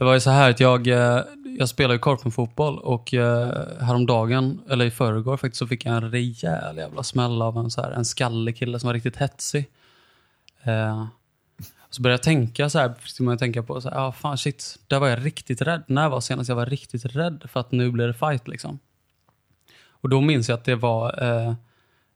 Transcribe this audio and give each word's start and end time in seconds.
Det 0.00 0.04
var 0.04 0.14
ju 0.14 0.20
så 0.20 0.30
här 0.30 0.50
att 0.50 0.60
jag, 0.60 0.86
eh, 0.86 1.22
jag 1.58 1.68
spelar 1.68 1.94
ju 1.94 1.98
korpenfotboll 1.98 2.78
och 2.78 3.14
eh, 3.14 3.48
häromdagen, 3.80 4.60
eller 4.68 4.84
i 4.84 4.90
förrgår 4.90 5.36
faktiskt, 5.36 5.58
så 5.58 5.66
fick 5.66 5.84
jag 5.84 5.94
en 5.96 6.10
rejäl 6.10 6.76
jävla 6.76 7.02
smäll 7.02 7.42
av 7.42 7.58
en, 7.58 7.70
så 7.70 7.82
här, 7.82 7.90
en 7.90 8.04
skallig 8.04 8.56
kille 8.56 8.80
som 8.80 8.86
var 8.86 8.94
riktigt 8.94 9.16
hetsig. 9.16 9.70
Eh, 10.62 11.06
så 11.90 12.02
började 12.02 12.14
jag 12.14 12.22
tänka 12.22 12.70
så 12.70 12.78
här, 12.78 12.94
så 13.04 13.22
började 13.22 13.32
jag 13.32 13.38
tänka 13.38 13.62
på, 13.62 13.80
så 13.80 13.90
här, 13.90 14.06
ah, 14.06 14.12
fan 14.12 14.38
shit, 14.38 14.78
där 14.86 14.98
var 14.98 15.08
jag 15.08 15.26
riktigt 15.26 15.62
rädd. 15.62 15.82
När 15.86 16.08
var 16.08 16.20
senast 16.20 16.48
jag 16.48 16.56
var 16.56 16.66
riktigt 16.66 17.04
rädd 17.04 17.44
för 17.52 17.60
att 17.60 17.72
nu 17.72 17.90
blir 17.90 18.06
det 18.06 18.14
fight 18.14 18.48
liksom? 18.48 18.78
Och 19.88 20.08
då 20.08 20.20
minns 20.20 20.48
jag 20.48 20.56
att 20.56 20.64
det 20.64 20.74
var 20.74 21.22
eh, 21.22 21.54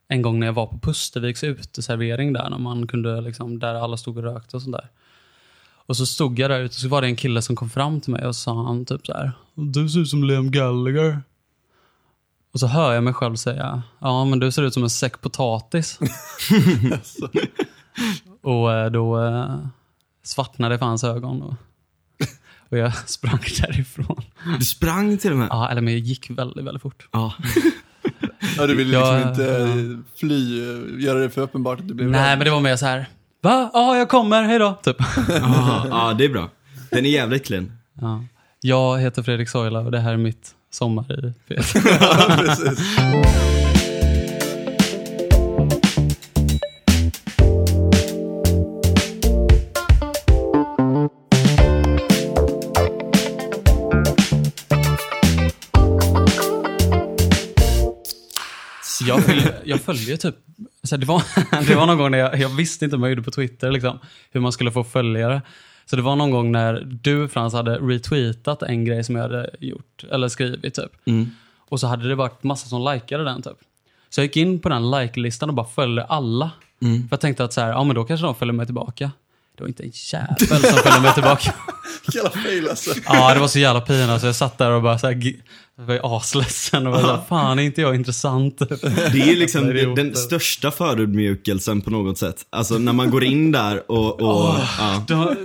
en 0.07 0.21
gång 0.21 0.39
när 0.39 0.47
jag 0.47 0.53
var 0.53 0.67
på 0.67 0.79
Pusterviks 0.79 1.43
uteservering 1.43 2.33
där, 2.33 2.49
när 2.49 2.57
man 2.57 2.87
kunde, 2.87 3.21
liksom, 3.21 3.59
där 3.59 3.75
alla 3.75 3.97
stod 3.97 4.17
och 4.17 4.23
rökte 4.23 4.55
och 4.55 4.61
sådär. 4.61 4.77
där. 4.81 4.89
Och 5.87 5.97
så 5.97 6.05
stod 6.05 6.39
jag 6.39 6.49
där 6.51 6.59
ute 6.59 6.73
och 6.73 6.79
så 6.79 6.87
var 6.87 7.01
det 7.01 7.07
en 7.07 7.15
kille 7.15 7.41
som 7.41 7.55
kom 7.55 7.69
fram 7.69 8.01
till 8.01 8.11
mig 8.11 8.25
och 8.25 8.35
sa 8.35 8.63
han 8.65 8.85
typ 8.85 9.05
så 9.05 9.13
här. 9.13 9.31
Du 9.55 9.89
ser 9.89 9.99
ut 9.99 10.09
som 10.09 10.23
Liam 10.23 10.51
Gallagher. 10.51 11.21
Och 12.53 12.59
så 12.59 12.67
hör 12.67 12.93
jag 12.93 13.03
mig 13.03 13.13
själv 13.13 13.35
säga, 13.35 13.81
ja 13.99 14.25
men 14.25 14.39
du 14.39 14.51
ser 14.51 14.63
ut 14.63 14.73
som 14.73 14.83
en 14.83 14.89
säck 14.89 15.21
potatis. 15.21 15.99
och 18.41 18.73
eh, 18.73 18.91
då 18.91 19.23
eh, 19.25 19.57
svartnade 20.23 20.77
för 20.77 20.85
hans 20.85 21.03
ögon. 21.03 21.41
Och, 21.41 21.53
och 22.69 22.77
jag 22.77 22.97
sprang 23.09 23.39
därifrån. 23.61 24.21
Du 24.59 24.65
sprang 24.65 25.17
till 25.17 25.31
och 25.31 25.37
med? 25.37 25.47
Ja, 25.51 25.69
eller 25.69 25.81
men 25.81 25.93
jag 25.93 25.99
gick 26.01 26.29
väldigt, 26.29 26.65
väldigt 26.65 26.81
fort. 26.81 27.07
Ja. 27.11 27.33
Ja, 28.57 28.67
du 28.67 28.75
ville 28.75 28.97
liksom 28.99 29.19
Ja, 29.21 29.29
inte 29.29 29.43
ja. 29.43 29.67
eh, 29.67 29.97
fly, 30.15 30.59
göra 31.03 31.19
det 31.19 31.29
för 31.29 31.41
uppenbart 31.41 31.79
att 31.79 31.87
du 31.87 31.93
blev 31.93 32.09
Nej, 32.09 32.29
rädd. 32.31 32.37
men 32.37 32.45
det 32.45 32.51
var 32.51 32.61
mer 32.61 32.75
så 32.75 32.85
här. 32.85 33.05
Va? 33.45 33.69
Ja, 33.73 33.97
jag 33.97 34.09
kommer, 34.09 34.43
hejdå. 34.43 34.77
Typ. 34.83 34.95
Ja, 35.29 35.85
ja, 35.89 36.13
det 36.17 36.25
är 36.25 36.29
bra. 36.29 36.49
Den 36.89 37.05
är 37.05 37.09
jävligt 37.09 37.45
clean. 37.45 37.71
Ja. 38.01 38.23
Jag 38.61 38.99
heter 38.99 39.23
Fredrik 39.23 39.49
Soila 39.49 39.79
och 39.79 39.91
det 39.91 39.99
här 39.99 40.13
är 40.13 40.17
mitt 40.17 40.51
sommar 40.71 41.27
i 41.27 41.33
Fet. 41.47 41.65
Ja, 42.01 42.35
precis. 42.37 42.79
Jag 59.07 59.23
följer, 59.23 59.61
jag 59.65 59.81
följer 59.81 60.17
typ, 60.17 60.35
så 60.85 60.97
det, 60.97 61.05
var, 61.05 61.23
det 61.67 61.75
var 61.75 61.85
någon 61.85 61.97
gång 61.97 62.11
när 62.11 62.17
jag, 62.17 62.39
jag 62.39 62.49
visste 62.49 62.85
inte 62.85 62.97
vad 62.97 63.09
jag 63.09 63.15
gjorde 63.15 63.25
på 63.25 63.31
Twitter, 63.31 63.71
liksom, 63.71 63.99
hur 64.31 64.41
man 64.41 64.51
skulle 64.51 64.71
få 64.71 64.83
följare. 64.83 65.41
Så 65.85 65.95
det 65.95 66.01
var 66.01 66.15
någon 66.15 66.31
gång 66.31 66.51
när 66.51 66.81
du 67.01 67.27
Frans 67.27 67.53
hade 67.53 67.77
retweetat 67.77 68.63
en 68.63 68.85
grej 68.85 69.03
som 69.03 69.15
jag 69.15 69.23
hade 69.23 69.49
gjort, 69.59 70.03
eller 70.11 70.27
skrivit 70.27 70.73
typ. 70.73 70.91
Mm. 71.05 71.31
Och 71.69 71.79
så 71.79 71.87
hade 71.87 72.07
det 72.07 72.15
varit 72.15 72.43
massa 72.43 72.67
som 72.67 72.93
likade 72.93 73.23
den 73.23 73.41
typ. 73.41 73.57
Så 74.09 74.21
jag 74.21 74.25
gick 74.25 74.37
in 74.37 74.59
på 74.59 74.69
den 74.69 74.91
like-listan 74.91 75.49
och 75.49 75.55
bara 75.55 75.65
följde 75.65 76.03
alla. 76.03 76.51
Mm. 76.81 77.01
För 77.01 77.07
jag 77.13 77.21
tänkte 77.21 77.43
att 77.43 77.53
så 77.53 77.61
här, 77.61 77.69
ja 77.69 77.83
men 77.83 77.95
då 77.95 78.03
kanske 78.03 78.25
de 78.25 78.35
följer 78.35 78.53
mig 78.53 78.65
tillbaka. 78.65 79.11
Det 79.57 79.63
var 79.63 79.67
inte 79.67 79.83
en 79.83 79.91
jävel 79.93 80.61
som 80.61 80.77
följde 80.77 81.01
mig 81.01 81.13
tillbaka. 81.13 81.53
Jävla 82.13 82.29
fail 82.29 82.69
alltså. 82.69 82.91
Ja, 83.05 83.33
det 83.33 83.39
var 83.39 83.47
så 83.47 83.59
jävla 83.59 83.81
pinsamt. 83.81 84.21
Så 84.21 84.27
jag 84.27 84.35
satt 84.35 84.57
där 84.57 84.71
och 84.71 84.81
bara 84.81 84.99
så 84.99 85.07
här, 85.07 85.33
jag 85.77 85.85
var 85.85 86.17
asledsen 86.17 86.87
och 86.87 86.99
här, 86.99 87.19
fan 87.29 87.59
är 87.59 87.63
inte 87.63 87.81
jag 87.81 87.95
intressant? 87.95 88.57
Det 88.59 89.21
är 89.21 89.35
liksom 89.35 89.67
den, 89.73 89.95
den 89.95 90.15
största 90.15 90.71
förödmjukelsen 90.71 91.81
på 91.81 91.89
något 91.89 92.17
sätt. 92.17 92.45
Alltså 92.49 92.77
när 92.77 92.93
man 92.93 93.11
går 93.11 93.23
in 93.23 93.51
där 93.51 93.91
och, 93.91 94.21
och 94.21 94.55
ja. 94.79 95.03
Då, 95.07 95.35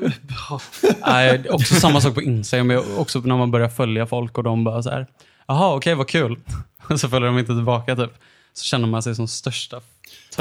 nej, 1.07 1.51
också 1.51 1.75
samma 1.75 2.01
sak 2.01 2.15
på 2.15 2.23
Instagram, 2.23 2.67
men 2.67 2.83
också 2.97 3.19
när 3.19 3.37
man 3.37 3.51
börjar 3.51 3.69
följa 3.69 4.07
folk 4.07 4.39
och 4.39 4.45
de 4.45 4.65
bara 4.65 4.83
så 4.83 4.91
här, 4.91 5.07
jaha 5.49 5.75
okej 5.75 5.95
vad 5.95 6.09
kul. 6.09 6.39
Och 6.89 7.01
så 7.01 7.09
följer 7.09 7.27
de 7.27 7.39
inte 7.39 7.53
tillbaka 7.53 7.97
typ. 7.97 8.13
Så 8.53 8.65
känner 8.65 8.89
man 8.89 9.03
sig 9.03 9.15
som 9.15 9.29
största 9.29 9.81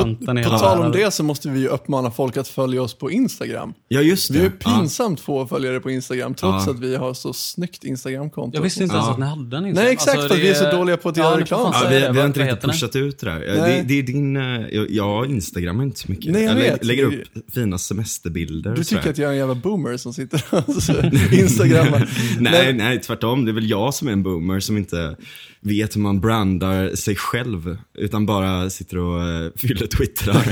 tönten 0.03 0.37
i 0.37 0.43
På 0.43 0.49
hela 0.49 0.59
tal 0.59 0.85
om 0.85 0.91
det 0.91 1.11
så 1.13 1.23
måste 1.23 1.49
vi 1.49 1.59
ju 1.59 1.67
uppmana 1.67 2.11
folk 2.11 2.37
att 2.37 2.47
följa 2.47 2.81
oss 2.81 2.93
på 2.93 3.11
Instagram. 3.11 3.73
ja, 3.87 4.01
just 4.01 4.29
Vi 4.31 4.37
har 4.37 4.43
ju 4.43 4.49
det. 4.49 4.55
Ja. 4.63 4.77
pinsamt 4.79 5.19
få 5.19 5.47
följare 5.47 5.79
på 5.79 5.91
Instagram, 5.91 6.33
trots 6.35 6.65
Ja. 6.67 6.71
att 6.73 6.79
vi 6.79 6.95
har 6.95 7.13
så 7.13 7.33
snyggt 7.33 7.83
Instagramkonto. 7.83 8.57
Jag 8.57 8.61
visste 8.63 8.83
inte 8.83 8.95
ens 8.95 9.07
Ja. 9.07 9.11
att 9.13 9.19
ni 9.19 9.25
hade 9.25 9.57
en 9.57 9.65
Instagram. 9.65 9.73
Nej, 9.85 9.93
exakt, 9.93 10.17
för 10.17 10.25
att 10.25 10.29
det 10.31 10.37
vi 10.37 10.49
är 10.49 10.53
så 10.53 10.71
dåliga 10.71 10.97
på 10.97 11.09
att 11.09 11.17
göra 11.17 11.39
reklam. 11.39 11.71
Ja, 11.73 11.87
vi, 11.89 11.99
det. 11.99 12.11
vi 12.11 12.19
har 12.19 12.25
inte 12.27 12.39
riktigt 12.43 12.61
pushat 12.61 12.95
ut 12.95 13.19
det 13.19 13.25
där. 13.25 13.39
Det, 13.39 13.83
det 13.87 13.99
är 13.99 14.03
din, 14.03 14.37
eh, 14.37 14.43
jag, 14.71 14.91
jag 14.91 15.25
instagrammar 15.31 15.83
inte 15.83 15.99
så 15.99 16.11
mycket. 16.11 16.31
Nej, 16.31 16.43
jag 16.43 16.51
jag 16.51 16.61
vet. 16.61 16.85
lägger 16.85 17.03
upp 17.05 17.13
fina 17.53 17.77
semesterbilder 17.77 18.75
Du 18.75 18.83
tycker 18.83 19.09
att 19.09 19.17
jag 19.17 19.27
är 19.27 19.31
en 19.31 19.37
jävla 19.37 19.55
boomer 19.55 19.97
som 19.97 20.13
sitter 20.13 20.43
och 20.51 21.33
instagrammar. 21.33 22.09
Nej, 22.39 22.73
nej, 22.73 22.99
tvärtom. 23.01 23.45
Det 23.45 23.51
är 23.51 23.53
väl 23.53 23.69
jag 23.69 23.93
som 23.93 24.07
är 24.07 24.11
en 24.11 24.23
boomer 24.23 24.59
som 24.59 24.77
inte 24.77 25.15
vet 25.61 25.95
hur 25.95 26.01
man 26.01 26.19
brandar 26.19 26.95
sig 26.95 27.15
själv. 27.15 27.77
Utan 27.93 28.25
bara 28.25 28.69
sitter 28.69 28.97
och 28.97 29.19
uh, 29.21 29.51
fyller 29.55 29.87
twittrar. 29.87 30.45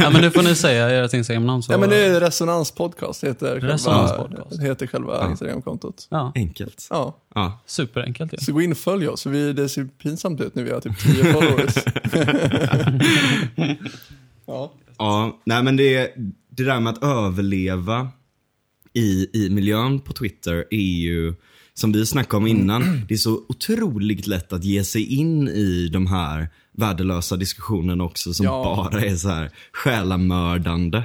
Ja, 0.00 0.10
men 0.10 0.20
nu 0.20 0.30
får 0.30 0.42
ni 0.42 0.54
säga 0.54 1.04
ert 1.04 1.14
Instagram-namn. 1.14 1.62
Så... 1.62 1.72
Ja, 1.72 1.78
men 1.78 1.90
det 1.90 1.96
är 1.96 2.20
Resonans 2.20 2.70
podcast, 2.70 3.24
heter 3.24 3.60
Resonans 3.60 4.10
själva, 4.10 4.28
podcast. 4.28 4.62
heter 4.62 4.86
själva 4.86 5.30
Instagramkontot. 5.30 6.06
ja, 6.10 6.16
Ja, 6.16 6.32
Enkelt. 6.34 6.88
Ja. 6.90 7.62
superenkelt 7.66 8.32
ju. 8.32 8.38
så 8.38 8.52
gå 8.52 8.62
in 8.62 8.72
och 8.72 8.78
följ 8.78 9.08
oss, 9.08 9.22
för 9.22 9.30
vi, 9.30 9.52
det 9.52 9.68
ser 9.68 9.84
pinsamt 9.84 10.40
ut 10.40 10.54
nu, 10.54 10.64
vi 10.64 10.70
har 10.72 10.80
typ 10.80 10.98
10 10.98 11.32
followers. 11.32 11.74
ja. 14.46 14.72
Ja, 14.98 15.40
nej 15.44 15.62
men 15.62 15.76
det, 15.76 16.14
det 16.50 16.64
där 16.64 16.80
med 16.80 16.92
att 16.92 17.02
överleva 17.04 18.08
i, 18.92 19.26
i 19.32 19.50
miljön 19.50 20.00
på 20.00 20.12
Twitter 20.12 20.64
är 20.70 20.76
ju, 21.00 21.34
som 21.80 21.92
vi 21.92 22.06
snackade 22.06 22.36
om 22.36 22.46
innan, 22.46 23.02
det 23.08 23.14
är 23.14 23.18
så 23.18 23.40
otroligt 23.48 24.26
lätt 24.26 24.52
att 24.52 24.64
ge 24.64 24.84
sig 24.84 25.04
in 25.14 25.48
i 25.48 25.88
de 25.92 26.06
här 26.06 26.48
värdelösa 26.76 27.36
diskussionerna 27.36 28.04
också 28.04 28.34
som 28.34 28.46
Ja. 28.46 28.88
bara 28.92 29.00
är 29.04 29.16
så 29.16 29.28
här 29.28 29.50
själamördande. 29.72 31.02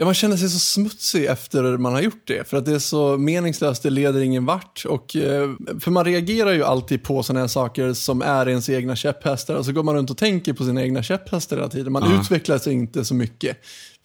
Ja, 0.00 0.04
man 0.04 0.14
känner 0.14 0.36
sig 0.36 0.48
så 0.48 0.58
smutsig 0.58 1.24
efter 1.24 1.76
man 1.76 1.92
har 1.92 2.00
gjort 2.00 2.22
det. 2.26 2.48
För 2.48 2.56
att 2.56 2.64
det 2.64 2.72
är 2.74 2.78
så 2.78 3.16
meningslöst, 3.16 3.82
det 3.82 3.90
leder 3.90 4.20
ingen 4.20 4.44
vart. 4.46 4.84
Och, 4.88 5.16
eh, 5.16 5.50
för 5.80 5.90
man 5.90 6.04
reagerar 6.04 6.52
ju 6.52 6.64
alltid 6.64 7.02
på 7.02 7.22
sådana 7.22 7.40
här 7.40 7.48
saker 7.48 7.92
som 7.92 8.22
är 8.22 8.48
ens 8.48 8.68
egna 8.68 8.96
käpphästar. 8.96 9.54
Och 9.54 9.64
så 9.64 9.72
går 9.72 9.82
man 9.82 9.94
runt 9.94 10.10
och 10.10 10.16
tänker 10.18 10.52
på 10.52 10.64
sina 10.64 10.82
egna 10.82 11.02
käpphästar 11.02 11.56
hela 11.56 11.68
tiden. 11.68 11.92
Man 11.92 12.10
Ja. 12.10 12.20
utvecklar 12.20 12.58
sig 12.58 12.72
inte 12.72 13.04
så 13.04 13.14
mycket. 13.14 13.56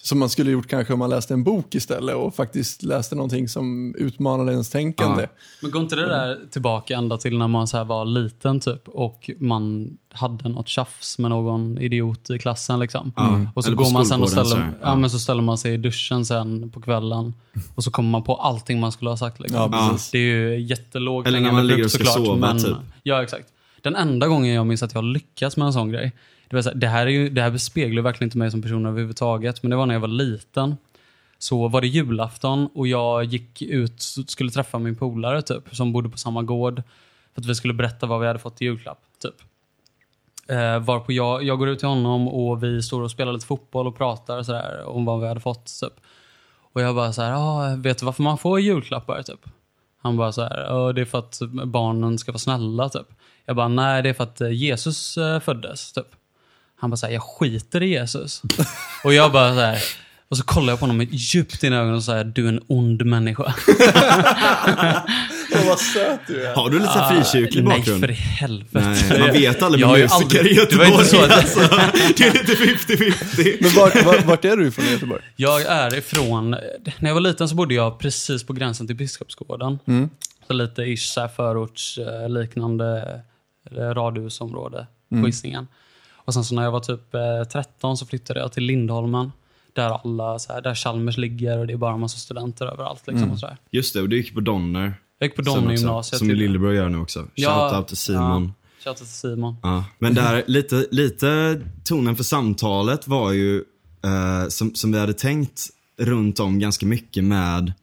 Som 0.05 0.19
man 0.19 0.29
skulle 0.29 0.51
gjort 0.51 0.67
kanske 0.67 0.93
om 0.93 0.99
man 0.99 1.09
läste 1.09 1.33
en 1.33 1.43
bok 1.43 1.75
istället 1.75 2.15
och 2.15 2.35
faktiskt 2.35 2.83
läste 2.83 3.15
någonting 3.15 3.47
som 3.49 3.95
utmanade 3.95 4.51
ens 4.51 4.69
tänkande. 4.69 5.21
Ja. 5.21 5.29
Men 5.61 5.71
går 5.71 5.81
inte 5.81 5.95
det 5.95 6.07
där 6.07 6.39
tillbaka 6.51 6.95
ända 6.95 7.17
till 7.17 7.37
när 7.37 7.47
man 7.47 7.67
så 7.67 7.77
här 7.77 7.83
var 7.83 8.05
liten 8.05 8.59
typ 8.59 8.87
och 8.87 9.29
man 9.39 9.89
hade 10.13 10.49
något 10.49 10.67
tjafs 10.67 11.19
med 11.19 11.31
någon 11.31 11.77
idiot 11.77 12.29
i 12.29 12.39
klassen 12.39 12.79
liksom. 12.79 13.13
Ja, 13.15 13.41
Och 13.55 13.63
så 13.63 13.69
eller 13.69 13.77
går 13.77 13.93
man 13.93 14.05
sen 14.05 14.21
och 14.21 14.29
ställer, 14.29 14.57
ja. 14.57 14.65
ja. 14.81 14.95
men 14.95 15.09
så 15.09 15.19
ställer 15.19 15.41
man 15.41 15.57
sig 15.57 15.73
i 15.73 15.77
duschen 15.77 16.25
sen 16.25 16.69
på 16.69 16.81
kvällen 16.81 17.33
och 17.75 17.83
så 17.83 17.91
kommer 17.91 18.09
man 18.09 18.23
på 18.23 18.35
allting 18.35 18.79
man 18.79 18.91
skulle 18.91 19.09
ha 19.09 19.17
sagt. 19.17 19.39
Liksom. 19.39 19.59
Ja, 19.59 19.89
precis. 19.89 20.11
Det 20.11 20.17
är 20.17 20.21
ju 20.21 20.59
jättelågt 20.59 21.27
Eller 21.27 21.39
när 21.39 21.51
man 21.51 21.67
ligger 21.67 21.83
och 21.83 21.91
ska 21.91 22.03
sova, 22.05 22.53
typ. 22.53 22.77
Ja, 23.03 23.23
exakt. 23.23 23.47
Den 23.81 23.95
enda 23.95 24.27
gången 24.27 24.53
jag 24.53 24.67
minns 24.67 24.83
att 24.83 24.93
jag 24.93 25.01
har 25.01 25.07
lyckats 25.07 25.57
med 25.57 25.65
en 25.65 25.73
sån 25.73 25.91
grej, 25.91 26.11
det, 26.53 26.57
var 26.57 26.61
så 26.61 26.69
här, 26.69 26.75
det, 26.75 26.87
här 26.87 27.07
är 27.07 27.11
ju, 27.11 27.29
det 27.29 27.41
här 27.41 27.57
speglar 27.57 28.01
verkligen 28.01 28.27
inte 28.27 28.37
mig 28.37 28.51
som 28.51 28.61
person 28.61 28.85
överhuvudtaget, 28.85 29.63
men 29.63 29.69
det 29.69 29.75
var 29.75 29.85
när 29.85 29.93
jag 29.93 29.99
var 29.99 30.07
liten. 30.07 30.77
Så 31.37 31.67
var 31.67 31.81
det 31.81 31.87
julafton 31.87 32.69
och 32.73 32.87
jag 32.87 33.23
gick 33.23 33.61
ut 33.61 34.01
skulle 34.27 34.51
träffa 34.51 34.79
min 34.79 34.95
polare 34.95 35.41
typ, 35.41 35.75
som 35.75 35.93
bodde 35.93 36.09
på 36.09 36.17
samma 36.17 36.43
gård. 36.43 36.83
För 37.33 37.41
att 37.41 37.45
vi 37.45 37.55
skulle 37.55 37.73
berätta 37.73 38.05
vad 38.05 38.21
vi 38.21 38.27
hade 38.27 38.39
fått 38.39 38.61
i 38.61 38.65
julklapp. 38.65 38.99
Typ. 39.21 39.33
Eh, 40.47 40.79
varpå 40.79 41.11
jag, 41.11 41.43
jag 41.43 41.59
går 41.59 41.69
ut 41.69 41.79
till 41.79 41.87
honom 41.87 42.27
och 42.27 42.63
vi 42.63 42.81
står 42.81 43.01
och 43.01 43.11
spelar 43.11 43.33
lite 43.33 43.45
fotboll 43.45 43.87
och 43.87 43.97
pratar 43.97 44.43
så 44.43 44.51
där, 44.51 44.83
om 44.85 45.05
vad 45.05 45.21
vi 45.21 45.27
hade 45.27 45.39
fått. 45.39 45.79
Typ. 45.81 45.93
Och 46.73 46.81
jag 46.81 46.95
bara 46.95 47.13
så 47.13 47.21
här, 47.21 47.33
ah, 47.33 47.75
vet 47.75 47.99
du 47.99 48.05
varför 48.05 48.23
man 48.23 48.37
får 48.37 48.59
julklappar? 48.59 49.23
Typ. 49.23 49.45
Han 50.01 50.17
bara 50.17 50.31
så 50.31 50.41
här, 50.41 50.93
det 50.93 51.01
är 51.01 51.05
för 51.05 51.19
att 51.19 51.39
barnen 51.65 52.17
ska 52.17 52.31
vara 52.31 52.39
snälla. 52.39 52.89
Typ. 52.89 53.07
Jag 53.45 53.55
bara, 53.55 53.67
nej 53.67 54.03
det 54.03 54.09
är 54.09 54.13
för 54.13 54.23
att 54.23 54.41
eh, 54.41 54.51
Jesus 54.51 55.17
eh, 55.17 55.39
föddes. 55.39 55.93
Typ. 55.93 56.07
Han 56.83 56.89
bara 56.89 56.97
så 56.97 57.05
här, 57.05 57.13
jag 57.13 57.23
skiter 57.23 57.83
i 57.83 57.87
Jesus. 57.89 58.41
och 59.03 59.13
jag 59.13 59.31
bara 59.31 59.53
så 59.53 59.59
här, 59.59 59.83
och 60.29 60.37
så 60.37 60.43
kollar 60.43 60.71
jag 60.73 60.79
på 60.79 60.85
honom 60.85 61.07
djupt 61.11 61.63
i 61.63 61.67
ögonen 61.67 61.93
och 61.95 62.03
säger, 62.03 62.23
du 62.23 62.45
är 62.45 62.49
en 62.49 62.61
ond 62.67 63.05
människa. 63.05 63.53
Åh, 65.55 65.67
vad 65.67 65.79
söt 65.79 66.19
du 66.27 66.45
är. 66.45 66.55
Har 66.55 66.69
du 66.69 66.79
lite 66.79 67.09
frikyrklig 67.31 67.63
Nej, 67.63 67.77
bakgrund? 67.79 67.99
för 68.01 68.11
i 68.11 68.13
helvete. 68.13 68.95
Nej, 69.09 69.19
man 69.19 69.31
vet 69.31 69.61
aldrig 69.63 69.85
med 69.87 69.99
musiker 69.99 70.15
aldrig- 70.39 70.51
i 70.51 70.55
Göteborg. 70.55 70.89
Det 70.89 70.93
var 70.95 70.99
inte 71.01 71.15
så 71.15 71.23
att- 71.23 71.31
alltså, 71.37 71.59
det 72.17 72.23
är 72.27 72.31
lite 72.33 72.53
50-50. 72.95 73.57
Men 73.61 73.71
vart, 73.71 74.05
vart, 74.05 74.25
vart 74.25 74.45
är 74.45 74.57
du 74.57 74.67
ifrån 74.67 74.85
i 74.85 74.91
Göteborg? 74.91 75.21
Jag 75.35 75.61
är 75.61 75.95
ifrån, 75.97 76.49
när 76.99 77.09
jag 77.09 77.13
var 77.13 77.21
liten 77.21 77.49
så 77.49 77.55
bodde 77.55 77.73
jag 77.73 77.99
precis 77.99 78.43
på 78.43 78.53
gränsen 78.53 78.87
till 78.87 78.95
Biskopsgården. 78.95 79.79
Så 80.47 80.53
lite 80.53 80.81
ish 80.81 81.13
så 81.13 81.21
här 81.21 81.27
förorts 81.27 81.97
eh, 81.97 82.29
liknande 82.29 83.19
eh, 83.71 83.77
radhusområde 83.77 84.87
på 85.09 85.15
Hisingen. 85.25 85.67
Och 86.25 86.33
sen 86.33 86.43
så 86.43 86.55
när 86.55 86.63
jag 86.63 86.71
var 86.71 86.79
typ 86.79 87.13
eh, 87.15 87.43
13 87.51 87.97
så 87.97 88.05
flyttade 88.05 88.39
jag 88.39 88.51
till 88.51 88.63
Lindholmen. 88.63 89.31
Där 89.73 89.89
alla, 89.89 90.39
så 90.39 90.53
här, 90.53 90.61
där 90.61 90.75
Chalmers 90.75 91.17
ligger 91.17 91.57
och 91.57 91.67
det 91.67 91.73
är 91.73 91.77
bara 91.77 91.93
en 91.93 91.99
massa 91.99 92.17
studenter 92.17 92.65
överallt. 92.65 93.07
Liksom, 93.07 93.31
och 93.31 93.39
så 93.39 93.45
där. 93.45 93.57
Just 93.71 93.93
det, 93.93 94.01
och 94.01 94.09
du 94.09 94.17
gick 94.17 94.33
på 94.33 94.39
Donner. 94.39 94.93
Jag 95.19 95.27
gick 95.27 95.35
på 95.35 95.41
Donner 95.41 95.73
gymnasiet. 95.75 96.17
Som 96.19 96.27
min 96.27 96.35
till- 96.35 96.45
lillebror 96.45 96.73
gör 96.73 96.89
nu 96.89 96.97
också. 96.97 97.27
Ja, 97.35 97.69
Shoutout 97.69 97.87
till 97.87 97.97
Simon. 97.97 98.43
Ja, 98.43 98.83
shoutout 98.83 98.97
till 98.97 99.07
Simon. 99.07 99.55
Ja, 99.63 99.85
men 99.99 100.13
där, 100.13 100.43
lite, 100.47 100.85
lite 100.91 101.61
tonen 101.83 102.15
för 102.15 102.23
samtalet 102.23 103.07
var 103.07 103.31
ju, 103.31 103.57
eh, 104.03 104.47
som, 104.49 104.75
som 104.75 104.91
vi 104.91 104.99
hade 104.99 105.13
tänkt 105.13 105.69
runt 105.97 106.39
om 106.39 106.59
ganska 106.59 106.85
mycket 106.85 107.23
med 107.23 107.73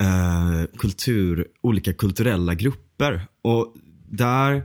eh, 0.00 0.66
kultur, 0.78 1.46
olika 1.60 1.92
kulturella 1.92 2.54
grupper. 2.54 3.26
Och 3.42 3.74
där 4.10 4.64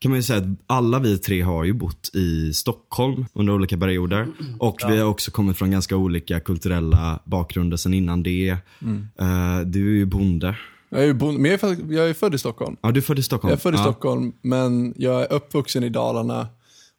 kan 0.00 0.10
man 0.10 0.18
ju 0.18 0.22
säga 0.22 0.38
att 0.38 0.44
alla 0.66 0.98
vi 0.98 1.18
tre 1.18 1.40
har 1.42 1.64
ju 1.64 1.72
bott 1.72 2.10
i 2.14 2.52
Stockholm 2.52 3.26
under 3.32 3.52
olika 3.52 3.78
perioder. 3.78 4.28
Och 4.58 4.76
vi 4.88 4.98
har 4.98 5.06
också 5.06 5.30
kommit 5.30 5.56
från 5.58 5.70
ganska 5.70 5.96
olika 5.96 6.40
kulturella 6.40 7.20
bakgrunder 7.24 7.76
sen 7.76 7.94
innan 7.94 8.22
det. 8.22 8.48
Eh, 8.48 9.60
du 9.66 9.88
är 9.88 9.96
ju 9.96 10.04
bonde. 10.06 10.56
Jag 10.88 11.02
är, 11.02 11.06
ju 11.06 11.14
bon- 11.14 11.42
men 11.42 11.50
jag, 11.50 11.64
är, 11.64 11.92
jag 11.92 12.08
är 12.10 12.14
född 12.14 12.34
i 12.34 12.38
Stockholm. 12.38 12.76
Ja, 12.82 12.90
du 12.90 13.00
är 13.00 13.02
född 13.02 13.18
i 13.18 13.22
Stockholm. 13.22 13.50
Jag 13.50 13.56
är 13.56 13.60
född 13.60 13.74
i 13.74 13.76
ja. 13.76 13.82
Stockholm, 13.82 14.32
men 14.42 14.94
jag 14.96 15.22
är 15.22 15.32
uppvuxen 15.32 15.84
i 15.84 15.88
Dalarna. 15.88 16.46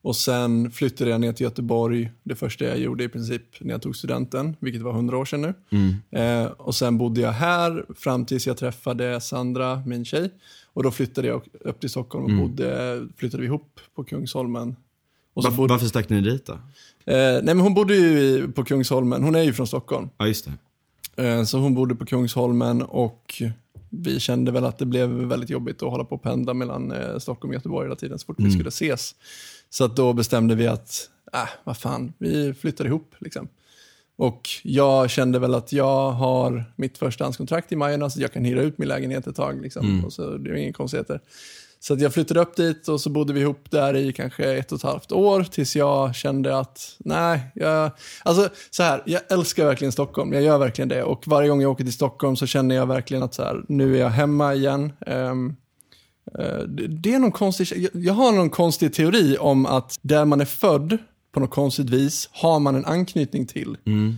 Och 0.04 0.16
sen 0.16 0.72
flyttade 0.72 1.12
jag 1.12 1.22
ner 1.22 1.34
till 1.34 1.44
Göteborg, 1.44 2.12
det 2.24 2.36
första 2.36 2.66
jag 2.66 2.80
gjorde 2.80 3.04
i 3.04 3.10
princip 3.10 3.42
när 3.60 3.72
jag 3.72 3.82
tog 3.82 3.96
studenten, 3.96 4.56
vilket 4.60 4.82
var 4.82 4.92
100 4.94 5.18
år 5.18 5.26
sedan 5.26 5.42
nu. 5.42 5.54
Mm. 5.70 6.46
Eh, 6.46 6.52
och 6.52 6.76
sen 6.76 6.98
bodde 6.98 7.22
jag 7.22 7.32
här 7.32 7.86
fram 7.96 8.26
tills 8.26 8.48
jag 8.48 8.58
träffade 8.58 9.22
Sandra, 9.22 9.84
min 9.86 10.06
tjej. 10.06 10.32
Och 10.74 10.84
då 10.84 10.92
flyttade 10.92 11.28
jag 11.28 11.42
upp 11.62 11.80
till 11.80 11.90
Stockholm 11.90 12.26
och 12.40 12.48
bodde, 12.48 13.02
flyttade 13.18 13.42
vi 13.42 13.48
ihop 13.48 13.80
på 13.96 14.04
Kungsholmen. 14.04 14.76
Och 15.34 15.44
så 15.44 15.50
Varför, 15.50 15.58
bodde, 15.58 15.74
varför 15.74 15.86
stack 15.88 16.10
ni 16.10 16.22
dit 16.22 16.46
då? 16.46 16.54
eh, 16.54 16.60
nej 17.06 17.44
men 17.44 17.60
hon 17.60 17.74
bodde 17.74 17.96
ju 17.96 18.20
i, 18.20 18.48
på 18.56 18.64
Kungsholmen, 18.64 19.24
hon 19.24 19.36
är 19.36 19.44
ju 19.44 19.54
från 19.54 19.68
Stockholm. 19.68 20.10
Ja, 20.18 20.28
just 20.28 20.48
det. 21.16 21.28
Eh, 21.28 21.44
Så 21.44 21.58
hon 21.58 21.76
bodde 21.76 21.96
på 21.96 22.06
Kungsholmen 22.06 22.82
och 22.82 23.42
vi 23.90 24.20
kände 24.20 24.52
väl 24.52 24.66
att 24.66 24.78
det 24.78 24.86
blev 24.86 25.10
väldigt 25.10 25.50
jobbigt 25.50 25.84
att 25.84 25.90
hålla 25.90 26.04
på 26.04 26.16
och 26.16 26.22
pendla 26.24 26.54
mellan 26.54 26.92
eh, 26.92 27.18
Stockholm 27.18 27.50
och 27.50 27.56
Göteborg 27.56 27.86
hela 27.86 27.96
tiden 27.96 28.20
så 28.20 28.26
fort 28.26 28.36
vi 28.40 28.52
skulle 28.52 28.68
ses. 28.68 29.16
Så 29.74 29.84
att 29.84 29.96
då 29.96 30.14
bestämde 30.14 30.56
vi 30.56 30.68
att, 30.68 31.10
äh, 31.34 31.50
vad 31.64 31.78
fan, 31.78 32.14
vi 32.18 32.54
flyttar 32.54 32.86
ihop 32.86 33.16
liksom. 33.20 33.48
Och 34.18 34.50
jag 34.64 35.10
kände 35.10 35.40
väl 35.40 35.56
att 35.56 35.74
jag 35.74 36.12
har 36.12 36.74
mitt 36.76 36.98
förstahandskontrakt 36.98 37.72
i 37.72 37.76
Majorna 37.76 38.10
så 38.10 38.22
jag 38.22 38.34
kan 38.34 38.46
hyra 38.46 38.62
ut 38.62 38.78
min 38.78 38.88
lägenhet 38.88 39.28
ett 39.28 39.36
tag. 39.36 39.62
Liksom. 39.62 40.06
Och 40.06 40.14
så, 40.14 40.38
det 40.38 40.50
är 40.50 40.54
inga 40.54 40.74
konstigheter. 40.74 41.22
Så 41.80 41.94
att 41.94 42.02
jag 42.02 42.14
flyttade 42.14 42.40
upp 42.40 42.56
dit 42.56 42.88
och 42.88 43.02
så 43.02 43.10
bodde 43.10 43.34
vi 43.34 43.40
ihop 43.40 43.72
där 43.72 43.96
i 43.96 44.14
kanske 44.14 44.54
ett 44.54 44.72
och 44.72 44.78
ett 44.78 44.84
halvt 44.84 45.12
år 45.12 45.44
tills 45.44 45.76
jag 45.76 46.16
kände 46.16 46.58
att 46.58 46.96
nej, 47.00 47.52
jag, 47.56 47.92
alltså 48.24 48.50
så 48.70 48.84
här, 48.84 49.04
jag 49.06 49.22
älskar 49.30 49.66
verkligen 49.66 49.92
Stockholm, 49.92 50.34
jag 50.34 50.44
gör 50.44 50.58
verkligen 50.58 50.90
det 50.90 51.04
och 51.04 51.28
varje 51.28 51.50
gång 51.50 51.62
jag 51.62 51.72
åker 51.72 51.84
till 51.84 51.94
Stockholm 51.94 52.36
så 52.36 52.46
känner 52.46 52.76
jag 52.76 52.86
verkligen 52.86 53.24
att 53.24 53.34
så 53.34 53.44
här, 53.44 53.66
nu 53.68 53.96
är 53.96 54.00
jag 54.00 54.10
hemma 54.10 54.54
igen. 54.54 54.94
Eh, 55.08 55.36
Eh, 56.40 56.60
det, 56.90 57.14
är 57.14 57.20
någon 57.20 57.32
konstig, 57.32 57.68
jag, 57.76 58.04
jag 58.06 58.14
har 58.14 58.32
någon 58.32 58.50
konstig 58.50 58.94
teori 58.94 59.38
om 59.40 59.66
att 59.66 60.00
där 60.02 60.26
man 60.26 60.42
är 60.42 60.46
född 60.46 60.98
på 61.32 61.40
något 61.40 61.50
konstigt 61.50 61.90
vis 61.90 62.30
har 62.32 62.60
man 62.60 62.76
en 62.76 62.86
anknytning 62.86 63.48
till. 63.48 63.78
Mm. 63.86 64.16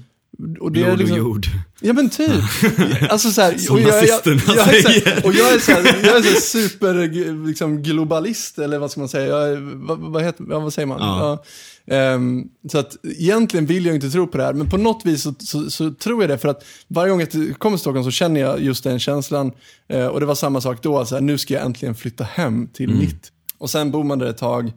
Och 0.60 0.72
det 0.72 0.84
Blod 0.84 1.00
liksom- 1.00 1.18
och 1.20 1.24
jord. 1.26 1.46
Ja 1.82 1.94
men 1.94 2.10
typ. 2.10 2.32
Alltså 3.10 3.32
så 3.32 3.42
här, 3.42 3.58
Som 3.58 3.76
och 3.76 3.82
jag, 3.82 3.90
jag, 3.90 3.96
nazisterna 3.96 4.42
jag, 4.48 4.56
så 4.56 4.62
här, 4.64 4.82
säger. 4.82 5.26
och 5.26 5.34
jag 5.34 5.54
är 5.54 5.60
så 5.60 5.72
här, 5.72 5.84
jag 6.04 6.18
är 6.18 6.22
så 6.22 6.30
här 6.30 6.40
super 6.70 7.46
liksom, 7.48 7.84
globalist, 7.84 8.60
eller 8.60 8.80
vad 8.80 8.92
ska 8.92 9.00
man 9.02 9.10
säga? 9.10 9.48
Jag, 9.48 9.58
vad, 9.62 10.00
vad, 10.00 10.24
heter, 10.24 10.44
vad 10.44 10.74
säger 10.74 10.86
man? 10.86 10.98
Ja. 11.02 11.44
Ja. 11.86 11.96
Ehm, 11.96 12.44
så 12.72 12.78
att 12.78 12.96
egentligen 13.04 13.66
vill 13.66 13.86
jag 13.86 13.96
inte 13.96 14.10
tro 14.10 14.28
på 14.28 14.38
det 14.38 14.44
här, 14.44 14.54
men 14.54 14.70
på 14.70 14.78
något 14.78 15.06
vis 15.06 15.22
så, 15.22 15.34
så, 15.40 15.70
så 15.72 15.92
tror 15.94 16.24
jag 16.24 16.30
det. 16.30 16.38
För 16.38 16.50
att 16.50 16.64
varje 16.88 17.10
gång 17.12 17.20
jag 17.20 17.32
kommer 17.60 17.78
till 17.78 17.82
Stockholm 17.82 18.04
så 18.06 18.12
känner 18.12 18.42
jag 18.42 18.62
just 18.62 18.84
den 18.84 19.00
känslan. 19.00 19.52
Eh, 19.90 20.08
och 20.08 20.20
det 20.20 20.26
var 20.26 20.36
samma 20.36 20.62
sak 20.62 20.84
då, 20.84 21.06
så 21.06 21.20
nu 21.20 21.38
ska 21.38 21.54
jag 21.54 21.66
äntligen 21.66 21.96
flytta 21.96 22.24
hem 22.24 22.68
till 22.68 22.90
Mm. 22.90 23.00
mitt. 23.00 23.32
Och 23.58 23.70
sen 23.70 23.92
bor 23.92 24.04
man 24.04 24.20
där 24.20 24.28
ett 24.28 24.38
tag 24.38 24.72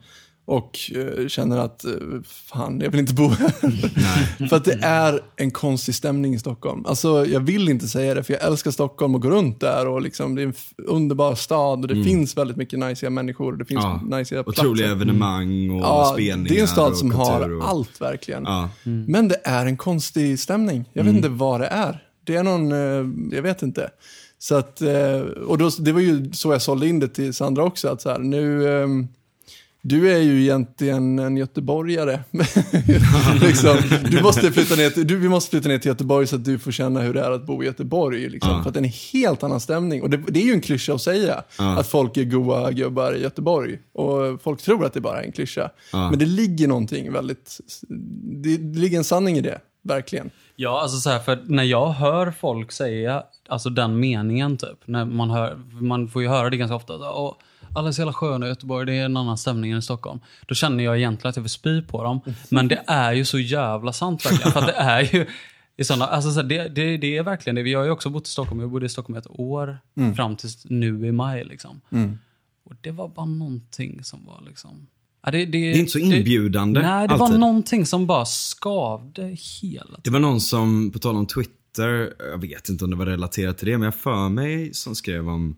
och 0.49 0.79
eh, 0.95 1.29
känner 1.29 1.59
att, 1.59 1.85
eh, 1.85 1.93
fan, 2.25 2.81
jag 2.81 2.91
vill 2.91 3.01
inte 3.01 3.15
bo 3.15 3.29
här. 3.29 3.51
för 4.49 4.57
att 4.57 4.65
det 4.65 4.79
är 4.83 5.21
en 5.37 5.51
konstig 5.51 5.95
stämning 5.95 6.35
i 6.35 6.39
Stockholm. 6.39 6.87
Alltså, 6.87 7.27
jag 7.27 7.41
vill 7.41 7.69
inte 7.69 7.89
säga 7.89 8.15
det, 8.15 8.23
för 8.23 8.33
jag 8.33 8.43
älskar 8.43 8.71
Stockholm 8.71 9.15
och 9.15 9.23
går 9.23 9.31
runt 9.31 9.61
där. 9.61 9.89
Och 9.89 10.03
liksom, 10.03 10.35
det 10.35 10.43
är 10.43 10.47
en 10.47 10.55
underbar 10.77 11.35
stad 11.35 11.81
och 11.83 11.89
det 11.89 12.05
finns 12.05 12.37
väldigt 12.37 12.57
mycket 12.57 12.79
najsiga 12.79 13.11
människor. 13.11 13.53
och 13.53 13.59
Det 13.59 13.65
finns 13.65 13.85
Ja, 13.85 14.01
najsiga 14.05 14.41
Otroliga 14.41 14.87
platser. 14.87 14.91
evenemang 14.93 15.71
och 15.71 15.81
Ja, 15.81 16.11
spelningar 16.15 16.49
det 16.49 16.59
är 16.59 16.63
en 16.63 16.69
stad 16.69 16.93
och 16.93 16.99
som 16.99 17.11
har 17.11 17.57
och... 17.57 17.69
allt 17.69 18.01
verkligen. 18.01 18.45
Ja. 18.45 18.71
Men 18.85 19.29
det 19.29 19.41
är 19.45 19.67
en 19.67 19.77
konstig 19.77 20.39
stämning. 20.39 20.85
Jag 20.93 21.05
vet 21.05 21.15
inte 21.15 21.29
vad 21.29 21.61
det 21.61 21.67
är. 21.67 22.03
Det 22.25 22.37
är 22.37 22.43
någon, 22.43 22.73
eh, 22.73 23.37
jag 23.37 23.43
vet 23.43 23.63
inte. 23.63 23.91
Så 24.39 24.55
att, 24.55 24.83
och 25.47 25.59
då, 25.59 25.71
det 25.79 25.93
var 25.93 26.01
ju 26.01 26.33
så 26.33 26.53
jag 26.53 26.63
sålde 26.63 26.89
in 26.89 27.01
det 27.01 27.09
till 27.09 27.35
Sandra 27.35 27.65
också. 27.65 27.89
Att 27.89 28.03
så 28.03 28.11
här, 28.11 28.19
nu, 28.19 28.73
ehm, 28.83 29.09
du 29.89 30.13
är 30.13 30.19
ju 30.19 30.43
egentligen 30.43 31.19
en 31.19 31.37
göteborgare. 31.37 32.21
liksom, 33.41 33.77
du 34.11 34.23
måste 34.23 34.53
flytta 34.53 34.75
ner 34.75 34.91
till, 34.91 35.07
du, 35.07 35.17
vi 35.17 35.29
måste 35.29 35.51
flytta 35.51 35.69
ner 35.69 35.79
till 35.79 35.89
Göteborg 35.89 36.27
så 36.27 36.37
att 36.37 36.45
du 36.45 36.59
får 36.59 36.73
känna 36.73 37.01
hur 37.01 37.15
det 37.15 37.21
är 37.21 37.31
att 37.31 37.47
bo 37.47 37.63
i 37.63 37.67
Göteborg. 37.67 38.29
Liksom, 38.29 38.51
Ja. 38.51 38.63
För 38.63 38.69
att 38.69 38.75
det 38.75 38.81
är 38.81 38.85
en 38.85 38.91
helt 39.13 39.43
annan 39.43 39.61
stämning. 39.61 40.03
Och 40.03 40.11
det, 40.11 40.17
det 40.17 40.41
är 40.41 40.45
ju 40.45 40.53
en 40.53 40.61
klyscha 40.61 40.95
att 40.95 41.03
säga. 41.03 41.43
Ja. 41.59 41.79
Att 41.79 41.87
folk 41.87 42.17
är 42.17 42.25
goa 42.25 42.73
gubbar 42.73 43.13
i 43.13 43.23
Göteborg. 43.23 43.79
Och 43.93 44.43
folk 44.43 44.63
tror 44.63 44.85
att 44.85 44.93
det 44.93 45.01
bara 45.01 45.21
är 45.21 45.25
en 45.25 45.33
klyscha. 45.33 45.71
Ja. 45.93 46.11
Men 46.11 46.19
det 46.19 46.27
ligger 46.27 46.69
någonting 46.69 47.13
väldigt, 47.13 47.61
det, 48.43 48.57
det 48.57 48.79
ligger 48.79 48.99
en 48.99 49.05
sanning 49.05 49.37
i 49.37 49.41
det. 49.41 49.61
Verkligen. 49.83 50.31
Ja, 50.57 50.83
alltså 50.83 50.99
så 50.99 51.11
här, 51.11 51.19
för 51.19 51.39
när 51.45 51.65
jag 51.65 51.89
hör 51.89 52.31
folk 52.31 52.73
säga 52.73 53.23
alltså 53.49 53.71
den 53.71 54.01
meningen 54.01 54.57
typ, 54.57 54.79
när 54.85 55.05
man, 55.05 55.31
hör, 55.31 55.59
man 55.81 56.09
får 56.09 56.23
ju 56.23 56.29
höra 56.29 56.51
det 56.51 56.57
ganska 56.57 56.75
ofta. 56.75 57.11
Och 57.11 57.37
alla 57.77 57.89
är 57.89 57.93
så 57.93 58.01
jävla 58.01 58.13
sköna 58.13 58.47
i 58.47 58.49
Göteborg, 58.49 58.87
det 58.87 58.95
är 58.95 59.05
en 59.05 59.17
annan 59.17 59.39
stämning 59.39 59.71
än 59.71 59.79
i 59.79 59.83
Stockholm. 59.83 60.21
Då 60.47 60.55
känner 60.55 60.85
jag 60.85 60.97
egentligen 60.97 61.31
att 61.31 61.37
jag 61.37 61.43
vill 61.43 61.51
spy 61.51 61.83
på 61.83 62.03
dem. 62.03 62.21
Men 62.49 62.69
det 62.69 62.85
är 62.87 63.13
ju 63.13 63.25
så 63.25 63.39
jävla 63.39 63.93
sant 63.93 64.27
verkligen. 64.27 64.53
För 64.53 64.61
det 64.61 64.73
är 64.73 65.15
ju 65.15 65.27
i 65.77 65.85
såna, 65.85 66.07
alltså 66.07 66.31
så 66.31 66.41
här, 66.41 66.49
det, 66.49 66.69
det, 66.69 66.97
det 66.97 67.17
är 67.17 67.23
verkligen 67.23 67.55
det. 67.55 67.61
Jag 67.71 67.79
har 67.79 67.85
ju 67.85 67.91
också 67.91 68.11
bott 68.11 68.27
i 68.27 68.31
Stockholm, 68.31 68.61
jag 68.61 68.71
bodde 68.71 68.87
i 68.87 68.89
Stockholm 68.89 69.19
ett 69.19 69.31
år 69.31 69.79
fram 70.17 70.37
tills 70.37 70.65
nu 70.65 71.07
i 71.07 71.13
maj. 71.13 71.45
Liksom. 71.45 71.81
Och 72.65 72.73
det 72.81 72.91
var 72.91 73.09
bara 73.09 73.27
någonting 73.27 74.05
som 74.05 74.27
var 74.27 74.43
liksom... 74.47 74.87
Ja, 75.25 75.31
det, 75.31 75.39
det, 75.39 75.47
Det 75.47 75.59
är 75.59 75.79
inte 75.79 75.93
så 75.93 75.99
inbjudande, 75.99 76.83
nej, 76.83 77.09
det 77.09 77.15
var 77.15 77.27
alltid. 77.27 77.41
någonting 77.41 77.87
som 77.87 78.07
bara 78.07 78.25
skavde 78.25 79.23
hela 79.23 79.85
tiden. 79.85 80.01
Det 80.05 80.11
var 80.11 80.21
någon 80.21 80.41
som, 80.41 80.91
på 80.91 80.99
tal 80.99 81.17
om 81.17 81.27
Twitter, 81.27 82.15
jag 82.19 82.41
vet 82.41 82.69
inte 82.69 82.85
om 82.85 82.91
det 82.91 82.97
var 82.97 83.07
relaterat 83.07 83.59
till 83.59 83.69
det, 83.69 83.79
men 83.79 83.85
jag 83.85 83.95
för 83.95 84.29
mig 84.29 84.75
som 84.75 84.95
skrev 84.95 85.29
om 85.29 85.57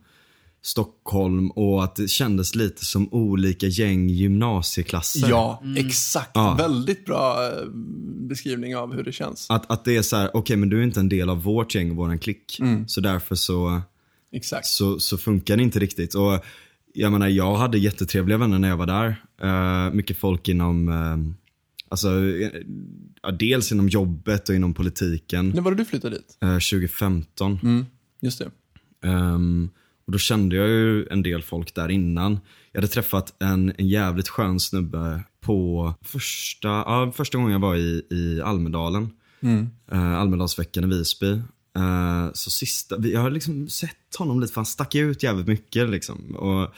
Stockholm 0.62 1.50
och 1.50 1.84
att 1.84 1.96
det 1.96 2.08
kändes 2.08 2.54
lite 2.54 2.84
som 2.84 3.14
olika 3.14 3.66
gäng 3.66 4.08
gymnasieklasser. 4.08 5.28
Ja, 5.30 5.62
exakt. 5.76 6.30
Ja. 6.34 6.54
Väldigt 6.58 7.06
bra 7.06 7.46
eh, 7.46 7.68
beskrivning 8.28 8.76
av 8.76 8.94
hur 8.94 9.02
det 9.02 9.12
känns. 9.12 9.50
Att, 9.50 9.70
att 9.70 9.84
det 9.84 9.96
är 9.96 10.02
så 10.02 10.16
här, 10.16 10.30
okej 10.34 10.56
men 10.56 10.68
du 10.68 10.78
är 10.78 10.82
inte 10.82 11.00
en 11.00 11.08
del 11.08 11.30
av 11.30 11.42
vårt 11.42 11.74
gäng, 11.74 11.96
våran 11.96 12.18
klick. 12.18 12.60
Mm. 12.60 12.88
Så 12.88 13.00
därför 13.00 13.34
så, 13.34 13.82
Exakt. 14.32 14.66
så, 14.66 15.00
så 15.00 15.18
funkar 15.18 15.56
det 15.56 15.62
inte 15.62 15.78
riktigt. 15.78 16.14
Och 16.14 16.44
jag 16.92 17.12
menar, 17.12 17.28
jag 17.28 17.56
hade 17.56 17.78
jättetrevliga 17.78 18.38
vänner 18.38 18.58
när 18.58 18.68
jag 18.68 18.76
var 18.76 18.86
där. 18.86 19.22
Eh, 19.42 19.94
mycket 19.94 20.16
folk 20.16 20.48
inom, 20.48 20.88
uh, 20.88 21.34
alltså, 21.88 22.08
ja, 23.22 23.30
dels 23.30 23.72
inom 23.72 23.88
jobbet 23.88 24.48
och 24.48 24.54
inom 24.54 24.74
politiken. 24.74 25.48
När 25.48 25.62
var 25.62 25.70
det 25.70 25.76
du 25.76 25.84
flyttade 25.84 26.16
dit? 26.16 26.38
Eh, 26.42 26.48
2015. 26.48 27.58
Mm, 27.62 27.86
just 28.20 28.38
det. 28.38 28.50
Ehm, 29.08 29.70
och 30.08 30.12
då 30.12 30.18
kände 30.18 30.56
jag 30.56 30.68
ju 30.68 31.06
en 31.06 31.22
del 31.22 31.42
folk 31.42 31.74
där 31.74 31.88
innan. 31.88 32.40
Jag 32.72 32.80
hade 32.80 32.92
träffat 32.92 33.34
en, 33.42 33.72
en 33.78 33.88
jävligt 33.88 34.28
skön 34.28 34.60
snubbe 34.60 35.22
på 35.40 35.94
första, 36.02 36.68
ja, 36.68 37.12
första 37.16 37.38
gången 37.38 37.52
jag 37.52 37.58
var 37.58 37.76
i, 37.76 38.02
i 38.10 38.40
Almedalen. 38.44 39.10
Mm. 39.40 39.68
Uh, 39.92 40.14
Almedalsveckan 40.14 40.84
i 40.84 40.86
Visby. 40.86 41.30
Eh, 41.76 42.32
så 42.34 42.50
sista, 42.50 43.06
jag 43.06 43.20
har 43.20 43.30
liksom 43.30 43.68
sett 43.68 44.16
honom 44.18 44.40
lite, 44.40 44.52
för 44.52 44.60
han 44.60 44.66
stack 44.66 44.94
ut 44.94 45.22
jävligt 45.22 45.46
mycket 45.46 45.88
liksom. 45.88 46.36
Och 46.36 46.74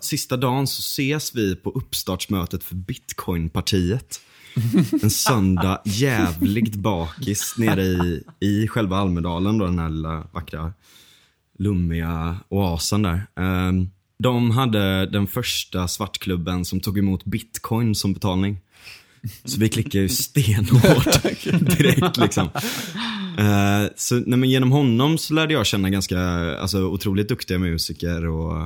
sista 0.00 0.36
dagen 0.36 0.66
så 0.66 0.80
ses 0.80 1.34
vi 1.34 1.56
på 1.56 1.70
uppstartsmötet 1.70 2.64
för 2.64 2.74
Bitcoinpartiet. 2.74 4.20
En 5.02 5.10
söndag, 5.10 5.82
jävligt 5.84 6.74
bakis 6.74 7.54
nere 7.58 7.82
i, 7.82 8.22
i 8.40 8.68
själva 8.68 8.96
Almedalen 8.96 9.58
då, 9.58 9.64
den 9.64 9.78
här 9.78 9.88
lilla 9.88 10.26
vackra 10.32 10.72
lummiga 11.58 12.36
oasen 12.48 13.02
där. 13.02 13.26
Ehm, 13.36 13.90
de 14.18 14.50
hade 14.50 15.06
den 15.06 15.26
första 15.26 15.88
svartklubben 15.88 16.64
som 16.64 16.80
tog 16.80 16.98
emot 16.98 17.24
bitcoin 17.24 17.94
som 17.94 18.12
betalning. 18.12 18.58
Så 19.44 19.60
vi 19.60 19.68
klickade 19.68 19.98
ju 19.98 20.08
stenhårt 20.08 21.22
direkt 21.76 22.16
liksom. 22.16 22.48
Eh, 23.38 23.90
så 23.96 24.14
nej, 24.14 24.38
men 24.38 24.50
genom 24.50 24.72
honom 24.72 25.18
så 25.18 25.34
lärde 25.34 25.54
jag 25.54 25.66
känna 25.66 25.90
ganska 25.90 26.20
alltså, 26.56 26.82
otroligt 26.82 27.28
duktiga 27.28 27.58
musiker 27.58 28.26
och 28.26 28.62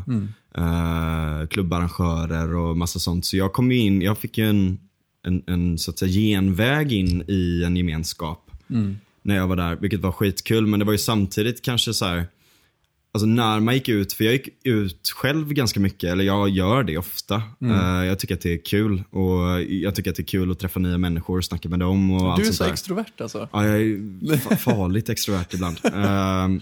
eh, 0.57 1.47
klubbarrangörer 1.50 2.54
och 2.54 2.76
massa 2.76 2.99
sånt. 2.99 3.25
Så 3.25 3.37
jag 3.37 3.52
kom 3.52 3.73
in, 3.73 4.02
jag 4.02 4.18
fick 4.18 4.38
ju 4.38 4.49
en, 4.49 4.78
en, 5.26 5.42
en 5.47 5.78
så 5.78 5.90
att 5.90 5.99
säga 5.99 6.11
genväg 6.11 6.92
in 6.92 7.25
i 7.28 7.64
en 7.64 7.76
gemenskap. 7.76 8.50
När 9.23 9.37
jag 9.37 9.49
var 9.49 9.57
där, 9.57 9.76
vilket 9.76 10.00
var 10.00 10.12
skitkul. 10.12 10.66
Men 10.66 10.80
det 10.80 10.87
var 10.87 10.92
ju 10.92 10.99
samtidigt 10.99 11.62
kanske 11.62 11.95
så 11.95 12.04
här. 12.04 12.26
Alltså 13.12 13.27
när 13.27 13.61
man 13.61 13.75
gick 13.75 13.88
ut, 13.88 14.12
för 14.12 14.25
jag 14.25 14.33
gick 14.33 14.49
ut 14.65 15.12
själv 15.15 15.53
ganska 15.53 15.81
mycket, 15.81 16.11
eller 16.12 16.25
jag 16.25 16.49
gör 16.49 16.83
det 16.83 16.99
ofta. 16.99 17.43
Eh, 17.61 18.05
jag 18.07 18.19
tycker 18.19 18.35
att 18.35 18.41
det 18.41 18.53
är 18.53 18.65
kul 18.65 19.03
och 19.11 19.62
jag 19.62 19.95
tycker 19.95 20.11
att 20.11 20.17
det 20.17 20.23
är 20.23 20.27
kul 20.27 20.50
att 20.50 20.59
träffa 20.59 20.81
nya 20.81 20.99
människor, 20.99 21.41
snacka 21.41 21.69
med 21.69 21.79
dem 21.79 22.11
och 22.11 22.33
allt 22.33 22.37
Du 22.37 22.43
är 22.43 22.47
sånt 22.47 22.57
så 22.57 22.65
där. 22.65 22.71
extrovert 22.73 23.21
alltså. 23.21 23.49
Ja, 23.53 23.67
jag 23.67 23.81
är 23.81 23.87
fa- 24.37 24.57
farligt 24.75 25.09
extrovert 25.09 25.55
ibland. 25.55 25.77
Ehm, 25.95 26.61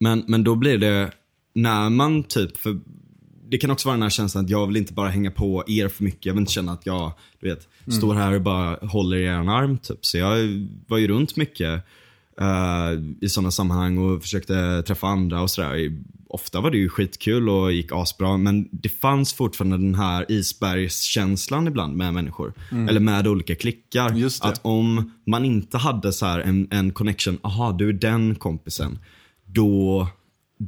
men, 0.00 0.24
men 0.28 0.44
då 0.44 0.54
blir 0.54 0.78
det, 0.78 1.10
när 1.54 1.90
man 1.90 2.22
typ, 2.22 2.56
för 2.56 2.80
det 3.48 3.58
kan 3.58 3.70
också 3.70 3.88
vara 3.88 3.94
den 3.96 4.02
här 4.02 4.10
känslan 4.10 4.44
att 4.44 4.50
jag 4.50 4.66
vill 4.66 4.76
inte 4.76 4.92
bara 4.92 5.08
hänga 5.08 5.30
på 5.30 5.64
er 5.66 5.88
för 5.88 6.04
mycket. 6.04 6.26
Jag 6.26 6.32
vill 6.34 6.40
inte 6.40 6.52
känna 6.52 6.72
att 6.72 6.86
jag, 6.86 7.12
du 7.40 7.48
vet, 7.48 7.68
står 7.94 8.14
här 8.14 8.32
och 8.32 8.40
bara 8.42 8.86
håller 8.86 9.16
i 9.16 9.24
er 9.24 9.30
arm 9.32 9.78
typ. 9.78 9.98
Så 10.06 10.18
jag 10.18 10.38
var 10.88 10.98
ju 10.98 11.08
runt 11.08 11.36
mycket 11.36 11.84
i 13.20 13.28
sådana 13.28 13.50
sammanhang 13.50 13.98
och 13.98 14.22
försökte 14.22 14.82
träffa 14.82 15.06
andra 15.06 15.42
och 15.42 15.50
sådär. 15.50 15.98
Ofta 16.28 16.60
var 16.60 16.70
det 16.70 16.76
ju 16.78 16.88
skitkul 16.88 17.48
och 17.48 17.72
gick 17.72 17.92
asbra, 17.92 18.36
men 18.36 18.68
det 18.72 18.88
fanns 18.88 19.32
fortfarande 19.34 19.76
den 19.76 19.94
här 19.94 20.26
isbergskänslan 20.28 21.66
ibland 21.68 21.96
med 21.96 22.14
människor. 22.14 22.52
Eller 22.88 23.00
med 23.00 23.26
olika 23.26 23.54
klickar. 23.54 24.10
Att 24.42 24.60
om 24.62 25.12
man 25.26 25.44
inte 25.44 25.78
hade 25.78 26.12
så 26.12 26.26
en, 26.26 26.68
en 26.70 26.92
connection, 26.92 27.38
aha 27.42 27.72
du 27.72 27.88
är 27.88 27.92
den 27.92 28.34
kompisen. 28.34 28.98
Då, 29.46 30.08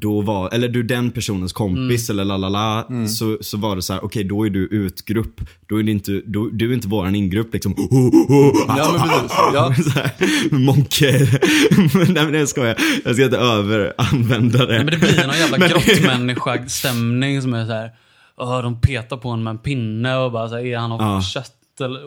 då 0.00 0.20
var, 0.20 0.54
eller 0.54 0.68
du 0.68 0.82
den 0.82 1.10
personens 1.10 1.52
kompis 1.52 2.10
eller 2.10 2.24
lalala. 2.24 2.86
Så, 3.08 3.38
så 3.40 3.56
var 3.58 3.76
det 3.76 3.82
så 3.82 3.92
här, 3.92 4.04
okej 4.04 4.24
då 4.24 4.46
är 4.46 4.50
du 4.50 4.66
utgrupp. 4.66 5.40
Då 5.68 5.78
är 5.78 5.82
det 5.82 5.90
inte, 5.90 6.22
då, 6.26 6.48
du 6.52 6.70
är 6.70 6.74
inte 6.74 6.88
våran 6.88 7.14
ingrupp 7.14 7.52
liksom. 7.52 7.74
Ja, 8.68 8.92
men 8.92 9.08
precis. 9.08 9.32
Ja. 9.54 9.74
Så 9.84 9.90
här, 9.90 10.10
Monke. 10.58 11.28
Nej 12.12 12.24
men 12.24 12.34
jag 12.34 12.48
skojar. 12.48 12.76
Jag 13.04 13.14
ska 13.14 13.24
inte 13.24 13.36
överanvända 13.38 14.66
det. 14.66 14.72
Nej, 14.74 14.84
men 14.84 14.86
det 14.86 14.96
blir 14.98 15.26
någon 15.26 15.36
jävla 15.36 15.58
Men- 15.58 15.68
grottmänniska-stämning 15.68 17.42
som 17.42 17.54
är 17.54 17.66
så 17.66 17.72
här. 17.72 17.90
"Åh, 18.36 18.62
de 18.62 18.80
petar 18.80 19.16
på 19.16 19.28
en 19.28 19.42
med 19.42 19.50
en 19.50 19.58
pinne 19.58 20.16
och 20.16 20.32
bara 20.32 20.48
så 20.48 20.54
här, 20.56 20.64
är 20.64 20.78
han 20.78 20.92
av 20.92 21.00
Ja. 21.00 21.22
kött 21.22 21.50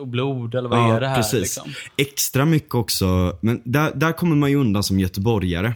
och 0.00 0.08
blod 0.08 0.54
eller 0.54 0.68
vad 0.68 0.96
är 0.96 1.00
det 1.00 1.08
här? 1.08 1.16
precis. 1.16 1.40
Liksom? 1.40 1.64
Extra 1.96 2.44
mycket 2.44 2.74
också, 2.74 3.38
men 3.40 3.60
där, 3.64 3.92
där 3.94 4.12
kommer 4.12 4.36
man 4.36 4.50
ju 4.50 4.56
undan 4.56 4.82
som 4.82 5.00
göteborgare. 5.00 5.74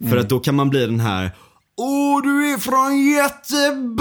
Mm. 0.00 0.10
För 0.12 0.18
att 0.18 0.28
då 0.28 0.40
kan 0.40 0.54
man 0.54 0.70
bli 0.70 0.86
den 0.86 1.00
här 1.00 1.30
Åh, 1.76 2.22
du 2.22 2.52
är 2.52 2.58
från 2.58 2.98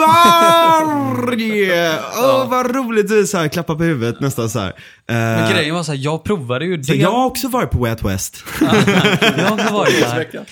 Göteborg! 0.03 1.71
Åh, 2.23 2.49
vad 2.49 2.75
roligt. 2.75 3.07
Du 3.07 3.19
är 3.19 3.23
så 3.25 3.37
här, 3.37 3.47
klappar 3.47 3.75
på 3.75 3.83
huvudet 3.83 4.19
nästan 4.19 4.49
så 4.49 4.59
här. 4.59 4.73
Men 5.07 5.43
Eh, 5.43 5.51
grejen 5.53 5.75
var 5.75 5.83
så 5.83 5.91
här, 5.91 5.99
jag 5.99 6.23
provade 6.23 6.65
ju 6.65 6.77
det. 6.77 6.83
så 6.83 6.93
jag 6.93 7.11
har 7.11 7.25
också 7.25 7.47
varit 7.47 7.71
på 7.71 7.77
Way 7.77 7.91
Out 7.91 8.03
West. 8.03 8.43
jag 8.61 8.67
har 9.45 9.53
också 9.53 9.73
varit 9.73 9.99
där. 10.01 10.45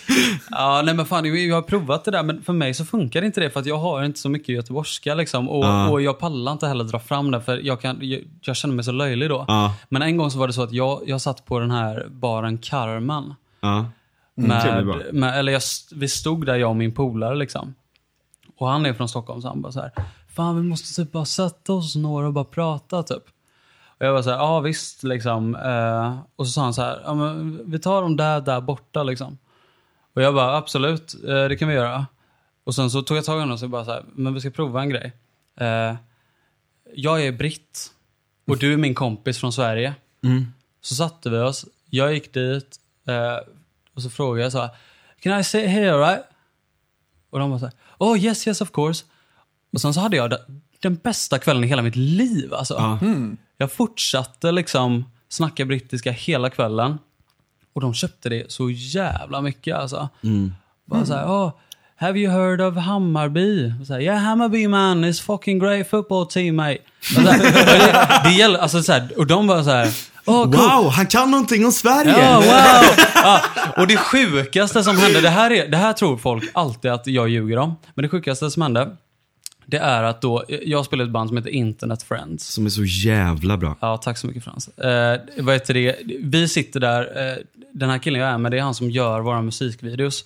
Ja, 0.51 0.81
nej 0.85 0.93
men 0.93 1.05
fan, 1.05 1.47
jag 1.47 1.55
har 1.55 1.61
provat 1.61 2.05
det 2.05 2.11
där, 2.11 2.23
men 2.23 2.41
för 2.43 2.53
mig 2.53 2.73
så 2.73 2.85
funkar 2.85 3.21
inte 3.21 3.39
det 3.41 3.49
för 3.49 3.59
att 3.59 3.65
jag 3.65 3.77
har 3.77 4.03
inte 4.03 4.19
så 4.19 4.29
mycket 4.29 4.49
göteborgska 4.55 5.15
liksom. 5.15 5.49
Och, 5.49 5.65
Ja. 5.65 5.89
och 5.89 6.01
jag 6.01 6.19
pallar 6.19 6.51
inte 6.51 6.67
heller 6.67 6.83
dra 6.83 6.99
fram 6.99 7.31
det 7.31 7.41
för 7.41 7.57
jag, 7.63 7.81
kan, 7.81 7.97
jag, 8.01 8.21
jag 8.41 8.55
känner 8.55 8.75
mig 8.75 8.85
så 8.85 8.91
löjlig 8.91 9.29
då. 9.29 9.45
Ja. 9.47 9.75
Men 9.89 10.01
en 10.01 10.17
gång 10.17 10.31
så 10.31 10.39
var 10.39 10.47
det 10.47 10.53
så 10.53 10.63
att 10.63 10.71
jag, 10.73 11.01
jag 11.05 11.21
satt 11.21 11.45
på 11.45 11.59
den 11.59 11.71
här 11.71 12.07
baren 12.09 12.57
Carmen. 12.57 13.33
Ja. 13.61 13.85
Med, 14.35 14.61
trevlig 14.61 14.85
bar. 14.85 15.11
med, 15.11 15.39
eller 15.39 15.51
jag, 15.51 15.61
vi 15.95 16.07
stod 16.07 16.45
där 16.45 16.55
jag 16.55 16.69
och 16.69 16.75
min 16.75 16.93
polare 16.93 17.35
liksom. 17.35 17.75
Och 18.57 18.67
han 18.67 18.85
är 18.85 18.93
från 18.93 19.09
Stockholm 19.09 19.41
så 19.41 19.47
han 19.47 19.61
bara 19.61 19.71
så 19.71 19.79
här. 19.81 19.91
Fan 20.35 20.55
vi 20.55 20.61
måste 20.61 21.03
typ 21.03 21.11
bara 21.11 21.25
sätta 21.25 21.73
oss 21.73 21.95
några 21.95 22.27
och 22.27 22.33
bara 22.33 22.45
prata 22.45 23.03
typ. 23.03 23.23
Och 23.85 24.05
jag 24.05 24.13
var 24.13 24.21
så 24.21 24.29
här, 24.29 24.37
ja 24.37 24.59
visst 24.59 25.03
liksom. 25.03 25.55
Eh, 25.55 26.19
och 26.35 26.47
så 26.47 26.53
sa 26.53 26.63
han 26.63 26.73
så 26.73 26.81
här, 26.81 27.01
ja 27.05 27.13
men 27.13 27.61
vi 27.71 27.79
tar 27.79 28.01
dem 28.01 28.17
där, 28.17 28.41
där 28.41 28.61
borta 28.61 29.03
liksom. 29.03 29.37
Och 30.13 30.21
jag 30.21 30.33
bara, 30.35 30.57
absolut, 30.57 31.15
eh, 31.27 31.43
det 31.43 31.55
kan 31.55 31.67
vi 31.67 31.73
göra. 31.73 32.05
Och 32.63 32.75
sen 32.75 32.91
så 32.91 33.01
tog 33.01 33.17
jag 33.17 33.25
tag 33.25 33.37
i 33.37 33.39
honom 33.39 33.53
och 33.53 33.59
så 33.59 33.67
bara 33.67 33.85
så 33.85 33.91
här, 33.91 34.03
men 34.13 34.33
vi 34.33 34.39
ska 34.39 34.49
prova 34.49 34.81
en 34.81 34.89
grej. 34.89 35.13
Eh, 35.59 35.95
jag 36.95 37.25
är 37.25 37.31
britt 37.31 37.91
och 38.47 38.57
du 38.57 38.73
är 38.73 38.77
min 38.77 38.95
kompis 38.95 39.39
från 39.39 39.53
Sverige. 39.53 39.93
Så 40.81 40.95
satte 40.95 41.29
vi 41.29 41.37
oss, 41.37 41.65
jag 41.89 42.13
gick 42.13 42.33
dit 42.33 42.77
eh, 43.07 43.37
och 43.95 44.01
så 44.01 44.09
frågade 44.09 44.43
jag 44.43 44.51
så 44.51 44.59
här, 44.59 44.69
Can 45.19 45.39
I 45.39 45.43
sit 45.43 45.69
here 45.69 45.97
right? 45.97 46.23
Och 47.29 47.39
de 47.39 47.51
var 47.51 47.59
så 47.59 47.65
här, 47.65 47.73
Oh 47.97 48.19
yes, 48.19 48.47
yes 48.47 48.61
of 48.61 48.71
course. 48.71 49.05
Och 49.73 49.81
sen 49.81 49.93
så 49.93 49.99
hade 49.99 50.17
jag 50.17 50.33
den, 50.79 50.95
bästa 50.95 51.39
kvällen 51.39 51.63
i 51.63 51.67
hela 51.67 51.81
mitt 51.81 51.95
liv 51.95 52.53
alltså. 52.53 52.73
Ja. 52.73 52.99
Jag 53.57 53.71
fortsatte 53.71 54.51
liksom 54.51 55.11
snacka 55.29 55.65
brittiska 55.65 56.11
hela 56.11 56.49
kvällen. 56.49 56.99
Och 57.73 57.81
de 57.81 57.93
köpte 57.93 58.29
det 58.29 58.51
så 58.51 58.69
jävla 58.69 59.41
mycket 59.41 59.75
alltså. 59.75 60.09
Bara 60.85 61.05
såhär, 61.05 61.25
oh, 61.25 61.51
have 61.95 62.19
you 62.19 62.31
heard 62.31 62.61
of 62.61 62.75
Hammarby? 62.75 63.73
Och 63.81 63.87
Så 63.87 63.93
här, 63.93 64.01
yeah, 64.01 64.19
Hammarby 64.19 64.67
man 64.67 65.05
is 65.05 65.21
fucking 65.21 65.59
great 65.59 65.89
football 65.89 66.27
team 66.27 66.55
mate. 66.55 66.77
Och, 66.99 67.05
så 67.05 67.21
här, 67.21 67.39
och 67.39 67.53
det, 68.23 68.29
det 68.29 68.31
gäller, 68.35 68.59
alltså 68.59 68.83
så 68.83 68.91
här, 68.91 69.09
och 69.17 69.27
de 69.27 69.47
var 69.47 69.63
så 69.63 69.69
här, 69.69 70.10
oh, 70.25 70.43
cool. 70.43 70.51
Wow, 70.51 70.91
han 70.91 71.07
kan 71.07 71.31
någonting 71.31 71.65
om 71.65 71.71
Sverige! 71.71 72.19
Ja, 72.19 72.35
wow! 72.35 73.05
Ja, 73.23 73.41
och 73.77 73.87
det 73.87 73.97
sjukaste 73.97 74.83
som 74.83 74.97
hände, 74.97 75.21
det 75.21 75.29
här, 75.29 75.51
är, 75.51 75.67
det 75.67 75.77
här 75.77 75.93
tror 75.93 76.17
folk 76.17 76.43
alltid 76.53 76.91
att 76.91 77.07
jag 77.07 77.29
ljuger 77.29 77.57
om. 77.57 77.75
Men 77.93 78.03
det 78.03 78.09
sjukaste 78.09 78.51
som 78.51 78.61
hände, 78.61 78.95
det 79.65 79.77
är 79.77 80.03
att 80.03 80.21
då, 80.21 80.43
jag 80.47 80.85
spelar 80.85 81.05
ett 81.05 81.11
band 81.11 81.29
som 81.29 81.37
heter 81.37 81.49
Internet 81.49 82.03
Friends. 82.03 82.47
Som 82.47 82.65
är 82.65 82.69
så 82.69 82.83
jävla 82.83 83.57
bra. 83.57 83.75
Ja, 83.79 83.97
tack 83.97 84.17
så 84.17 84.27
mycket 84.27 84.43
Frans. 84.43 84.67
Eh, 84.67 85.19
vad 85.37 85.55
heter 85.55 85.73
det? 85.73 85.95
Vi 86.23 86.47
sitter 86.47 86.79
där, 86.79 87.01
eh, 87.01 87.37
den 87.73 87.89
här 87.89 87.97
killen 87.97 88.21
jag 88.21 88.29
är 88.29 88.37
med, 88.37 88.51
det 88.51 88.57
är 88.57 88.61
han 88.61 88.75
som 88.75 88.91
gör 88.91 89.19
våra 89.19 89.41
musikvideos. 89.41 90.25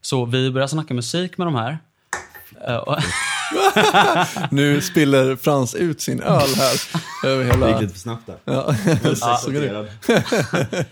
Så 0.00 0.24
vi 0.24 0.50
börjar 0.50 0.68
snacka 0.68 0.94
musik 0.94 1.38
med 1.38 1.46
de 1.46 1.54
här. 1.54 1.78
Nu 4.50 4.80
spiller 4.80 5.36
Frans 5.36 5.74
ut 5.74 6.00
sin 6.00 6.20
öl 6.22 6.40
här 6.56 6.80
över 7.30 7.38
Det 7.38 7.44
gick 7.44 7.54
hela... 7.54 7.80
lite 7.80 7.92
för 7.92 8.00
snabbt 8.00 8.26
där. 8.26 8.36
Ja. 8.44 8.74
Sorterad. 9.38 9.88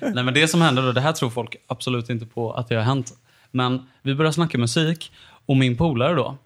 Nej 0.15 0.25
men 0.25 0.35
det 0.35 0.49
som 0.49 0.61
hände 0.63 0.83
då, 0.83 0.93
det 0.93 1.01
här 1.01 1.13
tror 1.13 1.31
folk 1.31 1.57
absolut 1.67 2.11
inte 2.11 2.27
på 2.27 2.53
att 2.53 2.69
det 2.69 2.75
har 2.75 2.83
hänt. 2.83 3.13
Men 3.51 3.87
vi 4.03 4.15
börjar 4.15 4.33
snacka 4.33 4.59
musik 4.59 5.13
och 5.47 5.57
min 5.57 5.77
polare 5.77 6.15
då 6.15 6.37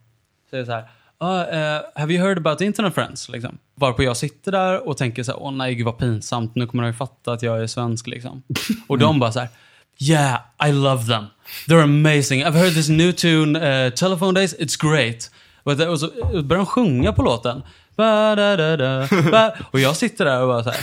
säger 0.50 0.64
så 0.64 0.72
här. 0.72 0.84
"Ah, 1.18 1.44
eh, 1.44 1.80
have 1.94 2.14
you 2.14 2.24
heard 2.26 2.38
about 2.38 2.60
internet 2.60 2.94
friends? 2.94 3.28
Liksom. 3.28 3.58
Varpå 3.74 4.02
jag 4.02 4.16
sitter 4.16 4.52
där 4.52 4.88
och 4.88 4.96
tänker 4.96 5.22
så 5.22 5.32
här, 5.32 5.42
åh 5.42 5.52
nej 5.52 5.74
gud 5.74 5.84
vad 5.86 5.98
pinsamt, 5.98 6.54
nu 6.54 6.66
kommer 6.66 6.82
de 6.82 6.88
ju 6.88 6.94
fatta 6.94 7.32
att 7.32 7.42
jag 7.42 7.62
är 7.62 7.66
svensk 7.66 8.06
liksom. 8.06 8.42
Och 8.88 8.98
de 8.98 9.18
bara 9.18 9.32
så 9.32 9.38
här, 9.40 9.48
yeah, 9.98 10.38
I 10.60 10.72
love 10.72 11.06
them. 11.06 11.26
They're 11.68 11.82
amazing. 11.82 12.42
I've 12.44 12.54
heard 12.54 12.74
this 12.74 12.88
new 12.88 13.12
tune, 13.12 13.56
uh, 13.56 13.90
Telephone 13.90 14.34
Days, 14.34 14.54
it's 14.58 14.76
great. 14.76 15.30
Och 15.64 16.00
så 16.00 16.06
börjar 16.42 16.58
de 16.58 16.66
sjunga 16.66 17.12
på 17.12 17.22
låten. 17.22 17.62
Ba, 17.96 18.34
da, 18.34 18.56
da, 18.56 18.76
da, 18.76 19.08
ba. 19.30 19.50
Och 19.70 19.80
jag 19.80 19.96
sitter 19.96 20.24
där 20.24 20.42
och 20.42 20.48
bara 20.48 20.62
så 20.64 20.70
här. 20.70 20.80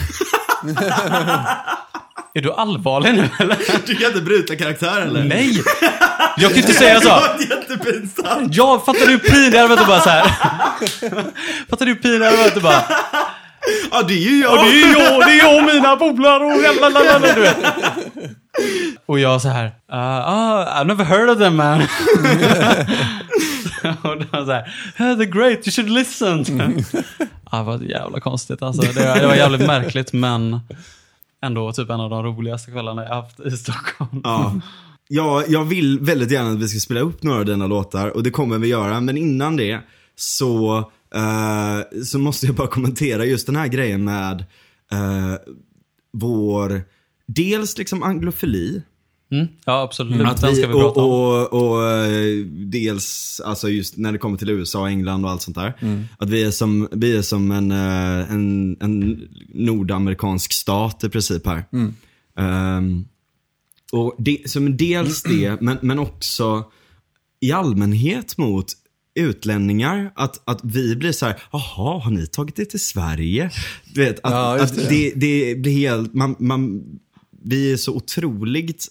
Är 2.34 2.40
du 2.40 2.52
allvarlig 2.52 3.14
nu 3.14 3.28
eller? 3.40 3.58
Du 3.86 3.94
kan 3.94 4.06
inte 4.06 4.20
bryta 4.20 4.56
karaktär 4.56 5.00
eller? 5.00 5.24
Nej! 5.24 5.62
Jag 6.36 6.50
kan 6.50 6.58
inte 6.58 6.72
säga 6.72 7.00
så. 7.00 7.08
Det 7.38 7.46
var 7.48 7.56
jättepinsamt. 7.56 8.56
Jag 8.56 8.84
fattar 8.84 9.06
du 9.06 9.12
hur 9.12 9.56
hade 9.58 9.68
varit 9.68 9.80
att 9.80 9.86
bara 9.86 10.00
så 10.00 10.10
här. 10.10 10.22
Fattar 11.70 11.86
du 11.86 11.98
hur 12.02 12.24
hade 12.24 12.36
varit 12.36 12.56
att 12.56 12.62
bara. 12.62 12.84
Ja, 13.90 14.02
det 14.02 14.14
är 14.14 14.18
ju 14.18 14.40
jag. 14.40 14.52
Och 14.52 14.64
det 14.64 14.82
är 14.82 14.92
jag, 14.92 15.20
det 15.20 15.32
är 15.32 15.38
jag 15.38 15.56
och 15.56 15.74
mina 15.74 15.96
polare 15.96 16.44
och 16.44 16.80
lalalala, 16.80 17.34
du 17.34 17.40
vet. 17.40 17.56
Och 19.06 19.18
jag 19.20 19.42
så 19.42 19.48
här. 19.48 19.66
Uh, 19.66 19.72
oh, 19.94 20.80
I've 20.80 20.84
never 20.84 21.04
heard 21.04 21.30
of 21.30 21.38
them 21.38 21.56
man. 21.56 21.80
och 24.02 24.18
de 24.18 24.26
var 24.30 24.44
så 24.44 24.52
här. 24.52 24.74
hey, 24.96 25.14
they're 25.14 25.24
great, 25.24 25.66
you 25.66 25.72
should 25.72 25.90
listen. 25.90 26.44
Ja, 27.50 27.58
det 27.58 27.64
var 27.64 27.78
jävla 27.78 28.20
konstigt 28.20 28.62
alltså. 28.62 28.82
Det 28.82 29.06
var, 29.06 29.20
det 29.20 29.26
var 29.26 29.34
jävligt 29.34 29.66
märkligt 29.66 30.12
men 30.12 30.60
ändå 31.42 31.72
typ 31.72 31.90
en 31.90 32.00
av 32.00 32.10
de 32.10 32.22
roligaste 32.22 32.70
kvällarna 32.70 33.02
jag 33.02 33.14
haft 33.14 33.40
i 33.40 33.50
Stockholm. 33.50 34.20
Ja. 34.24 34.60
Ja, 35.08 35.44
jag 35.48 35.64
vill 35.64 35.98
väldigt 36.00 36.30
gärna 36.30 36.50
att 36.50 36.58
vi 36.58 36.68
ska 36.68 36.80
spela 36.80 37.00
upp 37.00 37.22
några 37.22 37.38
av 37.38 37.44
dina 37.44 37.66
låtar 37.66 38.08
och 38.08 38.22
det 38.22 38.30
kommer 38.30 38.58
vi 38.58 38.68
göra. 38.68 39.00
Men 39.00 39.16
innan 39.18 39.56
det 39.56 39.80
så, 40.16 40.78
uh, 41.16 42.02
så 42.04 42.18
måste 42.18 42.46
jag 42.46 42.54
bara 42.54 42.68
kommentera 42.68 43.24
just 43.24 43.46
den 43.46 43.56
här 43.56 43.66
grejen 43.66 44.04
med 44.04 44.44
uh, 44.92 45.36
vår, 46.12 46.82
dels 47.34 47.78
liksom 47.78 48.02
anglofili. 48.02 48.82
Mm. 49.32 49.46
Ja, 49.64 49.82
absolut. 49.82 50.20
Att 50.20 50.40
Den 50.40 50.54
vi, 50.54 50.64
och, 50.66 50.96
och, 50.96 51.52
och 51.52 51.90
eh, 51.90 52.44
dels, 52.46 53.40
alltså 53.44 53.68
just 53.68 53.96
när 53.96 54.12
det 54.12 54.18
kommer 54.18 54.38
till 54.38 54.50
USA 54.50 54.80
och 54.80 54.88
England 54.88 55.24
och 55.24 55.30
allt 55.30 55.42
sånt 55.42 55.56
där. 55.56 55.74
Att 56.18 56.30
vi 56.30 56.42
är 56.42 56.50
som, 56.50 56.88
vi 56.92 57.16
är 57.16 57.22
som 57.22 57.50
en, 57.50 57.70
eh, 57.70 58.32
en, 58.32 58.76
en 58.80 59.28
nordamerikansk 59.54 60.52
stat 60.52 61.04
i 61.04 61.08
princip 61.08 61.46
här. 61.46 61.64
Ehm, 62.38 63.04
och 63.92 64.14
det, 64.18 64.50
som 64.50 64.76
dels 64.76 65.22
det, 65.22 65.56
men, 65.60 65.78
men 65.82 65.98
också 65.98 66.64
i 67.40 67.52
allmänhet 67.52 68.38
mot 68.38 68.66
utlänningar. 69.14 70.12
Att, 70.14 70.42
att 70.44 70.60
vi 70.64 70.96
blir 70.96 71.12
så 71.12 71.26
här, 71.26 71.42
jaha, 71.52 72.00
har 72.00 72.10
ni 72.10 72.26
tagit 72.26 72.56
det 72.56 72.64
till 72.64 72.80
Sverige? 72.80 73.50
Du 73.94 74.04
vet, 74.04 74.20
att, 74.22 74.32
Ja, 74.32 74.62
att 74.62 74.76
det. 74.76 74.88
det, 74.88 75.12
det 75.16 75.54
blir 75.60 75.72
helt, 75.72 76.14
man, 76.14 76.36
man 76.38 76.82
vi 77.44 77.72
är 77.72 77.76
så 77.76 77.94
otroligt 77.94 78.88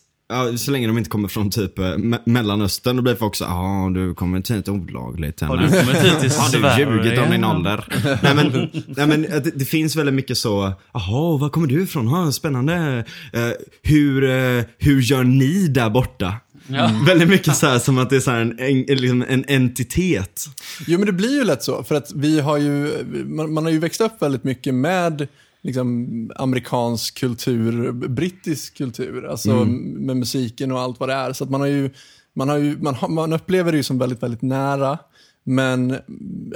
så 0.58 0.72
länge 0.72 0.88
de 0.88 0.98
inte 0.98 1.10
kommer 1.10 1.28
från 1.28 1.50
typ 1.50 1.80
eh, 1.80 1.98
Me 1.98 2.18
Mellanöstern, 2.26 2.96
då 2.96 3.02
blir 3.02 3.16
folk 3.16 3.36
så 3.36 3.44
ja 3.44 3.92
du 3.94 4.14
kommer 4.14 4.42
till 4.42 4.56
ett 4.56 4.70
olagligt. 4.70 5.42
Har 5.42 5.58
du 5.58 5.68
kommit 5.68 6.04
hit 6.04 6.20
till 6.20 6.32
Har 6.38 6.76
du 6.76 6.82
ljugit 6.82 7.20
om 7.20 7.30
din 7.32 7.42
Sverige? 7.42 7.46
ålder? 7.46 7.86
nej 8.24 8.36
men, 8.36 8.70
nej, 8.88 9.08
men 9.08 9.26
eh, 9.26 9.42
det, 9.42 9.52
det 9.56 9.66
finns 9.66 9.96
väldigt 9.96 10.16
mycket 10.16 10.38
så, 10.38 10.74
jaha, 10.94 11.38
var 11.38 11.50
kommer 11.50 11.68
du 11.68 11.84
ifrån? 11.84 12.08
Ha, 12.08 12.32
spännande. 12.32 13.06
Eh, 13.34 13.42
hur, 13.82 14.24
eh, 14.24 14.64
hur 14.78 15.02
gör 15.02 15.24
ni 15.24 15.68
där 15.68 15.90
borta? 15.90 16.36
Ja. 16.68 16.92
Väldigt 17.08 17.30
mycket 17.30 17.56
så 17.56 17.68
här 17.68 17.80
som 17.80 17.98
att 17.98 18.10
det 18.10 18.16
är 18.16 18.20
så 18.20 18.32
här 18.32 18.42
en, 18.42 18.60
en, 18.60 18.82
liksom 18.82 19.26
en 19.30 19.46
entitet. 19.48 20.46
Jo, 20.88 21.00
men 21.00 21.06
det 21.06 21.14
blir 21.14 21.38
ju 21.38 21.44
lätt 21.44 21.64
så. 21.64 21.84
För 21.84 21.96
att 21.96 22.12
vi 22.16 22.40
har 22.40 22.58
ju, 22.58 22.92
man, 23.26 23.54
man 23.54 23.64
har 23.64 23.72
ju 23.72 23.80
växt 23.80 24.02
upp 24.02 24.22
väldigt 24.22 24.44
mycket 24.44 24.74
med 24.74 25.28
liksom, 25.62 26.32
amerikansk 26.36 27.20
kultur, 27.20 27.92
brittisk 27.92 28.78
kultur, 28.78 29.26
alltså 29.26 29.66
med 29.66 30.18
musiken 30.18 30.72
och 30.72 30.80
allt 30.80 31.00
vad 31.00 31.10
det 31.10 31.16
är. 31.16 31.34
Så 31.34 31.44
att 31.44 31.50
man 31.50 31.62
har 31.62 31.68
ju, 31.68 31.90
man, 32.34 32.50
har 32.50 32.58
ju 32.58 32.78
man, 32.82 32.96
har, 32.96 33.08
man 33.08 33.34
upplever 33.34 33.72
det 33.72 33.78
ju 33.78 33.84
som 33.84 34.00
väldigt, 34.00 34.24
väldigt 34.24 34.42
nära, 34.42 34.98
men 35.44 35.96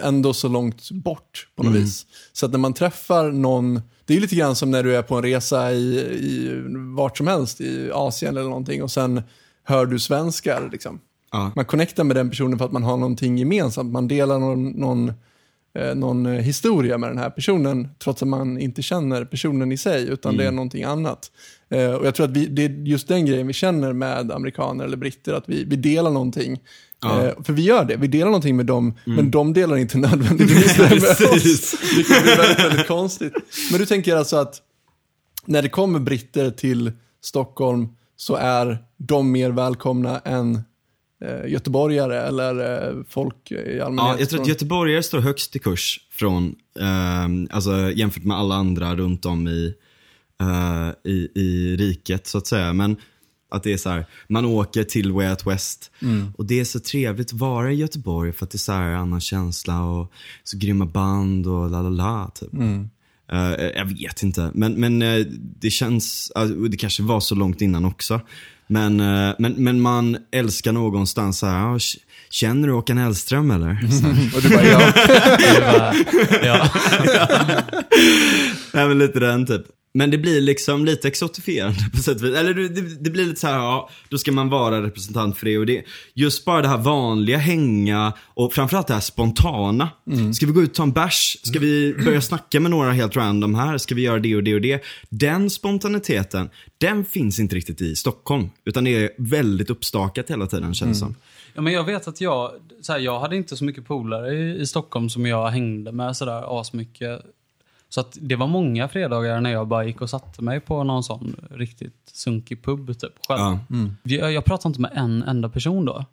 ändå 0.03 0.33
så 0.33 0.47
långt 0.47 0.91
bort 0.91 1.47
på 1.55 1.63
något 1.63 1.75
vis. 1.75 2.05
Så 2.33 2.45
att 2.45 2.51
när 2.51 2.59
man 2.59 2.74
träffar 2.74 3.31
någon, 3.31 3.81
det 4.05 4.15
är 4.15 4.21
lite 4.21 4.35
grann 4.35 4.55
som 4.55 4.71
när 4.71 4.83
du 4.83 4.95
är 4.95 5.01
på 5.01 5.15
en 5.15 5.24
resa 5.24 5.71
i, 5.71 5.97
i 6.00 6.50
vart 6.95 7.17
som 7.17 7.27
helst, 7.27 7.62
i 7.62 7.91
Asien 7.93 8.38
eller 8.38 8.50
någonting, 8.50 8.83
och 8.83 8.91
sen 8.91 9.21
hör 9.63 9.85
du 9.85 10.00
svenskar. 10.00 10.69
Liksom 10.71 11.00
Ja. 11.31 11.51
man 11.55 11.65
connectar 11.65 12.03
med 12.03 12.15
den 12.15 12.29
personen 12.29 12.57
för 12.57 12.65
att 12.65 12.71
man 12.71 12.83
har 12.83 12.97
någonting 12.97 13.38
gemensamt. 13.38 13.91
Man 13.91 14.07
delar 14.07 14.39
någon, 14.39 14.69
någon, 14.69 15.13
någon 15.75 16.25
eh, 16.25 16.32
historia 16.32 16.98
med 16.98 17.10
den 17.10 17.17
här 17.17 17.29
personen 17.29 17.88
trots 18.03 18.22
att 18.22 18.27
man 18.27 18.60
inte 18.60 18.82
känner 18.82 19.25
personen 19.25 19.72
i 19.72 19.77
sig 19.77 20.08
utan 20.10 20.38
det 20.38 20.46
är 20.46 20.51
någonting 20.51 20.84
annat. 20.84 21.32
Eh, 21.70 21.91
och 21.91 22.05
Jag 22.05 22.15
tror 22.15 22.25
att 22.25 22.32
vi, 22.38 22.46
det 22.46 22.65
är 22.65 22.70
just 22.70 23.08
den 23.08 23.25
grejen 23.25 23.48
vi 23.48 23.53
känner 23.53 23.94
med 23.94 24.32
amerikaner 24.32 24.86
eller 24.86 24.98
britter, 24.98 25.34
att 25.34 25.50
vi, 25.50 25.63
vi 25.63 25.75
delar 25.75 26.12
någonting. 26.12 26.60
Ja. 27.01 27.25
Eh, 27.25 27.44
för 27.44 27.53
vi 27.53 27.62
gör 27.62 27.86
det, 27.86 27.96
vi 27.96 28.08
delar 28.08 28.25
någonting 28.25 28.55
med 28.55 28.65
dem, 28.65 28.94
men 29.05 29.32
de 29.32 29.53
delar 29.53 29.77
inte 29.77 29.98
nödvändigtvis 30.08 30.77
det 30.77 30.89
med 30.89 31.29
oss. 31.32 31.75
Vilket 31.96 32.24
blir 32.24 32.38
väldigt, 32.38 32.65
väldigt 32.65 32.88
konstigt. 32.88 33.34
Men 33.72 33.79
du 33.79 33.86
tänker 33.86 34.15
alltså 34.15 34.38
att 34.38 34.62
när 35.46 35.62
det 35.62 35.70
kommer 35.70 36.00
britter 36.00 36.51
till 36.51 36.91
Stockholm 37.24 37.88
så 38.15 38.36
är 38.36 38.77
de 38.98 39.32
mer 39.32 39.50
välkomna 39.50 40.20
än 40.20 40.62
eh, 41.22 41.51
göteborgare 41.51 42.22
eller 42.22 42.88
eh, 42.89 43.03
folk 43.10 43.51
i 43.51 43.81
allmänhet? 43.81 44.15
Ja, 44.15 44.19
jag 44.19 44.29
tror 44.29 44.41
att 44.41 44.48
göteborgare 44.48 45.03
står 45.03 45.19
högst 45.19 45.55
i 45.55 45.60
kurs 45.60 46.00
från, 46.12 46.55
ehm, 46.79 47.48
alltså 47.51 47.91
jämfört 47.91 48.24
med 48.24 48.38
alla 48.38 48.55
andra 48.55 48.95
runt 48.95 49.25
om 49.25 49.48
i, 49.48 49.74
eh, 50.41 51.12
i, 51.12 51.29
i 51.36 51.75
riket 51.75 52.27
så 52.27 52.38
att 52.38 52.48
säga. 52.48 52.74
Men 52.74 52.95
att 53.50 53.63
det 53.63 53.74
är 53.74 53.77
så 53.77 53.89
här, 53.89 54.05
man 54.27 54.45
åker 54.45 54.84
till 54.84 55.12
Way 55.12 55.29
Out 55.29 55.48
West 55.48 55.91
och 56.38 56.45
det 56.45 56.60
är 56.60 56.65
så 56.65 56.79
trevligt 56.79 57.34
att 57.34 57.39
vara 57.39 57.72
i 57.72 57.75
Göteborg 57.75 58.34
för 58.34 58.45
att 58.45 58.51
det 58.51 58.55
är 58.55 58.60
så 58.60 58.72
här 58.72 58.91
annan 58.91 59.22
känsla 59.22 59.84
och 59.84 60.12
så 60.43 60.57
grymma 60.57 60.86
band 60.86 61.48
och 61.48 61.69
la 61.69 61.81
la 61.81 61.89
la 61.89 62.31
typ. 62.36 62.53
Eh, 63.31 63.65
jag 63.75 63.86
vet 63.86 64.24
inte, 64.24 64.51
men, 64.53 64.74
men 64.74 65.01
eh, 65.01 65.25
det 65.60 65.69
känns, 65.69 66.31
alltså, 66.36 66.55
det 66.55 66.77
kanske 66.77 67.03
var 67.03 67.19
så 67.19 67.36
långt 67.36 67.62
innan 67.62 67.86
också. 67.86 68.22
Men, 68.67 69.00
eh, 69.00 69.34
men, 69.39 69.53
men 69.53 69.81
man 69.81 70.17
älskar 70.31 70.72
någonstans 70.72 71.39
så 71.39 71.45
här, 71.48 71.60
"Ja, 71.60 71.74
k- 71.74 72.00
känner 72.29 72.67
du 72.67 72.74
Håkan 72.74 72.98
Hellström 72.98 73.51
eller? 73.51 73.67
Här. 73.67 74.36
Och 74.36 74.41
du 74.41 74.50
bara, 74.50 74.65
ja. 74.65 74.79
Det 75.38 75.62
var- 75.62 76.45
ja. 76.45 76.69
Nej 78.74 78.88
men 78.88 78.98
lite 79.00 79.19
den 79.19 79.45
typ. 79.45 79.62
Men 79.98 80.12
det 80.12 80.18
blir 80.18 80.42
liksom 80.42 80.86
lite 80.86 81.08
exotifierande 81.08 81.80
på 81.94 81.98
sätt 81.98 82.18
och 82.18 82.24
vis. 82.24 82.36
Eller 82.36 82.54
det, 82.54 83.04
det, 83.04 83.10
blir 83.10 83.25
lite 83.25 83.40
så 83.40 83.48
här, 83.48 83.56
ja, 83.56 83.90
då 84.10 84.18
ska 84.18 84.32
man 84.32 84.50
vara 84.50 84.84
representant 84.84 85.38
för 85.38 85.46
det. 85.46 85.58
Och 85.58 85.66
det 85.66 85.84
just 86.14 86.46
bara 86.46 86.62
det 86.62 86.68
här 86.68 86.78
vanliga, 86.78 87.38
hänga 87.38 88.14
och 88.24 88.54
framförallt 88.54 88.88
det 88.88 88.94
här 88.94 89.02
spontana. 89.02 89.90
Ska 90.34 90.46
vi 90.46 90.52
gå 90.52 90.62
ut 90.62 90.70
och 90.70 90.75
ta 90.75 90.84
en 90.84 90.92
bärs? 90.92 91.38
Ska 91.44 91.60
vi 91.60 91.96
börja 92.05 92.22
snacka 92.22 92.60
med 92.60 92.72
några 92.72 92.92
helt 92.92 93.16
random 93.16 93.55
här? 93.55 93.77
Ska 93.77 93.96
vi 93.96 94.01
göra 94.01 94.20
det 94.20 94.36
och 94.36 94.44
det 94.44 94.55
och 94.55 94.62
det? 94.62 94.84
Den 95.10 95.50
spontaniteten, 95.50 96.50
den 96.77 97.05
finns 97.05 97.40
inte 97.40 97.55
riktigt 97.55 97.81
i 97.81 97.96
Stockholm. 97.96 98.50
Utan 98.66 98.84
det 98.84 98.96
är 98.96 99.10
väldigt 99.18 99.70
uppstakat 99.70 100.29
hela 100.29 100.48
tiden 100.48 100.74
känns 100.74 100.98
det 100.98 101.05
som. 101.05 101.16
Ja, 101.53 101.62
men 101.62 101.74
jag 101.74 101.84
vet 101.84 102.08
att 102.08 102.22
jag, 102.22 102.51
så 102.81 102.94
här, 102.94 103.00
jag 103.00 103.20
hade 103.20 103.36
inte 103.36 103.58
så 103.58 103.64
mycket 103.64 103.86
polare 103.88 104.34
i, 104.34 104.62
i 104.62 104.66
Stockholm 104.66 105.10
som 105.10 105.25
jag 105.25 105.50
hängde 105.50 105.92
med 105.92 106.18
sådär 106.18 106.60
asmycket. 106.60 107.22
Så 107.96 108.01
att 108.01 108.18
det 108.22 108.36
var 108.36 108.48
många 108.48 108.88
fredagar 108.88 109.42
när 109.42 109.50
jag 109.51 109.68
bara 109.68 109.84
gick 109.86 110.01
och 110.01 110.10
satte 110.10 110.44
mig 110.44 110.60
på 110.60 110.84
någon 110.84 111.03
sån 111.03 111.36
riktigt 111.51 112.10
sunkig 112.14 112.64
pub 112.64 113.00
typ 113.00 113.14
själv. 113.27 113.40
Ja. 113.40 113.60
Jag, 114.03 114.31
jag 114.34 114.46
pratade 114.46 114.68
inte 114.70 114.81
med 114.81 114.92
en 114.96 115.24
enda 115.24 115.50
person 115.50 115.86
då. 115.86 116.05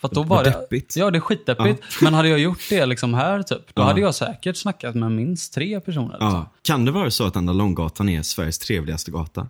För 0.00 0.08
att 0.08 0.14
då 0.14 0.22
var 0.22 0.44
det, 0.44 0.50
deppigt. 0.50 0.96
Ja, 0.96 1.10
det 1.10 1.18
är 1.18 1.20
skitdeppigt. 1.20 1.82
Men 2.02 2.14
hade 2.14 2.28
jag 2.28 2.38
gjort 2.38 2.58
det 2.70 2.86
liksom 2.86 3.14
här 3.14 3.42
typ, 3.42 3.74
då 3.74 3.82
Ja. 3.82 3.86
hade 3.86 4.00
jag 4.00 4.14
säkert 4.14 4.56
snackat 4.56 4.94
med 4.94 5.12
minst 5.12 5.54
tre 5.54 5.80
personer. 5.80 6.10
Liksom. 6.12 6.28
Ja. 6.28 6.46
Kan 6.62 6.84
det 6.84 6.90
vara 6.92 7.10
så 7.10 7.26
att 7.26 7.36
Enda 7.36 7.52
Långgatan 7.52 8.08
är 8.08 8.22
Sveriges 8.22 8.58
trevligaste 8.58 9.10
gata? 9.10 9.48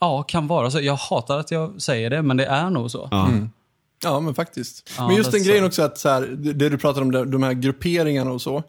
Ja, 0.00 0.22
kan 0.22 0.46
vara 0.46 0.70
så. 0.70 0.80
Jag 0.80 0.96
hatar 0.96 1.38
att 1.38 1.50
jag 1.50 1.82
säger 1.82 2.10
det, 2.10 2.22
men 2.22 2.36
det 2.36 2.46
är 2.46 2.70
nog 2.70 2.90
så. 2.90 3.08
Ja. 3.10 3.28
Ja, 4.02 4.20
men 4.20 4.34
faktiskt. 4.34 4.90
Ja, 4.96 5.06
men 5.06 5.16
just 5.16 5.32
den 5.32 5.42
grejen 5.42 5.64
också 5.64 5.82
att 5.82 5.98
så 5.98 6.08
här, 6.08 6.22
det 6.36 6.68
du 6.68 6.78
pratar 6.78 7.02
om, 7.02 7.30
de, 7.30 7.42
här 7.42 7.52
grupperingarna 7.52 8.32
och 8.32 8.42
så. 8.42 8.62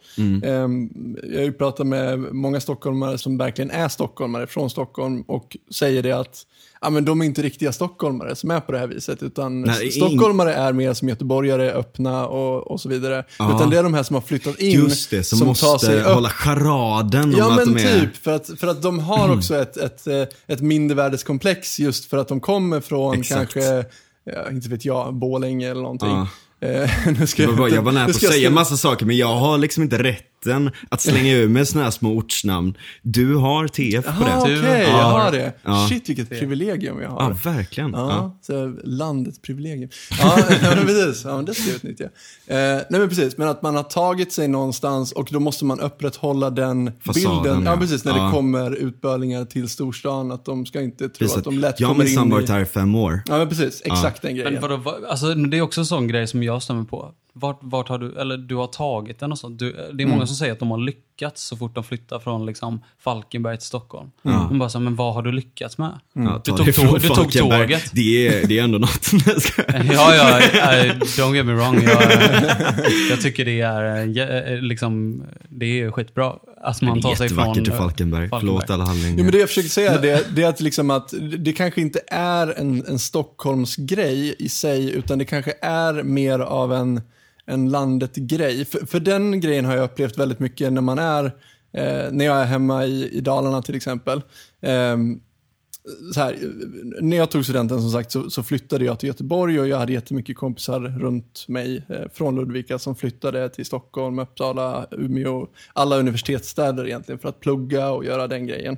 Ehm, 0.43 0.89
jag 1.23 1.37
har 1.37 1.45
ju 1.45 1.53
pratat 1.53 1.87
med 1.87 2.19
många 2.19 2.59
stockholmare 2.59 3.17
som 3.17 3.37
verkligen 3.37 3.71
är 3.71 3.87
stockholmare 3.87 4.47
från 4.47 4.69
Stockholm 4.69 5.21
och 5.21 5.57
säger 5.71 6.03
det 6.03 6.11
att 6.11 6.45
ja, 6.81 6.89
men 6.89 7.05
de 7.05 7.21
är 7.21 7.25
inte 7.25 7.41
riktiga 7.41 7.71
stockholmare 7.71 8.35
som 8.35 8.51
är 8.51 8.59
på 8.59 8.71
det 8.71 8.79
här 8.79 8.87
viset. 8.87 9.23
Utan 9.23 9.61
Nej, 9.61 9.91
stockholmare 9.91 10.53
är 10.53 10.73
mer 10.73 10.93
som 10.93 11.09
göteborgare, 11.09 11.71
öppna 11.71 12.27
och, 12.27 12.71
och 12.71 12.81
så 12.81 12.89
vidare. 12.89 13.25
Ja. 13.39 13.55
Utan 13.55 13.69
det 13.69 13.77
är 13.77 13.83
de 13.83 13.93
här 13.93 14.03
som 14.03 14.13
har 14.13 14.21
flyttat 14.21 14.59
in. 14.59 14.71
Just 14.71 15.09
det, 15.09 15.23
som, 15.23 15.39
tar 15.39 15.45
måste 15.45 15.79
sig 15.79 16.01
upp 16.01 16.07
hålla 16.07 16.29
charaden 16.29 17.33
Ja 17.37 17.45
om 17.45 17.55
men 17.55 17.69
att 17.69 17.75
de 17.75 17.83
är... 17.83 17.99
typ, 17.99 18.17
för 18.17 18.31
att, 18.31 18.59
för 18.59 18.67
att 18.67 18.81
de 18.81 18.99
har 18.99 19.37
också 19.37 19.55
ett, 19.55 19.77
ett, 19.77 20.07
eh, 20.07 20.23
ett 20.47 20.61
mindervärdeskomplex 20.61 21.79
just 21.79 22.05
för 22.05 22.17
att 22.17 22.27
de 22.27 22.39
kommer 22.39 22.81
från 22.81 23.19
Exakt. 23.19 23.53
kanske, 23.53 23.85
ja, 24.23 24.49
inte 24.51 24.69
vet 24.69 24.85
jag, 24.85 25.13
Borlänge 25.13 25.71
eller 25.71 25.81
någonting. 25.81 26.09
Ja. 26.09 26.27
Eh, 26.61 26.89
nu 27.19 27.27
ska 27.27 27.43
Jag, 27.43 27.57
bara, 27.57 27.69
jag 27.69 27.81
var 27.81 27.91
nära 27.91 28.05
på 28.05 28.09
att 28.11 28.21
jag 28.21 28.31
säga 28.31 28.33
skriva- 28.33 28.53
massa 28.55 28.77
saker 28.77 29.05
men 29.05 29.17
jag 29.17 29.35
har 29.35 29.57
liksom 29.57 29.83
inte 29.83 29.97
rätten 30.45 30.71
att 30.89 31.01
slänga 31.01 31.33
ur 31.33 31.47
mig 31.49 31.65
såna 31.65 31.83
här 31.83 31.91
små 31.91 32.17
ortsnamn. 32.17 32.77
Du 33.01 33.35
har 33.35 33.67
TF 33.67 34.05
på 34.05 34.23
det. 34.23 34.37
okej, 34.37 34.55
Du 34.55 34.67
jag 34.67 34.87
har- 34.91 35.19
har 35.19 35.31
det. 35.31 35.53
Ja. 35.63 35.87
Shit, 35.89 36.09
vilket 36.09 36.29
privilegium 36.29 37.01
jag 37.01 37.09
har. 37.09 37.21
Ja, 37.43 37.51
verkligen. 37.51 37.91
Ja, 37.91 38.39
Ja. 38.47 38.55
Landets 38.83 39.41
privilegium. 39.41 39.89
Ja, 40.19 40.37
men 40.61 40.85
precis. 40.85 41.23
Ja, 41.25 41.35
men 41.35 41.45
det 41.45 41.53
ska 41.53 41.67
jag 41.69 41.75
utnyttja. 41.75 42.03
Eh, 42.03 42.57
nej, 42.57 42.85
men 42.89 43.09
precis. 43.09 43.37
Men 43.37 43.47
att 43.47 43.61
man 43.61 43.75
har 43.75 43.83
tagit 43.83 44.33
sig 44.33 44.47
någonstans 44.47 45.11
och 45.11 45.27
då 45.31 45.39
måste 45.39 45.65
man 45.65 45.79
upprätthålla 45.79 46.49
den 46.49 46.91
Fasaden, 47.05 47.43
bilden. 47.43 47.63
Ja, 47.65 47.77
precis. 47.77 48.05
När 48.05 48.17
Ja. 48.17 48.25
det 48.25 48.31
kommer 48.31 48.71
utbörlingar 48.75 49.45
till 49.45 49.69
storstan. 49.69 50.31
Att 50.31 50.45
de 50.45 50.65
ska 50.65 50.81
inte 50.81 51.09
tro 51.09 51.17
Precis, 51.19 51.37
att 51.37 51.43
de 51.43 51.59
lätt 51.59 51.79
jag 51.79 51.87
har 51.87 51.93
kommer 51.93 52.05
minsann 52.05 52.23
in 52.25 52.31
varit 52.31 52.49
i... 52.49 52.51
här 52.51 52.59
i 52.61 52.65
fem 52.65 52.95
år. 52.95 53.21
Ja, 53.25 53.37
men 53.37 53.49
precis. 53.49 53.81
Exakt 53.85 54.21
den 54.21 54.35
grejen. 54.35 54.53
Men 54.53 54.61
vadå, 54.61 54.77
vad- 54.77 55.03
alltså, 55.03 55.33
det 55.35 55.57
är 55.57 55.61
också 55.61 55.81
en 55.81 55.85
sån 55.85 56.07
grej 56.07 56.27
som 56.27 56.43
jag 56.43 56.63
stämmer 56.63 56.83
på. 56.83 57.11
Vart, 57.39 57.59
vart 57.61 57.89
har 57.89 57.97
du, 57.97 58.19
eller 58.19 58.37
du 58.37 58.55
har 58.55 58.67
tagit 58.67 59.19
den 59.19 59.31
och 59.31 59.39
sånt. 59.39 59.59
Du, 59.59 59.89
det 59.93 60.03
är 60.03 60.07
många 60.07 60.25
som 60.27 60.35
säger 60.35 60.53
att 60.53 60.59
de 60.59 60.71
har 60.71 60.77
lyckats 60.77 61.43
så 61.43 61.57
fort 61.57 61.75
de 61.75 61.83
flyttar 61.83 62.19
från 62.19 62.45
liksom, 62.45 62.83
Falkenberg 62.99 63.57
till 63.57 63.67
Stockholm. 63.67 64.11
De 64.23 64.59
bara 64.59 64.69
så 64.69 64.77
här, 64.77 64.83
men 64.83 64.95
vad 64.95 65.13
har 65.13 65.21
du 65.21 65.31
lyckats 65.31 65.77
med? 65.77 65.99
Ja, 66.13 66.41
Du 66.45 66.51
tog 66.51 66.65
du 66.65 66.73
tog 66.73 67.01
Falkenberg. 67.01 67.61
tåget. 67.61 67.91
Det 67.93 68.27
är, 68.27 68.47
det 68.47 68.59
är 68.59 68.63
ändå 68.63 68.77
något. 68.77 69.11
Ja, 69.93 70.15
ja, 70.15 70.39
eh, 70.39 70.95
don't 70.95 71.35
get 71.35 71.45
me 71.45 71.53
wrong. 71.53 71.81
Jag, 71.83 72.03
jag 73.09 73.21
tycker 73.21 73.45
det 73.45 73.61
är, 73.61 74.07
eh, 74.17 74.53
eh, 74.53 74.61
liksom, 74.61 75.23
det 75.49 75.81
är 75.81 75.91
skitbra 75.91 76.33
att 76.61 76.81
man 76.81 77.01
tar 77.01 77.15
sig 77.15 77.29
från... 77.29 77.59
i 77.59 77.69
eh, 77.69 77.77
Falkenberg. 77.77 78.29
Förlåt 78.29 78.69
alla 78.69 78.85
hallingar. 78.85 79.17
Jo, 79.17 79.23
men 79.23 79.31
det 79.31 79.37
jag 79.37 79.47
försöker 79.49 79.69
säga 79.69 79.97
det, 79.97 80.35
det 80.35 80.43
är 80.43 80.49
att, 80.49 80.61
liksom 80.61 80.91
att 80.91 81.13
det 81.39 81.53
kanske 81.53 81.81
inte 81.81 81.99
är 82.07 82.59
en, 82.59 82.85
en 82.87 82.99
Stockholmsgrej 82.99 84.35
i 84.39 84.49
sig, 84.49 84.91
utan 84.91 85.17
det 85.17 85.25
kanske 85.25 85.53
är 85.61 86.03
mer 86.03 86.39
av 86.39 86.73
en, 86.73 87.01
en 87.49 87.69
landet-grej. 87.69 88.65
För, 88.65 88.85
för 88.85 88.99
den 88.99 89.39
grejen 89.41 89.65
har 89.65 89.75
jag 89.75 89.83
upplevt 89.83 90.17
väldigt 90.17 90.39
mycket 90.39 90.73
när 90.73 90.81
man 90.81 90.99
är, 90.99 91.25
eh, 91.73 92.11
när 92.11 92.25
jag 92.25 92.37
är 92.37 92.45
hemma 92.45 92.85
i, 92.85 93.09
i 93.17 93.21
Dalarna 93.21 93.61
till 93.61 93.75
exempel. 93.75 94.21
Eh, 94.61 94.97
så 96.13 96.19
här, 96.19 96.37
när 97.01 97.17
jag 97.17 97.31
tog 97.31 97.43
studenten 97.43 97.81
som 97.81 97.91
sagt 97.91 98.11
så, 98.11 98.29
så 98.29 98.43
flyttade 98.43 98.85
jag 98.85 98.99
till 98.99 99.07
Göteborg 99.07 99.59
och 99.59 99.67
jag 99.67 99.77
hade 99.77 99.93
jättemycket 99.93 100.37
kompisar 100.37 100.79
runt 100.79 101.45
mig 101.47 101.83
eh, 101.89 102.11
från 102.13 102.35
Ludvika 102.35 102.79
som 102.79 102.95
flyttade 102.95 103.49
till 103.49 103.65
Stockholm, 103.65 104.19
Uppsala, 104.19 104.87
Umeå, 104.91 105.47
alla 105.73 105.97
universitetsstäder 105.97 106.87
egentligen 106.87 107.19
för 107.19 107.29
att 107.29 107.39
plugga 107.39 107.91
och 107.91 108.05
göra 108.05 108.27
den 108.27 108.47
grejen. 108.47 108.77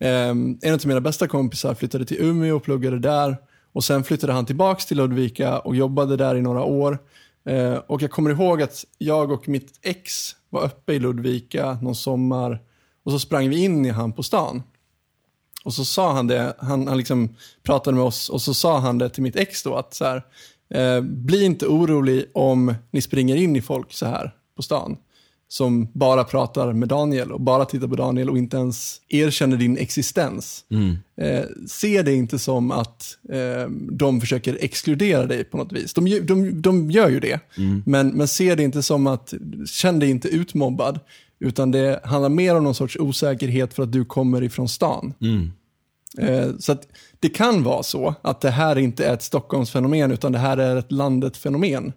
Um, 0.00 0.58
en 0.62 0.74
av 0.74 0.86
mina 0.86 1.00
bästa 1.00 1.28
kompisar 1.28 1.74
flyttade 1.74 2.04
till 2.04 2.20
Umeå 2.20 2.56
och 2.56 2.62
pluggade 2.62 2.98
där 2.98 3.36
och 3.72 3.84
sen 3.84 4.04
flyttade 4.04 4.32
han 4.32 4.46
tillbaks 4.46 4.86
till 4.86 4.96
Ludvika 4.96 5.58
och 5.58 5.76
jobbade 5.76 6.16
där 6.16 6.34
i 6.34 6.42
några 6.42 6.62
år. 6.62 6.98
Eh, 7.48 7.74
och 7.86 8.02
jag 8.02 8.10
kommer 8.10 8.30
ihåg 8.30 8.62
att 8.62 8.84
jag 8.98 9.30
och 9.30 9.48
mitt 9.48 9.78
ex 9.82 10.36
var 10.50 10.64
uppe 10.64 10.92
i 10.92 10.98
Ludvika 10.98 11.78
någon 11.82 11.94
sommar 11.94 12.62
och 13.04 13.12
så 13.12 13.18
sprang 13.18 13.48
vi 13.48 13.64
in 13.64 13.86
i 13.86 13.88
han 13.88 14.12
på 14.12 14.22
stan. 14.22 14.62
Och 15.64 15.74
så 15.74 15.84
sa 15.84 16.12
han 16.12 16.26
det, 16.26 16.56
han, 16.58 16.88
han 16.88 16.96
liksom 16.96 17.36
pratade 17.62 17.96
med 17.96 18.04
oss 18.04 18.28
och 18.28 18.42
så 18.42 18.54
sa 18.54 18.78
han 18.78 18.98
det 18.98 19.08
till 19.08 19.22
mitt 19.22 19.36
ex 19.36 19.62
då 19.62 19.74
att 19.74 19.94
så 19.94 20.04
här, 20.04 20.22
eh, 20.70 21.00
bli 21.00 21.44
inte 21.44 21.66
orolig 21.66 22.30
om 22.34 22.74
ni 22.90 23.00
springer 23.00 23.36
in 23.36 23.56
i 23.56 23.62
folk 23.62 23.92
så 23.92 24.06
här 24.06 24.34
på 24.56 24.62
stan. 24.62 24.96
Som 25.50 25.88
bara 25.92 26.24
pratar 26.24 26.72
med 26.72 26.88
Daniel 26.88 27.32
och 27.32 27.40
bara 27.40 27.64
tittar 27.64 27.88
på 27.88 27.96
Daniel 27.96 28.30
och 28.30 28.38
inte 28.38 28.56
ens 28.56 29.00
erkänner 29.08 29.56
din 29.56 29.78
existens. 29.78 30.64
Eh, 31.20 31.44
se 31.66 32.02
det 32.02 32.14
inte 32.14 32.38
som 32.38 32.70
att 32.70 33.18
eh, 33.32 33.70
de 33.90 34.20
försöker 34.20 34.58
exkludera 34.60 35.26
dig 35.26 35.44
på 35.44 35.56
något 35.56 35.72
vis. 35.72 35.94
De, 35.94 36.20
de, 36.26 36.62
de 36.62 36.90
gör 36.90 37.08
ju 37.08 37.20
det. 37.20 37.40
Men, 37.86 38.08
men 38.08 38.28
se 38.28 38.54
det 38.54 38.62
inte 38.62 38.82
som 38.82 39.06
att, 39.06 39.34
känn 39.66 39.98
dig 39.98 40.10
inte 40.10 40.28
utmobbad. 40.28 41.00
Utan 41.40 41.70
det 41.70 42.00
handlar 42.04 42.28
mer 42.28 42.56
om 42.56 42.64
någon 42.64 42.74
sorts 42.74 42.96
osäkerhet 42.96 43.74
för 43.74 43.82
att 43.82 43.92
du 43.92 44.04
kommer 44.04 44.42
ifrån 44.42 44.68
stan. 44.68 45.14
Eh, 46.18 46.48
så 46.58 46.72
att 46.72 46.86
det 47.20 47.28
kan 47.28 47.62
vara 47.62 47.82
så 47.82 48.14
att 48.22 48.40
det 48.40 48.50
här 48.50 48.78
inte 48.78 49.04
är 49.06 49.14
ett 49.14 49.22
Stockholmsfenomen 49.22 50.12
utan 50.12 50.32
det 50.32 50.38
här 50.38 50.56
är 50.56 50.76
ett 50.76 50.92
landet-fenomen. 50.92 51.92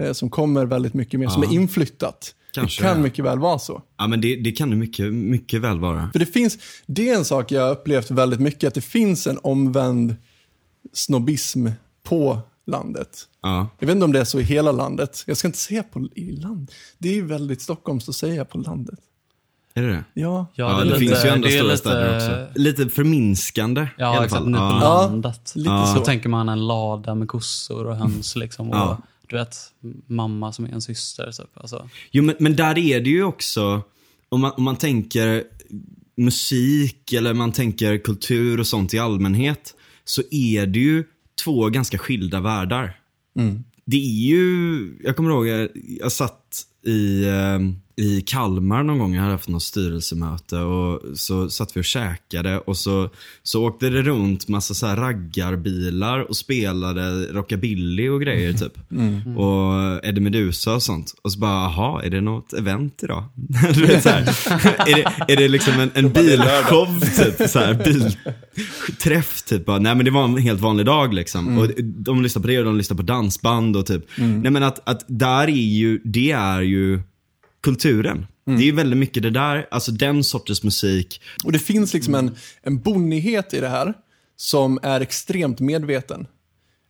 Eh, 0.00 0.12
som 0.12 0.30
kommer 0.30 0.66
väldigt 0.66 0.94
mycket 0.94 1.20
mer, 1.20 1.28
som 1.28 1.42
är 1.42 1.52
inflyttat. 1.54 2.34
Kanske, 2.52 2.82
det 2.82 2.88
kan 2.88 2.96
ja. 2.96 3.02
mycket 3.02 3.24
väl 3.24 3.38
vara 3.38 3.58
så. 3.58 3.82
Ja 3.98 4.06
men 4.06 4.20
det, 4.20 4.36
det 4.36 4.52
kan 4.52 4.70
det 4.70 4.76
mycket, 4.76 5.12
mycket 5.12 5.60
väl 5.60 5.80
vara. 5.80 6.08
För 6.12 6.18
det 6.18 6.26
finns, 6.26 6.58
det 6.86 7.10
är 7.10 7.16
en 7.16 7.24
sak 7.24 7.52
jag 7.52 7.62
har 7.62 7.70
upplevt 7.70 8.10
väldigt 8.10 8.40
mycket, 8.40 8.68
att 8.68 8.74
det 8.74 8.80
finns 8.80 9.26
en 9.26 9.38
omvänd 9.42 10.16
snobbism 10.92 11.68
på 12.02 12.38
landet. 12.66 13.18
Ja. 13.42 13.68
Jag 13.78 13.86
vet 13.86 13.94
inte 13.94 14.04
om 14.04 14.12
det 14.12 14.20
är 14.20 14.24
så 14.24 14.40
i 14.40 14.42
hela 14.42 14.72
landet. 14.72 15.24
Jag 15.26 15.36
ska 15.36 15.48
inte 15.48 15.58
säga 15.58 15.82
på 15.82 16.08
i 16.14 16.32
land. 16.32 16.70
Det 16.98 17.08
är 17.08 17.14
ju 17.14 17.26
väldigt 17.26 17.62
Stockholms 17.62 18.08
att 18.08 18.14
säga 18.16 18.44
på 18.44 18.58
landet. 18.58 18.98
Är 19.74 19.82
det 19.82 19.88
det? 19.88 20.04
Ja. 20.14 20.46
Ja, 20.54 20.68
det, 20.68 20.80
är 20.80 20.84
lite- 20.84 20.98
finns 20.98 21.24
ju 21.24 21.28
andra 21.28 21.48
det 21.48 21.54
stora 21.54 21.62
lite- 21.72 21.76
städer 21.76 22.16
också. 22.46 22.60
Lite 22.60 22.88
förminskande 22.88 23.80
i 23.82 23.86
Ja, 23.98 24.06
alla 24.06 24.24
exakt. 24.24 24.42
fall. 24.42 24.50
Ni 24.50 24.56
på 24.58 24.62
Ja. 24.62 24.78
landet. 25.08 25.52
lite 25.54 25.86
Så 25.86 25.94
så. 25.98 26.04
tänker 26.04 26.28
man 26.28 26.48
en 26.48 26.66
lada 26.66 27.14
med 27.14 27.28
kossor 27.28 27.86
och 27.86 27.96
höns 27.96 28.36
liksom. 28.36 28.70
Och, 28.70 28.76
Ja. 28.76 28.98
Du 29.30 29.36
vet, 29.36 29.56
mamma 30.06 30.52
som 30.52 30.64
är 30.64 30.68
en 30.68 30.82
syster. 30.82 31.32
Typ. 31.32 31.50
Alltså, 31.54 31.90
Jo, 32.10 32.22
men, 32.22 32.36
men 32.38 32.56
där 32.56 32.78
är 32.78 33.00
det 33.00 33.10
ju 33.10 33.24
också, 33.24 33.82
om 34.28 34.40
man, 34.40 34.52
om 34.56 34.62
man 34.62 34.76
tänker 34.76 35.44
musik 36.16 37.12
eller 37.12 37.34
man 37.34 37.52
tänker 37.52 37.98
kultur 37.98 38.60
och 38.60 38.66
sånt 38.66 38.94
i 38.94 38.98
allmänhet, 38.98 39.74
så 40.04 40.22
är 40.30 40.66
det 40.66 40.78
ju 40.78 41.04
två 41.44 41.68
ganska 41.68 41.98
skilda 41.98 42.40
världar. 42.40 43.00
Det 43.84 43.96
är 43.96 44.26
ju, 44.26 44.96
jag 45.04 45.16
kommer 45.16 45.30
ihåg, 45.30 45.46
jag, 45.46 45.68
jag 45.74 46.12
satt 46.12 46.66
i, 46.86 47.24
eh, 47.24 47.58
i 48.00 48.20
Kalmar 48.20 48.82
någon 48.82 48.98
gång, 48.98 49.14
jag 49.14 49.22
hade 49.22 49.34
haft 49.34 49.48
något 49.48 49.62
styrelsemöte 49.62 50.56
och 50.56 51.02
så 51.18 51.50
satt 51.50 51.76
vi 51.76 51.80
och 51.80 51.84
käkade 51.84 52.58
och 52.58 52.76
så, 52.76 53.10
så 53.42 53.64
åkte 53.64 53.90
det 53.90 54.02
runt 54.02 54.48
massa 54.48 54.74
så 54.74 54.86
här 54.86 54.96
raggarbilar 54.96 56.20
och 56.20 56.36
spelade 56.36 57.26
rockabilly 57.32 58.08
och 58.08 58.20
grejer 58.20 58.52
typ. 58.52 58.72
Och 59.38 60.04
Eddie 60.06 60.20
Meduza 60.20 60.74
och 60.74 60.82
sånt. 60.82 61.14
Och 61.22 61.32
så 61.32 61.38
bara, 61.38 61.50
jaha, 61.50 62.02
är 62.02 62.10
det 62.10 62.20
något 62.20 62.52
event 62.52 63.02
idag? 63.02 63.24
du 63.74 63.86
vet, 63.86 64.02
så 64.02 64.08
här. 64.08 64.22
är, 64.88 64.94
det, 64.94 65.32
är 65.32 65.36
det 65.36 65.48
liksom 65.48 65.80
en, 65.80 65.90
en 65.94 66.12
bilshow 66.12 67.00
typ? 67.00 67.50
Så 67.50 67.58
här, 67.58 67.74
bilträff 67.84 69.42
typ. 69.42 69.66
Bara, 69.66 69.78
Nej 69.78 69.94
men 69.94 70.04
det 70.04 70.10
var 70.10 70.24
en 70.24 70.36
helt 70.36 70.60
vanlig 70.60 70.86
dag 70.86 71.14
liksom. 71.14 71.58
Och 71.58 71.68
de 71.78 72.22
lyssnar 72.22 72.42
på 72.42 72.48
det 72.48 72.58
och 72.58 72.64
de 72.64 72.76
lyssnar 72.76 72.96
på 72.96 73.02
dansband 73.02 73.76
och 73.76 73.86
typ. 73.86 74.04
Nej 74.16 74.50
men 74.50 74.62
att, 74.62 74.88
att 74.88 75.04
där 75.08 75.48
är 75.48 75.50
ju, 75.50 76.00
det 76.04 76.30
är 76.30 76.60
ju 76.60 77.00
kulturen. 77.62 78.26
Det 78.58 78.68
är 78.68 78.72
väldigt 78.72 78.98
mycket 78.98 79.22
det 79.22 79.30
där, 79.30 79.66
alltså 79.70 79.92
den 79.92 80.24
sortens 80.24 80.62
musik. 80.62 81.22
Och 81.44 81.52
det 81.52 81.58
finns 81.58 81.94
liksom 81.94 82.14
en, 82.14 82.36
en 82.62 82.78
bonnighet 82.78 83.54
i 83.54 83.60
det 83.60 83.68
här 83.68 83.94
som 84.36 84.78
är 84.82 85.00
extremt 85.00 85.60
medveten. 85.60 86.26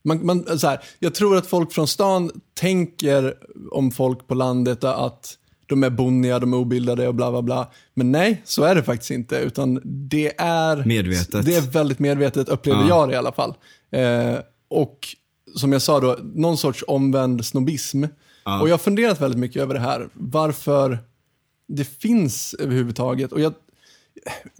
Man, 0.04 0.26
man, 0.26 0.58
så 0.58 0.66
här, 0.66 0.80
jag 0.98 1.14
tror 1.14 1.36
att 1.36 1.46
folk 1.46 1.72
från 1.72 1.88
stan 1.88 2.30
tänker 2.54 3.34
om 3.70 3.90
folk 3.90 4.26
på 4.26 4.34
landet 4.34 4.84
att 4.84 5.36
de 5.66 5.84
är 5.84 5.90
bonniga, 5.90 6.38
de 6.38 6.52
är 6.52 6.56
obildade 6.56 7.08
och 7.08 7.14
bla 7.14 7.30
bla 7.30 7.42
bla. 7.42 7.70
Men 7.94 8.12
nej, 8.12 8.42
så 8.44 8.62
är 8.64 8.74
det 8.74 8.82
faktiskt 8.82 9.10
inte. 9.10 9.36
Utan 9.36 9.80
det 9.84 10.32
är 10.40 10.84
Medvetet. 10.84 11.46
Det 11.46 11.54
är 11.54 11.60
väldigt 11.60 11.98
medvetet, 11.98 12.48
upplever 12.48 12.80
Ja. 12.80 12.88
jag 12.88 13.08
det 13.08 13.14
i 13.14 13.16
alla 13.16 13.32
fall. 13.32 13.54
Eh, 13.92 14.38
och 14.70 14.98
som 15.56 15.72
jag 15.72 15.82
sa 15.82 16.00
då, 16.00 16.18
någon 16.34 16.58
sorts 16.58 16.84
omvänd 16.86 17.44
Och 18.44 18.68
jag 18.68 18.72
har 18.72 18.78
funderat 18.78 19.20
väldigt 19.20 19.40
mycket 19.40 19.62
över 19.62 19.74
det 19.74 19.80
här. 19.80 20.08
Varför 20.12 20.98
det 21.68 21.84
finns 21.84 22.54
överhuvudtaget. 22.58 23.32
Och 23.32 23.40
jag, 23.40 23.54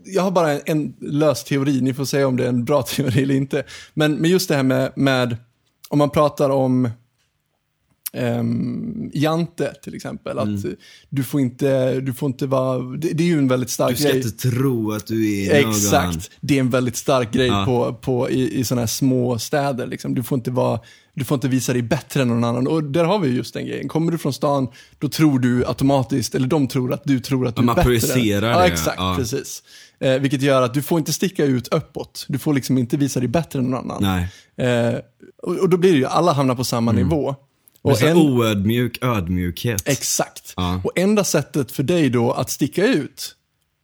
jag 0.04 0.22
har 0.22 0.30
bara 0.30 0.52
en, 0.52 0.60
en 0.66 0.94
lös 1.00 1.44
teori, 1.44 1.80
ni 1.80 1.94
får 1.94 2.04
säga 2.04 2.26
om 2.26 2.36
det 2.36 2.44
är 2.44 2.48
en 2.48 2.64
bra 2.64 2.82
teori 2.96 3.22
eller 3.22 3.34
inte. 3.34 3.64
Men, 3.94 4.14
men 4.14 4.30
just 4.30 4.48
det 4.48 4.56
här 4.56 4.62
med, 4.62 4.92
med 4.96 5.36
om 5.88 5.98
man 5.98 6.10
pratar 6.10 6.50
om 6.50 6.88
um, 8.12 9.10
Jante 9.14 9.74
till 9.82 9.94
exempel. 9.94 10.38
Att 10.38 10.48
du 11.08 11.24
får 11.24 11.40
inte, 11.40 12.00
du 12.00 12.12
får 12.12 12.26
inte 12.26 12.46
vara, 12.46 12.78
det, 12.96 13.08
det 13.12 13.22
är 13.22 13.26
ju 13.28 13.38
en 13.38 13.48
väldigt 13.48 13.68
Du 13.68 13.72
stark 13.72 13.98
ska 13.98 14.08
grej. 14.08 14.16
inte 14.16 14.50
tro 14.50 14.92
att 14.92 15.06
du 15.06 15.44
är 15.46 15.62
någon. 15.62 15.70
Exakt, 15.70 16.30
det 16.40 16.56
är 16.56 16.60
en 16.60 16.70
väldigt 16.70 16.96
stark 16.96 17.32
grej 17.32 17.46
Ja. 17.46 17.64
på, 17.66 17.94
på, 17.94 18.30
i, 18.30 18.58
i 18.60 18.64
sådana 18.64 18.82
här 18.82 18.86
små 18.86 19.38
städer. 19.38 19.86
Liksom. 19.86 20.14
Du, 20.14 20.22
får 20.22 20.38
inte 20.38 20.50
vara, 20.50 20.80
du 21.14 21.24
får 21.24 21.34
inte 21.34 21.48
visa 21.48 21.72
dig 21.72 21.82
bättre 21.82 22.22
än 22.22 22.28
någon 22.28 22.44
annan. 22.44 22.66
Och 22.66 22.84
där 22.84 23.04
har 23.04 23.18
vi 23.18 23.28
just 23.28 23.54
den 23.54 23.66
grejen. 23.66 23.88
Kommer 23.88 24.12
du 24.12 24.18
från 24.18 24.32
stan, 24.32 24.68
då 24.98 25.08
tror 25.08 25.38
du 25.38 25.66
automatiskt, 25.66 26.34
eller 26.34 26.46
de 26.48 26.68
tror 26.68 26.92
att 26.92 27.02
du 27.04 27.20
tror 27.20 27.46
att 27.46 27.56
du 27.56 27.60
Ja, 27.60 27.62
är 27.62 27.66
man 27.66 27.74
bättre. 27.74 27.84
projicerar 27.86 28.50
ja, 28.50 28.58
det, 28.58 28.66
Exakt, 28.66 28.96
ja. 28.98 29.14
precis. 29.18 29.62
Eh, 30.00 30.12
vilket 30.18 30.42
gör 30.42 30.62
att 30.62 30.74
du 30.74 30.82
får 30.82 30.98
inte 30.98 31.12
sticka 31.12 31.44
ut 31.44 31.68
uppåt. 31.68 32.24
Du 32.28 32.38
får 32.38 32.54
liksom 32.54 32.78
inte 32.78 32.96
visa 32.96 33.20
dig 33.20 33.28
bättre 33.28 33.58
än 33.58 33.64
någon 33.70 33.90
annan. 33.90 34.02
Nej. 34.56 34.68
Eh, 34.68 34.94
och, 35.42 35.56
och 35.56 35.68
då 35.68 35.76
blir 35.76 35.92
det 35.92 35.98
ju, 35.98 36.06
alla 36.06 36.32
hamnar 36.32 36.54
på 36.54 36.64
samma 36.64 36.92
nivå. 36.92 37.28
Mm. 37.28 37.34
Och 37.82 37.90
Och 37.92 38.02
en, 38.02 38.16
oödmjuk 38.16 39.04
ödmjukhet. 39.04 39.82
exakt. 39.88 40.54
Ja. 40.56 40.80
Och 40.84 40.92
enda 40.98 41.24
sättet 41.24 41.72
för 41.72 41.82
dig 41.82 42.10
då 42.10 42.32
att 42.32 42.50
sticka 42.50 42.86
ut 42.86 43.34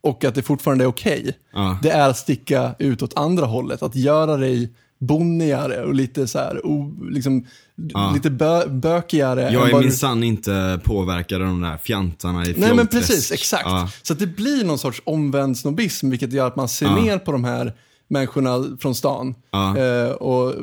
och 0.01 0.23
att 0.25 0.35
det 0.35 0.41
fortfarande 0.43 0.83
är 0.83 0.87
okej, 0.87 1.37
Ja. 1.53 1.79
det 1.83 1.89
är 1.89 2.09
att 2.09 2.17
sticka 2.17 2.75
ut 2.79 3.01
åt 3.01 3.17
andra 3.17 3.45
hållet. 3.45 3.83
Att 3.83 3.95
göra 3.95 4.37
dig 4.37 4.73
bonnigare 4.99 5.83
och 5.83 5.93
lite 5.93 6.27
så 6.27 6.39
här, 6.39 6.65
o, 6.65 6.97
liksom, 7.11 7.45
Ja. 7.75 8.11
lite 8.13 8.29
bö, 8.29 8.67
bökigare. 8.67 9.41
Jag 9.41 9.67
är 9.67 9.71
vad 9.71 9.81
du- 9.81 9.85
minsann 9.85 10.23
inte 10.23 10.79
påverkad 10.83 11.41
av 11.41 11.47
de 11.47 11.61
där 11.61 11.77
fjantarna 11.77 12.45
i 12.45 12.55
Nej 12.57 12.75
men 12.75 12.87
precis, 12.87 13.31
exakt. 13.31 13.63
Ja. 13.65 13.89
Så 14.01 14.13
att 14.13 14.19
det 14.19 14.27
blir 14.27 14.63
någon 14.65 14.79
sorts 14.79 15.01
omvänd 15.05 15.57
snobbism, 15.57 16.09
vilket 16.09 16.33
gör 16.33 16.47
att 16.47 16.55
man 16.55 16.67
ser 16.69 16.85
Ja. 16.85 16.95
ner 17.01 17.17
på 17.17 17.31
de 17.31 17.43
här 17.43 17.73
människorna 18.07 18.77
från 18.79 18.95
stan. 18.95 19.35
Eh, 19.53 20.11
och 20.11 20.55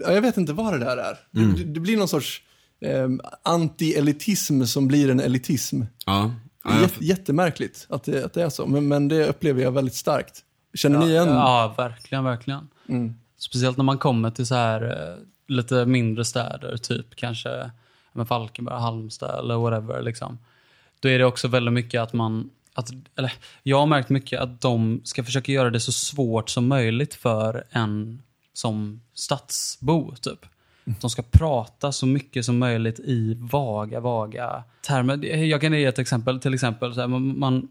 ja, 0.00 0.12
Jag 0.12 0.22
vet 0.22 0.36
inte 0.36 0.52
vad 0.52 0.72
det 0.72 0.78
där 0.78 0.96
är. 0.96 1.40
Mm. 1.42 1.54
Det, 1.56 1.64
det 1.64 1.80
blir 1.80 1.96
någon 1.96 2.08
sorts 2.08 2.42
eh, 2.84 3.08
anti-elitism 3.44 4.64
som 4.66 4.88
blir 4.88 5.10
en 5.10 5.20
elitism. 5.20 5.82
Ja. 6.06 6.30
Det 6.64 6.70
jät- 6.70 6.96
jättemärkligt 7.00 7.86
att 7.88 8.04
det, 8.04 8.24
att 8.24 8.32
det 8.34 8.42
är 8.42 8.48
så, 8.48 8.66
men, 8.66 8.88
men 8.88 9.08
det 9.08 9.26
upplever 9.28 9.62
jag 9.62 9.72
väldigt 9.72 9.94
starkt. 9.94 10.38
Känner 10.74 10.98
ni 10.98 11.06
igen? 11.10 11.28
Ja, 11.28 11.74
verkligen, 11.76 12.24
verkligen. 12.24 12.68
Mm. 12.88 13.14
Speciellt 13.40 13.76
när 13.76 13.84
man 13.84 13.98
kommer 13.98 14.30
till 14.30 14.46
så 14.46 14.54
här 14.54 14.82
eh, 14.82 15.24
lite 15.46 15.86
mindre 15.86 16.24
städer, 16.24 16.76
typ 16.76 17.16
kanske 17.16 17.70
med 18.12 18.28
Falkenberg, 18.28 18.80
Halmstad 18.80 19.38
eller 19.38 19.56
whatever. 19.56 20.02
Liksom. 20.02 20.38
Då 21.00 21.08
är 21.08 21.18
det 21.18 21.24
också 21.24 21.48
väldigt 21.48 21.72
mycket 21.74 22.00
att 22.00 22.12
man, 22.12 22.50
att, 22.74 22.90
eller 23.16 23.32
jag 23.62 23.78
har 23.78 23.86
märkt 23.86 24.08
mycket 24.08 24.40
att 24.40 24.60
de 24.60 25.00
ska 25.04 25.24
försöka 25.24 25.52
göra 25.52 25.70
det 25.70 25.80
så 25.80 25.92
svårt 25.92 26.50
som 26.50 26.68
möjligt 26.68 27.14
för 27.14 27.64
en 27.70 28.22
som 28.52 29.00
stadsbo, 29.14 30.14
typ. 30.16 30.46
De 31.00 31.10
ska 31.10 31.22
prata 31.22 31.92
så 31.92 32.06
mycket 32.06 32.44
som 32.44 32.58
möjligt 32.58 33.00
i 33.00 33.36
vaga, 33.40 34.00
vaga 34.00 34.64
termer. 34.86 35.24
Jag 35.24 35.60
kan 35.60 35.72
ge 35.72 35.84
ett 35.84 35.98
exempel. 35.98 36.40
Till 36.40 36.54
exempel, 36.54 36.94
så 36.94 37.00
här, 37.00 37.08
man, 37.08 37.38
man, 37.38 37.68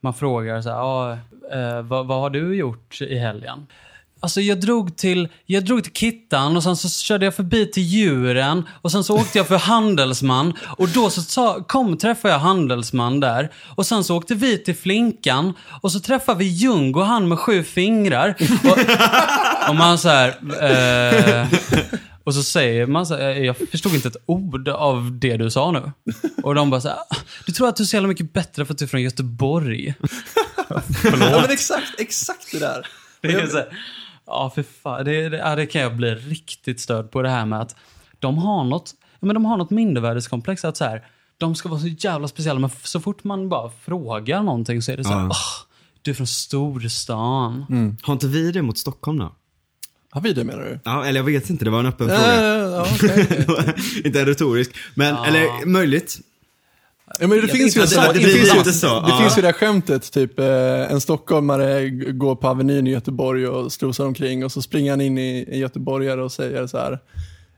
man 0.00 0.14
frågar 0.14 0.62
så 0.62 0.68
här, 0.68 0.78
ah, 0.78 1.12
eh, 1.52 1.82
vad, 1.82 2.06
vad 2.06 2.20
har 2.20 2.30
du 2.30 2.56
gjort 2.56 3.00
i 3.00 3.18
helgen? 3.18 3.66
Alltså 4.22 4.40
jag 4.40 4.60
drog, 4.60 4.96
till, 4.96 5.28
jag 5.46 5.64
drog 5.64 5.84
till 5.84 5.92
Kittan 5.92 6.56
och 6.56 6.62
sen 6.62 6.76
så 6.76 6.88
körde 6.88 7.24
jag 7.24 7.34
förbi 7.34 7.66
till 7.66 7.82
djuren 7.82 8.68
och 8.82 8.92
sen 8.92 9.04
så 9.04 9.16
åkte 9.16 9.38
jag 9.38 9.48
för 9.48 9.58
Handelsman 9.58 10.52
och 10.66 10.88
då 10.88 11.10
så 11.10 11.22
sa, 11.22 11.64
kom 11.64 11.98
träffade 11.98 12.34
jag 12.34 12.40
Handelsman 12.40 13.20
där 13.20 13.50
och 13.76 13.86
sen 13.86 14.04
så 14.04 14.16
åkte 14.16 14.34
vi 14.34 14.58
till 14.58 14.76
Flinkan 14.76 15.54
och 15.80 15.92
så 15.92 16.00
träffade 16.00 16.38
vi 16.38 16.44
Ljung 16.44 16.94
och 16.94 17.06
han 17.06 17.28
med 17.28 17.38
sju 17.38 17.64
fingrar. 17.64 18.34
Och, 18.64 18.78
och 19.68 19.76
man 19.76 19.98
så 19.98 20.08
här, 20.08 20.28
eh, 20.60 21.46
och 22.24 22.34
så 22.34 22.42
säger 22.42 22.86
man 22.86 23.06
så 23.06 23.16
här, 23.16 23.30
jag 23.30 23.56
förstod 23.56 23.94
inte 23.94 24.08
ett 24.08 24.22
ord 24.26 24.68
av 24.68 25.12
det 25.12 25.36
du 25.36 25.50
sa 25.50 25.70
nu. 25.70 25.92
Och 26.42 26.54
de 26.54 26.70
bara 26.70 26.80
så 26.80 26.88
här, 26.88 26.98
du 27.46 27.52
tror 27.52 27.68
att 27.68 27.76
du 27.76 27.82
är 27.82 27.86
så 27.86 27.96
jävla 27.96 28.08
mycket 28.08 28.32
bättre 28.32 28.64
för 28.64 28.74
att 28.74 28.78
du 28.78 28.84
är 28.84 28.88
från 28.88 29.02
Göteborg. 29.02 29.94
Ja, 31.04 31.40
men 31.42 31.50
exakt, 31.50 32.00
exakt 32.00 32.52
det 32.52 32.58
där. 32.58 32.86
Det 33.20 33.32
är 33.32 33.46
så 33.46 33.56
här, 33.56 33.68
ja, 34.26 34.52
för 34.54 34.62
fan. 34.62 35.04
Det, 35.04 35.28
det, 35.28 35.36
ja, 35.36 35.56
det 35.56 35.66
kan 35.66 35.82
jag 35.82 35.96
bli 35.96 36.14
riktigt 36.14 36.80
störd 36.80 37.10
på 37.10 37.22
det 37.22 37.28
här 37.30 37.46
med 37.46 37.60
att 37.60 37.76
de 38.18 38.38
har 38.38 38.64
något, 38.64 38.94
ja, 39.20 39.26
men 39.26 39.34
de 39.34 39.44
har 39.44 39.56
något 39.56 39.70
mindervärdeskomplex. 39.70 40.64
Att 40.64 40.76
så 40.76 40.84
här, 40.84 41.06
de 41.38 41.54
ska 41.54 41.68
vara 41.68 41.80
så 41.80 41.86
jävla 41.88 42.28
speciella, 42.28 42.60
men 42.60 42.70
så 42.82 43.00
fort 43.00 43.24
man 43.24 43.48
bara 43.48 43.70
frågar 43.84 44.42
någonting 44.42 44.82
så 44.82 44.92
är 44.92 44.96
det 44.96 45.04
så 45.04 45.10
här, 45.12 45.20
Ja. 45.20 45.28
"Åh, 45.30 45.36
Du 46.02 46.10
är 46.10 46.14
från 46.14 46.26
storstan. 46.26 47.66
Mm. 47.70 47.96
Har 48.02 48.12
inte 48.12 48.26
vi 48.26 48.52
det 48.52 48.62
mot 48.62 48.78
Stockholm 48.78 49.18
då? 49.18 49.32
Har 50.10 50.20
vi 50.20 50.32
det 50.32 50.44
menar 50.44 50.62
du? 50.62 50.80
Ja, 50.84 51.04
eller 51.04 51.20
jag 51.20 51.24
vet 51.24 51.50
inte, 51.50 51.64
det 51.64 51.70
var 51.70 51.80
en 51.80 51.86
öppen 51.86 52.10
Äh, 52.10 52.16
fråga. 52.16 52.42
ja, 52.58 52.86
okej. 52.94 53.74
inte 54.04 54.20
en 54.20 54.26
retorisk. 54.26 54.70
Men, 54.94 55.16
eller 55.16 55.66
möjligt. 55.66 56.18
Ja, 57.20 57.26
men 57.26 57.40
det 57.40 57.48
finns 57.48 57.76
ju, 57.76 57.80
det, 57.80 58.12
Det 58.12 58.12
blir 58.12 58.28
finns 58.28 58.66
ju, 58.66 58.72
så, 58.72 59.00
det 59.00 59.08
ja. 59.08 59.18
finns 59.20 59.38
ju 59.38 59.42
det 59.42 59.48
här 59.48 59.52
skämtet, 59.52 60.12
typ 60.12 60.38
eh, 60.38 60.46
en 60.92 61.00
stockholmare 61.00 61.90
går 61.90 62.36
på 62.36 62.48
Avenyn 62.48 62.86
i 62.86 62.90
Göteborg 62.90 63.46
och 63.46 63.72
strosar 63.72 64.06
omkring 64.06 64.44
och 64.44 64.52
så 64.52 64.62
springer 64.62 64.90
han 64.90 65.00
in 65.00 65.18
i 65.18 65.48
en 65.50 65.58
göteborgare 65.58 66.22
och 66.22 66.32
säger 66.32 66.66
så 66.66 66.78
här. 66.78 66.98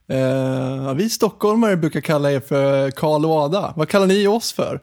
Eh, 0.08 0.94
vi 0.94 1.10
stockholmare 1.10 1.76
brukar 1.76 2.00
kalla 2.00 2.32
er 2.32 2.40
för 2.40 2.90
Karl 2.90 3.24
och 3.24 3.32
Ada. 3.32 3.72
Vad 3.76 3.88
kallar 3.88 4.06
ni 4.06 4.26
oss 4.26 4.52
för? 4.52 4.80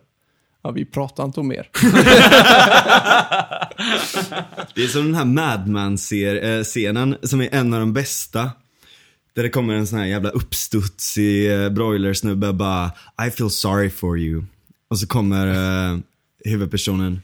Ja, 0.63 0.71
vi 0.71 0.85
pratar 0.85 1.23
inte 1.23 1.39
om 1.39 1.51
er. 1.51 1.69
Det 4.75 4.83
är 4.83 4.87
som 4.87 5.03
den 5.05 5.15
här 5.15 5.25
Mad 5.25 5.67
Men-scenen 5.67 7.17
som 7.23 7.41
är 7.41 7.49
en 7.51 7.73
av 7.73 7.79
de 7.79 7.93
bästa. 7.93 8.51
Där 9.35 9.43
det 9.43 9.49
kommer 9.49 9.73
en 9.73 9.87
sån 9.87 9.99
här 9.99 10.05
jävla 10.05 10.29
uppstudsig 10.29 11.63
eh, 11.63 11.69
broilersnubbe 11.69 12.53
bara 12.53 12.91
I 13.27 13.31
feel 13.31 13.49
sorry 13.49 13.89
for 13.89 14.19
you. 14.19 14.43
Och 14.91 14.99
så 14.99 15.07
kommer 15.07 15.47
eh, 15.47 15.99
huvudpersonen 16.45 17.21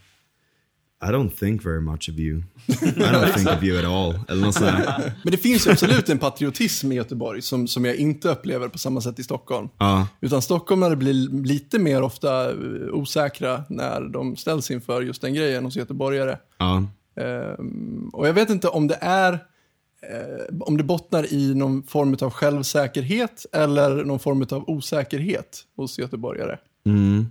I 1.03 1.05
don't 1.05 1.29
think 1.29 1.65
very 1.65 1.81
much 1.81 2.09
of 2.09 2.15
you. 2.17 2.37
I 2.67 2.73
don't 3.01 3.33
think 3.33 3.49
of 3.49 3.63
you 3.63 3.79
at 3.79 3.85
all. 3.85 4.19
Eller 4.27 4.45
något 4.45 4.55
sånt 4.55 4.65
där. 4.65 5.13
Men 5.23 5.31
det 5.31 5.37
finns 5.37 5.67
absolut 5.67 6.09
en 6.09 6.19
patriotism 6.19 6.91
i 6.91 6.95
Göteborg 6.95 7.41
som, 7.41 7.67
som 7.67 7.85
jag 7.85 7.95
inte 7.95 8.29
upplever 8.29 8.67
på 8.67 8.77
samma 8.77 9.01
sätt 9.01 9.19
i 9.19 9.23
Stockholm. 9.23 9.69
Ja, 9.77 10.07
Utan 10.21 10.41
stockholmare 10.41 10.95
blir 10.95 11.43
lite 11.45 11.79
mer 11.79 12.01
ofta 12.01 12.49
eh, 12.49 12.55
osäkra 12.93 13.63
när 13.69 14.01
de 14.01 14.35
ställs 14.35 14.71
inför 14.71 15.01
just 15.01 15.21
den 15.21 15.33
grejen 15.33 15.65
hos 15.65 15.75
göteborgare. 15.75 16.37
ja. 16.57 16.83
Ehm, 17.21 18.09
och 18.13 18.27
jag 18.27 18.33
vet 18.33 18.49
inte 18.49 18.67
om 18.67 18.87
det 18.87 18.97
är 19.01 19.33
eh, 19.33 20.59
om 20.59 20.77
det 20.77 20.83
bottnar 20.83 21.33
i 21.33 21.55
någon 21.55 21.83
form 21.83 22.17
av 22.21 22.31
självsäkerhet 22.31 23.45
eller 23.53 24.03
någon 24.03 24.19
form 24.19 24.45
av 24.51 24.69
osäkerhet 24.69 25.63
hos 25.75 25.99
göteborgare. 25.99 26.57
Mm. 26.85 27.25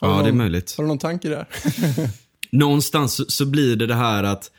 Har 0.00 0.08
Ja, 0.08 0.16
det 0.16 0.22
är 0.22 0.24
någon- 0.26 0.36
möjligt. 0.36 0.74
Har 0.76 0.84
du 0.84 0.88
någon 0.88 0.98
tanke 0.98 1.28
där? 1.28 1.46
någonstans 2.50 3.36
så, 3.36 3.46
blir 3.46 3.76
det 3.76 3.86
det 3.86 3.94
här 3.94 4.24
att 4.24 4.50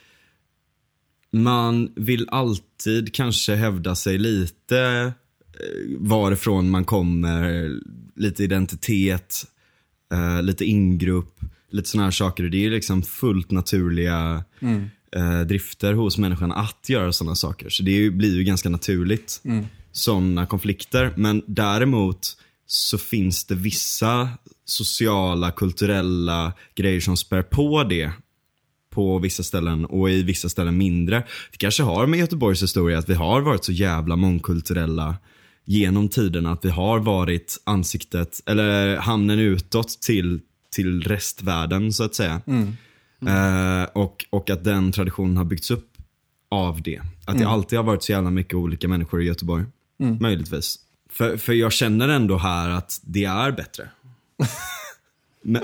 man 1.32 1.92
vill 1.96 2.28
alltid 2.30 3.14
kanske 3.14 3.56
hävda 3.56 3.96
sig 3.96 4.18
lite 4.18 4.80
eh, 5.60 5.98
varifrån 5.98 6.70
man 6.70 6.86
kommer, 6.86 7.72
lite 8.16 8.44
identitet, 8.44 9.46
eh, 10.14 10.44
lite 10.44 10.66
ingrupp, 10.66 11.40
lite 11.72 11.90
sådana 11.90 12.06
här 12.06 12.12
saker. 12.12 12.44
Det 12.44 12.66
är 12.66 12.70
liksom 12.70 13.02
fullt 13.02 13.52
naturliga 13.52 14.44
eh, 15.16 15.42
drifter 15.42 15.94
hos 15.94 16.18
människan 16.18 16.52
att 16.52 16.90
göra 16.90 17.14
sådana 17.14 17.36
saker. 17.36 17.70
Så 17.70 17.84
det 17.84 18.10
blir 18.10 18.36
ju 18.36 18.44
ganska 18.44 18.70
naturligt, 18.70 19.42
mm. 19.44 19.66
sådana 19.92 20.46
konflikter. 20.46 21.14
Men 21.18 21.44
däremot 21.48 22.38
så 22.72 22.98
finns 22.98 23.46
det 23.46 23.56
vissa 23.56 24.30
sociala, 24.66 25.52
kulturella 25.52 26.54
grejer 26.76 27.00
som 27.00 27.18
spär 27.18 27.42
på 27.42 27.84
det 27.84 28.12
på 28.90 29.20
vissa 29.20 29.44
ställen 29.44 29.86
och 29.86 30.10
i 30.10 30.24
vissa 30.24 30.50
ställen 30.50 30.78
mindre. 30.78 31.24
Det 31.52 31.58
kanske 31.58 31.84
har 31.84 32.08
med 32.08 32.20
Göteborgs 32.20 32.64
historia 32.64 32.98
att 32.98 33.10
vi 33.10 33.14
har 33.14 33.42
varit 33.42 33.66
så 33.66 33.72
jävla 33.72 34.16
mångkulturella 34.16 35.16
genom 35.66 36.10
tiderna. 36.10 36.52
Att 36.52 36.66
vi 36.66 36.70
har 36.70 37.00
varit 37.00 37.62
ansiktet, 37.64 38.42
eller 38.46 38.98
hamnen 38.98 39.40
utåt 39.40 40.02
till, 40.02 40.40
till 40.76 41.04
restvärlden 41.04 41.94
så 41.94 42.04
att 42.04 42.16
säga. 42.16 42.42
Eh, 43.28 43.84
och, 43.94 44.26
och 44.30 44.50
att 44.50 44.64
den 44.64 44.92
traditionen 44.92 45.38
har 45.38 45.46
byggts 45.46 45.72
upp 45.72 45.92
av 46.52 46.82
det. 46.82 47.02
Att 47.26 47.38
det 47.38 47.48
alltid 47.48 47.80
har 47.80 47.84
varit 47.84 48.04
så 48.04 48.12
jävla 48.12 48.30
mycket 48.32 48.54
olika 48.54 48.88
människor 48.88 49.22
i 49.22 49.26
Göteborg. 49.26 49.66
Möjligtvis. 50.20 50.80
För, 51.12 51.38
för 51.38 51.54
jag 51.54 51.72
känner 51.72 52.08
ändå 52.10 52.38
här 52.38 52.70
att 52.70 53.00
det 53.04 53.26
är 53.26 53.52
bättre. 53.52 53.90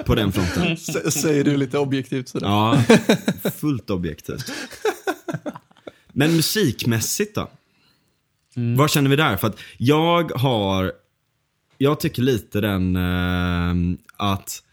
På 0.06 0.16
den 0.16 0.32
fronten. 0.32 0.64
S- 0.74 1.22
säger 1.22 1.44
du 1.44 1.58
lite 1.58 1.78
objektivt 1.78 2.30
sådär. 2.30 2.48
Ja, 2.48 2.84
fullt 3.52 3.90
objektivt. 3.90 4.52
Men 6.14 6.36
musikmässigt 6.36 7.36
då? 7.36 7.50
Vad 8.78 8.92
känner 8.92 9.10
vi 9.10 9.16
där? 9.16 9.38
För 9.38 9.48
att 9.48 9.60
jag 9.78 10.32
har, 10.32 10.92
jag 11.78 12.00
tycker 12.00 12.22
lite 12.22 12.62
den 12.62 12.96
eh, 12.96 13.98
att 14.18 14.64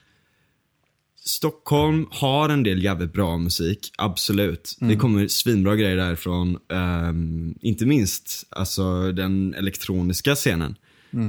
Stockholm 1.25 2.07
har 2.11 2.49
en 2.49 2.63
del 2.63 2.85
jävligt 2.85 3.13
bra 3.13 3.37
musik, 3.37 3.93
absolut. 3.99 4.77
Det 4.81 4.97
kommer 4.97 5.29
svinbra 5.29 5.77
grejer 5.77 5.97
därifrån. 5.97 6.59
ehm, 6.73 7.55
inte 7.61 7.87
minst 7.87 8.47
alltså, 8.51 9.13
den 9.13 9.55
elektroniska 9.55 10.35
scenen 10.35 10.77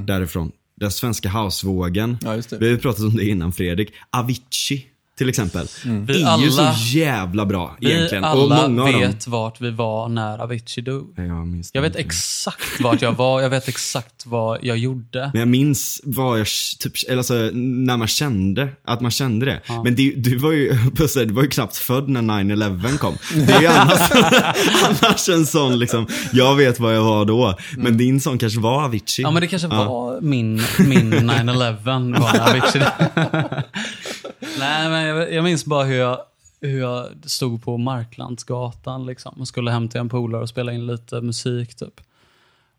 därifrån. 0.06 0.52
Den 0.76 0.90
svenska 0.90 1.28
housevågen. 1.28 2.18
Ja. 2.22 2.40
Vi 2.50 2.66
har 2.66 2.72
ju 2.72 2.78
pratat 2.78 3.04
om 3.04 3.16
det 3.16 3.28
innan 3.28 3.52
Fredrik. 3.52 3.92
Avicii 4.10 4.86
till 5.18 5.28
exempel. 5.28 5.66
Vi 5.84 6.14
är 6.14 6.18
ju 6.18 6.24
alla- 6.24 6.74
så 6.74 6.96
jävla 6.98 7.46
bra 7.46 7.76
egentligen. 7.80 8.22
Vi 8.24 8.28
Och 8.28 8.32
alla 8.32 8.68
många 8.68 8.82
av 8.82 8.92
dem. 8.92 9.00
vet 9.00 9.26
vart 9.26 9.60
vi 9.60 9.70
var 9.70 10.08
när 10.08 10.38
Avicii 10.38 10.82
dog. 10.84 11.14
Ja, 11.16 11.22
Jag, 11.22 11.46
minns 11.46 11.70
Jag 11.72 11.82
vet 11.82 11.88
inte. 11.96 12.00
exakt 12.00 12.80
vart 12.80 13.02
jag 13.02 13.12
var, 13.12 13.42
jag 13.42 13.50
vet 13.50 13.68
exakt 13.68 14.26
vad 14.26 14.58
jag 14.62 14.78
gjorde. 14.78 15.30
Men 15.32 15.38
jag 15.40 15.48
minns 15.48 16.00
vad 16.04 16.40
jag, 16.40 16.46
typ, 16.80 16.92
eller 17.08 17.18
alltså, 17.18 17.34
när 17.54 17.96
man 17.96 18.08
kände, 18.08 18.68
att 18.84 19.00
man 19.00 19.10
kände 19.10 19.46
det. 19.46 19.60
Men 19.84 19.94
det, 19.96 20.12
du 20.16 20.36
var 20.38 20.52
ju, 20.52 20.68
du 21.26 21.32
var 21.32 21.42
ju 21.42 21.48
knappt 21.48 21.76
född 21.76 22.08
när 22.08 22.22
9-11 22.22 22.98
kom. 22.98 23.14
Det 23.46 23.52
är 23.52 23.60
ju 23.60 23.66
annars, 23.66 24.10
annars 25.02 25.28
en 25.28 25.46
sån 25.46 25.78
liksom, 25.78 26.06
jag 26.32 26.54
vet 26.56 26.80
vad 26.80 26.96
jag 26.96 27.02
var 27.04 27.24
då. 27.24 27.58
Men 27.76 27.96
din 27.96 28.20
sån 28.20 28.38
kanske 28.38 28.60
var 28.60 28.84
Avicii. 28.84 29.22
Ja 29.22 29.30
men 29.30 29.40
det 29.40 29.46
kanske 29.46 29.68
var 29.68 30.20
min, 30.20 30.62
min 30.78 31.14
9-11 31.14 32.20
var 32.20 32.50
Avicii 32.50 32.82
Nej 34.64 34.88
men 34.90 35.04
jag, 35.04 35.32
jag 35.32 35.44
minns 35.44 35.64
bara 35.64 35.84
hur 35.84 35.96
jag, 35.96 36.20
hur 36.60 36.80
jag 36.80 37.08
stod 37.24 37.62
på 37.64 37.76
Marklandsgatan 37.76 39.06
liksom 39.06 39.34
och 39.40 39.48
skulle 39.48 39.70
hem 39.70 39.88
till 39.88 40.00
en 40.00 40.08
polare 40.08 40.42
och 40.42 40.48
spela 40.48 40.72
in 40.72 40.86
lite 40.86 41.20
musik 41.20 41.74
typ. 41.74 42.00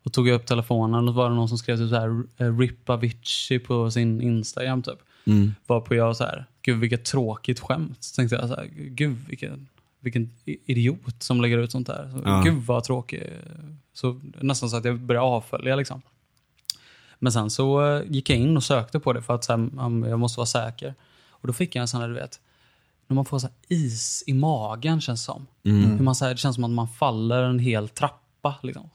Och 0.02 0.12
tog 0.12 0.28
jag 0.28 0.34
upp 0.34 0.46
telefonen 0.46 1.08
och 1.08 1.14
var 1.14 1.30
det 1.30 1.36
någon 1.36 1.48
som 1.48 1.58
skrev 1.58 1.76
typ 1.76 1.88
så 1.88 1.96
här 1.96 2.22
eh, 2.36 2.58
RIP 2.58 2.90
Avicii 2.90 3.58
på 3.58 3.90
sin 3.90 4.20
Instagram 4.20 4.82
typ. 4.82 4.98
Mm. 5.24 5.54
Varpå 5.66 5.94
jag 5.94 6.16
så 6.16 6.24
här, 6.24 6.46
gud 6.62 6.78
vilket 6.78 7.04
tråkigt 7.04 7.60
skämt. 7.60 8.04
Så 8.04 8.16
tänkte 8.16 8.36
jag 8.36 8.48
så 8.48 8.54
här, 8.54 8.68
gud 8.74 9.16
vilken, 9.28 9.68
vilken 10.00 10.30
idiot 10.44 11.22
som 11.22 11.40
lägger 11.40 11.58
ut 11.58 11.72
sånt 11.72 11.86
där. 11.86 12.10
Så, 12.12 12.22
Ja. 12.24 12.42
Gud 12.44 12.62
vad 12.62 12.84
tråkig. 12.84 13.22
Så 13.92 14.20
nästan 14.40 14.70
så 14.70 14.76
att 14.76 14.84
jag 14.84 15.00
började 15.00 15.26
avfölja 15.26 15.76
liksom. 15.76 16.02
Men 17.18 17.32
sen 17.32 17.50
så 17.50 17.96
eh, 17.96 18.02
gick 18.08 18.30
jag 18.30 18.38
in 18.38 18.56
och 18.56 18.62
sökte 18.62 19.00
på 19.00 19.12
det 19.12 19.22
för 19.22 19.34
att 19.34 19.44
så 19.44 19.52
här, 19.52 20.08
jag 20.08 20.18
måste 20.18 20.38
vara 20.38 20.46
säker. 20.46 20.94
Och 21.46 21.48
då 21.48 21.54
fick 21.54 21.74
jag 21.76 21.80
en 21.82 21.88
sån 21.88 22.00
här, 22.00 22.08
du 22.08 22.14
vet, 22.14 22.40
när 23.06 23.14
man 23.14 23.24
får 23.24 23.38
så 23.38 23.48
is 23.68 24.24
i 24.26 24.34
magen 24.34 25.00
känns 25.00 25.20
det 25.20 25.24
som. 25.24 25.46
Hur 25.62 26.02
man, 26.02 26.14
så 26.14 26.24
här, 26.24 26.32
det 26.32 26.38
känns 26.38 26.54
som 26.54 26.64
att 26.64 26.70
man 26.70 26.88
faller 26.88 27.42
en 27.42 27.58
hel 27.58 27.88
trappa. 27.88 28.54
Liksom. 28.62 28.90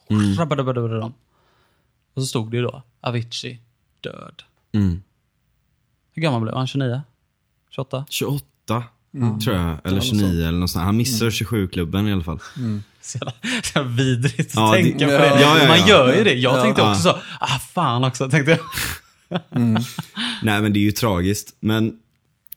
Och 2.14 2.22
så 2.22 2.26
stod 2.28 2.52
det 2.52 2.58
ju 2.58 2.64
då, 2.64 2.84
Avicii, 3.02 3.60
död. 4.02 4.44
Mm. 4.72 5.02
Hur 6.14 6.22
gammal 6.22 6.42
blev 6.42 6.56
han? 6.56 6.68
29? 6.68 7.02
28? 7.70 8.06
28 8.10 8.84
tror 9.44 9.56
jag, 9.56 9.78
eller 9.84 10.02
29 10.02 10.48
eller 10.48 10.60
något 10.60 10.72
sånt. 10.72 10.86
Han 10.86 10.98
missar 10.98 11.26
27-klubben 11.30 12.08
i 12.08 12.14
alla 12.14 12.24
fall. 12.24 12.40
Så 13.02 13.18
jävla, 13.18 13.32
så 13.64 13.80
jävla 13.80 13.92
vidrigt 13.92 14.54
Ja, 14.56 14.66
att 14.66 14.74
det- 14.78 14.84
tänka 14.90 15.06
på 15.06 15.12
ja, 15.12 15.20
det. 15.20 15.42
ja, 15.42 15.58
ja. 15.62 15.68
Man 15.68 15.88
gör 15.88 16.18
ju 16.18 16.24
det. 16.24 16.34
Jag 16.34 16.58
Ja. 16.58 16.64
tänkte 16.64 16.82
Ja. 16.82 16.92
också 16.92 17.02
så, 17.04 17.10
ah 17.40 17.60
fan 17.60 18.04
också, 18.04 18.30
tänkte 18.30 18.52
jag. 18.52 18.60
Nej 20.44 20.62
men 20.62 20.74
det 20.74 20.80
är 20.80 20.82
ju 20.82 20.92
tragiskt. 20.92 21.56
Men 21.60 22.00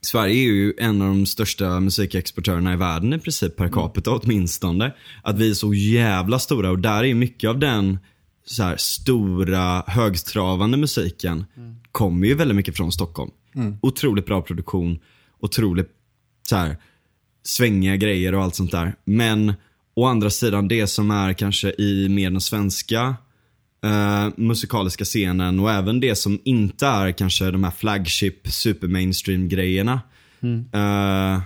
Sverige 0.05 0.35
är 0.35 0.53
ju 0.53 0.75
en 0.79 1.03
av 1.03 1.09
de 1.09 1.27
största 1.27 1.81
musikexportörerna 1.81 2.73
i 2.73 2.77
världen 2.77 3.13
i 3.13 3.19
princip 3.19 3.57
per 3.57 3.69
capita 3.69 4.11
åtminstone. 4.11 4.93
Att 5.23 5.39
vi 5.39 5.51
är 5.51 5.55
så 5.55 5.75
jävla 5.75 6.39
stora 6.39 6.71
och 6.71 6.79
där 6.79 7.05
är 7.05 7.15
mycket 7.15 7.51
av 7.51 7.59
den 7.59 7.99
så 8.47 8.63
här, 8.63 8.77
stora 8.77 9.83
högstravande 9.87 10.77
musiken 10.77 11.45
kommer 11.93 12.27
ju 12.27 12.35
väldigt 12.35 12.57
mycket 12.57 12.77
från 12.77 12.93
Stockholm. 12.93 13.31
Otroligt 13.81 14.27
bra 14.27 14.43
produktion, 14.43 14.99
otroligt 15.41 15.91
så 16.49 16.57
här, 16.57 16.77
svängiga 17.43 17.97
grejer 17.97 18.35
och 18.35 18.43
allt 18.43 18.55
sånt 18.55 18.71
där. 18.73 18.95
Men 19.05 19.55
å 19.95 20.05
andra 20.07 20.31
sidan 20.31 20.69
det 20.69 20.87
som 20.87 21.11
är 21.11 21.33
kanske 21.33 21.75
i 21.79 22.09
mer 22.09 22.31
den 22.31 22.41
svenska 22.41 23.17
eh, 23.85 24.29
musikaliska 24.37 25.05
scenen 25.05 25.61
och 25.61 25.71
även 25.73 26.01
det 26.01 26.15
som 26.17 26.39
inte 26.45 26.87
är 26.87 27.13
kanske 27.13 27.51
de 27.51 27.65
här 27.65 27.71
flagship 27.71 28.49
super 28.49 28.89
mainstream 28.89 29.49
grejerna. 29.49 30.01
eh, 30.73 31.41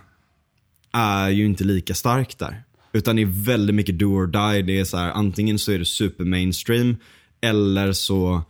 är 0.93 1.29
ju 1.31 1.47
inte 1.47 1.65
lika 1.65 1.95
starkt 1.95 2.39
där. 2.39 2.63
Utan 2.93 3.17
det 3.17 3.23
är 3.23 3.45
väldigt 3.45 3.77
mycket 3.77 3.99
do 3.99 4.05
or 4.07 4.27
die. 4.27 4.63
Det 4.63 4.81
är 4.81 4.85
så 4.85 4.97
här, 4.97 5.11
antingen 5.11 5.59
så 5.59 5.73
är 5.73 5.79
det 5.79 5.85
super 5.85 6.25
mainstream 6.25 6.97
eller 7.41 7.93
så 7.93 8.43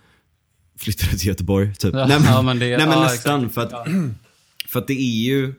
flyttar 0.79 1.09
du 1.13 1.19
till 1.19 1.29
Göteborg. 1.29 1.75
Typ. 1.75 1.95
Ja, 1.95 2.07
nej 2.07 2.19
men, 2.21 2.29
ja, 2.33 2.43
men 2.43 2.59
det- 2.59 2.77
nej, 2.77 2.87
men 2.87 2.99
ja, 2.99 3.03
nästan. 3.03 3.45
exakt. 3.45 3.55
För 3.55 3.63
att, 3.79 3.89
för 4.69 4.79
att 4.79 4.87
det 4.87 4.93
är 5.01 5.23
ju 5.25 5.55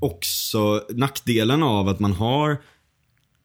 också 0.00 0.84
nackdelen 0.90 1.62
av 1.62 1.88
att 1.88 2.00
man 2.00 2.12
har 2.12 2.56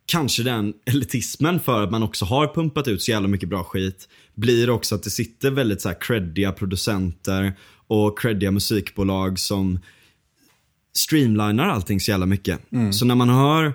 kanske 0.08 0.44
den 0.44 0.74
elitismen 0.86 1.60
för 1.60 1.84
att 1.84 1.92
man 1.92 2.04
också 2.04 2.26
har 2.26 2.48
pumpat 2.48 2.88
ut 2.88 3.02
så 3.02 3.12
jävla 3.12 3.28
mycket 3.28 3.50
bra 3.50 3.64
skit. 3.64 4.08
Blir 4.36 4.70
också 4.70 4.96
att 4.96 5.04
det 5.04 5.10
sitter 5.10 5.52
väldigt 5.52 5.82
så 5.82 5.90
här 5.90 6.02
creddiga 6.02 6.52
producenter 6.52 7.54
och 7.88 8.20
creddiga 8.20 8.52
musikbolag 8.52 9.40
som 9.40 9.80
streamlinar 10.98 11.68
allting 11.68 12.00
så 12.00 12.12
jävla 12.12 12.26
mycket. 12.26 12.60
Så 12.92 13.06
när 13.06 13.16
man 13.16 13.30
hör 13.30 13.74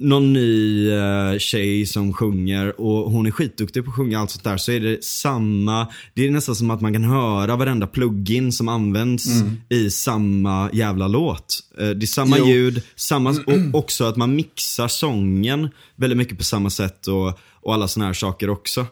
någon 0.00 0.32
ny 0.32 0.90
uh, 0.90 1.38
tjej 1.38 1.86
som 1.86 2.12
sjunger 2.12 2.80
och 2.80 3.10
hon 3.10 3.26
är 3.26 3.30
skitduktig 3.30 3.84
på 3.84 3.90
att 3.90 3.96
sjunga 3.96 4.20
allt 4.20 4.30
sånt 4.30 4.44
där 4.44 4.56
så 4.56 4.72
är 4.72 4.80
det 4.80 5.04
samma, 5.04 5.86
det 6.14 6.26
är 6.26 6.30
nästan 6.30 6.54
som 6.54 6.70
att 6.70 6.80
man 6.80 6.92
kan 6.92 7.04
höra 7.04 7.56
varenda 7.56 7.86
plugin 7.86 8.52
som 8.52 8.68
används 8.68 9.26
i 9.68 9.90
samma 9.90 10.70
jävla 10.72 11.08
låt. 11.08 11.60
Uh, 11.80 11.90
det 11.90 12.04
är 12.04 12.06
samma 12.06 12.38
Jo. 12.38 12.46
ljud, 12.46 12.82
samma, 12.96 13.30
och 13.30 13.78
också 13.78 14.04
att 14.04 14.16
man 14.16 14.34
mixar 14.34 14.88
sången 14.88 15.68
väldigt 15.96 16.18
mycket 16.18 16.38
på 16.38 16.44
samma 16.44 16.70
sätt 16.70 17.06
och, 17.06 17.38
och 17.60 17.74
alla 17.74 17.88
såna 17.88 18.06
här 18.06 18.12
saker 18.12 18.50
också. 18.50 18.86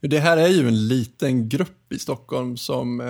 Det 0.00 0.18
här 0.18 0.36
är 0.36 0.48
ju 0.48 0.68
en 0.68 0.88
liten 0.88 1.48
grupp 1.48 1.92
i 1.92 1.98
Stockholm 1.98 2.56
som 2.56 3.00
eh, 3.00 3.06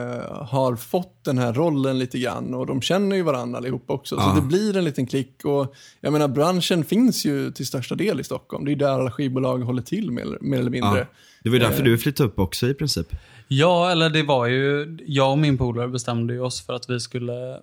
har 0.47 0.77
fått 0.77 1.25
den 1.25 1.39
här 1.39 1.53
rollen 1.53 1.99
lite 1.99 2.19
grann 2.19 2.55
och 2.55 2.67
de 2.67 2.83
känner 2.83 3.17
ju 3.17 3.23
varandra 3.23 3.59
allihopa 3.59 3.93
också. 3.93 4.15
Ja. 4.15 4.23
Så 4.23 4.41
det 4.41 4.47
blir 4.47 4.77
en 4.77 4.85
liten 4.85 5.07
klick 5.07 5.45
och 5.45 5.75
jag 6.01 6.13
menar 6.13 6.29
branschen 6.29 6.85
finns 6.85 7.25
ju 7.25 7.51
till 7.51 7.67
största 7.67 7.95
del 7.95 8.21
i 8.21 8.25
Stockholm. 8.25 8.65
Det 8.65 8.73
är 8.73 8.77
där 8.77 8.89
alla 8.89 9.11
skivbolag 9.11 9.59
håller 9.59 9.83
till 9.83 10.11
mer, 10.11 10.39
mer 10.41 10.59
eller 10.59 10.71
mindre. 10.71 10.99
Ja. 10.99 11.07
Det 11.43 11.49
var 11.49 11.57
ju 11.57 11.63
därför 11.63 11.83
du 11.83 11.99
flyttade 11.99 12.29
upp 12.29 12.39
också 12.39 12.69
i 12.69 12.75
princip. 12.75 13.07
Ja, 13.49 13.91
eller 13.91 14.11
det 14.11 14.23
var 14.23 14.47
ju... 14.47 14.99
Jag 15.07 15.31
och 15.31 15.39
min 15.39 15.59
polare 15.59 15.89
bestämde 15.89 16.35
ju 16.35 16.41
oss 16.41 16.67
för 16.67 16.73
att 16.73 16.91
vi 16.91 17.01
skulle 17.01 17.55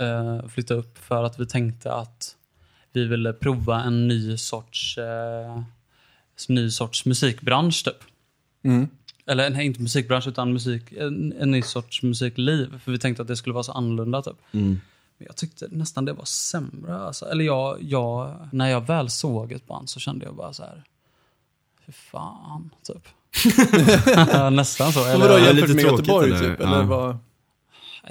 eh, 0.00 0.48
flytta 0.48 0.74
upp 0.74 0.98
för 0.98 1.24
att 1.24 1.40
vi 1.40 1.46
tänkte 1.46 1.92
att 1.92 2.34
vi 2.92 3.04
ville 3.04 3.32
prova 3.32 3.82
en 3.82 4.08
ny 4.08 4.36
sorts, 4.36 4.98
eh, 4.98 5.62
ny 6.48 6.70
sorts 6.70 7.04
musikbransch 7.04 7.84
typ. 7.84 8.07
Mm. 8.62 8.88
Eller 9.26 9.50
nej, 9.50 9.66
inte 9.66 9.82
musikbransch 9.82 10.26
utan 10.28 10.52
musik, 10.52 10.92
en, 10.92 11.32
en 11.40 11.50
ny 11.50 11.62
sorts 11.62 12.02
musikliv. 12.02 12.78
För 12.84 12.92
vi 12.92 12.98
tänkte 12.98 13.22
att 13.22 13.28
det 13.28 13.36
skulle 13.36 13.52
vara 13.52 13.64
så 13.64 13.72
annorlunda 13.72 14.22
typ. 14.22 14.36
Mm. 14.52 14.80
Men 15.18 15.26
jag 15.26 15.36
tyckte 15.36 15.68
nästan 15.70 16.04
det 16.04 16.12
var 16.12 16.24
sämre. 16.24 16.98
Alltså. 16.98 17.24
Eller 17.24 17.44
jag, 17.44 17.76
jag, 17.82 18.34
när 18.52 18.68
jag 18.68 18.86
väl 18.86 19.10
såg 19.10 19.52
ett 19.52 19.66
band 19.66 19.90
så 19.90 20.00
kände 20.00 20.24
jag 20.24 20.34
bara 20.34 20.52
så 20.52 20.62
här. 20.62 20.84
Fy 21.86 21.92
fan, 21.92 22.70
typ. 22.82 23.08
nästan 24.52 24.92
så. 24.92 25.04
Eller, 25.04 25.28
vadå, 25.28 25.38
jämfört 25.38 25.54
lite 25.68 25.74
med 25.74 25.84
Göteborg 25.84 26.30
typ? 26.38 26.60
Eller 26.60 26.76
Ja. 26.76 26.82
vad? 26.82 27.18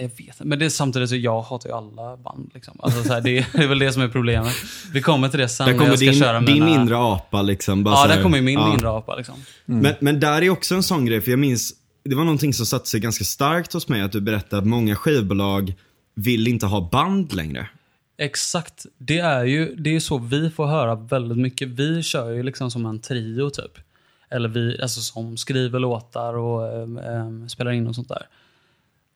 Jag 0.02 0.10
vet 0.10 0.20
inte. 0.20 0.46
Men 0.46 0.60
det 0.60 0.66
är 0.66 0.70
samtidigt 0.70 1.10
så 1.10 1.16
jag 1.16 1.42
hatar 1.42 1.70
ju 1.70 1.76
alla 1.76 2.18
band. 2.18 2.52
Liksom. 2.54 2.80
Alltså, 2.80 3.04
så 3.04 3.14
här, 3.14 3.22
det, 3.22 3.46
det 3.54 3.64
är 3.64 3.68
väl 3.68 3.80
det 3.80 3.92
som 3.92 4.02
är 4.02 4.08
problemet. 4.08 4.54
Vi 4.94 5.02
kommer 5.02 5.30
till 5.30 5.40
det 5.40 5.50
sen 5.50 5.68
Där 5.68 5.74
kommer 5.74 5.90
jag 5.90 5.98
ska 6.00 6.06
din, 6.06 6.20
köra 6.20 6.40
din 6.40 6.66
mina... 6.66 6.82
inre 6.82 6.98
apa 6.98 7.42
liksom. 7.42 7.84
Bara 7.84 7.96
Ja, 7.96 8.00
här- 8.02 8.16
där 8.16 8.24
kommer 8.24 8.38
ju 8.38 8.44
min 8.44 8.60
ja. 8.60 8.74
inre 8.74 8.90
apa. 8.90 9.16
Liksom. 9.16 9.36
Men, 9.66 9.96
men 10.00 10.20
där 10.20 10.42
är 10.42 10.50
också 10.50 10.76
en 10.76 10.84
sån 10.84 11.06
grej, 11.06 11.22
för 11.22 11.32
jag 11.32 11.40
minns, 11.40 11.74
det 12.04 12.16
var 12.16 12.24
någonting 12.24 12.54
som 12.54 12.66
satte 12.66 12.90
sig 12.90 13.00
ganska 13.00 13.24
starkt 13.24 13.74
hos 13.74 13.88
mig, 13.88 14.02
att 14.02 14.12
du 14.12 14.22
berättade 14.22 14.62
att 14.62 14.68
många 14.68 14.96
skivbolag 14.96 15.74
vill 16.16 16.48
inte 16.48 16.66
ha 16.66 16.90
band 16.92 17.34
längre. 17.34 17.68
Exakt. 18.18 18.86
Det 18.98 19.20
är 19.20 19.44
ju 19.44 19.76
det 19.76 19.96
är 19.96 20.00
så 20.00 20.18
vi 20.18 20.50
får 20.50 20.66
höra 20.68 20.96
väldigt 20.96 21.38
mycket. 21.38 21.68
Vi 21.68 22.04
kör 22.04 22.32
ju 22.32 22.44
liksom 22.44 22.72
som 22.72 22.86
en 22.86 23.00
trio 23.00 23.50
typ. 23.50 23.72
Eller 24.30 24.50
vi, 24.50 24.82
alltså 24.82 25.02
som 25.02 25.38
skriver 25.38 25.80
låtar 25.80 26.34
och 26.38 26.82
ehm, 26.82 26.98
ehm, 26.98 27.50
spelar 27.50 27.72
in 27.72 27.88
och 27.88 27.96
sånt 27.96 28.10
där. 28.10 28.28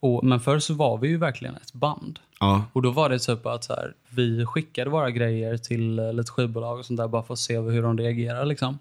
Och, 0.03 0.23
men 0.23 0.39
förr 0.39 0.59
så 0.59 0.73
var 0.73 0.97
vi 0.97 1.07
ju 1.07 1.17
verkligen 1.17 1.55
ett 1.55 1.73
band. 1.73 2.19
Ja. 2.39 2.63
Och 2.73 2.81
då 2.81 2.91
var 2.91 3.09
det 3.09 3.19
typ 3.19 3.45
att 3.45 3.63
så 3.63 3.73
här, 3.73 3.93
vi 4.09 4.45
skickade 4.45 4.89
våra 4.89 5.11
grejer 5.11 5.57
till 5.57 5.99
eh, 5.99 6.13
lite 6.13 6.31
skivbolag 6.31 6.79
och 6.79 6.85
sånt 6.85 6.97
där 6.97 7.07
bara 7.07 7.23
för 7.23 7.33
att 7.33 7.39
se 7.39 7.59
hur 7.59 7.81
de 7.83 7.97
reagerar. 7.97 8.45
Liksom. 8.45 8.79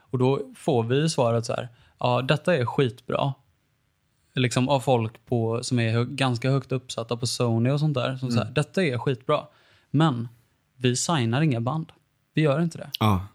Och 0.00 0.18
då 0.18 0.40
får 0.56 0.82
vi 0.82 1.08
svaret 1.08 1.46
så 1.46 1.52
här, 1.52 1.68
ja 1.98 2.22
detta 2.22 2.56
är 2.56 2.64
skitbra. 2.64 3.34
Liksom 4.34 4.68
av 4.68 4.80
folk 4.80 5.26
på, 5.26 5.60
som 5.62 5.78
är 5.78 5.92
hö- 5.92 6.04
ganska 6.10 6.50
högt 6.50 6.72
uppsatta 6.72 7.16
på 7.16 7.26
Sony 7.26 7.70
och 7.70 7.80
sånt 7.80 7.94
där. 7.94 8.16
Som 8.16 8.30
säger, 8.30 8.50
detta 8.54 8.82
är 8.84 8.98
skitbra. 8.98 9.40
Men 9.90 10.28
vi 10.76 10.96
signar 10.96 11.40
inga 11.42 11.60
band. 11.60 11.92
Vi 12.34 12.42
gör 12.42 12.60
inte 12.60 12.78
det. 12.78 12.90
ja. 13.00 13.26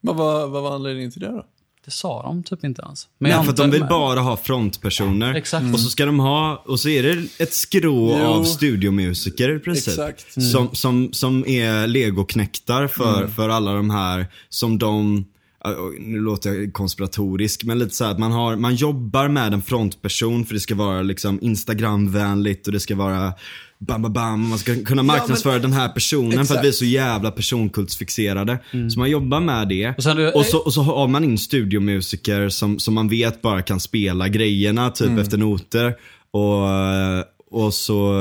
Vad, 0.00 0.16
var, 0.16 0.46
vad 0.46 0.62
var 0.62 0.74
anledningen 0.74 1.10
till 1.10 1.20
det 1.22 1.28
då? 1.28 1.44
Det 1.86 1.92
sa 1.92 2.22
de 2.22 2.42
typ 2.42 2.64
inte 2.64 2.82
ens. 2.82 3.08
Men 3.18 3.30
Nej, 3.30 3.44
för 3.44 3.50
att 3.50 3.56
de 3.56 3.70
vill 3.70 3.80
men- 3.80 3.88
bara 3.88 4.20
ha 4.20 4.36
frontpersoner. 4.36 5.34
Exakt. 5.34 5.74
Och 5.74 5.80
så 5.80 5.90
ska 5.90 6.06
de 6.06 6.18
ha, 6.20 6.62
och 6.66 6.80
så 6.80 6.88
är 6.88 7.02
det 7.02 7.42
ett 7.42 7.52
skrå 7.54 8.16
Jo. 8.20 8.24
av 8.26 8.44
studiomusiker 8.44 9.56
i 9.56 9.58
princip. 9.58 9.88
Exakt. 9.88 10.42
Som, 10.42 10.74
som, 10.74 11.12
som 11.12 11.46
är 11.46 11.86
legoknektar 11.86 12.86
för, 12.86 13.26
för 13.28 13.48
alla 13.48 13.72
de 13.72 13.90
här 13.90 14.26
som 14.48 14.78
de 14.78 15.24
ja, 15.64 15.74
nu 15.98 16.18
låter 16.20 16.52
jag 16.52 16.72
konspiratorisk, 16.72 17.64
men 17.64 17.78
lite 17.78 17.94
så 17.94 18.04
här 18.04 18.10
att 18.10 18.18
man, 18.18 18.32
har, 18.32 18.56
man 18.56 18.74
jobbar 18.74 19.28
med 19.28 19.52
en 19.52 19.62
frontperson 19.62 20.44
för 20.44 20.54
det 20.54 20.60
ska 20.60 20.74
vara 20.74 21.02
liksom 21.02 21.38
Instagramvänligt 21.42 22.66
och 22.66 22.72
det 22.72 22.80
ska 22.80 22.96
vara 22.96 23.32
bam, 23.78 24.02
bam, 24.02 24.12
bam. 24.12 24.48
Man 24.48 24.58
ska 24.58 24.84
kunna 24.84 25.02
marknadsföra 25.02 25.58
den 25.58 25.72
här 25.72 25.88
personen 25.88 26.32
för 26.32 26.38
att 26.40 26.44
Exakt. 26.50 26.64
vi 26.64 26.68
är 26.68 26.72
så 26.72 26.84
jävla 26.84 27.30
personkultsfixerade. 27.30 28.58
Så 28.92 28.98
man 28.98 29.10
jobbar 29.10 29.40
med 29.40 29.68
det. 29.68 29.94
Och 29.96 30.02
sen- 30.02 30.32
och, 30.34 30.44
så, 30.46 30.58
och 30.58 30.72
så 30.72 30.82
har 30.82 31.08
man 31.08 31.24
in 31.24 31.38
studiomusiker 31.38 32.48
som, 32.48 32.78
som 32.78 32.94
man 32.94 33.08
vet 33.08 33.42
bara 33.42 33.62
kan 33.62 33.80
spela 33.80 34.28
grejerna 34.28 34.90
typ 34.90 35.18
efter 35.18 35.38
noter. 35.38 35.94
Och, 36.30 37.64
och 37.64 37.74
så 37.74 38.14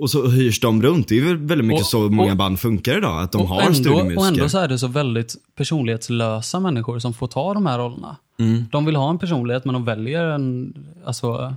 och 0.00 0.10
så 0.10 0.26
hyrs 0.26 0.60
de 0.60 0.82
runt. 0.82 1.08
Det 1.08 1.18
är 1.18 1.22
väl 1.24 1.36
väldigt 1.36 1.66
mycket 1.66 1.82
Och- 1.82 1.88
så 1.90 1.98
många 2.08 2.30
och- 2.30 2.36
band 2.36 2.60
funkar 2.60 2.98
idag. 2.98 3.22
Att 3.22 3.32
de 3.32 3.46
har 3.46 3.60
ändå, 3.60 3.74
studiomusiker. 3.74 4.18
Och 4.20 4.26
ändå 4.26 4.48
så 4.48 4.58
är 4.58 4.68
det 4.68 4.78
så 4.78 4.86
väldigt 4.86 5.34
personlighetslösa 5.56 6.60
människor 6.60 6.98
som 6.98 7.14
får 7.14 7.26
ta 7.26 7.54
de 7.54 7.66
här 7.66 7.78
rollerna. 7.78 8.16
Mm. 8.40 8.64
De 8.72 8.84
vill 8.84 8.96
ha 8.96 9.10
en 9.10 9.18
personlighet 9.18 9.64
men 9.64 9.72
de 9.74 9.84
väljer 9.84 10.24
en, 10.24 10.74
alltså, 11.04 11.54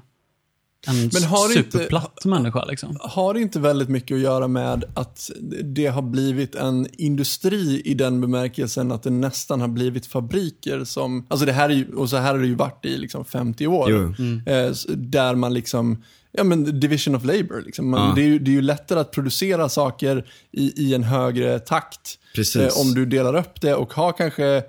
en 0.88 1.10
Men 1.14 1.24
har 1.24 1.48
det 1.54 1.56
inte- 1.60 1.72
superplatt 1.72 2.26
människa. 2.26 2.66
Liksom. 2.66 2.98
Har 3.02 3.34
det 3.34 3.42
inte 3.42 3.60
väldigt 3.60 3.90
mycket 3.90 4.16
att 4.16 4.22
göra 4.22 4.48
med 4.48 4.84
att 4.94 5.32
det 5.64 5.86
har 5.88 6.02
blivit 6.02 6.56
en 6.56 6.88
industri 6.98 7.82
i 7.86 7.94
den 7.94 8.22
bemärkelsen 8.22 8.92
att 8.92 9.04
det 9.04 9.10
nästan 9.10 9.62
har 9.62 9.68
blivit 9.68 10.06
fabriker 10.06 10.84
som, 10.84 11.26
alltså 11.30 11.46
det 11.46 11.52
här 11.52 11.70
är 11.70 11.74
ju, 11.74 11.94
och 11.96 12.10
så 12.10 12.18
här 12.18 12.32
har 12.34 12.40
det 12.40 12.48
ju 12.48 12.56
varit 12.56 12.86
i 12.86 12.98
liksom 12.98 13.26
50 13.26 13.68
år. 13.68 13.92
Jo. 13.92 14.14
Eh, 14.54 14.72
där 14.96 15.36
man 15.36 15.54
liksom, 15.54 16.04
ja 16.32 16.44
men 16.44 16.80
division 16.80 17.16
of 17.16 17.24
labor 17.26 17.62
liksom. 17.66 17.90
Man, 17.90 18.08
Ja. 18.10 18.16
det, 18.16 18.22
är 18.22 18.26
ju, 18.28 18.40
det 18.40 18.52
är 18.52 18.56
ju 18.56 18.62
lättare 18.62 19.00
att 19.00 19.12
producera 19.12 19.70
saker 19.70 20.26
i, 20.52 20.84
i 20.88 20.94
en 20.96 21.04
högre 21.04 21.60
takt. 21.60 22.18
Precis. 22.36 22.56
Eh, 22.78 22.82
om 22.82 22.94
du 22.94 23.06
delar 23.06 23.36
upp 23.36 23.62
det 23.62 23.76
och 23.76 23.94
har 23.94 24.12
kanske 24.12 24.64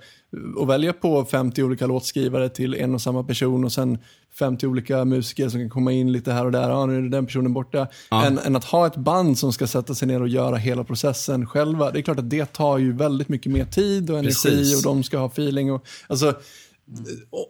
och 0.57 0.68
välja 0.68 0.92
på 0.92 1.25
50 1.25 1.62
olika 1.62 1.87
låtskrivare 1.87 2.49
till 2.49 2.75
en 2.75 2.95
och 2.95 3.03
samma 3.03 3.25
person 3.25 3.64
och 3.64 3.73
sen 3.73 3.99
50 4.38 4.66
olika 4.66 5.05
musiker 5.05 5.49
som 5.49 5.61
kan 5.61 5.71
komma 5.71 5.92
in 5.92 6.12
lite 6.12 6.33
här 6.33 6.45
och 6.45 6.53
där. 6.53 6.71
Ja, 6.71 6.87
nu 6.87 6.99
är 6.99 7.03
den 7.03 7.27
personen 7.27 7.53
borta. 7.53 7.87
Ja. 8.11 8.25
Än, 8.25 8.38
än 8.38 8.57
att 8.57 8.64
ha 8.64 8.87
ett 8.87 8.97
band 8.97 9.38
som 9.38 9.53
ska 9.53 9.66
sätta 9.66 9.95
sig 9.95 10.09
ner 10.09 10.23
och 10.23 10.29
göra 10.29 10.57
hela 10.57 10.85
processen 10.85 11.47
själva. 11.47 11.90
Det 11.90 11.99
är 11.99 12.03
klart 12.03 12.18
att 12.18 12.31
det 12.31 12.53
tar 12.53 12.79
ju 12.79 12.92
väldigt 12.92 13.29
mycket 13.29 13.53
mer 13.53 13.64
tid 13.64 14.11
och 14.11 14.18
energi 14.18 14.49
Precis. 14.49 14.77
och 14.77 14.83
de 14.83 15.03
ska 15.03 15.18
ha 15.18 15.27
feeling. 15.27 15.73
Och, 15.73 15.87
alltså, 16.07 16.35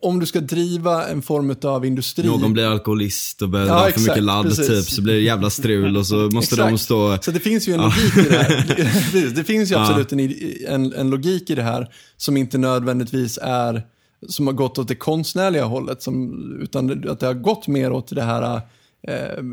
om 0.03 0.21
du 0.21 0.27
ska 0.27 0.41
driva 0.41 1.09
en 1.09 1.23
form 1.23 1.57
av 1.63 1.87
industri. 1.87 2.27
Någon 2.27 2.53
blir 2.53 2.67
alkoholist 2.67 3.43
och 3.43 3.49
börjar 3.49 3.67
Ja, 3.67 3.75
dra 3.75 3.81
för 3.81 3.89
exakt, 3.89 4.07
mycket 4.07 4.23
ladd 4.23 4.45
precis. 4.45 4.67
typ, 4.67 4.85
så 4.85 5.03
blir 5.03 5.15
det 5.15 5.21
jävla 5.21 5.51
strul 5.51 5.97
och 5.97 6.07
så 6.07 6.17
måste 6.33 6.57
de 6.57 6.79
stå... 6.79 7.19
Så 7.23 7.31
det 7.31 7.41
finns 7.41 7.69
ju 7.69 7.73
en 7.73 7.81
logik 7.81 8.17
i 8.17 8.29
det 8.29 8.39
här. 8.39 9.35
Det 9.35 9.45
finns 9.45 9.71
ju 9.71 9.75
absolut 9.75 10.13
en, 10.13 10.21
en, 10.69 10.93
en 10.93 11.11
logik 11.11 11.51
i 11.51 11.55
det 11.55 11.63
här 11.63 11.89
som 12.17 12.37
inte 12.37 12.59
nödvändigtvis 12.59 13.39
är 13.43 13.83
som 14.29 14.47
har 14.47 14.55
gått 14.55 14.79
åt 14.79 14.89
det 14.89 14.95
konstnärliga 14.95 15.65
hållet, 15.65 16.03
som, 16.03 16.33
utan 16.63 17.09
att 17.09 17.21
det 17.21 17.27
har 17.27 17.35
gått 17.35 17.67
mer 17.69 17.93
åt 17.93 18.15
det 18.15 18.23
här 18.23 18.61
eh, 19.09 19.45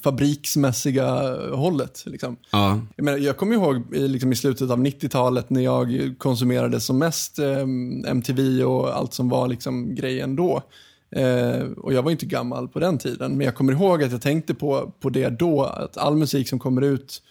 fabriksmässiga 0.00 1.36
hållet. 1.54 2.02
Liksom. 2.06 2.36
Ja. 2.50 2.80
Jag, 2.96 3.04
menar, 3.04 3.18
jag 3.18 3.36
kommer 3.36 3.54
ihåg 3.54 3.94
i, 3.94 4.08
liksom, 4.08 4.32
i 4.32 4.36
slutet 4.36 4.70
av 4.70 4.78
90-talet 4.78 5.50
när 5.50 5.60
jag 5.60 6.14
konsumerade 6.18 6.80
som 6.80 6.98
mest 6.98 7.38
eh, 7.38 7.66
MTV 8.06 8.64
och 8.64 8.96
allt 8.96 9.14
som 9.14 9.28
var 9.28 9.48
liksom, 9.48 9.94
grejen 9.94 10.36
då. 10.36 10.62
Eh, 11.16 11.62
och 11.76 11.92
jag 11.92 12.02
var 12.02 12.10
inte 12.10 12.26
gammal 12.26 12.68
på 12.68 12.78
den 12.78 12.98
tiden, 12.98 13.36
men 13.36 13.44
jag 13.44 13.54
kommer 13.54 13.72
ihåg 13.72 14.02
att 14.02 14.12
jag 14.12 14.22
tänkte 14.22 14.54
på, 14.54 14.92
på 15.00 15.10
det 15.10 15.28
då, 15.28 15.64
att 15.64 15.96
all 15.96 16.16
musik 16.16 16.48
som 16.48 16.58
kommer 16.58 16.82
ut, 16.82 17.22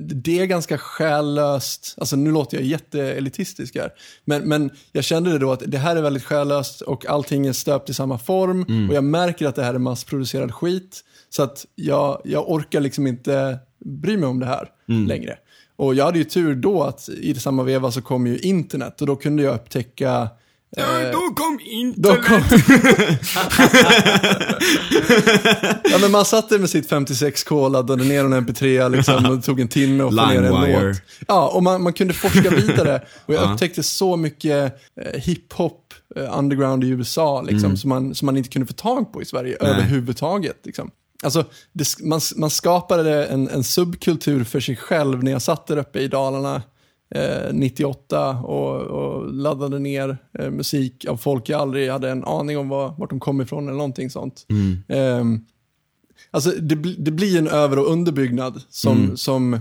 det 0.00 0.38
är 0.38 0.46
ganska 0.46 0.78
själlöst, 0.78 1.94
alltså 1.98 2.16
nu 2.16 2.32
låter 2.32 2.56
jag 2.56 2.66
jätteelitistisk 2.66 3.76
här, 3.76 3.92
men, 4.24 4.48
men 4.48 4.70
jag 4.92 5.04
kände 5.04 5.32
det 5.32 5.38
då 5.38 5.52
att 5.52 5.62
det 5.66 5.78
här 5.78 5.96
är 5.96 6.02
väldigt 6.02 6.24
själlöst 6.24 6.80
och 6.80 7.06
allting 7.06 7.46
är 7.46 7.52
stöpt 7.52 7.90
i 7.90 7.94
samma 7.94 8.18
form. 8.18 8.88
Och 8.88 8.94
jag 8.94 9.04
märker 9.04 9.46
att 9.46 9.54
det 9.54 9.62
här 9.62 9.74
är 9.74 9.78
massproducerad 9.78 10.54
skit, 10.54 11.04
så 11.28 11.42
att 11.42 11.66
jag, 11.74 12.20
jag 12.24 12.50
orkar 12.50 12.80
liksom 12.80 13.06
inte 13.06 13.58
bry 13.84 14.16
mig 14.16 14.28
om 14.28 14.40
det 14.40 14.46
här 14.46 14.68
längre. 15.06 15.38
Och 15.76 15.94
jag 15.94 16.04
hade 16.04 16.18
ju 16.18 16.24
tur 16.24 16.54
då 16.54 16.82
att 16.82 17.08
i 17.08 17.34
samma 17.34 17.62
veva 17.62 17.90
så 17.90 18.02
kom 18.02 18.26
ju 18.26 18.38
internet. 18.38 19.00
Och 19.00 19.06
då 19.06 19.16
kunde 19.16 19.42
jag 19.42 19.54
upptäcka 19.54 20.28
Eh, 20.76 20.84
Då 21.12 21.34
kom 21.34 21.60
inte 21.62 22.00
Då 22.00 22.14
kom... 22.14 22.42
ja, 25.84 25.98
men 26.00 26.10
man 26.10 26.24
satt 26.24 26.48
där 26.48 26.58
med 26.58 26.70
sitt 26.70 26.90
56K, 26.90 27.70
laddade 27.70 28.04
ner 28.04 28.20
en 28.24 28.34
MP3 28.34 28.88
liksom, 28.90 29.26
och 29.26 29.36
det 29.36 29.42
tog 29.42 29.60
en 29.60 29.68
timme 29.68 30.04
att 30.04 30.10
få 30.16 30.26
ner 30.26 30.42
en 30.42 30.86
låt. 30.88 30.96
Ja, 31.28 31.48
och 31.48 31.62
man, 31.62 31.82
man 31.82 31.92
kunde 31.92 32.14
forska 32.14 32.50
vidare. 32.50 33.02
Och 33.26 33.34
jag 33.34 33.42
Ja. 33.44 33.52
upptäckte 33.52 33.82
så 33.82 34.16
mycket 34.16 34.74
eh, 35.00 35.20
hiphop 35.20 35.94
eh, 36.16 36.38
underground 36.38 36.84
i 36.84 36.88
USA 36.88 37.42
liksom, 37.42 37.64
Mm. 37.64 37.76
som, 37.76 37.88
man, 37.88 38.14
som 38.14 38.26
man 38.26 38.36
inte 38.36 38.48
kunde 38.48 38.66
få 38.66 38.72
tag 38.72 39.12
på 39.12 39.22
i 39.22 39.24
Sverige 39.24 39.56
överhuvudtaget. 39.60 40.56
Liksom. 40.64 40.90
Alltså, 41.22 41.44
det, 41.72 41.84
man, 42.04 42.20
man 42.36 42.50
skapade 42.50 43.24
en, 43.26 43.48
en 43.48 43.64
subkultur 43.64 44.44
för 44.44 44.60
sig 44.60 44.76
själv 44.76 45.24
när 45.24 45.32
jag 45.32 45.42
satt 45.42 45.66
där 45.66 45.76
uppe 45.76 46.00
i 46.00 46.08
Dalarna 46.08 46.62
eh, 47.14 47.52
98 47.52 48.30
och, 48.30 48.80
och 48.80 49.34
laddade 49.34 49.78
ner 49.78 50.18
eh, 50.38 50.50
musik 50.50 51.04
av 51.04 51.16
folk 51.16 51.48
jag 51.48 51.60
aldrig 51.60 51.90
hade 51.90 52.10
en 52.10 52.24
aning 52.24 52.58
om 52.58 52.68
var, 52.68 52.94
vart 52.98 53.10
de 53.10 53.20
kom 53.20 53.40
ifrån 53.40 53.64
eller 53.68 53.76
någonting 53.76 54.10
sånt. 54.10 54.46
Ehm, 54.88 55.40
alltså 56.30 56.50
det, 56.50 56.74
det 56.98 57.10
blir 57.10 57.38
en 57.38 57.48
över 57.48 57.78
och 57.78 57.92
underbyggnad 57.92 58.62
som, 58.68 59.16
som 59.16 59.58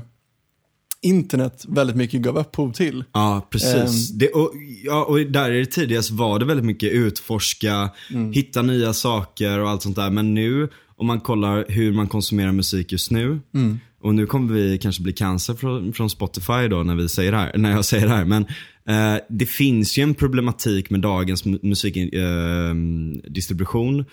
internet 1.01 1.65
väldigt 1.67 1.95
mycket 1.95 2.21
gav 2.21 2.37
upphov 2.37 2.71
till. 2.71 3.03
Ja, 3.13 3.47
precis. 3.49 4.11
Ehm. 4.11 4.17
det, 4.17 4.27
och, 4.29 4.51
ja, 4.83 5.05
och 5.05 5.19
där 5.19 5.51
i 5.51 5.59
det 5.59 5.65
tidigast 5.65 6.11
var 6.11 6.39
det 6.39 6.45
väldigt 6.45 6.65
mycket 6.65 6.91
utforska, 6.91 7.89
Mm. 8.11 8.31
hitta 8.31 8.61
nya 8.61 8.93
saker 8.93 9.59
och 9.59 9.69
allt 9.69 9.81
sånt 9.81 9.95
där. 9.95 10.09
Men 10.09 10.33
nu, 10.33 10.69
om 10.95 11.07
man 11.07 11.19
kollar 11.19 11.65
hur 11.69 11.93
man 11.93 12.07
konsumerar 12.07 12.51
musik 12.51 12.91
just 12.91 13.11
nu. 13.11 13.39
Mm. 13.53 13.79
Och 14.01 14.15
nu 14.15 14.25
kommer 14.25 14.53
vi 14.53 14.77
kanske 14.77 15.03
bli 15.03 15.13
cancer 15.13 15.53
från, 15.53 15.93
från 15.93 16.09
Spotify 16.09 16.67
då 16.69 16.83
när, 16.83 16.95
vi 16.95 17.09
säger 17.09 17.33
här, 17.33 17.57
när 17.57 17.71
jag 17.71 17.85
säger 17.85 18.07
det 18.07 18.13
här. 18.13 18.25
Men 18.25 18.45
eh, 18.87 19.15
det 19.29 19.45
finns 19.45 19.97
ju 19.97 20.03
en 20.03 20.13
problematik 20.15 20.89
med 20.89 21.01
dagens 21.01 21.45
mu- 21.45 21.59
musikdistribution. 21.63 24.05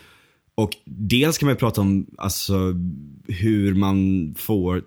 och 0.55 0.71
dels 0.87 1.39
kan 1.39 1.47
man 1.47 1.57
prata 1.57 1.81
om 1.81 2.07
alltså, 2.19 2.75
hur 3.29 3.75
man 3.75 4.35
får 4.39 4.83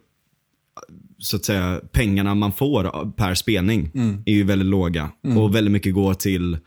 så 1.19 1.35
att 1.35 1.45
säga, 1.45 1.81
pengarna 1.91 2.35
man 2.35 2.51
får 2.51 3.11
per 3.11 3.35
spelning 3.35 3.91
Mm. 3.95 4.23
är 4.25 4.33
ju 4.33 4.43
väldigt 4.43 4.67
låga. 4.67 5.11
Och 5.37 5.55
väldigt 5.55 5.71
mycket 5.71 5.93
går 5.93 6.13
till, 6.13 6.57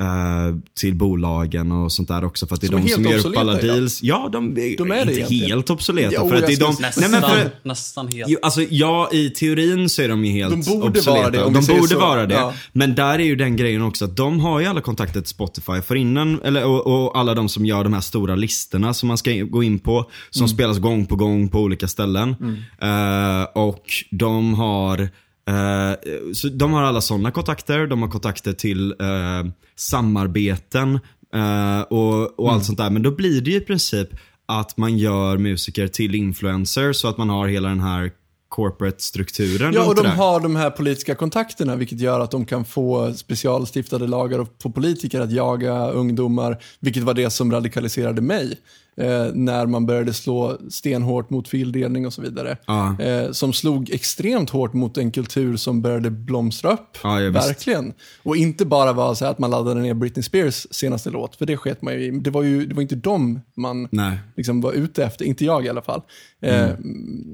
eh, 0.00 0.56
till 0.80 0.94
bolagen 0.94 1.72
och 1.72 1.92
sånt 1.92 2.08
där 2.08 2.24
också. 2.24 2.46
För 2.46 2.54
att 2.54 2.60
det 2.60 2.66
är 2.66 2.68
Som 2.68 2.78
är 2.78 2.82
de 2.82 2.88
som 2.88 3.04
helt 3.04 3.24
gör 3.24 3.30
upp 3.30 3.36
alla 3.38 3.52
obsoleta 3.52 3.66
idag. 3.66 3.76
deals. 3.76 4.02
Ja, 4.02 4.28
de 4.32 4.46
är, 4.58 4.76
De 4.78 4.90
är 4.90 5.00
inte 5.00 5.12
egentligen. 5.14 5.50
helt 5.50 5.70
obsoleta. 5.70 6.14
Jo, 6.14 6.28
för 6.28 6.36
att 6.36 6.46
det 6.46 6.52
är 6.52 6.60
de, 6.60 6.76
Nästan, 6.80 7.10
nej, 7.10 7.10
men 7.10 7.22
för, 7.30 7.50
nästan 7.62 8.08
helt. 8.08 8.38
Alltså, 8.42 8.62
ja, 8.70 9.08
i 9.12 9.30
teorin 9.30 9.88
så 9.88 10.02
är 10.02 10.08
de 10.08 10.24
ju 10.24 10.32
helt 10.32 10.50
De 10.66 10.72
borde 10.72 10.88
obsoleta. 10.88 11.20
vara 11.22 11.30
det, 11.30 11.38
de 11.38 11.66
borde 11.76 11.88
så. 11.88 11.98
vara 11.98 12.26
det. 12.26 12.34
Ja. 12.34 12.52
Men 12.72 12.94
där 12.94 13.18
är 13.18 13.24
ju 13.24 13.36
den 13.36 13.56
grejen 13.56 13.82
också 13.82 14.04
att 14.04 14.16
de 14.16 14.40
har 14.40 14.60
ju 14.60 14.66
alla 14.66 14.80
kontakter 14.80 15.20
till 15.20 15.28
Spotify 15.30 15.80
för 15.86 15.94
innan, 15.94 16.40
eller, 16.42 16.64
och, 16.64 16.86
och 16.86 17.18
alla 17.18 17.34
de 17.34 17.48
som 17.48 17.66
gör 17.66 17.84
de 17.84 17.92
här 17.92 18.00
stora 18.00 18.36
listorna 18.36 18.94
som 18.94 19.06
man 19.08 19.18
ska 19.18 19.30
gå 19.32 19.62
in 19.62 19.78
på. 19.78 20.10
Som 20.30 20.40
Mm. 20.46 20.48
spelas 20.48 20.78
gång 20.78 21.06
på 21.06 21.16
gång 21.16 21.48
på 21.48 21.60
olika 21.60 21.88
ställen. 21.88 22.36
Eh, 22.82 23.42
och 23.54 23.84
de 24.10 24.54
har 24.54 25.08
eh, 25.48 26.32
så 26.34 26.48
de 26.48 26.72
har 26.72 26.82
alla 26.82 27.00
sådana 27.00 27.30
kontakter. 27.30 27.86
De 27.86 28.02
har 28.02 28.08
kontakter 28.08 28.52
till 28.52 28.90
eh, 28.90 29.52
samarbeten 29.76 31.00
eh, 31.34 31.80
och, 31.80 32.40
och 32.40 32.52
allt 32.52 32.64
sånt 32.64 32.78
där. 32.78 32.90
Men 32.90 33.02
då 33.02 33.10
blir 33.10 33.40
det 33.40 33.50
ju 33.50 33.56
i 33.56 33.60
princip 33.60 34.08
att 34.46 34.76
man 34.76 34.98
gör 34.98 35.38
musiker 35.38 35.88
till 35.88 36.14
influencers 36.14 36.96
så 36.96 37.08
att 37.08 37.18
man 37.18 37.30
har 37.30 37.48
hela 37.48 37.68
den 37.68 37.80
här 37.80 38.10
corporate-strukturen 38.48 39.72
Ja, 39.74 39.86
och 39.86 39.94
de 39.94 40.06
har 40.06 40.40
de 40.40 40.56
här 40.56 40.70
politiska 40.70 41.14
kontakterna, 41.14 41.76
vilket 41.76 42.00
gör 42.00 42.20
att 42.20 42.30
de 42.30 42.46
kan 42.46 42.64
få 42.64 43.14
specialstiftade 43.14 44.06
lagar 44.06 44.38
och 44.38 44.48
få 44.62 44.70
politiker 44.70 45.20
att 45.20 45.32
jaga 45.32 45.90
ungdomar, 45.90 46.62
vilket 46.80 47.02
var 47.02 47.14
det 47.14 47.30
som 47.30 47.52
radikaliserade 47.52 48.22
mig. 48.22 48.58
Eh, 49.00 49.26
när 49.34 49.66
man 49.66 49.86
började 49.86 50.12
slå 50.12 50.58
stenhårt 50.70 51.30
mot 51.30 51.48
fildelning 51.48 52.06
och 52.06 52.12
så 52.12 52.22
vidare. 52.22 52.56
Ja. 52.66 53.00
Eh, 53.00 53.30
som 53.30 53.52
slog 53.52 53.90
extremt 53.90 54.50
hårt 54.50 54.72
mot 54.72 54.98
en 54.98 55.10
kultur 55.10 55.56
som 55.56 55.82
började 55.82 56.10
blomstra 56.10 56.72
upp. 56.72 56.98
Ja, 57.02 57.20
ja. 57.20 57.30
Verkligen. 57.30 57.92
Och 58.22 58.36
inte 58.36 58.64
bara 58.66 58.92
vara 58.92 59.14
så 59.14 59.24
att 59.26 59.38
man 59.38 59.50
laddade 59.50 59.80
ner 59.80 59.94
Britney 59.94 60.22
Spears 60.22 60.66
senaste 60.70 61.10
låt, 61.10 61.36
för 61.36 61.46
det 61.46 61.56
sket 61.56 61.82
man 61.82 61.94
ju 61.94 62.00
i. 62.00 62.10
Det 62.10 62.30
var 62.30 62.42
ju 62.42 62.66
det 62.66 62.74
var 62.74 62.82
inte 62.82 62.96
dem 62.96 63.40
man 63.56 63.88
Nej. 63.90 64.18
liksom 64.36 64.60
var 64.60 64.72
ute 64.72 65.04
efter, 65.04 65.24
inte 65.24 65.44
jag 65.44 65.64
i 65.64 65.68
alla 65.68 65.82
fall. 65.82 66.02
Eh, 66.42 66.70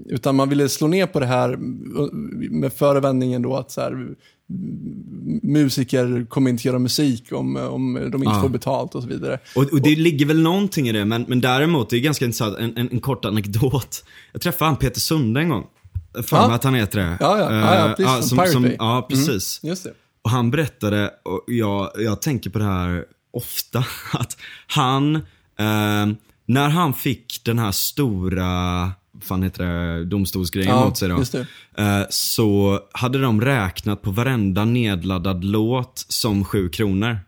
utan 0.07 0.37
man 0.37 0.49
ville 0.49 0.69
slå 0.69 0.87
ner 0.87 1.07
på 1.07 1.21
det 1.21 1.27
här 1.27 1.57
med 2.51 2.73
förevändningen 2.73 3.43
då 3.43 3.57
att 3.57 3.71
så 3.71 3.81
här, 3.81 4.09
musiker 5.43 6.27
kommer 6.29 6.51
inte 6.51 6.69
göra 6.69 6.79
musik 6.79 7.33
om, 7.33 7.57
om 7.57 7.95
de 7.95 8.05
inte 8.23 8.35
Ja. 8.37 8.41
får 8.43 8.49
betalt 8.49 8.95
och 8.95 9.03
så 9.03 9.09
vidare. 9.09 9.39
Och, 9.57 9.73
och 9.73 9.83
det 9.83 9.97
ligger 9.97 10.27
väl 10.27 10.43
någonting 10.43 10.89
i 10.89 10.93
det, 10.93 11.05
men, 11.05 11.25
men 11.29 11.41
däremot, 11.41 11.91
det 11.91 11.97
är 11.97 12.01
ganska 12.01 12.25
intressant, 12.25 12.59
en, 12.59 12.77
en, 12.77 12.89
en 12.93 13.01
kort 13.01 13.25
anekdot. 13.25 14.05
Jag 14.33 14.43
träffade 14.43 14.69
han 14.71 14.77
Peter 14.77 15.01
Sunde 15.01 15.41
en 15.41 15.49
gång. 15.49 15.65
För 16.23 16.37
Ja. 16.37 16.53
att 16.53 16.65
han 16.65 16.75
heter 16.75 16.99
det. 16.99 17.17
Ja, 17.21 17.39
ja. 17.39 17.55
Ja, 17.55 17.75
ja, 17.75 17.89
Eh, 17.89 17.95
precis, 17.95 18.29
som, 18.29 18.47
som. 18.47 18.71
Ja, 18.79 19.07
precis. 19.11 19.61
Just 19.63 19.85
det. 19.85 19.93
Och 20.25 20.31
han 20.31 20.51
berättade, 20.51 21.11
och 21.23 21.45
jag, 21.47 21.91
jag 21.99 22.23
tänker 22.23 22.51
på 22.51 22.59
det 22.59 22.65
här 22.65 23.05
ofta, 23.33 23.79
att 24.13 24.37
han, 24.67 25.15
eh, 25.59 26.07
när 26.47 26.69
han 26.69 26.95
fick 26.95 27.41
den 27.45 27.59
här 27.59 27.73
stora, 27.73 28.91
fan 29.23 29.43
heter 29.43 29.65
det, 29.65 30.05
domstolsgrejen 30.05 30.71
Ja, 30.71 30.85
mot 30.85 30.97
sig 30.99 31.09
då. 31.09 31.23
Eh, 31.83 32.03
så 32.11 32.79
hade 32.93 33.19
de 33.21 33.41
räknat 33.41 34.03
på 34.03 34.11
varenda 34.11 34.65
nedladdad 34.65 35.45
låt 35.45 36.05
som 36.09 36.45
sju 36.45 36.69
kronor. 36.69 37.19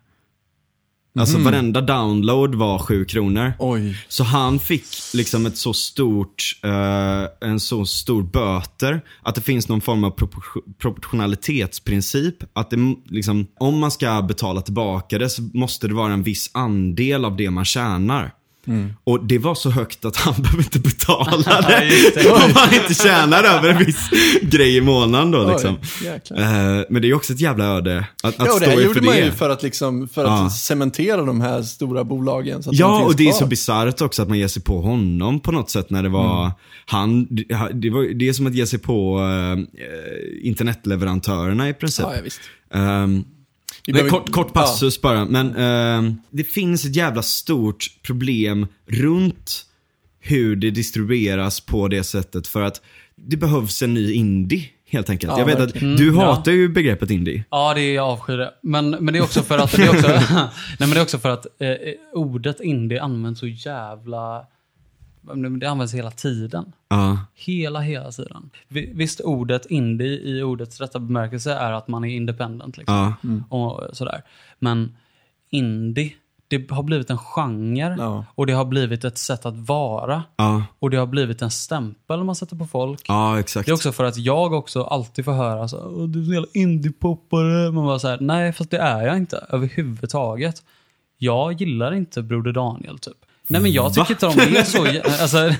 Alltså 1.19 1.37
Mhm. 1.37 1.45
varenda 1.45 1.81
download 1.81 2.55
var 2.55 2.79
sju 2.79 3.05
kronor. 3.05 3.53
Oj. 3.59 3.99
Så 4.09 4.25
han 4.25 4.59
fick 4.59 4.85
liksom 5.15 5.47
ett 5.47 5.57
så 5.57 5.73
stort, 5.75 6.59
eh, 6.65 7.49
en 7.49 7.61
så 7.61 7.87
stor 7.87 8.23
böter 8.23 9.01
att 9.23 9.35
det 9.35 9.41
finns 9.41 9.69
någon 9.69 9.81
form 9.81 10.05
av 10.05 10.11
propor- 10.17 10.63
proportionalitetsprincip. 10.79 12.35
Att 12.53 12.71
det, 12.71 12.77
liksom, 13.07 13.47
om 13.61 13.79
man 13.79 13.91
ska 13.91 14.23
betala 14.23 14.61
tillbaka 14.61 15.19
det 15.19 15.29
så 15.29 15.43
måste 15.55 15.89
det 15.89 15.95
vara 15.95 16.13
en 16.13 16.23
viss 16.23 16.51
andel 16.55 17.25
av 17.25 17.37
det 17.37 17.51
man 17.51 17.65
tjänar. 17.65 18.33
Och 19.05 19.25
det 19.27 19.39
var 19.39 19.55
så 19.55 19.71
högt 19.71 20.05
att 20.05 20.17
han 20.17 20.35
behöver 20.43 20.63
inte 20.63 20.79
betala 20.79 21.61
det. 21.69 22.15
det. 22.15 22.31
om 22.31 22.53
man 22.55 22.75
inte 22.75 22.95
tjänar 22.95 23.45
över 23.45 23.69
en 23.69 23.79
viss 23.79 24.11
grej 24.43 24.77
i 24.77 24.81
månaden 24.81 25.31
då 25.31 25.51
liksom. 25.51 25.77
Oj. 26.03 26.07
Eh, 26.43 26.85
men 26.91 27.03
det 27.03 27.09
är 27.11 27.15
också 27.15 27.33
ett 27.33 27.41
jävla 27.41 27.65
öde 27.65 28.07
att, 28.23 28.25
att 28.25 28.35
Ja, 28.39 28.45
det 28.45 28.51
stå 28.51 28.65
här 28.65 28.73
inför 28.73 28.83
gjorde 28.85 29.01
man 29.01 29.15
det. 29.15 29.25
ju 29.25 29.31
för 29.31 29.51
att, 29.51 29.63
liksom, 29.63 30.09
för 30.09 30.25
att 30.25 30.31
Ja. 30.41 30.51
cementera 30.51 31.23
de 31.23 31.41
här 31.41 31.63
stora 31.63 32.05
bolagen. 32.05 32.63
Så 32.63 32.71
att 32.71 32.77
de 32.77 32.81
Ja, 32.81 33.05
och 33.05 33.17
det 33.17 33.29
är 33.29 33.33
så 33.33 33.47
bisarrt 33.47 34.01
också 34.01 34.23
att 34.23 34.29
man 34.29 34.39
ger 34.39 34.49
sig 34.49 34.63
på 34.63 34.81
honom 34.81 35.41
på 35.41 35.53
något 35.53 35.71
sätt 35.71 35.91
när 35.91 36.03
det 36.03 36.09
var 36.09 36.41
Mm. 36.45 36.53
han. 36.87 37.27
Det, 37.31 37.45
det, 37.73 37.91
var, 37.91 38.15
det 38.19 38.29
är 38.29 38.33
som 38.33 38.47
att 38.47 38.55
ge 38.55 38.67
sig 38.67 38.79
på 38.79 39.21
eh, 39.21 40.47
internetleverantörerna 40.49 41.69
i 41.69 41.75
princip. 41.75 42.07
Ja, 42.09 42.17
ja, 42.17 42.23
visst. 42.25 42.41
Behöver- 43.93 44.11
kort, 44.11 44.31
kort 44.33 44.53
passus 44.53 45.01
bara, 45.01 45.25
men 45.25 45.57
ehm, 45.57 46.17
det 46.31 46.45
finns 46.45 46.85
ett 46.85 46.97
jävla 46.97 47.23
stort 47.23 47.87
problem 48.03 48.67
runt 48.87 49.67
hur 50.21 50.57
det 50.57 50.71
distribueras 50.71 51.61
på 51.61 51.89
det 51.89 52.05
sättet 52.05 52.47
för 52.47 52.63
att 52.63 52.81
det 53.17 53.37
behövs 53.37 53.83
en 53.83 53.95
ny 53.95 54.13
indie 54.13 54.65
helt 54.89 55.11
enkelt. 55.11 55.33
Ja, 55.33 55.39
jag 55.39 55.47
vet 55.47 55.59
verkligen. 55.59 55.93
att 55.93 55.99
du 55.99 56.09
Mm, 56.09 56.21
ja. 56.21 56.35
hatar 56.35 56.53
ju 56.53 56.69
begreppet 56.69 57.11
indie. 57.11 57.45
Ja, 57.51 57.75
det 57.75 57.81
är 57.81 57.95
jag 57.95 58.09
avskyr 58.09 58.37
det. 58.37 58.51
Men, 58.63 58.91
men 58.91 59.07
det 59.15 59.19
är 59.19 59.23
också 59.23 59.43
för 59.43 59.59
att, 59.59 59.73
det 59.77 59.83
är 59.83 59.91
också, 59.91 60.09
nej, 60.35 60.49
men 60.79 60.91
det 60.91 60.97
är 60.99 61.03
också 61.03 61.19
för 61.19 61.31
att 61.31 61.47
eh, 61.59 61.69
ordet 62.13 62.61
indie 62.61 63.03
används 63.03 63.41
så 63.41 63.47
jävla... 63.47 64.43
Det 65.61 65.67
används 65.67 65.95
hela 65.95 66.11
tiden. 66.11 66.73
Ja, 66.89 67.19
Hela, 67.35 67.81
hela 67.81 68.11
tiden. 68.13 68.51
Vi- 68.69 68.93
Visst, 68.95 69.21
ordet 69.21 69.67
indie 69.67 70.21
i 70.21 70.43
ordets 70.43 70.81
rätta 70.81 70.99
bemärkelse 70.99 71.53
är 71.55 71.73
att 71.73 71.89
man 71.89 72.05
är 72.05 72.17
independent. 72.17 72.77
Liksom. 72.77 73.15
ja, 73.23 73.57
Och 73.57 73.97
sådär. 73.97 74.23
Men 74.59 74.97
indie, 75.51 76.13
det 76.49 76.71
har 76.71 76.83
blivit 76.83 77.11
en 77.11 77.19
genre. 77.19 77.97
Ja. 77.99 78.25
Och 78.35 78.47
det 78.47 78.53
har 78.53 78.65
blivit 78.65 79.05
ett 79.05 79.19
sätt 79.19 79.47
att 79.47 79.57
vara. 79.57 80.23
ja, 80.37 80.63
Och 80.79 80.91
det 80.91 80.97
har 80.97 81.07
blivit 81.07 81.43
en 81.43 81.51
stämpel 81.51 82.25
man 82.25 82.35
sätter 82.35 82.57
på 82.57 82.67
folk. 82.67 83.05
ja 83.09 83.39
exakt. 83.41 83.67
Det 83.67 83.71
är 83.73 83.75
också 83.75 83.93
för 83.93 84.05
att 84.05 84.17
jag 84.17 84.53
också 84.53 84.83
alltid 84.85 85.25
får 85.25 85.33
höra 85.33 85.69
så, 85.69 85.79
"Åh, 85.97 86.09
du 86.09 86.21
är 86.21 86.25
så 86.25 86.33
jävla 86.33 86.49
indie-poppare. 86.55 87.71
Man 87.73 87.87
bara 87.87 87.99
såhär, 87.99 88.19
nej 88.21 88.53
fast 88.53 88.71
det 88.71 88.79
är 88.79 89.07
jag 89.07 89.17
inte 89.17 89.47
överhuvudtaget. 89.49 90.63
Jag 91.19 91.53
gillar 91.61 91.95
inte 91.95 92.23
Broder 92.23 92.53
Daniel 92.53 92.99
typ. 92.99 93.17
Nej 93.49 93.61
men 93.61 93.73
jag 93.73 93.95
tycker 93.95 94.11
inte 94.11 94.27
de 94.27 94.57
är 94.59 94.63
så, 94.65 94.87
alltså, 95.23 95.51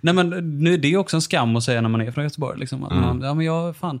nej 0.00 0.14
men 0.14 0.30
nu, 0.58 0.76
det 0.76 0.92
är 0.92 0.96
också 0.96 1.16
en 1.16 1.22
skam 1.22 1.56
att 1.56 1.64
säga 1.64 1.80
när 1.80 1.88
man 1.88 2.00
är 2.00 2.10
från 2.12 2.24
Göteborg. 2.24 2.58
Liksom, 2.60 2.84
att 2.84 2.92
man, 2.94 3.20
ja 3.22 3.34
men 3.34 3.46
jag, 3.46 3.76
fan. 3.76 4.00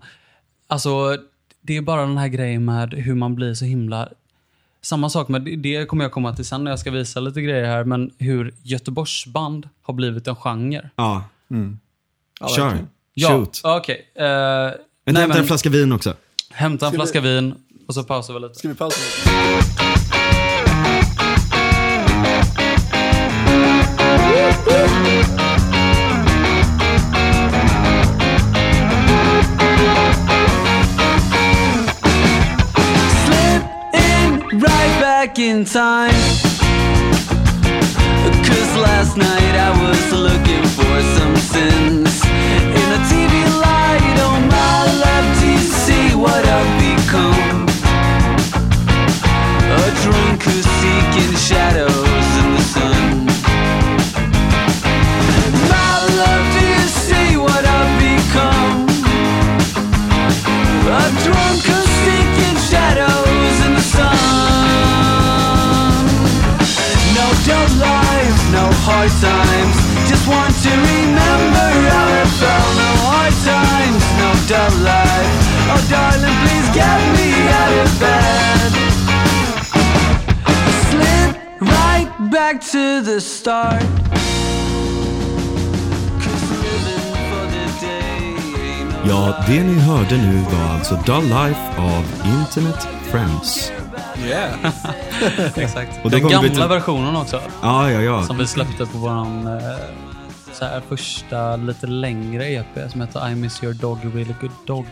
Alltså, 0.66 1.16
det 1.60 1.76
är 1.76 1.80
bara 1.82 2.00
den 2.00 2.18
här 2.18 2.28
grejen 2.28 2.64
med 2.64 2.94
hur 2.94 3.14
man 3.14 3.34
blir 3.34 3.54
så 3.54 3.64
himla 3.64 4.08
samma 4.82 5.10
sak 5.10 5.28
med, 5.28 5.42
det- 5.58 5.84
kommer 5.88 6.04
jag 6.04 6.12
komma 6.12 6.34
till 6.36 6.44
sen 6.44 6.64
när 6.64 6.70
jag 6.70 6.78
ska 6.80 6.90
visa 6.90 7.20
lite 7.20 7.42
grejer 7.42 7.64
här, 7.64 7.84
men 7.84 8.10
hur 8.18 8.54
Göteborgsband 8.62 9.68
har 9.82 9.94
blivit 9.94 10.28
en 10.28 10.36
genre. 10.36 10.90
Ja, 10.96 11.24
Ja, 12.40 12.48
kör. 12.56 12.78
Ja, 13.14 13.28
Shoot. 13.28 13.60
okej. 13.64 14.06
Eh, 14.14 14.24
Vänta, 14.24 14.76
nej, 15.04 15.14
hämta 15.22 15.28
men- 15.28 15.38
en 15.38 15.46
flaska 15.46 15.70
vin 15.70 15.92
också. 15.92 16.14
Hämta 16.50 16.86
en 16.86 16.90
Ska 16.90 16.96
vi- 16.96 16.96
flaska 16.96 17.20
vin. 17.20 17.54
Och 17.88 17.94
så 17.94 18.04
pausar 18.04 18.34
vi 18.34 18.40
lite. 18.40 18.54
Ska 18.54 18.68
vi 18.68 18.74
pausa 18.74 18.96
lite? 19.00 20.21
Back 35.32 35.38
in 35.38 35.64
time. 35.64 36.10
Cause 38.44 38.76
last 38.76 39.16
night 39.16 39.54
I 39.56 39.70
was 39.82 40.12
looking 40.12 40.64
for 40.76 40.96
some 41.16 41.36
sins 41.36 42.24
in 42.78 42.86
a 42.96 43.00
TV 43.10 43.34
light. 43.60 44.16
Oh 44.26 44.38
my 44.50 44.82
do 45.40 45.46
you 45.50 45.58
see 45.58 46.14
what 46.14 46.44
I've 46.44 46.72
become? 46.84 47.66
A 49.80 49.90
drunk 50.02 50.42
who's 50.42 50.66
seeking 50.80 51.36
shadows 51.36 52.01
hard 69.12 69.46
times. 69.46 69.76
Just 70.08 70.26
want 70.28 70.54
to 70.62 70.70
remember 70.70 71.68
how 71.90 72.20
it 72.20 72.28
felt. 72.40 72.72
No 72.76 72.90
hard 73.08 73.34
times, 73.44 74.02
no 74.20 74.30
dull 74.48 74.72
life. 74.84 75.32
Oh 75.70 75.80
darling, 75.90 76.36
please 76.44 76.68
get 76.74 77.00
me 77.16 77.28
out 77.60 77.74
of 77.84 77.90
bed. 78.00 78.70
Slip 80.90 81.60
right 81.60 82.10
back 82.30 82.60
to 82.72 83.02
the 83.02 83.20
start. 83.20 83.82
Ja, 89.04 89.44
det 89.46 89.62
ni 89.62 89.80
hörde 89.80 90.16
nu 90.16 90.44
var 90.50 90.74
alltså 90.74 90.98
Dull 91.06 91.22
Life 91.22 91.60
av 91.78 92.04
Internet 92.40 92.88
Friends. 93.10 93.81
Yeah. 94.28 94.54
Exakt. 95.56 96.04
Och 96.04 96.10
Den 96.10 96.28
gamla 96.28 96.50
till- 96.50 96.68
versionen 96.68 97.16
också. 97.16 97.40
Ja, 97.62 97.90
ja, 97.90 98.00
ja. 98.02 98.22
Som 98.22 98.38
vi 98.38 98.46
släppte 98.46 98.86
på 98.86 98.98
våran 98.98 99.46
eh, 99.46 99.76
så 100.52 100.64
här, 100.64 100.80
första 100.88 101.56
lite 101.56 101.86
längre 101.86 102.46
EP 102.48 102.90
som 102.90 103.00
heter 103.00 103.30
I 103.30 103.34
miss 103.34 103.64
your 103.64 103.74
dog, 103.74 103.98
really 104.14 104.34
good 104.40 104.50
dog. 104.66 104.86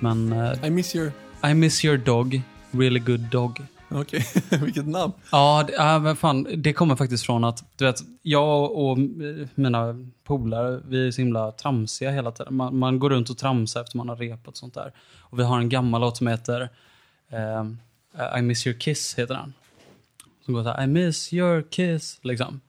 Men 0.00 0.32
eh, 0.32 0.66
I 0.66 0.70
miss 0.70 0.94
your... 0.96 1.12
I 1.44 1.54
miss 1.54 1.84
your 1.84 1.96
dog, 1.96 2.42
really 2.70 3.00
good 3.00 3.20
dog. 3.20 3.62
Okej, 3.88 4.26
vilket 4.50 4.86
namn. 4.88 5.12
Ja, 5.32 5.64
det, 5.66 5.72
ja, 5.72 5.98
men 5.98 6.16
fan, 6.16 6.46
det 6.56 6.72
kommer 6.72 6.96
faktiskt 6.96 7.26
från 7.26 7.44
att 7.44 7.64
du 7.76 7.84
vet, 7.84 7.96
jag 8.22 8.72
och 8.72 8.98
mina 9.54 9.94
polare, 10.24 10.80
vi 10.88 11.06
är 11.06 11.10
så 11.10 11.20
himla 11.20 11.50
tramsiga 11.52 12.10
hela 12.10 12.30
tiden. 12.30 12.54
Man, 12.54 12.76
man 12.78 12.98
går 12.98 13.10
runt 13.10 13.30
och 13.30 13.38
tramsar 13.38 13.80
efter 13.80 13.96
man 13.96 14.08
har 14.08 14.16
repat 14.16 14.48
och 14.48 14.56
sånt 14.56 14.74
där. 14.74 14.92
Och 15.20 15.38
vi 15.38 15.42
har 15.44 15.58
en 15.58 15.68
gammal 15.68 16.00
låt 16.00 16.16
som 16.16 16.26
heter 16.26 16.60
eh, 17.32 17.64
Eh, 18.18 18.38
I 18.38 18.42
miss 18.42 18.66
your 18.66 18.78
kiss, 18.78 19.18
heter 19.18 19.34
den. 19.34 19.52
Som 20.44 20.54
går 20.54 20.62
så 20.62 20.68
här, 20.68 20.84
I 20.84 20.86
miss 20.86 21.32
your 21.32 21.62
kiss, 21.70 22.18
liksom. 22.22 22.60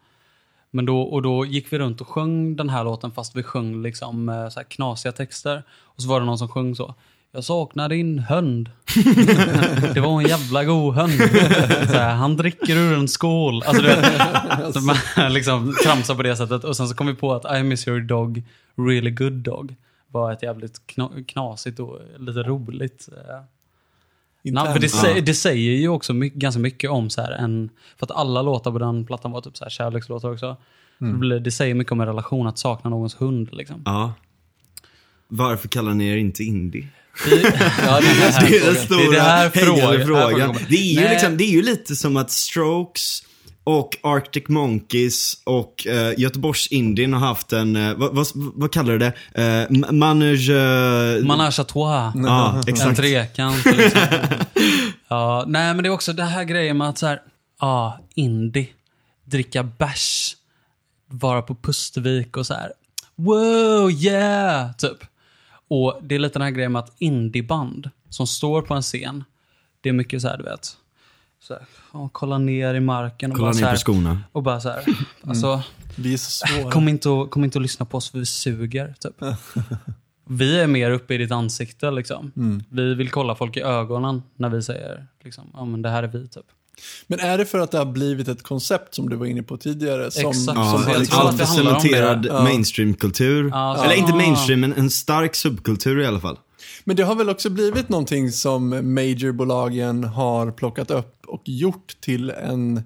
Men 0.71 0.85
då, 0.85 1.01
och 1.01 1.21
då 1.21 1.45
gick 1.45 1.73
vi 1.73 1.79
runt 1.79 2.01
och 2.01 2.07
sjöng 2.07 2.55
den 2.55 2.69
här 2.69 2.83
låten 2.83 3.11
fast 3.11 3.35
vi 3.35 3.43
sjöng 3.43 3.81
liksom 3.81 4.29
eh, 4.29 4.49
så 4.49 4.59
här 4.59 4.63
knasiga 4.63 5.11
texter. 5.11 5.63
Och 5.71 6.01
så 6.01 6.09
var 6.09 6.19
det 6.19 6.25
någon 6.25 6.37
som 6.37 6.47
sjöng 6.47 6.75
så. 6.75 6.95
Jag 7.31 7.43
saknar 7.43 7.89
din 7.89 8.19
hund. 8.19 8.69
det 9.93 9.99
var 9.99 10.21
en 10.21 10.27
jävla 10.27 10.63
god 10.63 10.95
hund. 10.95 11.13
Så 11.87 11.97
här, 11.97 12.15
han 12.15 12.37
dricker 12.37 12.75
ur 12.75 12.97
en 12.97 13.07
skål. 13.07 13.63
Alltså, 13.63 13.81
du 13.81 13.87
vet, 13.87 14.73
så 14.73 14.81
man 14.81 14.95
liksom 15.33 15.75
tramsar 15.83 16.15
på 16.15 16.23
det 16.23 16.35
sättet. 16.35 16.63
Och 16.63 16.77
sen 16.77 16.87
så 16.87 16.95
kom 16.95 17.07
vi 17.07 17.15
på 17.15 17.33
att 17.33 17.57
I 17.57 17.63
miss 17.63 17.87
your 17.87 17.99
dog, 17.99 18.43
really 18.75 19.11
good 19.11 19.33
dog. 19.33 19.75
Var 20.07 20.31
ett 20.31 20.43
jävligt 20.43 20.81
knasigt 21.27 21.79
och 21.79 21.99
lite 22.19 22.43
roligt. 22.43 23.09
Eh, 23.11 23.39
namn. 24.51 24.73
För 24.73 24.79
det, 24.79 24.87
sä- 24.87 25.21
det 25.21 25.33
säger 25.33 25.71
ju 25.71 25.87
också 25.89 26.13
my- 26.13 26.29
ganska 26.29 26.59
mycket 26.59 26.89
om 26.89 27.09
så 27.09 27.21
här 27.21 27.31
en... 27.31 27.69
För 27.97 28.05
att 28.05 28.11
alla 28.11 28.41
låtar 28.41 28.71
på 28.71 28.79
den 28.79 29.05
plattan 29.05 29.31
var 29.31 29.41
typ 29.41 29.57
så 29.57 29.63
här 29.65 29.69
kärlekslåtar 29.69 30.31
också. 30.31 30.57
Så 30.99 31.39
det, 31.39 31.51
säger 31.51 31.75
mycket 31.75 31.91
om 31.91 32.01
en 32.01 32.07
relation 32.07 32.47
att 32.47 32.57
sakna 32.57 32.89
någons 32.89 33.21
hund. 33.21 33.49
Liksom. 33.51 33.81
ja. 33.85 34.13
Varför 35.27 35.67
kallar 35.67 35.93
ni 35.93 36.07
er 36.07 36.17
inte 36.17 36.43
indie? 36.43 36.87
Ja, 37.85 37.99
det 38.01 38.07
är 38.07 38.41
det. 38.41 38.47
Det 38.49 38.57
är 38.57 38.65
den 38.65 38.75
stora 38.75 39.11
Det 39.11 39.19
är 39.19 39.49
frågan- 39.49 40.05
frågan. 40.05 40.55
Det, 40.69 40.75
är 40.75 40.93
ju 40.93 40.99
Nej. 41.01 41.09
liksom, 41.09 41.37
det 41.37 41.43
är 41.43 41.51
ju 41.51 41.61
lite 41.61 41.95
som 41.95 42.17
att 42.17 42.31
Strokes 42.31 43.23
och 43.63 43.97
Arctic 44.01 44.43
Monkeys 44.47 45.41
och 45.43 45.87
uh, 45.89 46.19
Göteborgs 46.19 46.67
Indien 46.67 47.13
har 47.13 47.27
haft 47.27 47.53
en, 47.53 47.75
eh, 47.75 47.93
vad, 47.93 48.15
vad, 48.15 48.27
vad 48.33 48.71
kallar 48.71 48.97
du 48.97 48.99
det? 48.99 49.13
Uh, 49.71 49.91
manage... 49.91 50.49
Uh, 50.49 51.25
Manage 51.25 51.59
à 51.59 51.63
trois. 51.63 52.11
Ja, 52.15 52.55
En 52.55 52.73
exakt. 52.73 52.97
trekant. 52.97 53.65
Liksom. 53.65 54.01
ja, 55.07 55.43
nej, 55.47 55.73
men 55.73 55.83
det 55.83 55.89
är 55.89 55.93
också 55.93 56.13
det 56.13 56.23
här 56.23 56.43
grejen 56.43 56.77
med 56.77 56.89
att 56.89 56.97
så 56.97 57.07
här, 57.07 57.21
ja, 57.59 57.99
indie, 58.15 58.67
dricka 59.25 59.63
bärs, 59.63 60.35
vara 61.07 61.41
på 61.41 61.55
Pustervik 61.55 62.37
och 62.37 62.45
så 62.45 62.53
här, 62.53 62.73
wow, 63.15 63.91
yeah, 63.91 64.73
typ. 64.73 64.97
Och 65.67 65.99
det 66.03 66.15
är 66.15 66.19
lite 66.19 66.39
den 66.39 66.41
här 66.45 66.51
grejen 66.51 66.71
med 66.71 66.79
att 66.79 66.95
indieband 66.97 67.89
som 68.09 68.27
står 68.27 68.61
på 68.61 68.73
en 68.73 68.81
scen, 68.81 69.23
det 69.81 69.89
är 69.89 69.93
mycket 69.93 70.21
så 70.21 70.27
här, 70.27 70.37
du 70.37 70.43
vet, 70.43 70.77
så 71.47 71.53
här, 71.53 71.63
ja, 71.93 72.09
kolla 72.11 72.37
ner 72.37 72.73
i 72.73 72.79
marken 72.79 73.31
och 73.31 73.37
Kolla 73.37 73.47
bara 73.47 73.53
så 73.53 73.59
ner 73.59 73.65
här, 73.67 73.73
på 73.73 73.79
skorna. 73.79 74.19
och 74.31 74.43
bara 74.43 74.59
så 74.61 74.69
här, 74.69 74.83
alltså, 75.27 75.61
Vi 75.95 76.13
är 76.13 76.17
så 76.17 76.31
svåra. 76.47 76.71
Kom 76.71 76.87
inte, 76.87 77.09
och, 77.09 77.31
kom 77.31 77.43
inte 77.43 77.57
och 77.57 77.61
lyssna 77.61 77.85
på 77.85 77.97
oss 77.97 78.09
för 78.11 78.19
vi 78.19 78.25
suger. 78.25 78.93
Typ. 78.99 79.13
vi 80.29 80.59
är 80.59 80.67
mer 80.67 80.91
uppe 80.91 81.13
i 81.13 81.17
ditt 81.17 81.31
ansikte. 81.31 81.91
Liksom. 81.91 82.31
Mm. 82.37 82.63
Vi 82.69 82.93
vill 82.95 83.09
kolla 83.09 83.35
folk 83.35 83.57
i 83.57 83.61
ögonen 83.61 84.23
när 84.35 84.49
vi 84.49 84.61
säger 84.61 85.07
liksom, 85.23 85.43
ja, 85.53 85.65
men 85.65 85.81
det 85.81 85.89
här 85.89 86.03
är 86.03 86.07
vi. 86.07 86.27
Typ. 86.27 86.45
Men 87.07 87.19
är 87.19 87.37
det 87.37 87.45
för 87.45 87.59
att 87.59 87.71
det 87.71 87.77
har 87.77 87.85
blivit 87.85 88.27
ett 88.27 88.43
koncept 88.43 88.95
som 88.95 89.09
du 89.09 89.15
var 89.15 89.25
inne 89.25 89.43
på 89.43 89.57
tidigare? 89.57 90.11
Som, 90.11 90.29
Exakt. 90.29 90.45
som 90.45 90.55
Ja, 90.57 90.71
Så 90.71 90.77
har 90.77 90.83
tror 90.83 91.01
att 91.03 91.13
allt 91.13 91.37
det 91.37 91.45
för 91.45 91.53
handlar 91.55 91.75
om 91.75 91.79
cementerad 91.81 92.21
det. 92.23 92.27
Ja. 92.29 92.43
mainstreamkultur. 92.43 93.49
Ja, 93.49 93.75
så- 93.77 93.83
Eller 93.83 93.95
inte 93.95 94.13
mainstream, 94.13 94.59
men 94.61 94.73
en 94.73 94.89
stark 94.89 95.35
subkultur 95.35 95.99
i 95.99 96.05
alla 96.05 96.19
fall. 96.19 96.37
Men 96.83 96.95
det 96.95 97.03
har 97.03 97.15
väl 97.15 97.29
också 97.29 97.49
blivit 97.49 97.89
någonting 97.89 98.31
som 98.31 98.93
majorbolagen 98.93 100.03
har 100.03 100.51
plockat 100.51 100.91
upp 100.91 101.25
och 101.27 101.41
gjort 101.45 101.97
till 102.01 102.29
en 102.29 102.77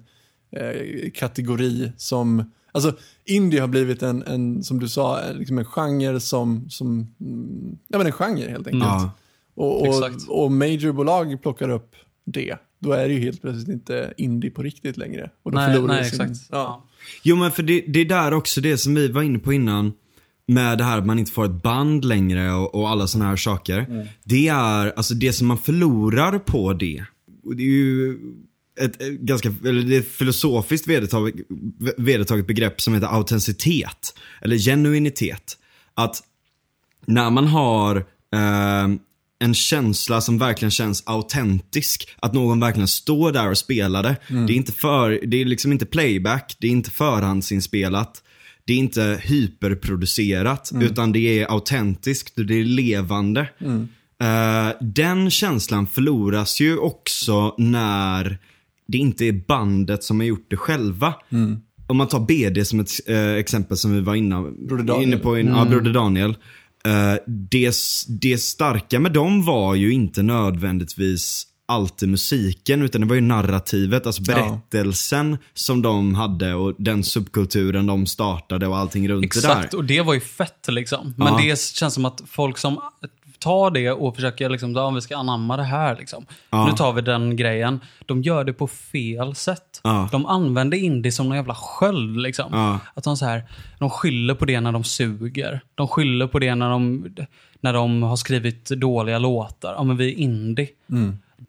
eh, 0.50 1.10
kategori 1.14 1.92
som, 1.96 2.52
alltså 2.72 2.96
indie 3.24 3.60
har 3.60 3.68
blivit 3.68 4.02
en, 4.02 4.22
en 4.22 4.64
som 4.64 4.78
du 4.80 4.88
sa, 4.88 5.20
en- 5.20 5.36
liksom 5.36 5.58
en 5.58 5.64
genre 5.64 6.20
som, 6.20 6.70
som 6.70 7.06
mm, 7.20 7.78
ja 7.88 7.98
men 7.98 8.06
en 8.06 8.12
genre 8.12 8.50
helt 8.50 8.66
enkelt. 8.66 8.82
Ja. 8.84 9.10
Och, 9.54 9.80
och, 9.80 9.86
Exakt. 9.86 10.28
och 10.28 10.52
majorbolag 10.52 11.42
plockar 11.42 11.68
upp 11.68 11.94
det. 12.24 12.56
Då 12.80 12.92
är 12.92 13.08
det 13.08 13.14
ju 13.14 13.20
helt 13.20 13.40
plötsligt 13.42 13.68
inte 13.68 14.14
indie 14.16 14.50
på 14.50 14.62
riktigt 14.62 14.96
längre. 14.96 15.30
Och 15.42 15.52
då 15.52 15.58
Nej, 15.58 15.74
förlorar 15.74 15.94
nej 15.94 16.10
sin- 16.10 16.20
exakt. 16.20 16.48
Ja. 16.52 16.84
Jo 17.22 17.36
men 17.36 17.52
för 17.52 17.62
det, 17.62 17.80
det 17.88 18.00
är 18.00 18.04
där 18.04 18.34
också 18.34 18.60
det 18.60 18.78
som 18.78 18.94
vi 18.94 19.08
var 19.08 19.22
inne 19.22 19.38
på 19.38 19.52
innan. 19.52 19.92
Med 20.48 20.78
det 20.78 20.84
här 20.84 20.98
att 20.98 21.06
man 21.06 21.18
inte 21.18 21.32
får 21.32 21.44
ett 21.44 21.62
band 21.62 22.04
längre 22.04 22.52
och, 22.52 22.74
och 22.74 22.88
alla 22.88 23.06
sådana 23.06 23.30
här 23.30 23.36
saker. 23.36 24.08
Det 24.24 24.48
är, 24.48 24.92
alltså 24.96 25.14
det 25.14 25.32
som 25.32 25.46
man 25.46 25.58
förlorar 25.58 26.38
på 26.38 26.72
det. 26.72 27.04
Det 27.56 27.62
är 27.62 27.66
ju 27.66 28.18
ett, 28.80 29.02
ett 29.02 29.20
ganska, 29.20 29.54
eller 29.64 29.82
det 29.82 29.96
är 29.96 30.00
ett 30.00 30.08
filosofiskt 30.08 30.86
vedertaget, 30.86 31.34
vedertaget 31.96 32.46
begrepp 32.46 32.80
som 32.80 32.94
heter 32.94 33.06
autenticitet. 33.06 34.18
Eller 34.40 34.56
genuinitet. 34.58 35.58
Att 35.94 36.22
när 37.06 37.30
man 37.30 37.46
har 37.46 37.96
eh, 38.34 38.88
en 39.40 39.54
känsla 39.54 40.20
som 40.20 40.38
verkligen 40.38 40.70
känns 40.70 41.02
autentisk. 41.06 42.08
Att 42.20 42.32
någon 42.32 42.60
verkligen 42.60 42.88
står 42.88 43.32
där 43.32 43.50
och 43.50 43.58
spelar 43.58 44.02
det. 44.02 44.16
Det 44.46 44.52
är 44.52 44.56
inte 44.56 44.72
för, 44.72 45.20
det 45.26 45.40
är 45.40 45.44
liksom 45.44 45.72
inte 45.72 45.86
playback, 45.86 46.56
det 46.58 46.66
är 46.66 46.70
inte 46.70 46.90
förhandsinspelat. 46.90 48.22
Det 48.68 48.74
är 48.74 48.78
inte 48.78 49.20
hyperproducerat, 49.22 50.70
utan 50.80 51.12
det 51.12 51.40
är 51.40 51.50
autentiskt 51.52 52.38
och 52.38 52.46
det 52.46 52.54
är 52.54 52.64
levande. 52.64 53.48
Eh, 54.20 54.76
den 54.80 55.30
känslan 55.30 55.86
förloras 55.86 56.60
ju 56.60 56.78
också 56.78 57.54
när 57.58 58.38
det 58.88 58.98
inte 58.98 59.24
är 59.24 59.32
bandet 59.48 60.04
som 60.04 60.20
har 60.20 60.26
gjort 60.26 60.46
det 60.50 60.56
själva. 60.56 61.14
Om 61.86 61.96
man 61.96 62.08
tar 62.08 62.20
BD 62.20 62.66
som 62.66 62.80
ett 62.80 62.90
eh, 63.06 63.32
exempel 63.32 63.76
som 63.76 63.92
vi 63.92 64.00
var 64.00 64.16
Daniel. 64.82 65.08
inne 65.08 65.16
på, 65.16 65.38
in, 65.38 65.46
ja, 65.46 65.64
Broder 65.64 65.92
Daniel. 65.92 66.30
Eh, 66.84 67.14
det, 67.26 67.74
det 68.20 68.38
starka 68.38 69.00
med 69.00 69.12
dem 69.12 69.44
var 69.44 69.74
ju 69.74 69.92
inte 69.92 70.22
nödvändigtvis 70.22 71.46
alltid 71.68 72.08
musiken, 72.08 72.82
utan 72.82 73.00
det 73.00 73.06
var 73.06 73.14
ju 73.14 73.20
narrativet, 73.20 74.06
alltså 74.06 74.22
Ja. 74.26 74.34
berättelsen 74.34 75.38
som 75.54 75.82
de 75.82 76.14
hade 76.14 76.54
och 76.54 76.74
den 76.78 77.04
subkulturen 77.04 77.86
de 77.86 78.06
startade 78.06 78.66
och 78.66 78.76
allting 78.78 79.08
runt 79.08 79.34
det 79.34 79.40
där. 79.42 79.50
Exakt, 79.50 79.74
och 79.74 79.84
det 79.84 80.00
var 80.00 80.14
ju 80.14 80.20
fett 80.20 80.66
liksom. 80.68 81.14
Men 81.16 81.26
Ja. 81.28 81.38
det 81.42 81.60
känns 81.60 81.94
som 81.94 82.04
att 82.04 82.22
folk 82.26 82.58
som 82.58 82.80
tar 83.38 83.70
det 83.70 83.90
och 83.90 84.14
försöker 84.14 84.48
liksom, 84.50 84.72
ja, 84.72 84.90
vi 84.90 85.00
ska 85.00 85.16
anamma 85.16 85.56
det 85.56 85.62
här. 85.62 85.96
Liksom. 85.96 86.26
Ja. 86.50 86.66
Nu 86.66 86.72
tar 86.76 86.92
vi 86.92 87.02
den 87.02 87.36
grejen. 87.36 87.80
De 88.06 88.22
gör 88.22 88.44
det 88.44 88.52
på 88.52 88.66
fel 88.68 89.34
sätt. 89.34 89.80
Ja. 89.84 90.08
De 90.12 90.26
använder 90.26 90.78
indie 90.78 91.12
som 91.12 91.28
någon 91.28 91.36
jävla 91.36 91.54
sköld. 91.54 92.16
Liksom. 92.20 92.46
Ja. 92.52 92.78
Att 92.94 93.04
de, 93.04 93.16
så 93.16 93.24
här, 93.24 93.44
de 93.78 93.90
skyller 93.90 94.34
på 94.34 94.44
det 94.44 94.60
när 94.60 94.72
de 94.72 94.84
suger. 94.84 95.60
De 95.74 95.88
skyller 95.88 96.26
på 96.26 96.38
det 96.38 96.54
när 96.54 96.70
de, 96.70 97.06
när 97.60 97.72
de 97.72 98.02
har 98.02 98.16
skrivit 98.16 98.64
dåliga 98.68 99.18
låtar. 99.18 99.74
Ja, 99.74 99.82
men 99.84 99.96
vi 99.96 100.12
är 100.12 100.18
indie. 100.18 100.68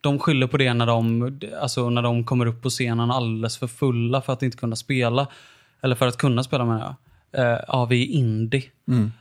De 0.02 0.20
skyller 0.20 0.48
på 0.48 0.58
det 0.58 0.74
när 0.74 0.86
de, 0.86 1.40
alltså, 1.62 1.90
när 1.90 2.02
de 2.02 2.24
kommer 2.24 2.46
upp 2.46 2.62
på 2.62 2.70
scenen 2.70 3.12
alldeles 3.12 3.58
för 3.58 3.68
fulla 3.68 4.22
för 4.22 4.34
att 4.34 4.44
inte 4.44 4.58
kunna 4.58 4.76
spela. 4.76 5.28
Eller 5.82 5.96
för 5.96 6.08
att 6.08 6.18
kunna 6.18 6.44
spela 6.44 6.66
menar 6.66 6.80
jag. 6.80 6.96
Eh, 7.32 7.42
uh, 7.42 7.60
ja, 7.68 7.86
vi 7.86 8.04
är 8.04 8.08
indie. 8.08 8.64
Mm. 8.88 9.12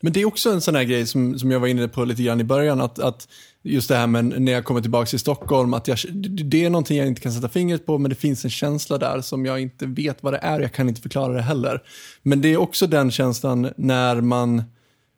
Men 0.00 0.12
det 0.12 0.20
är 0.20 0.24
också 0.24 0.50
en 0.50 0.60
sån 0.60 0.74
här 0.74 0.84
grej 0.84 1.06
som, 1.06 1.38
som 1.38 1.50
jag 1.50 1.60
var 1.60 1.68
inne 1.68 1.88
på 1.88 2.04
lite 2.04 2.22
grann 2.22 2.40
i 2.40 2.44
början, 2.44 2.80
att, 2.80 2.98
att 2.98 3.28
just 3.62 3.88
det 3.88 3.96
här 3.96 4.06
med 4.06 4.24
när 4.24 4.52
jag 4.52 4.64
kommer 4.64 4.80
tillbaka 4.80 5.06
till 5.06 5.18
Stockholm, 5.18 5.74
att 5.74 5.88
jag, 5.88 5.98
det 6.44 6.64
är 6.64 6.70
någonting 6.70 6.98
jag 6.98 7.06
inte 7.06 7.20
kan 7.20 7.32
sätta 7.32 7.48
fingret 7.48 7.86
på, 7.86 7.98
men 7.98 8.08
det 8.08 8.14
finns 8.14 8.44
en 8.44 8.50
känsla 8.50 8.98
där 8.98 9.20
som 9.20 9.46
jag 9.46 9.60
inte 9.60 9.86
vet 9.86 10.22
vad 10.22 10.32
det 10.32 10.38
är, 10.42 10.60
jag 10.60 10.72
kan 10.72 10.88
inte 10.88 11.00
förklara 11.00 11.32
det 11.32 11.42
heller. 11.42 11.82
Men 12.22 12.40
det 12.40 12.48
är 12.48 12.56
också 12.56 12.86
den 12.86 13.10
känslan 13.10 13.72
när 13.76 14.20
man, 14.20 14.62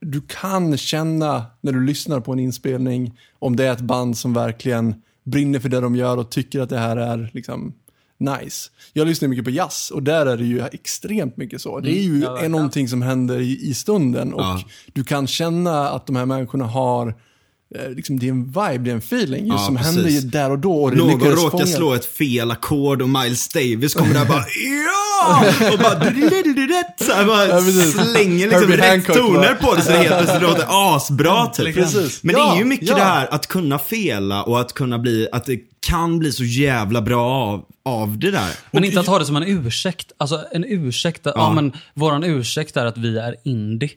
du 0.00 0.20
kan 0.20 0.76
känna 0.76 1.46
när 1.60 1.72
du 1.72 1.84
lyssnar 1.84 2.20
på 2.20 2.32
en 2.32 2.38
inspelning, 2.38 3.18
om 3.38 3.56
det 3.56 3.64
är 3.66 3.72
ett 3.72 3.80
band 3.80 4.18
som 4.18 4.34
verkligen 4.34 4.94
brinner 5.24 5.58
för 5.60 5.68
det 5.68 5.80
de 5.80 5.96
gör 5.96 6.16
och 6.16 6.30
tycker 6.30 6.60
att 6.60 6.68
det 6.68 6.78
här 6.78 6.96
är 6.96 7.30
liksom 7.34 7.72
nice. 8.18 8.70
Jag 8.92 9.06
lyssnar 9.06 9.28
mycket 9.28 9.44
på 9.44 9.50
jazz 9.50 9.90
och 9.90 10.02
där 10.02 10.26
är 10.26 10.36
det 10.36 10.44
ju 10.44 10.60
extremt 10.72 11.36
mycket 11.36 11.60
så. 11.60 11.80
Det 11.80 11.90
är 11.98 12.02
ju 12.02 12.18
Ja, 12.20 12.30
verkligen. 12.30 12.52
någonting 12.52 12.88
som 12.88 13.02
händer 13.02 13.38
i, 13.40 13.68
i 13.70 13.74
stunden 13.74 14.34
och 14.34 14.40
Ja. 14.42 14.62
du 14.92 15.04
kan 15.04 15.26
känna 15.26 15.88
att 15.88 16.06
de 16.06 16.16
här 16.16 16.26
människorna 16.26 16.64
har 16.64 17.14
Liksom, 17.96 18.18
det 18.18 18.26
är 18.26 18.30
en 18.30 18.44
vibe, 18.46 18.78
det 18.78 18.90
är 18.90 18.94
en 18.94 18.98
feeling 18.98 19.46
just 19.46 19.58
Ja, 19.58 19.66
som 19.66 19.76
precis. 19.76 19.94
händer 19.94 20.10
ju 20.10 20.20
där 20.20 20.50
och 20.50 20.58
då. 20.58 20.82
Och 20.82 20.90
det 20.90 20.96
Någon 20.96 21.20
råkar 21.20 21.50
fånga- 21.50 21.66
slå 21.66 21.94
ett 21.94 22.04
fel 22.06 22.50
ackord 22.50 23.02
och 23.02 23.08
Miles 23.08 23.48
Davis 23.48 23.94
kommer 23.94 24.14
där 24.14 24.24
bara 24.24 24.44
ja! 24.84 25.44
Och 25.72 25.78
bara, 25.78 26.00
så 27.06 27.12
här, 27.12 27.24
bara 27.26 27.46
Ja, 27.46 27.60
slänger 28.04 28.48
liksom 28.48 28.72
rätt 28.72 28.88
Hancock 28.90 29.16
toner 29.16 29.54
på 29.54 29.74
det 29.74 29.82
så 29.82 29.90
det 29.90 29.96
helt 29.98 30.16
plötsligt 30.16 30.42
låter 30.42 30.64
asbra 30.96 31.46
typ. 31.46 31.74
Precis. 31.74 32.22
Men 32.22 32.34
det 32.34 32.40
Ja, 32.40 32.54
är 32.54 32.58
ju 32.58 32.64
mycket 32.64 32.88
ja. 32.88 32.94
det 32.96 33.02
här 33.02 33.34
att 33.34 33.46
kunna 33.46 33.78
fela 33.78 34.42
och 34.42 34.60
att 34.60 34.72
kunna 34.72 34.98
bli, 34.98 35.28
att 35.32 35.44
det 35.44 35.58
kan 35.80 36.18
bli 36.18 36.32
så 36.32 36.44
jävla 36.44 37.02
bra 37.02 37.24
av, 37.30 37.64
av 37.84 38.18
det 38.18 38.30
där. 38.30 38.50
Men 38.70 38.84
inte 38.84 39.00
att 39.00 39.06
ha 39.06 39.18
det 39.18 39.24
som 39.26 39.36
en 39.36 39.42
ursäkt. 39.46 40.12
Alltså 40.18 40.44
en 40.52 40.64
ursäkt, 40.64 41.26
att, 41.26 41.32
ja. 41.36 41.52
men 41.52 41.72
våran 41.94 42.24
ursäkt 42.24 42.76
är 42.76 42.86
att 42.86 42.98
vi 42.98 43.18
är 43.18 43.34
indie. 43.44 43.90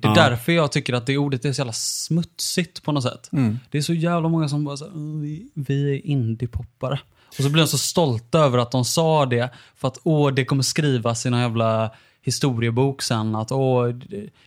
Det 0.00 0.08
är 0.08 0.14
därför 0.14 0.52
jag 0.52 0.72
tycker 0.72 0.92
att 0.92 1.06
det 1.06 1.18
ordet 1.18 1.44
är 1.44 1.52
så 1.52 1.60
jävla 1.60 1.72
smutsigt 1.72 2.82
på 2.82 2.92
något 2.92 3.02
sätt. 3.02 3.28
Det 3.70 3.78
är 3.78 3.82
så 3.82 3.94
jävla 3.94 4.28
många 4.28 4.48
som 4.48 4.64
bara 4.64 4.76
säger 4.76 5.20
vi, 5.20 5.50
vi 5.54 5.94
är 5.94 6.06
indiepoppare. 6.06 7.00
Och 7.28 7.44
så 7.44 7.50
blir 7.50 7.62
de 7.62 7.68
så 7.68 7.78
stolta 7.78 8.38
över 8.38 8.58
att 8.58 8.70
de 8.70 8.84
sa 8.84 9.26
det. 9.26 9.50
För 9.76 9.88
att 9.88 9.98
åh, 10.02 10.32
det 10.32 10.44
kommer 10.44 10.62
skrivas 10.62 11.26
i 11.26 11.30
någon 11.30 11.40
jävla 11.40 11.90
historiebok 12.24 13.02
sen. 13.02 13.34
Att 13.34 13.52
åh, 13.52 13.88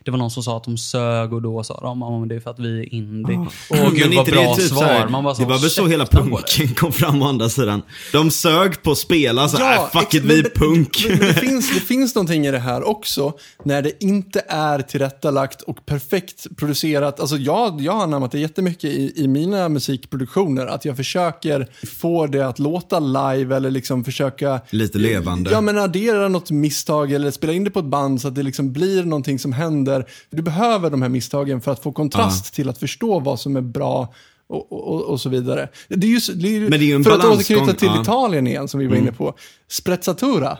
det, 0.04 0.10
var 0.10 0.18
någon 0.18 0.30
som 0.30 0.42
sa 0.42 0.56
att 0.56 0.64
de 0.64 0.78
sög 0.78 1.32
och 1.32 1.42
då 1.42 1.62
sa 1.64 1.80
de 1.80 2.02
att 2.02 2.28
det 2.28 2.34
är 2.34 2.40
för 2.40 2.50
att 2.50 2.58
vi 2.58 2.80
är 2.80 2.94
indie. 2.94 3.36
Åh 3.36 3.48
Men 3.70 3.94
gud 3.94 4.14
vad 4.14 4.26
bra 4.26 4.54
typ 4.54 4.68
så 4.68 4.74
här- 4.82 5.00
svar. 5.00 5.08
Man 5.08 5.24
bara, 5.24 5.34
det 5.34 5.44
var 5.44 5.58
väl 5.58 5.70
så 5.70 5.86
hela 5.86 6.06
punken 6.06 6.68
kom 6.76 6.92
fram 6.92 7.22
å 7.22 7.26
andra 7.28 7.48
sidan. 7.48 7.82
De 8.12 8.30
sög 8.30 8.82
på 8.82 8.90
att 8.90 8.98
spela 8.98 9.48
så 9.48 9.56
här, 9.56 10.00
fuck 10.00 10.14
it, 10.14 10.24
men- 10.24 10.34
vi 10.34 10.40
är 10.40 10.50
punk. 10.54 11.06
Men, 11.08 11.18
men 11.18 11.28
det, 11.28 11.34
finns, 11.40 11.74
det 11.74 11.80
finns 11.80 12.14
någonting 12.14 12.46
i 12.46 12.50
det 12.50 12.58
här 12.58 12.88
också, 12.88 13.32
när 13.64 13.82
det 13.82 14.04
inte 14.04 14.42
är 14.48 14.78
tillrättalagt 14.78 15.62
och 15.62 15.86
perfekt 15.86 16.46
producerat. 16.56 17.20
Alltså 17.20 17.36
jag, 17.36 17.80
jag 17.80 17.92
har 17.92 18.02
anammat 18.02 18.32
det 18.32 18.38
jättemycket 18.38 18.84
i, 18.84 19.12
i 19.16 19.28
mina 19.28 19.68
musikproduktioner, 19.68 20.66
att 20.66 20.84
jag 20.84 20.96
försöker 20.96 21.66
få 22.00 22.26
det 22.26 22.48
att 22.48 22.58
låta 22.58 23.00
live 23.00 23.56
eller 23.56 23.70
liksom 23.70 24.04
försöka... 24.04 24.60
Lite 24.70 24.98
levande. 24.98 25.50
Ja, 25.50 25.60
men 25.60 25.78
addera 25.78 26.28
något 26.28 26.50
misstag 26.50 27.12
eller 27.12 27.30
spela 27.30 27.52
in 27.52 27.65
det 27.66 27.70
på 27.70 27.78
ett 27.78 27.84
band 27.84 28.20
så 28.20 28.28
att 28.28 28.34
det 28.34 28.42
liksom 28.42 28.72
blir 28.72 29.04
någonting 29.04 29.38
som 29.38 29.52
händer. 29.52 30.06
Du 30.30 30.42
behöver 30.42 30.90
de 30.90 31.02
här 31.02 31.08
misstagen 31.08 31.60
för 31.60 31.72
att 31.72 31.82
få 31.82 31.92
kontrast 31.92 32.54
till 32.54 32.68
att 32.68 32.78
förstå 32.78 33.20
vad 33.20 33.40
som 33.40 33.56
är 33.56 33.60
bra 33.60 34.14
och, 34.48 34.72
och, 34.72 35.02
och 35.02 35.20
så 35.20 35.28
vidare. 35.28 35.68
Det 35.88 36.06
är 36.06 36.10
ju, 36.10 36.34
det 36.34 36.48
är 36.48 36.52
ju, 36.52 36.60
Men 36.60 36.70
det 36.70 36.84
är 36.84 36.98
ju 36.98 37.04
för 37.04 37.10
att 37.10 37.24
återknyta 37.24 37.72
till 37.72 37.88
ja. 37.88 38.02
Italien 38.02 38.46
igen 38.46 38.68
som 38.68 38.80
vi 38.80 38.86
var 38.86 38.96
inne 38.96 39.12
på. 39.12 39.34
Sprezzatura, 39.68 40.58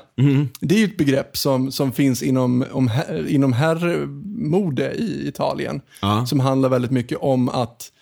det 0.61 0.75
är 0.75 0.79
ju 0.79 0.85
ett 0.85 0.97
begrepp 0.97 1.37
som, 1.37 1.73
som 1.73 1.93
finns 1.93 2.23
inom, 2.23 2.65
om, 2.73 2.91
inom 3.29 3.53
herrmode 3.53 4.93
i 4.93 5.29
Italien. 5.29 5.81
Ja. 6.03 6.27
Som 6.27 6.41
handlar 6.41 6.69
väldigt 6.69 6.91
mycket 6.91 7.19
om 7.19 7.49
att 7.49 7.93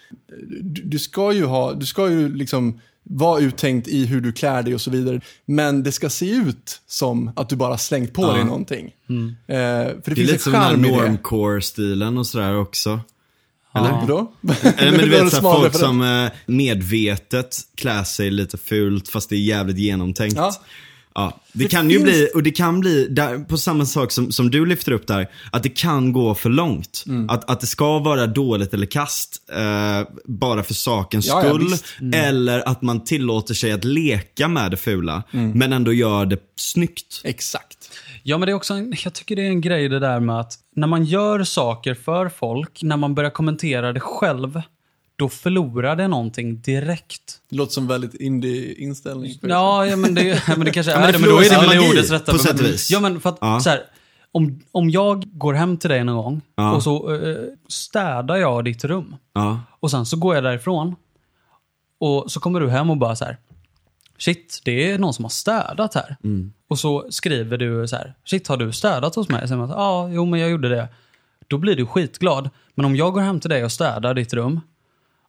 du, 0.62 0.82
du 0.82 0.98
ska 0.98 1.32
ju 1.32 1.44
ha, 1.44 1.72
du 1.72 1.86
ska 1.86 2.10
ju 2.10 2.34
liksom 2.34 2.80
vara 3.04 3.40
uttänkt 3.40 3.88
i 3.88 4.06
hur 4.06 4.20
du 4.20 4.32
klär 4.32 4.62
dig 4.62 4.74
och 4.74 4.80
så 4.80 4.90
vidare. 4.90 5.20
Men 5.46 5.82
det 5.82 5.92
ska 5.92 6.10
se 6.10 6.30
ut 6.30 6.80
som 6.86 7.30
att 7.36 7.48
du 7.48 7.56
bara 7.56 7.78
slängt 7.78 8.12
på 8.12 8.32
dig 8.32 8.44
någonting. 8.44 8.86
Eh, 8.86 8.92
för 9.46 9.54
det, 9.54 10.00
Det 10.04 10.10
är 10.10 10.14
finns 10.14 10.18
lite 10.18 10.34
en 10.34 10.38
som 10.38 10.52
den 10.52 10.62
här 10.62 10.76
normcore-stilen 10.76 12.18
och 12.18 12.26
sådär 12.26 12.56
också. 12.56 13.00
Eller? 13.74 14.06
Då? 14.06 14.32
Eller 14.76 14.90
men 14.90 15.00
du 15.00 15.16
är 15.16 15.24
vet 15.24 15.32
så 15.32 15.40
folk 15.40 15.74
som 15.74 16.02
eh, 16.02 16.30
medvetet 16.46 17.56
klär 17.74 18.04
sig 18.04 18.30
lite 18.30 18.58
fult 18.58 19.08
fast 19.08 19.30
det 19.30 19.36
är 19.36 19.40
jävligt 19.40 19.78
genomtänkt. 19.78 20.36
Ja. 20.36 20.52
Ja. 21.14 21.40
det, 21.52 21.64
Det 21.64 21.68
kan 21.70 21.90
ju 21.90 21.96
finns- 21.96 22.04
bli, 22.10 22.28
och 22.34 22.42
det 22.42 22.50
kan 22.50 22.80
bli, 22.80 23.06
där, 23.08 23.38
på 23.38 23.56
samma 23.58 23.84
sak 23.86 24.12
som, 24.12 24.32
som 24.32 24.50
du 24.50 24.66
lyfter 24.66 24.92
upp 24.92 25.06
där, 25.06 25.30
att 25.52 25.62
det 25.62 25.68
kan 25.68 26.12
gå 26.12 26.34
för 26.34 26.50
långt. 26.50 27.04
Mm. 27.06 27.30
Att, 27.30 27.50
att 27.50 27.60
det 27.60 27.66
ska 27.66 27.98
vara 27.98 28.26
dåligt 28.26 28.74
eller 28.74 28.86
kast 28.86 29.36
eh, 29.52 30.08
bara 30.24 30.62
för 30.62 30.74
sakens 30.74 31.26
Ja, 31.26 31.44
ja, 31.44 31.48
skull. 31.50 31.64
visst. 31.70 31.84
Eller 32.14 32.68
att 32.68 32.82
man 32.82 33.04
tillåter 33.04 33.54
sig 33.54 33.72
att 33.72 33.84
leka 33.84 34.48
med 34.48 34.70
det 34.70 34.76
fula, 34.76 35.22
Mm. 35.32 35.50
men 35.58 35.72
ändå 35.72 35.92
gör 35.92 36.26
det 36.26 36.38
snyggt. 36.56 37.20
Exakt. 37.24 37.78
Ja, 38.22 38.38
men 38.38 38.46
det 38.46 38.52
är 38.52 38.56
också 38.56 38.74
en, 38.74 38.94
jag 39.04 39.12
tycker 39.14 39.36
det 39.36 39.42
är 39.42 39.46
en 39.48 39.60
grej 39.60 39.88
det 39.88 39.98
där 39.98 40.20
med 40.20 40.40
att 40.40 40.52
när 40.76 40.86
man 40.86 41.04
gör 41.04 41.44
saker 41.44 41.94
för 41.94 42.28
folk, 42.28 42.82
när 42.82 42.96
man 42.96 43.14
börjar 43.14 43.30
kommentera 43.30 43.92
det 43.92 44.00
själv, 44.00 44.62
då 45.16 45.28
förlorar 45.28 45.96
det 45.96 46.08
någonting 46.08 46.60
direkt. 46.60 47.40
Det 47.50 47.56
låter 47.56 47.72
som 47.72 47.86
väldigt 47.86 48.14
indie-inställning. 48.14 49.38
Ja, 49.42 49.86
ja 49.86 49.96
men, 49.96 50.14
det, 50.14 50.42
men 50.48 50.60
det 50.64 50.70
kanske 50.70 50.92
men 50.92 51.02
är 51.02 51.06
det 51.06 51.12
det, 51.12 51.18
men 51.18 51.30
då 51.30 51.38
är 51.38 51.50
det 51.62 51.66
väl 51.78 51.90
ordets 51.90 52.10
rätta 52.10 52.32
på 52.32 52.38
sätt 52.38 52.50
och 52.50 52.56
men- 52.62 52.70
vis. 52.72 52.90
Ja, 52.90 53.00
men 53.00 53.20
för 53.20 53.30
att 53.30 53.38
Ja. 53.40 53.60
så 53.60 53.70
här, 53.70 53.80
om, 54.32 54.60
om 54.72 54.90
jag 54.90 55.24
går 55.32 55.54
hem 55.54 55.76
till 55.76 55.90
dig 55.90 56.04
någon 56.04 56.16
gång 56.24 56.40
Ja. 56.56 56.72
och 56.74 56.82
så 56.82 57.14
eh, 57.14 57.36
städar 57.68 58.36
jag 58.36 58.64
ditt 58.64 58.84
rum. 58.84 59.16
Ja. 59.34 59.60
Och 59.80 59.90
sen 59.90 60.06
så 60.06 60.16
går 60.16 60.34
jag 60.34 60.44
därifrån. 60.44 60.96
Och 62.00 62.32
så 62.32 62.40
kommer 62.40 62.60
du 62.60 62.70
hem 62.70 62.90
och 62.90 62.96
bara 62.96 63.16
så 63.16 63.24
här. 63.24 63.38
Shit, 64.18 64.60
det 64.64 64.90
är 64.90 64.98
någon 64.98 65.14
som 65.14 65.24
har 65.24 65.30
städat 65.30 65.94
här. 65.94 66.16
Och 66.68 66.78
så 66.78 67.06
skriver 67.10 67.58
du 67.58 67.88
så 67.88 67.96
här. 67.96 68.14
Shit, 68.24 68.48
har 68.48 68.56
du 68.56 68.72
städat 68.72 69.14
hos 69.14 69.28
mig? 69.28 69.40
Så 69.40 69.46
säger 69.48 69.58
man, 69.60 69.68
Ja, 69.70 70.08
jo 70.08 70.24
men 70.24 70.40
jag 70.40 70.50
gjorde 70.50 70.68
det. 70.68 70.88
Då 71.48 71.58
blir 71.58 71.76
du 71.76 71.86
skitglad. 71.86 72.50
Men 72.74 72.86
om 72.86 72.96
jag 72.96 73.12
går 73.12 73.20
hem 73.20 73.40
till 73.40 73.50
dig 73.50 73.64
och 73.64 73.72
städar 73.72 74.14
ditt 74.14 74.34
rum. 74.34 74.60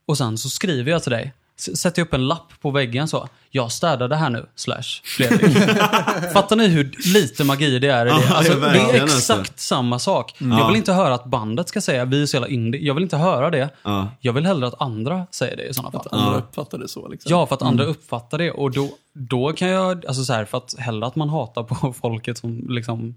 Och 0.05 0.17
sen 0.17 0.37
så 0.37 0.49
skriver 0.49 0.91
jag 0.91 1.03
till 1.03 1.11
dig. 1.11 1.33
S- 1.59 1.77
Sätter 1.81 1.99
jag 1.99 2.05
upp 2.07 2.13
en 2.13 2.27
lapp 2.27 2.53
på 2.61 2.71
väggen 2.71 3.07
så. 3.07 3.27
Jag 3.49 3.71
städade 3.71 4.15
här 4.15 4.29
nu, 4.29 4.45
slash 4.55 4.81
Fredrik. 5.17 5.57
Fattar 6.33 6.55
ni 6.55 6.67
hur 6.67 6.91
lite 7.13 7.43
magi 7.43 7.79
det 7.79 7.87
är 7.87 8.05
i 8.05 8.09
det? 8.09 8.15
Ja, 8.29 8.35
Alltså, 8.35 8.53
ja, 8.53 8.59
det 8.59 8.65
är 8.67 8.73
verkligen, 8.73 9.05
exakt 9.05 9.39
alltså. 9.39 9.53
samma 9.55 9.99
sak. 9.99 10.35
Jag 10.39 10.67
vill 10.67 10.75
inte 10.75 10.93
höra 10.93 11.13
att 11.13 11.25
bandet 11.25 11.69
ska 11.69 11.81
säga 11.81 12.05
vi 12.05 12.21
är 12.21 12.25
så 12.25 12.35
jävla 12.35 12.47
indie. 12.47 12.81
Jag 12.81 12.93
vill 12.93 13.03
inte 13.03 13.17
höra 13.17 13.49
det. 13.49 13.69
Ja. 13.83 14.07
Jag 14.19 14.33
vill 14.33 14.45
hellre 14.45 14.67
att 14.67 14.81
andra 14.81 15.27
säger 15.31 15.57
det 15.57 15.63
i 15.63 15.73
sådana 15.73 15.91
fall. 15.91 16.07
Andra 16.11 16.37
uppfattar 16.37 16.77
det 16.77 16.87
så. 16.87 17.07
Liksom. 17.07 17.31
Ja, 17.31 17.45
för 17.45 17.55
att 17.55 17.61
andra 17.61 17.83
uppfattar 17.85 18.37
det. 18.37 18.51
Och 18.51 18.71
då, 18.71 18.89
då 19.13 19.53
kan 19.53 19.67
jag, 19.67 20.05
alltså 20.05 20.23
så 20.23 20.33
här, 20.33 20.45
för 20.45 20.57
att 20.57 20.75
hellre 20.79 21.07
att 21.07 21.15
man 21.15 21.29
hatar 21.29 21.63
på 21.63 21.93
folket 22.01 22.37
som 22.37 22.65
liksom... 22.69 23.15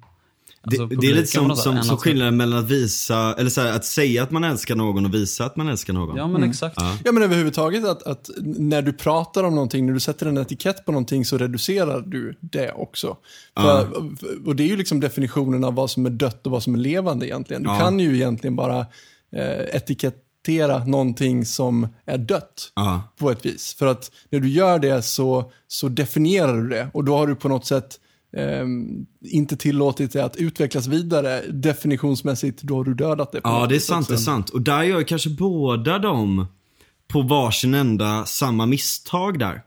Alltså 0.62 0.86
det, 0.86 0.96
det 0.96 1.06
är 1.06 1.14
lite 1.14 1.26
som, 1.26 1.56
som, 1.56 1.82
som 1.82 1.96
skillnaden 1.96 2.36
mellan 2.36 2.58
att 2.58 2.70
visa, 2.70 3.34
eller 3.38 3.50
så 3.50 3.60
här, 3.60 3.72
att 3.72 3.84
säga 3.84 4.22
att 4.22 4.30
man 4.30 4.44
älskar 4.44 4.76
någon 4.76 5.04
och 5.06 5.14
visa 5.14 5.44
att 5.44 5.56
man 5.56 5.68
älskar 5.68 5.92
någon. 5.92 6.16
Ja, 6.16 6.28
men 6.28 6.42
exakt. 6.42 6.76
Ja 7.04 7.12
men 7.12 7.22
överhuvudtaget 7.22 7.84
att, 7.84 8.02
att 8.02 8.30
när 8.44 8.82
du 8.82 8.92
pratar 8.92 9.44
om 9.44 9.54
någonting, 9.54 9.86
när 9.86 9.92
du 9.92 10.00
sätter 10.00 10.26
en 10.26 10.38
etikett 10.38 10.84
på 10.84 10.92
någonting 10.92 11.24
så 11.24 11.38
reducerar 11.38 12.00
du 12.00 12.34
det 12.40 12.72
också. 12.72 13.16
För, 13.56 13.88
Och 14.46 14.56
det 14.56 14.62
är 14.62 14.68
ju 14.68 14.76
liksom 14.76 15.00
definitionen 15.00 15.64
av 15.64 15.74
vad 15.74 15.90
som 15.90 16.06
är 16.06 16.10
dött 16.10 16.46
och 16.46 16.52
vad 16.52 16.62
som 16.62 16.74
är 16.74 16.78
levande 16.78 17.26
egentligen. 17.26 17.62
Du 17.62 17.68
Ja. 17.70 17.78
kan 17.78 18.00
ju 18.00 18.14
egentligen 18.14 18.56
bara 18.56 18.78
eh, 19.32 19.76
etikettera 19.76 20.84
någonting 20.84 21.44
som 21.46 21.88
är 22.06 22.18
dött 22.18 22.72
Ja. 22.74 23.02
på 23.18 23.30
ett 23.30 23.46
vis. 23.46 23.74
För 23.78 23.86
att 23.86 24.10
när 24.30 24.40
du 24.40 24.48
gör 24.48 24.78
det 24.78 25.02
så, 25.02 25.52
så 25.68 25.88
definierar 25.88 26.56
du 26.62 26.68
det 26.68 26.88
och 26.94 27.04
då 27.04 27.16
har 27.16 27.26
du 27.26 27.34
på 27.34 27.48
något 27.48 27.66
sätt 27.66 28.00
ehm, 28.38 29.06
inte 29.20 29.56
tillåtit 29.56 30.12
det 30.12 30.24
att 30.24 30.36
utvecklas 30.36 30.86
vidare 30.86 31.42
definitionsmässigt, 31.48 32.62
då 32.62 32.76
har 32.76 32.84
du 32.84 32.94
dödat 32.94 33.32
det. 33.32 33.40
på 33.40 33.48
Ja, 33.48 33.66
det 33.66 33.74
är 33.74 33.80
sant, 33.80 34.08
det 34.08 34.14
är 34.14 34.18
sant. 34.18 34.50
Och 34.50 34.62
där 34.62 34.82
gör 34.82 35.02
kanske 35.02 35.30
båda 35.30 35.98
de 35.98 36.46
på 37.08 37.22
varsin 37.22 37.74
ända 37.74 38.24
samma 38.24 38.66
misstag 38.66 39.38
där. 39.38 39.62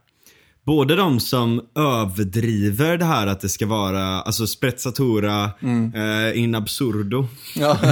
Både 0.64 0.96
de 0.96 1.20
som 1.20 1.60
överdriver 1.74 2.98
det 2.98 3.04
här 3.04 3.26
att 3.26 3.40
det 3.40 3.48
ska 3.48 3.66
vara, 3.66 4.04
alltså 4.04 4.46
sprezzatura 4.46 5.50
eh, 5.94 6.38
in 6.38 6.54
absurdo. 6.54 7.28
Ja. 7.56 7.78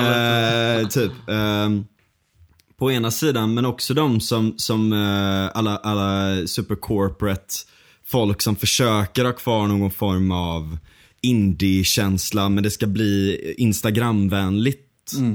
Eh, 0.00 0.88
typ. 0.88 1.12
ehm, 1.28 1.84
på 2.80 2.92
ena 2.92 3.10
sidan, 3.10 3.54
men 3.54 3.66
också 3.66 3.94
de 3.94 4.20
som, 4.20 4.54
som 4.56 4.92
eh, 4.92 5.58
alla, 5.58 5.76
alla 5.76 6.36
supercorporate 6.46 7.54
folk 8.10 8.42
som 8.42 8.56
försöker 8.56 9.24
ha 9.24 9.32
kvar 9.32 9.66
någon 9.66 9.90
form 9.90 10.32
av 10.32 10.78
indie-känsla, 11.20 12.48
men 12.48 12.64
det 12.64 12.70
ska 12.70 12.86
bli 12.86 13.54
Instagramvänligt. 13.58 14.89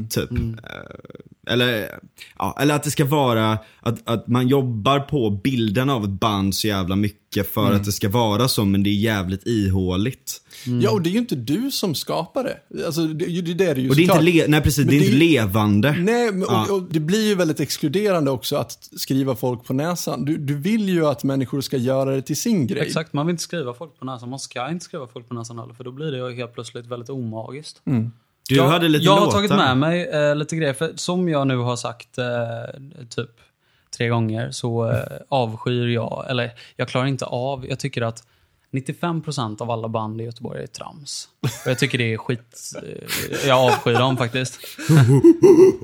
Typ. 0.10 0.32
Eh, 0.32 1.54
Eller, 1.54 2.00
ja, 2.38 2.58
eller 2.60 2.76
att 2.76 2.84
det 2.84 2.92
ska 2.92 3.06
vara 3.06 3.58
att, 3.80 4.10
att 4.10 4.28
man 4.28 4.48
jobbar 4.48 5.00
på 5.00 5.30
bilden 5.30 5.90
av 5.90 6.04
ett 6.04 6.10
band 6.10 6.56
så 6.56 6.68
jävla 6.68 6.96
mycket 6.96 7.54
för 7.54 7.72
att 7.74 7.84
det 7.86 7.92
ska 7.92 8.10
vara 8.10 8.48
så, 8.48 8.66
men 8.66 8.84
det 8.84 8.90
är 8.90 8.94
jävligt 8.94 9.48
ihåligt. 9.48 10.42
Ja, 10.82 10.92
och 10.92 11.02
det 11.02 11.10
är 11.10 11.12
ju 11.12 11.18
inte 11.20 11.36
du 11.36 11.72
som 11.72 11.96
skapar 11.96 12.44
det. 12.44 12.86
Alltså, 12.86 13.08
det, 13.08 13.42
det, 13.42 13.54
det 13.54 13.66
är 13.66 13.76
det 13.76 13.82
ju 13.82 13.90
Och 13.90 13.96
det 13.96 14.02
är 14.02 14.04
inte, 14.04 14.14
såklart. 14.16 14.34
le- 14.34 14.46
nej, 14.48 14.62
precis, 14.62 14.86
Men 14.86 14.88
det 14.88 14.96
är 14.96 15.00
det 15.00 15.06
inte 15.06 15.18
ju- 15.26 15.32
levande. 15.32 15.92
Nej, 15.92 16.32
men, 16.32 16.42
Ja. 16.42 16.66
och, 16.70 16.76
och 16.76 16.84
det 16.90 17.00
blir 17.00 17.28
ju 17.28 17.36
väldigt 17.36 17.60
exkluderande 17.60 18.32
också 18.32 18.56
att 18.56 18.90
skriva 18.98 19.36
folk 19.36 19.64
på 19.64 19.74
näsan. 19.74 20.26
Du, 20.26 20.38
du 20.38 20.56
vill 20.58 20.90
ju 20.90 21.06
att 21.08 21.24
människor 21.24 21.62
ska 21.62 21.78
göra 21.78 22.16
det 22.16 22.22
till 22.22 22.38
sin 22.38 22.68
grej. 22.68 22.82
Exakt, 22.82 23.14
man 23.14 23.26
vill 23.28 23.34
inte 23.34 23.44
skriva 23.44 23.74
folk 23.74 24.00
på 24.00 24.06
näsan. 24.06 24.30
Man 24.30 24.40
ska 24.40 24.70
inte 24.70 24.86
skriva 24.86 25.08
folk 25.08 25.28
på 25.28 25.34
näsan 25.34 25.60
heller, 25.60 25.74
för 25.74 25.84
då 25.84 25.92
blir 25.92 26.12
det 26.12 26.36
helt 26.36 26.54
plötsligt 26.54 26.86
väldigt 26.86 27.10
omagiskt. 27.10 27.82
Du 28.50 28.56
jag, 28.56 28.68
hade 28.68 28.88
lite 28.88 29.06
jag 29.06 29.12
har 29.12 29.20
låtar. 29.20 29.32
tagit 29.32 29.52
med 29.52 29.78
mig 29.78 30.08
eh, 30.08 30.36
lite 30.36 30.56
grejer, 30.56 30.74
för 30.74 30.92
som 30.96 31.30
jag 31.30 31.48
nu 31.48 31.58
har 31.58 31.76
sagt 31.76 32.18
eh, 32.18 32.26
typ 33.10 33.30
tre 33.98 34.10
gånger 34.10 34.52
så 34.52 34.92
eh, 34.92 35.00
avskyr 35.30 35.88
jag, 35.88 36.26
eller 36.30 36.52
jag 36.76 36.88
klarar 36.88 37.06
inte 37.08 37.26
av, 37.26 37.66
jag 37.70 37.80
tycker 37.80 38.02
att 38.02 38.24
95% 38.72 39.62
av 39.62 39.72
alla 39.72 39.88
band 39.88 40.22
i 40.22 40.24
Göteborg 40.24 40.64
är 40.64 40.68
trams. 40.68 41.28
Och 41.42 41.72
jag 41.72 41.80
tycker 41.80 41.98
det 41.98 42.14
är 42.14 42.18
skit, 42.18 42.72
eh, 42.84 43.48
jag 43.48 43.60
avskyr 43.60 43.94
dem 43.94 44.18
faktiskt. 44.18 44.60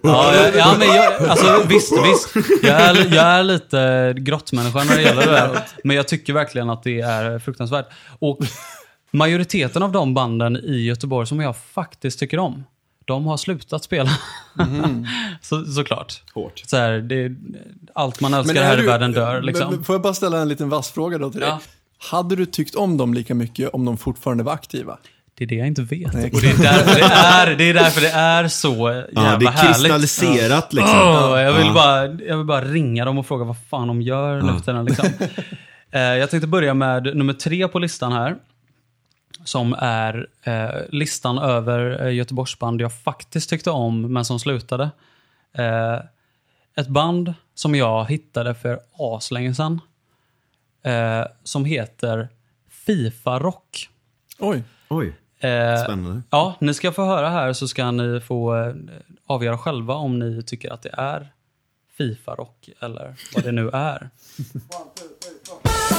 Ja, 0.04 0.34
ja 0.56 0.76
men 0.80 0.88
jag, 0.88 1.14
alltså 1.24 1.64
visst, 1.68 1.92
visst. 1.92 2.50
Jag 2.64 2.82
är, 2.82 3.16
jag 3.16 3.26
är 3.26 3.44
lite 3.44 4.14
grottmänniska 4.18 4.84
när 4.84 4.96
det 4.96 5.02
gäller 5.02 5.26
det 5.26 5.32
där. 5.32 5.60
Men 5.84 5.96
jag 5.96 6.08
tycker 6.08 6.34
verkligen 6.34 6.70
att 6.70 6.84
det 6.84 7.02
är 7.02 7.40
fruktansvärt. 7.40 7.86
Och 8.20 8.38
majoriteten 9.12 9.84
av 9.84 9.92
de 9.92 10.14
banden 10.14 10.58
i 10.58 10.82
Göteborg 10.86 11.28
som 11.28 11.40
jag 11.40 11.58
faktiskt 11.58 12.20
tycker 12.20 12.40
om, 12.40 12.64
de 13.06 13.26
har 13.26 13.38
slutat 13.38 13.84
spela. 13.84 14.10
så, 15.42 15.66
såklart. 15.66 16.22
Hårt. 16.34 16.64
Så 16.66 16.78
här, 16.78 16.92
det, 16.92 17.32
allt 17.96 18.22
man 18.22 18.34
älskar 18.34 18.62
är 18.62 18.66
här 18.66 18.84
i 18.84 18.86
världen 18.86 19.12
dör 19.12 19.42
liksom. 19.42 19.74
men 19.76 19.84
Får 19.84 19.96
jag 19.96 20.02
bara 20.02 20.14
ställa 20.14 20.40
en 20.42 20.50
liten 20.50 20.70
vass 20.70 20.92
fråga 20.92 21.18
då 21.18 21.30
till 21.32 21.40
dig? 21.40 21.50
Ja. 21.50 21.60
Hade 22.12 22.36
du 22.36 22.46
tyckt 22.46 22.76
om 22.76 22.98
dem 22.98 23.14
lika 23.14 23.36
mycket 23.36 23.70
om 23.70 23.86
de 23.86 23.98
fortfarande 23.98 24.44
var 24.44 24.54
aktiva? 24.54 24.98
Det 25.38 25.44
är 25.44 25.48
det 25.48 25.56
jag 25.56 25.68
inte 25.68 25.82
vet. 25.82 26.14
Nej, 26.14 26.32
och 26.34 26.42
det 26.42 26.50
är, 26.52 26.58
därför 26.58 26.96
det 27.00 27.06
är, 27.06 27.56
det 27.56 27.64
är 27.70 27.74
därför 27.74 28.02
det 28.02 28.10
är 28.12 28.48
så 28.48 28.70
jävla 28.70 29.06
Ja, 29.12 29.38
det 29.38 29.46
är 29.46 29.50
härligt. 29.52 29.76
kristalliserat 29.76 30.74
liksom. 30.74 31.00
Åh, 31.00 31.42
jag, 31.42 31.54
vill 31.54 31.68
Ja. 31.68 31.74
bara, 31.74 32.06
jag 32.08 32.38
vill 32.38 32.46
bara 32.46 32.62
ringa 32.66 33.06
dem 33.06 33.18
och 33.18 33.28
fråga 33.28 33.46
vad 33.46 33.56
fan 33.70 33.88
de 33.88 34.02
gör 34.02 34.42
nu 34.42 34.60
tiden. 34.60 34.86
Liksom. 34.86 35.06
Eh, 35.94 36.02
jag 36.02 36.30
tänkte 36.30 36.48
börja 36.48 36.74
med 36.74 37.18
nummer 37.18 37.34
tre 37.34 37.68
på 37.68 37.80
listan 37.80 38.12
här. 38.12 38.36
Som 39.44 39.76
är 39.78 40.28
eh, 40.44 40.82
listan 40.90 41.38
över 41.38 42.06
eh, 42.06 42.14
Göteborgsband 42.14 42.82
jag 42.82 43.02
faktiskt 43.02 43.50
tyckte 43.50 43.72
om, 43.72 44.14
men 44.14 44.26
som 44.26 44.40
slutade. 44.40 44.92
Eh, 45.54 46.00
ett 46.76 46.88
band 46.88 47.34
som 47.54 47.76
jag 47.76 48.06
hittade 48.10 48.56
för 48.56 48.80
aslänge 48.94 49.56
sedan. 49.56 49.82
Eh, 50.84 51.26
som 51.44 51.66
heter 51.66 52.30
Fifa 52.70 53.40
Rock. 53.40 53.90
Oj. 54.40 54.64
Oj, 54.90 55.14
Eh, 55.42 55.84
spännande. 55.84 56.22
Ja, 56.30 56.56
ni 56.60 56.74
ska 56.74 56.92
få 56.92 57.06
höra 57.06 57.30
här 57.30 57.54
så 57.54 57.68
ska 57.68 57.92
ni 57.92 58.20
få 58.20 58.56
eh, 58.56 58.74
avgöra 59.26 59.58
själva 59.58 59.94
om 59.94 60.20
ni 60.20 60.44
tycker 60.44 60.70
att 60.74 60.82
det 60.82 60.94
är 60.98 61.34
Fifa-rock 61.98 62.70
eller 62.80 63.16
vad 63.36 63.44
det 63.44 63.52
nu 63.52 63.70
är. 63.70 64.10
Everyone 64.40 64.90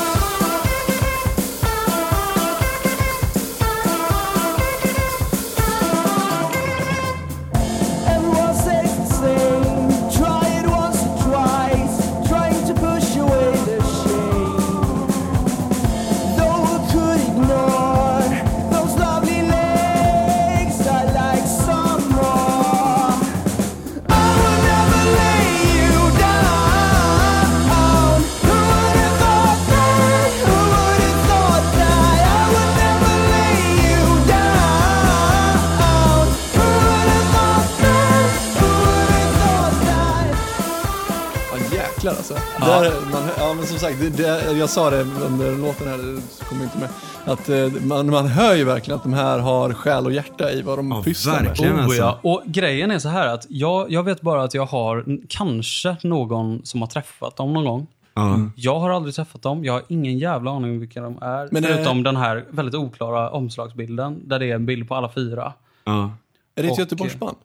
Där, 42.66 42.92
man, 43.12 43.22
ja, 43.38 43.54
men 43.54 43.66
som 43.66 43.78
sagt, 43.78 44.00
det, 44.00 44.10
det, 44.10 44.52
jag 44.52 44.70
sa 44.70 44.90
det 44.90 45.00
under 45.02 45.56
låten 45.56 45.88
här, 45.88 45.98
det 45.98 46.44
kommer 46.44 46.64
inte 46.64 46.78
med. 46.78 46.88
Att 47.24 47.48
eh, 47.48 47.82
man, 47.86 48.10
man 48.10 48.26
hör 48.26 48.54
ju 48.54 48.64
verkligen 48.64 48.96
att 48.96 49.02
de 49.02 49.12
här 49.12 49.38
har 49.38 49.72
själ 49.74 50.06
och 50.06 50.12
hjärta 50.12 50.50
i 50.52 50.62
vad 50.62 50.78
de 50.78 50.90
Ja, 50.90 51.02
pysslar 51.02 51.34
med. 51.34 51.44
verkligen. 51.44 51.76
Oh, 51.78 51.84
alltså. 51.84 51.98
ja. 52.00 52.18
Och 52.22 52.42
grejen 52.46 52.90
är 52.90 52.98
så 52.98 53.08
här 53.08 53.26
att 53.26 53.46
jag, 53.48 53.90
jag 53.92 54.02
vet 54.02 54.20
bara 54.20 54.42
att 54.42 54.54
jag 54.54 54.66
har 54.66 55.04
kanske 55.28 55.96
någon 56.02 56.60
som 56.64 56.80
har 56.80 56.88
träffat 56.88 57.36
dem 57.36 57.52
någon 57.52 57.64
gång. 57.64 57.86
Ja. 58.14 58.38
Jag 58.56 58.80
har 58.80 58.90
aldrig 58.90 59.14
träffat 59.14 59.42
dem. 59.42 59.64
Jag 59.64 59.72
har 59.72 59.82
ingen 59.88 60.18
jävla 60.18 60.50
aning 60.50 60.70
om 60.70 60.78
vilka 60.80 61.00
de 61.00 61.18
är. 61.22 61.48
Men, 61.50 61.62
förutom 61.62 62.02
den 62.02 62.16
här 62.16 62.44
väldigt 62.50 62.74
oklara 62.74 63.30
omslagsbilden 63.30 64.20
där 64.28 64.38
det 64.38 64.50
är 64.50 64.54
en 64.54 64.66
bild 64.66 64.88
på 64.88 64.94
alla 64.94 65.08
fyra. 65.12 65.52
Ja. 65.84 66.10
Är 66.54 66.62
det 66.62 66.68
ett 66.68 66.72
Och- 66.72 66.78
Göteborgsband? 66.78 67.36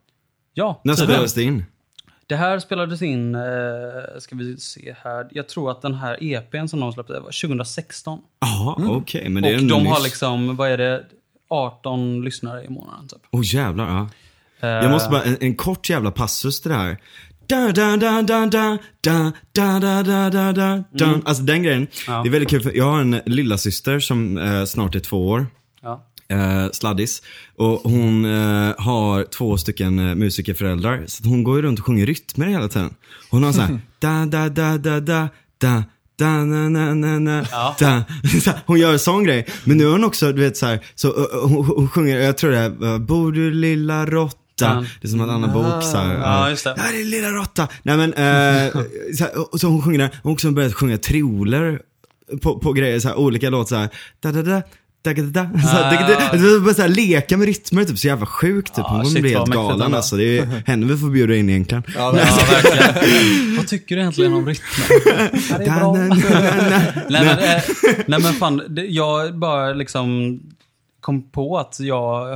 Ja, 0.53 0.79
När 0.83 0.93
tydligen. 0.93 1.07
spelades 1.13 1.33
det 1.33 1.43
in? 1.43 1.65
Det 2.27 2.35
här 2.35 2.59
spelades 2.59 3.01
in, 3.01 3.35
eh, 3.35 3.41
ska 4.19 4.35
vi 4.35 4.57
se 4.57 4.95
här, 5.03 5.27
jag 5.31 5.47
tror 5.47 5.71
att 5.71 5.81
den 5.81 5.93
här 5.93 6.23
EPn 6.23 6.67
som 6.67 6.79
de 6.79 6.93
släppte 6.93 7.13
var 7.13 7.47
2016. 7.47 8.19
Ja, 8.39 8.75
okej, 8.87 9.29
men 9.29 9.43
det 9.43 9.49
är 9.49 9.55
Och 9.57 9.63
de 9.63 9.85
har 9.87 9.95
nyss. 9.95 10.03
liksom, 10.03 10.55
vad 10.55 10.69
är 10.71 10.77
det, 10.77 11.03
18 11.49 12.21
lyssnare 12.23 12.63
i 12.63 12.69
månaden 12.69 13.07
typ. 13.07 13.19
Åh 13.31 13.41
jävlar, 13.43 13.87
ja. 13.87 14.09
Eh, 14.67 14.69
Jag 14.73 14.91
måste 14.91 15.09
bara, 15.09 15.23
en, 15.23 15.37
en 15.41 15.55
kort 15.55 15.89
jävla 15.89 16.11
passus 16.11 16.61
till 16.61 16.71
det 16.71 16.77
här. 16.77 16.97
Da, 17.47 17.71
da, 17.71 17.97
da, 17.97 18.21
da, 18.21 18.45
da, 18.45 18.77
da, 19.01 19.31
da, 19.51 19.79
da, 19.79 20.03
da, 20.03 20.29
da, 20.29 20.51
da, 20.51 20.83
da. 20.91 21.19
Alltså 21.25 21.43
den 21.43 21.63
grejen. 21.63 21.77
Mm. 21.81 21.89
Ja. 22.07 22.23
Det 22.23 22.29
är 22.29 22.31
väldigt 22.31 22.49
kul 22.49 22.61
för 22.61 22.77
jag 22.77 22.85
har 22.91 23.01
en 23.01 23.21
lilla 23.25 23.57
syster 23.57 23.99
som 23.99 24.37
eh, 24.37 24.65
snart 24.65 24.95
är 24.95 24.99
två 24.99 25.27
år. 25.27 25.47
Ja. 25.81 26.03
Eh, 26.29 26.71
sladdis. 26.71 27.21
Och 27.57 27.91
hon 27.91 28.25
eh, 28.25 28.73
har 28.77 29.23
två 29.23 29.57
stycken 29.57 29.99
eh, 30.09 30.15
musikerföräldrar. 30.15 31.03
Så 31.07 31.23
hon 31.29 31.43
går 31.43 31.55
ju 31.55 31.61
runt 31.61 31.79
och 31.79 31.85
sjunger 31.85 32.05
rytmer 32.05 32.47
hela 32.47 32.67
tiden. 32.67 32.93
Hon 33.29 33.43
har 33.43 33.51
så 33.53 33.61
här, 33.61 33.79
da 33.99 34.25
da 34.25 34.49
da 34.49 34.77
da 34.77 34.99
da 34.99 35.29
da 35.61 35.83
Da, 36.19 36.45
na, 36.45 36.69
na, 36.69 36.93
na, 36.93 37.19
na, 37.19 37.45
Ja. 37.51 37.75
da. 37.79 38.03
Hon 38.65 38.79
gör 38.79 38.93
en 38.93 38.99
sån 38.99 39.23
grej. 39.23 39.45
Men 39.63 39.77
nu 39.77 39.85
har 39.85 39.91
hon 39.91 40.03
också, 40.03 40.31
du 40.31 40.41
vet 40.41 40.57
så 40.57 40.65
här, 40.65 40.79
så, 40.95 41.07
uh, 41.07 41.47
hon, 41.47 41.65
hon 41.65 41.89
sjunger, 41.89 42.19
jag 42.19 42.37
tror 42.37 42.51
det 42.51 42.57
är, 42.57 42.83
uh, 42.83 42.97
Bor 42.99 43.31
du 43.31 43.51
lilla 43.51 44.05
råtta? 44.05 44.37
Ja. 44.61 44.85
Det 45.01 45.07
är 45.07 45.09
som 45.09 45.21
en 45.21 45.29
annan 45.29 45.53
bok 45.53 45.83
så 45.83 45.97
här, 45.97 46.13
Ja, 46.13 46.49
just 46.49 46.63
det. 46.63 46.73
Där 46.73 46.99
är 47.01 47.05
lilla 47.05 47.29
råtta. 47.29 47.67
Nej 47.83 47.97
men, 47.97 48.13
eh, 48.13 48.71
så, 49.17 49.23
här, 49.23 49.53
och 49.53 49.59
så 49.59 49.67
hon 49.67 49.81
sjunger 49.81 49.99
där, 49.99 50.09
hon 50.23 50.29
har 50.29 50.33
också 50.33 50.51
börjat 50.51 50.73
sjunga 50.73 50.97
trioler 50.97 51.81
på, 52.41 52.59
på 52.59 52.73
grejer, 52.73 52.99
så 52.99 53.07
här, 53.07 53.15
olika 53.15 53.49
låtar 53.49 53.67
så 53.67 53.75
här, 53.75 53.89
da 54.19 54.31
da 54.31 54.41
da 54.41 54.61
bara 56.59 56.73
så 56.73 56.81
här, 56.81 56.89
leka 56.89 57.37
med 57.37 57.45
rytmer, 57.47 57.83
typ 57.83 57.97
så 57.97 58.07
jävla 58.07 58.25
sjukt 58.25 58.75
typ. 58.75 58.85
Hon 58.85 59.03
kommer 59.03 59.21
bli 59.21 59.33
helt 59.33 59.49
galen 59.49 59.93
alltså. 59.93 60.15
Det 60.15 60.37
är 60.39 60.45
henne 60.65 60.85
vi 60.85 60.97
får 60.97 61.09
bjuda 61.09 61.35
in 61.35 61.49
egentligen. 61.49 61.83
Ja, 61.95 62.13
Ja, 62.17 62.23
verkligen. 62.51 63.57
Vad 63.57 63.67
tycker 63.67 63.95
du 63.95 64.01
egentligen 64.01 64.33
om 64.33 64.45
det 64.45 64.51
är 65.65 65.79
bra. 65.79 65.93
Nej 67.09 67.25
men, 67.25 67.39
eh, 67.39 67.61
nej 68.07 68.21
men 68.21 68.33
fan, 68.33 68.61
det, 68.69 68.85
jag 68.85 69.37
bara 69.37 69.73
liksom 69.73 70.39
kom 70.99 71.29
på 71.29 71.57
att 71.57 71.79
jag 71.79 72.27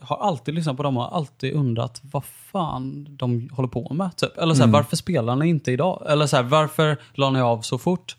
har 0.00 0.16
alltid 0.16 0.54
lyssnat 0.54 0.76
på 0.76 0.82
dem 0.82 0.96
och 0.96 1.16
alltid 1.16 1.54
undrat 1.54 2.00
vad 2.12 2.24
fan 2.52 3.06
de 3.10 3.50
håller 3.52 3.68
på 3.68 3.94
med. 3.94 4.16
Typ. 4.16 4.38
Eller 4.38 4.54
så 4.54 4.64
här, 4.64 4.70
varför 4.70 4.96
spelar 4.96 5.36
ni 5.36 5.48
inte 5.48 5.72
idag? 5.72 6.06
Eller 6.08 6.26
så 6.26 6.36
här, 6.36 6.42
varför 6.42 6.96
la 7.14 7.30
ni 7.30 7.40
av 7.40 7.60
så 7.60 7.78
fort? 7.78 8.16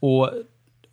Och, 0.00 0.30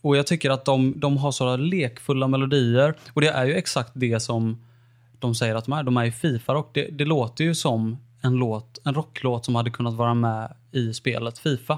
och 0.01 0.17
jag 0.17 0.27
tycker 0.27 0.49
att 0.49 0.65
de, 0.65 0.93
de 0.99 1.17
har 1.17 1.31
sådana 1.31 1.55
lekfulla 1.55 2.27
melodier. 2.27 2.93
Och 3.13 3.21
det 3.21 3.29
är 3.29 3.45
ju 3.45 3.53
exakt 3.53 3.91
det 3.93 4.19
som 4.19 4.57
de 5.19 5.35
säger 5.35 5.55
att 5.55 5.65
de 5.65 5.73
är. 5.73 5.83
De 5.83 5.97
är 5.97 6.05
ju 6.05 6.11
Fifa-rock. 6.11 6.69
Det, 6.73 6.87
det 6.91 7.05
låter 7.05 7.43
ju 7.43 7.55
som 7.55 7.97
en, 8.21 8.33
låt, 8.33 8.79
en 8.85 8.93
rocklåt 8.93 9.45
som 9.45 9.55
hade 9.55 9.69
kunnat 9.69 9.93
vara 9.93 10.13
med 10.13 10.53
i 10.71 10.93
spelet 10.93 11.39
Fifa. 11.39 11.77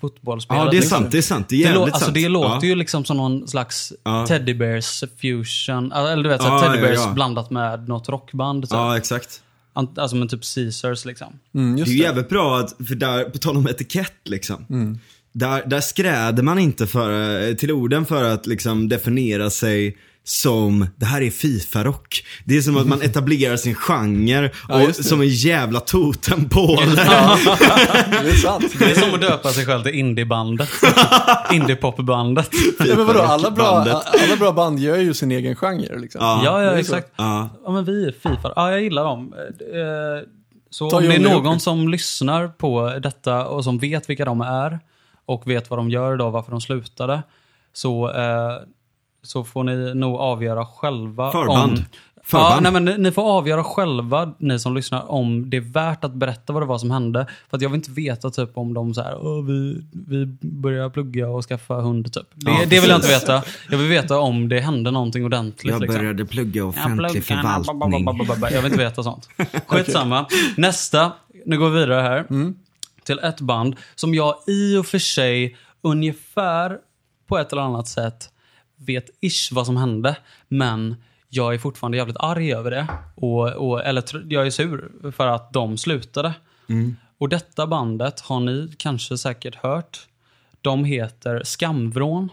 Fotbollsspelet. 0.00 0.64
Ja 0.64 0.70
det 0.70 0.76
är 0.76 0.80
liksom. 0.80 0.98
sant, 0.98 1.12
det 1.12 1.18
är 1.18 1.22
sant. 1.22 1.48
Det 1.48 1.54
är 1.56 1.58
Det, 1.58 1.62
jävligt 1.64 1.82
alltså, 1.94 2.04
sant. 2.04 2.14
det 2.14 2.28
låter 2.28 2.54
ja. 2.54 2.64
ju 2.64 2.74
liksom 2.74 3.04
som 3.04 3.16
någon 3.16 3.48
slags 3.48 3.92
Ja. 4.02 4.26
Teddy 4.26 4.54
Bears 4.54 5.04
fusion. 5.20 5.92
Eller 5.92 6.22
du 6.22 6.28
vet, 6.28 6.42
så 6.42 6.48
Ja, 6.48 6.60
Teddy 6.60 6.76
ja, 6.76 6.82
Bears 6.82 6.98
ja. 6.98 7.12
blandat 7.12 7.50
med 7.50 7.88
något 7.88 8.08
rockband. 8.08 8.62
Typ. 8.62 8.72
Ja 8.72 8.96
exakt. 8.96 9.42
Alltså 9.72 10.16
med 10.16 10.30
typ 10.30 10.54
Caesars 10.54 11.04
liksom. 11.04 11.38
Mm, 11.54 11.76
Det 11.76 11.82
är 11.82 11.86
ju 11.86 11.98
jävligt 12.02 12.28
bra 12.28 12.58
att, 12.58 12.86
för 12.88 12.94
där, 12.94 13.24
på 13.24 13.38
tal 13.38 13.56
om 13.56 13.66
etikett 13.66 14.28
liksom. 14.28 14.66
Där, 15.34 15.62
där 15.66 15.80
skräder 15.80 16.42
man 16.42 16.58
inte 16.58 16.86
för, 16.86 17.54
till 17.54 17.72
orden 17.72 18.06
för 18.06 18.24
att 18.24 18.46
liksom 18.46 18.88
definiera 18.88 19.50
sig 19.50 19.96
som, 20.26 20.86
det 20.96 21.06
här 21.06 21.22
är 21.22 21.30
Fifa-rock. 21.30 22.24
Det 22.44 22.56
är 22.56 22.60
som 22.60 22.76
att 22.76 22.86
man 22.86 23.02
etablerar 23.02 23.56
sin 23.56 23.74
genre 23.74 24.50
Ja, 24.68 24.74
och, 24.82 24.86
det. 24.86 24.94
som 24.94 25.20
en 25.20 25.28
jävla 25.28 25.80
totempåle. 25.80 26.86
Det 28.22 28.30
är 28.30 28.34
sant. 28.34 28.64
Det 28.78 28.84
är 28.84 28.94
som 28.94 29.14
att 29.14 29.20
döpa 29.20 29.48
sig 29.48 29.66
själv 29.66 29.82
till 29.82 29.94
indiebandet. 29.94 30.68
Indiepopbandet. 31.52 32.50
Ja, 32.78 32.96
men 32.96 33.06
vadå, 33.06 33.20
alla 33.20 33.50
bra, 33.50 33.66
alla 34.22 34.36
bra 34.38 34.52
band 34.52 34.78
gör 34.78 34.96
ju 34.96 35.14
sin 35.14 35.30
egen 35.32 35.56
genre. 35.56 35.98
Liksom. 35.98 36.20
Ja. 36.20 36.40
Ja, 36.44 36.62
ja 36.62 36.78
exakt. 36.78 37.12
Ja. 37.16 37.48
Ja, 37.64 37.72
men 37.72 37.84
vi 37.84 38.06
är 38.06 38.12
Fifa. 38.12 38.52
Ja, 38.56 38.70
jag 38.70 38.82
gillar 38.82 39.04
dem. 39.04 39.34
Eh, 39.60 40.28
Så 40.70 40.90
Ta 40.90 40.96
om 40.96 41.02
det 41.04 41.14
är 41.14 41.20
någon 41.20 41.60
som 41.60 41.88
lyssnar 41.88 42.48
på 42.48 42.98
detta 43.02 43.46
och 43.46 43.64
som 43.64 43.78
vet 43.78 44.10
vilka 44.10 44.24
de 44.24 44.40
är 44.40 44.80
och 45.26 45.46
vet 45.50 45.70
vad 45.70 45.78
de 45.78 45.90
gör 45.90 46.14
idag, 46.14 46.30
varför 46.30 46.50
de 46.50 46.60
slutade, 46.60 47.22
så, 47.72 48.10
eh, 48.10 48.52
så 49.22 49.44
får 49.44 49.64
ni 49.64 49.94
nog 49.94 50.16
avgöra 50.16 50.66
själva 50.66 51.32
Förband. 51.32 51.72
om... 51.78 51.84
Förband. 52.26 52.54
Ja, 52.56 52.60
nej, 52.60 52.72
men 52.72 52.84
ni- 52.84 52.98
ni 52.98 53.12
får 53.12 53.22
avgöra 53.22 53.64
själva, 53.64 54.32
ni 54.38 54.58
som 54.58 54.74
lyssnar, 54.74 55.10
om 55.10 55.50
det 55.50 55.56
är 55.56 55.60
värt 55.60 56.04
att 56.04 56.12
berätta 56.14 56.52
vad 56.52 56.62
det 56.62 56.66
var 56.66 56.78
som 56.78 56.90
hände. 56.90 57.26
För 57.50 57.56
att 57.56 57.62
jag 57.62 57.68
vill 57.70 57.76
inte 57.76 57.90
veta 57.90 58.30
typ 58.30 58.58
om 58.58 58.74
de 58.74 58.94
så 58.94 59.02
här, 59.02 59.42
vi, 59.42 59.84
vi 60.06 60.26
börjar 60.40 60.90
plugga 60.90 61.28
och 61.28 61.44
skaffa 61.44 61.74
hund. 61.74 62.12
Typ. 62.12 62.26
Det, 62.34 62.50
Ja, 62.50 62.58
det 62.66 62.80
vill 62.80 62.90
jag 62.90 62.98
inte 62.98 63.08
veta. 63.08 63.42
Jag 63.70 63.78
vill 63.78 63.88
veta 63.88 64.18
om 64.18 64.48
det 64.48 64.60
hände 64.60 64.90
någonting 64.90 65.24
ordentligt. 65.24 65.72
Jag 65.72 65.80
liksom. 65.80 65.98
började 66.00 66.24
plugga 66.26 66.64
offentlig 66.64 67.26
pluggarna, 67.26 67.64
förvaltning. 67.64 68.06
Jag 68.52 68.62
vill 68.62 68.72
inte 68.72 68.84
veta 68.84 69.02
sånt. 69.02 69.28
Skitsamma. 69.66 70.26
Nästa. 70.56 71.12
Nu 71.46 71.58
går 71.58 71.70
vi 71.70 71.80
vidare 71.80 72.00
här. 72.00 72.24
Till 73.04 73.18
ett 73.18 73.40
band 73.40 73.76
som 73.94 74.14
jag 74.14 74.36
i 74.46 74.76
och 74.76 74.86
för 74.86 74.98
sig 74.98 75.56
ungefär 75.82 76.78
på 77.26 77.38
ett 77.38 77.52
eller 77.52 77.62
annat 77.62 77.88
sätt 77.88 78.30
vet 78.76 79.10
ish 79.20 79.52
vad 79.52 79.66
som 79.66 79.76
hände. 79.76 80.16
Men 80.48 80.96
jag 81.28 81.54
är 81.54 81.58
fortfarande 81.58 81.98
jävligt 81.98 82.16
arg 82.20 82.54
över 82.54 82.70
det. 82.70 82.86
Och, 83.14 83.48
och, 83.52 83.84
eller 83.84 84.32
jag 84.32 84.46
är 84.46 84.50
sur 84.50 85.10
för 85.12 85.26
att 85.26 85.52
de 85.52 85.78
slutade. 85.78 86.34
Och 87.18 87.28
detta 87.28 87.66
bandet 87.66 88.20
har 88.20 88.40
ni 88.40 88.74
kanske 88.78 89.18
säkert 89.18 89.54
hört. 89.54 90.06
De 90.60 90.84
heter 90.84 91.42
Skamvrån. 91.44 92.28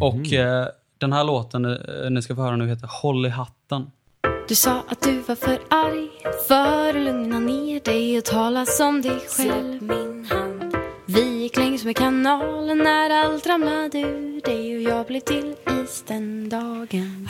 Och 0.00 0.32
eh, 0.32 0.66
den 0.98 1.12
här 1.12 1.24
låten 1.24 1.64
eh, 1.64 2.10
ni 2.10 2.22
ska 2.22 2.36
få 2.36 2.42
höra 2.42 2.56
nu 2.56 2.68
heter 2.68 2.88
Håll 3.02 3.26
i 3.26 3.28
hatten. 3.28 3.90
Du 4.48 4.54
sa 4.54 4.84
att 4.88 5.02
du 5.02 5.20
var 5.20 5.34
för 5.34 5.58
arg 5.70 6.15
för 6.48 6.88
att 6.88 7.04
lugna 7.04 7.38
ner 7.38 7.80
dig 7.80 8.18
och 8.18 8.24
tala 8.24 8.66
som 8.66 9.02
dig 9.02 9.20
själv. 9.28 9.82
min 9.82 10.26
hand. 10.30 10.76
Vi 11.06 11.42
gick 11.42 11.56
längs 11.56 11.84
med 11.84 11.96
kanalen 11.96 12.78
när 12.78 13.10
allt 13.10 13.46
ramlade 13.46 14.00
ur 14.00 14.40
dig 14.40 14.76
och 14.76 14.82
jag 14.82 15.06
blev 15.06 15.20
till 15.20 15.54
is 15.82 16.04
den 16.06 16.48
dagen. 16.48 17.28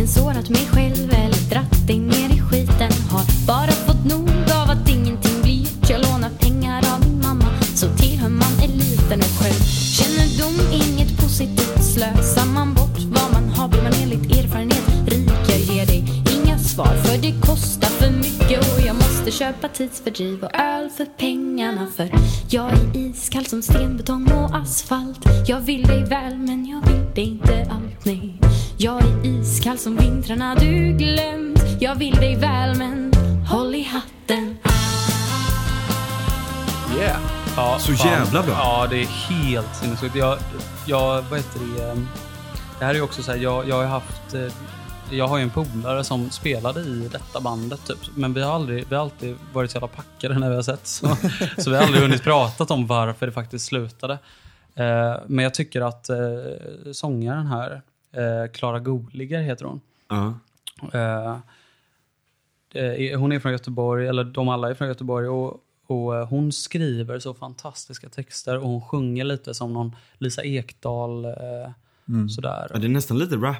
Varken 0.00 0.08
sårat 0.08 0.48
mig 0.50 0.66
själv 0.72 1.12
eller 1.12 1.50
dratt 1.50 1.86
dig 1.86 1.98
ner 1.98 2.30
i 2.36 2.40
skiten. 2.40 2.92
Har 3.10 3.46
bara 3.46 3.70
fått 3.70 4.04
nog 4.04 4.28
av 4.62 4.70
att 4.70 4.88
ingenting 4.88 5.42
blir 5.42 5.60
gjort. 5.60 5.90
Jag 5.90 6.00
lånar 6.00 6.30
pengar 6.38 6.82
av 6.94 7.00
min 7.00 7.20
mamma 7.22 7.44
Så 7.74 7.86
tillhör 7.96 8.28
man 8.28 8.52
eliten 8.62 9.20
och 9.20 9.34
själv 9.40 9.60
Kännedom, 9.98 10.56
inget 10.72 11.16
positivt. 11.20 11.84
Slösar 11.84 12.46
man 12.54 12.74
bort 12.74 12.98
vad 12.98 13.32
man 13.32 13.48
har 13.48 13.68
Blir 13.68 13.82
man 13.82 13.92
enligt 14.02 14.36
erfarenhet 14.38 14.84
rik. 15.06 15.30
Jag 15.48 15.60
ger 15.60 15.86
dig 15.86 16.04
inga 16.36 16.58
svar 16.58 16.94
för 17.04 17.18
det 17.18 17.32
kostar 17.40 17.88
för 17.88 18.10
mycket. 18.10 18.58
Och 18.72 18.80
jag 18.86 18.96
måste 18.96 19.30
köpa 19.30 19.68
tidsfördriv 19.68 20.44
och 20.44 20.54
öl 20.54 20.90
för 20.96 21.06
pengarna 21.18 21.86
För 21.96 22.10
jag 22.48 22.72
är 22.72 22.96
iskall 22.96 23.46
som 23.46 23.62
stenbetong 23.62 24.32
och 24.32 24.56
asfalt. 24.56 25.24
Jag 25.46 25.60
vill 25.60 25.82
dig 25.82 26.04
väl 26.04 26.38
men 26.38 26.66
jag 26.66 26.86
vill 26.86 27.14
dig 27.14 27.24
inte 27.24 27.66
allt, 27.70 28.04
nej 28.04 28.49
jag 28.82 29.02
är 29.02 29.26
iskall 29.26 29.78
som 29.78 29.96
vintrarna 29.96 30.54
du 30.54 30.92
glömt 30.92 31.60
Jag 31.80 31.94
vill 31.94 32.14
dig 32.14 32.36
väl 32.36 32.76
men 32.78 33.12
håll 33.48 33.74
i 33.74 33.82
hatten 33.82 34.56
Yeah. 36.98 37.20
Ja, 37.56 37.78
Så 37.80 37.92
jävla 37.92 38.42
bra. 38.42 38.52
Ja, 38.52 38.86
det 38.90 38.96
är 39.02 39.06
helt 39.06 39.76
sinnessjukt. 39.76 40.14
Jag, 40.16 40.38
jag, 40.86 41.22
vad 41.22 41.38
heter 41.38 41.60
det? 41.76 41.88
eh, 41.90 41.94
Det 42.78 42.84
här 42.84 42.90
är 42.90 42.94
ju 42.94 43.02
också 43.02 43.22
så 43.22 43.30
här, 43.32 43.38
jag, 43.38 43.68
jag 43.68 43.76
har 43.76 43.84
haft... 43.84 44.34
eh, 44.34 44.46
Jag 45.10 45.28
har 45.28 45.36
ju 45.38 45.42
en 45.42 45.50
polare 45.50 46.04
som 46.04 46.30
spelade 46.30 46.80
i 46.80 47.08
detta 47.12 47.40
bandet 47.40 47.86
typ. 47.86 47.98
Men 48.14 48.34
vi 48.34 48.42
har, 48.42 48.54
aldrig, 48.54 48.84
vi 48.88 48.94
har 48.94 49.02
alltid 49.02 49.36
varit 49.52 49.70
så 49.70 49.76
jävla 49.76 49.88
packade 49.88 50.38
när 50.38 50.48
vi 50.48 50.54
har 50.54 50.62
sett. 50.62 50.86
Så, 50.86 51.16
så 51.58 51.70
vi 51.70 51.76
har 51.76 51.82
aldrig 51.84 52.02
hunnit 52.02 52.22
prata 52.22 52.74
om 52.74 52.86
varför 52.86 53.26
det 53.26 53.32
faktiskt 53.32 53.66
slutade. 53.66 54.12
Eh, 54.74 55.14
Men 55.26 55.42
jag 55.44 55.54
tycker 55.54 55.80
att 55.80 56.08
eh, 56.10 56.16
sångaren 56.92 57.46
här, 57.46 57.82
eh, 58.12 58.52
Klara 58.52 58.78
Goliger 58.78 59.42
heter 59.42 59.64
hon. 59.64 59.80
Ja. 60.08 60.34
Eh, 60.92 61.38
eh, 62.82 63.20
hon 63.20 63.32
är 63.32 63.40
från 63.40 63.52
Göteborg, 63.52 64.08
eller 64.08 64.24
de 64.24 64.48
alla 64.48 64.70
är 64.70 64.74
från 64.74 64.88
Göteborg. 64.88 65.28
Och, 65.28 65.60
och 65.86 66.16
eh, 66.16 66.28
Hon 66.28 66.52
skriver 66.52 67.18
så 67.18 67.34
fantastiska 67.34 68.08
texter 68.08 68.58
och 68.58 68.68
hon 68.68 68.82
sjunger 68.82 69.24
lite 69.24 69.54
som 69.54 69.72
någon 69.72 69.96
Lisa 70.18 70.42
Ekdahl. 70.42 71.24
Eh, 71.24 71.32
Sådär. 72.28 72.70
Ja, 72.72 72.78
det 72.78 72.86
är 72.86 72.88
nästan 72.88 73.18
lite 73.18 73.36
rap, 73.36 73.56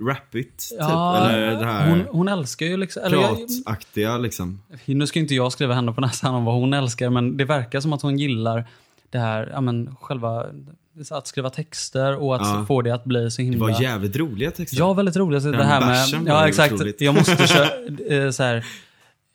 rapigt, 0.00 0.70
typ. 0.70 0.78
Ja, 0.80 1.16
Eller 1.18 1.50
det 1.50 1.64
här 1.64 1.90
hon, 1.90 2.00
hon 2.10 2.28
älskar 2.28 2.66
ju 2.66 2.76
liksom... 2.76 3.02
Prataktiga 3.10 4.18
liksom. 4.18 4.62
nu 4.86 5.06
ska 5.06 5.18
inte 5.18 5.34
jag 5.34 5.52
skriva 5.52 5.74
henne 5.74 5.92
på 5.92 6.00
näsan 6.00 6.34
om 6.34 6.44
vad 6.44 6.54
hon 6.54 6.74
älskar, 6.74 7.10
men 7.10 7.36
det 7.36 7.44
verkar 7.44 7.80
som 7.80 7.92
att 7.92 8.02
hon 8.02 8.18
gillar 8.18 8.68
det 9.10 9.18
här, 9.18 9.50
ja 9.52 9.60
men 9.60 9.96
själva 10.00 10.46
att 11.10 11.26
skriva 11.26 11.50
texter 11.50 12.16
och 12.16 12.34
att 12.36 12.40
Ja. 12.44 12.64
få 12.68 12.82
det 12.82 12.90
att 12.94 13.04
bli 13.04 13.30
så 13.30 13.42
Det 13.42 13.46
himla... 13.48 13.58
var 13.58 13.82
jävligt 13.82 14.16
roliga 14.16 14.50
texter. 14.50 14.78
Ja, 14.78 14.92
väldigt 14.92 15.16
roligt. 15.16 15.42
Det 15.42 15.64
här 15.64 15.80
med... 15.80 16.28
Ja, 16.28 16.48
exakt. 16.48 16.72
otroligt. 16.72 17.00
Jag 17.00 17.14
måste 17.14 17.46
köra... 17.46 17.68
eh, 18.16 18.30
så 18.30 18.42
här, 18.42 18.56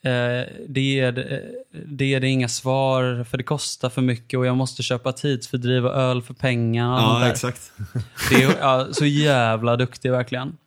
eh, 0.01 0.47
det, 0.68 0.82
ger, 0.82 1.32
eh, 1.34 1.39
det 1.86 2.05
ger 2.05 2.20
det 2.20 2.28
inga 2.28 2.47
svar 2.47 3.24
för 3.30 3.38
det 3.38 3.43
kostar 3.43 3.89
för 3.89 4.01
mycket 4.01 4.38
och 4.39 4.45
jag 4.45 4.57
måste 4.57 4.84
köpa 4.84 5.11
tidsfördriv 5.11 5.86
och 5.86 5.93
öl 5.95 6.22
för 6.22 6.34
sånt 6.34 6.76
Ja, 6.76 7.28
exakt. 7.30 7.72
Det 8.30 8.43
är 8.43 8.55
ja, 8.59 8.88
så 8.91 9.05
jävla 9.05 9.76
duktig 9.76 10.11
verkligen. 10.11 10.57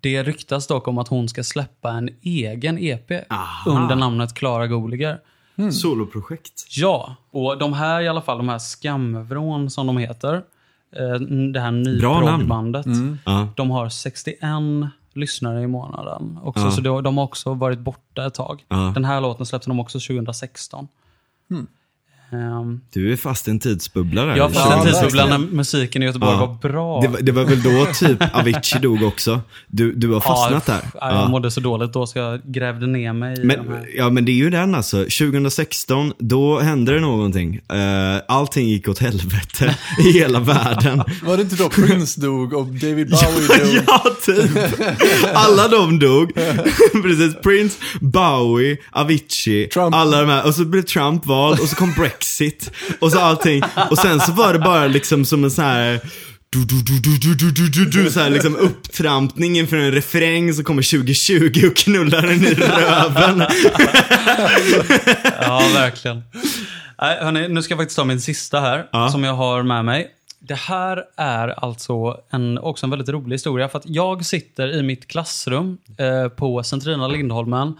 Det 0.00 0.22
ryktas 0.22 0.66
dock 0.66 0.88
om 0.88 0.98
att 0.98 1.08
hon 1.08 1.28
ska 1.28 1.44
släppa 1.44 1.90
en 1.90 2.10
egen 2.22 2.78
EP 2.78 3.10
Aha. 3.32 3.70
under 3.70 3.96
namnet 3.96 4.34
Klara 4.34 4.66
Goliger. 4.66 5.18
Soloprojekt. 5.72 6.64
Ja, 6.70 7.16
och 7.30 7.58
de 7.58 7.72
här 7.72 8.00
i 8.00 8.08
alla 8.08 8.20
fall, 8.22 8.38
de 8.38 8.48
här 8.48 8.58
Skamvrån 8.58 9.70
som 9.70 9.86
de 9.86 9.96
heter. 9.98 10.34
eh, 10.96 11.14
Det 11.52 11.60
här 11.60 11.70
nyproggbandet. 11.70 12.86
Ja. 13.24 13.48
De 13.56 13.70
har 13.70 13.88
61 13.88 14.38
lyssnare 15.12 15.62
i 15.62 15.66
månaden. 15.66 16.38
Också, 16.42 16.64
Ja. 16.64 16.70
Så 16.70 16.80
de, 16.80 17.02
de 17.02 17.16
har 17.18 17.24
också 17.24 17.54
varit 17.54 17.78
borta 17.78 18.26
ett 18.26 18.34
tag. 18.34 18.64
Ja. 18.68 18.76
Den 18.94 19.04
här 19.04 19.20
låten 19.20 19.46
släppte 19.46 19.70
de 19.70 19.80
också 19.80 19.98
2016. 20.00 20.88
Ehm, 22.34 22.80
Du 22.92 23.12
är 23.12 23.16
fast 23.16 23.48
i 23.48 23.50
en 23.50 23.58
tidsbubbla 23.58 24.24
där. 24.24 24.36
jag 24.36 24.50
Det 24.50 24.54
fast 24.54 24.66
en 24.72 24.72
känns- 24.82 24.84
tidsbubbla 25.00 25.26
när 25.26 25.38
musiken 25.38 26.02
i 26.02 26.06
Göteborg 26.06 26.32
Ja. 26.32 26.46
var 26.46 26.54
bra. 26.68 27.00
Det, 27.00 27.08
var- 27.08 27.20
det 27.20 27.32
var 27.32 27.44
väl 27.44 27.62
då 27.62 27.86
typ 27.94 28.22
Avicii 28.36 28.80
dog 28.80 29.02
också? 29.02 29.40
Du, 29.68 29.92
du 29.94 30.08
har 30.12 30.20
fastnat 30.20 30.64
ja, 30.66 30.72
där? 30.74 30.82
ja, 31.00 31.20
Jag 31.20 31.30
mådde 31.30 31.50
så 31.50 31.60
dåligt 31.60 31.92
då 31.92 32.06
så 32.06 32.18
jag 32.18 32.40
grävde 32.44 32.86
ner 32.86 33.12
mig 33.12 33.40
i 33.40 33.44
Men, 33.44 33.58
ja 33.96 34.10
men 34.10 34.24
det 34.24 34.32
är 34.32 34.36
ju 34.36 34.50
den 34.50 34.74
alltså. 34.74 34.96
2016, 34.96 36.12
då 36.18 36.58
hände 36.60 36.94
det 36.94 37.00
någonting. 37.00 37.54
Uh, 37.72 38.20
allting 38.28 38.68
gick 38.68 38.88
åt 38.88 38.98
helvete 38.98 39.76
i 40.06 40.12
hela 40.12 40.40
världen. 40.40 41.02
Var 41.26 41.36
det 41.36 41.42
inte 41.42 41.56
då 41.56 41.68
Prince 41.68 42.20
dog 42.20 42.52
och 42.52 42.66
David 42.66 43.10
Bowie 43.10 43.58
dog? 43.74 43.82
ja, 43.86 44.04
typ. 44.26 44.50
Alla 45.34 45.68
de 45.68 45.98
dog. 45.98 46.32
Precis. 47.02 47.34
Prince, 47.42 47.78
Bowie, 48.00 48.76
Avicii, 48.92 49.66
Trump. 49.66 49.94
alla 49.94 50.20
de 50.20 50.28
här. 50.28 50.46
Och 50.46 50.54
så 50.54 50.64
blev 50.64 50.82
Trump 50.82 51.26
vald 51.26 51.60
och 51.60 51.68
så 51.68 51.76
kom 51.76 51.92
Brexit. 51.98 52.23
Och 53.00 53.12
så 53.12 53.20
allting. 53.20 53.62
Och 53.90 53.98
sen 53.98 54.20
så 54.20 54.32
var 54.32 54.52
det 54.52 54.58
bara 54.58 54.86
liksom 54.86 55.24
som 55.24 55.44
en 55.44 55.50
sån 55.50 55.64
här 55.64 56.00
du, 56.50 56.64
du, 56.64 56.82
du, 56.82 56.98
du, 57.00 57.34
du, 57.34 57.50
du, 57.50 57.68
du, 57.68 58.02
du, 58.04 58.10
så 58.10 58.20
här 58.20 58.30
liksom 58.30 58.56
upptrampning 58.56 59.58
inför 59.58 59.76
en 59.76 59.92
refräng 59.92 60.54
så 60.54 60.64
kommer 60.64 60.98
2020 60.98 61.66
och 61.70 61.76
knullar 61.76 62.22
den 62.22 62.44
i 62.44 62.54
röven. 62.54 63.44
Ja, 65.40 65.62
verkligen. 65.74 66.22
Nej, 67.00 67.18
hörni, 67.20 67.48
nu 67.48 67.62
ska 67.62 67.72
jag 67.72 67.78
faktiskt 67.78 67.96
ta 67.96 68.04
min 68.04 68.20
sista 68.20 68.60
här, 68.60 68.86
Ja. 68.92 69.08
som 69.08 69.24
jag 69.24 69.34
har 69.34 69.62
med 69.62 69.84
mig. 69.84 70.10
Det 70.38 70.54
här 70.54 71.02
är 71.16 71.48
alltså 71.64 72.16
en, 72.30 72.58
också 72.58 72.86
en 72.86 72.90
väldigt 72.90 73.08
rolig 73.08 73.34
historia. 73.34 73.68
För 73.68 73.78
att 73.78 73.86
jag 73.88 74.24
sitter 74.24 74.78
i 74.78 74.82
mitt 74.82 75.08
klassrum 75.08 75.78
eh, 75.98 76.28
på 76.28 76.62
Centrina 76.62 77.08
Lindholmen 77.08 77.74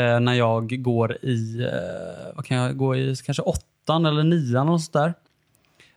eh, 0.00 0.20
när 0.20 0.34
jag 0.34 0.82
går 0.82 1.24
i, 1.24 1.60
eh, 1.60 2.34
vad 2.34 2.44
kan 2.44 2.56
jag 2.56 2.76
gå 2.76 2.96
i, 2.96 3.16
kanske 3.24 3.42
åttan 3.42 4.06
eller 4.06 4.24
nian 4.24 4.68
och 4.68 4.80
sånt 4.80 4.92
där. 4.92 5.14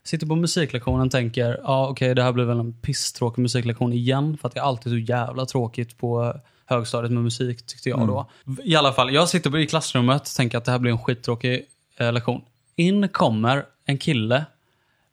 Sitter 0.04 0.28
på 0.28 0.36
musiklektionen 0.36 1.06
och 1.06 1.12
tänker, 1.12 1.60
ja 1.64 1.88
okej 1.88 2.16
det 2.16 2.24
här 2.24 2.32
blir 2.32 2.46
väl 2.46 2.60
en 2.60 2.74
pisstråkig 2.74 3.42
musiklektion 3.42 3.94
igen. 3.94 4.38
För 4.38 4.48
att 4.48 4.54
det 4.54 4.60
är 4.60 4.64
alltid 4.64 4.92
så 4.92 4.98
jävla 4.98 5.46
tråkigt 5.46 5.98
på 5.98 6.34
högstadiet 6.66 7.12
med 7.12 7.24
musik 7.24 7.66
tyckte 7.66 7.90
jag 7.90 8.08
då. 8.08 8.30
I 8.64 8.76
alla 8.76 8.94
fall, 8.94 9.14
jag 9.14 9.30
sitter 9.30 9.58
i 9.58 9.68
klassrummet 9.68 10.22
och 10.22 10.36
tänker 10.38 10.58
att 10.58 10.66
det 10.66 10.72
här 10.72 10.80
blir 10.80 10.92
en 10.92 11.00
skittråkig 11.00 11.66
eh, 11.98 12.14
lektion. 12.14 12.42
In 12.76 13.10
kommer 13.10 13.66
en 13.86 13.98
kille 13.98 14.46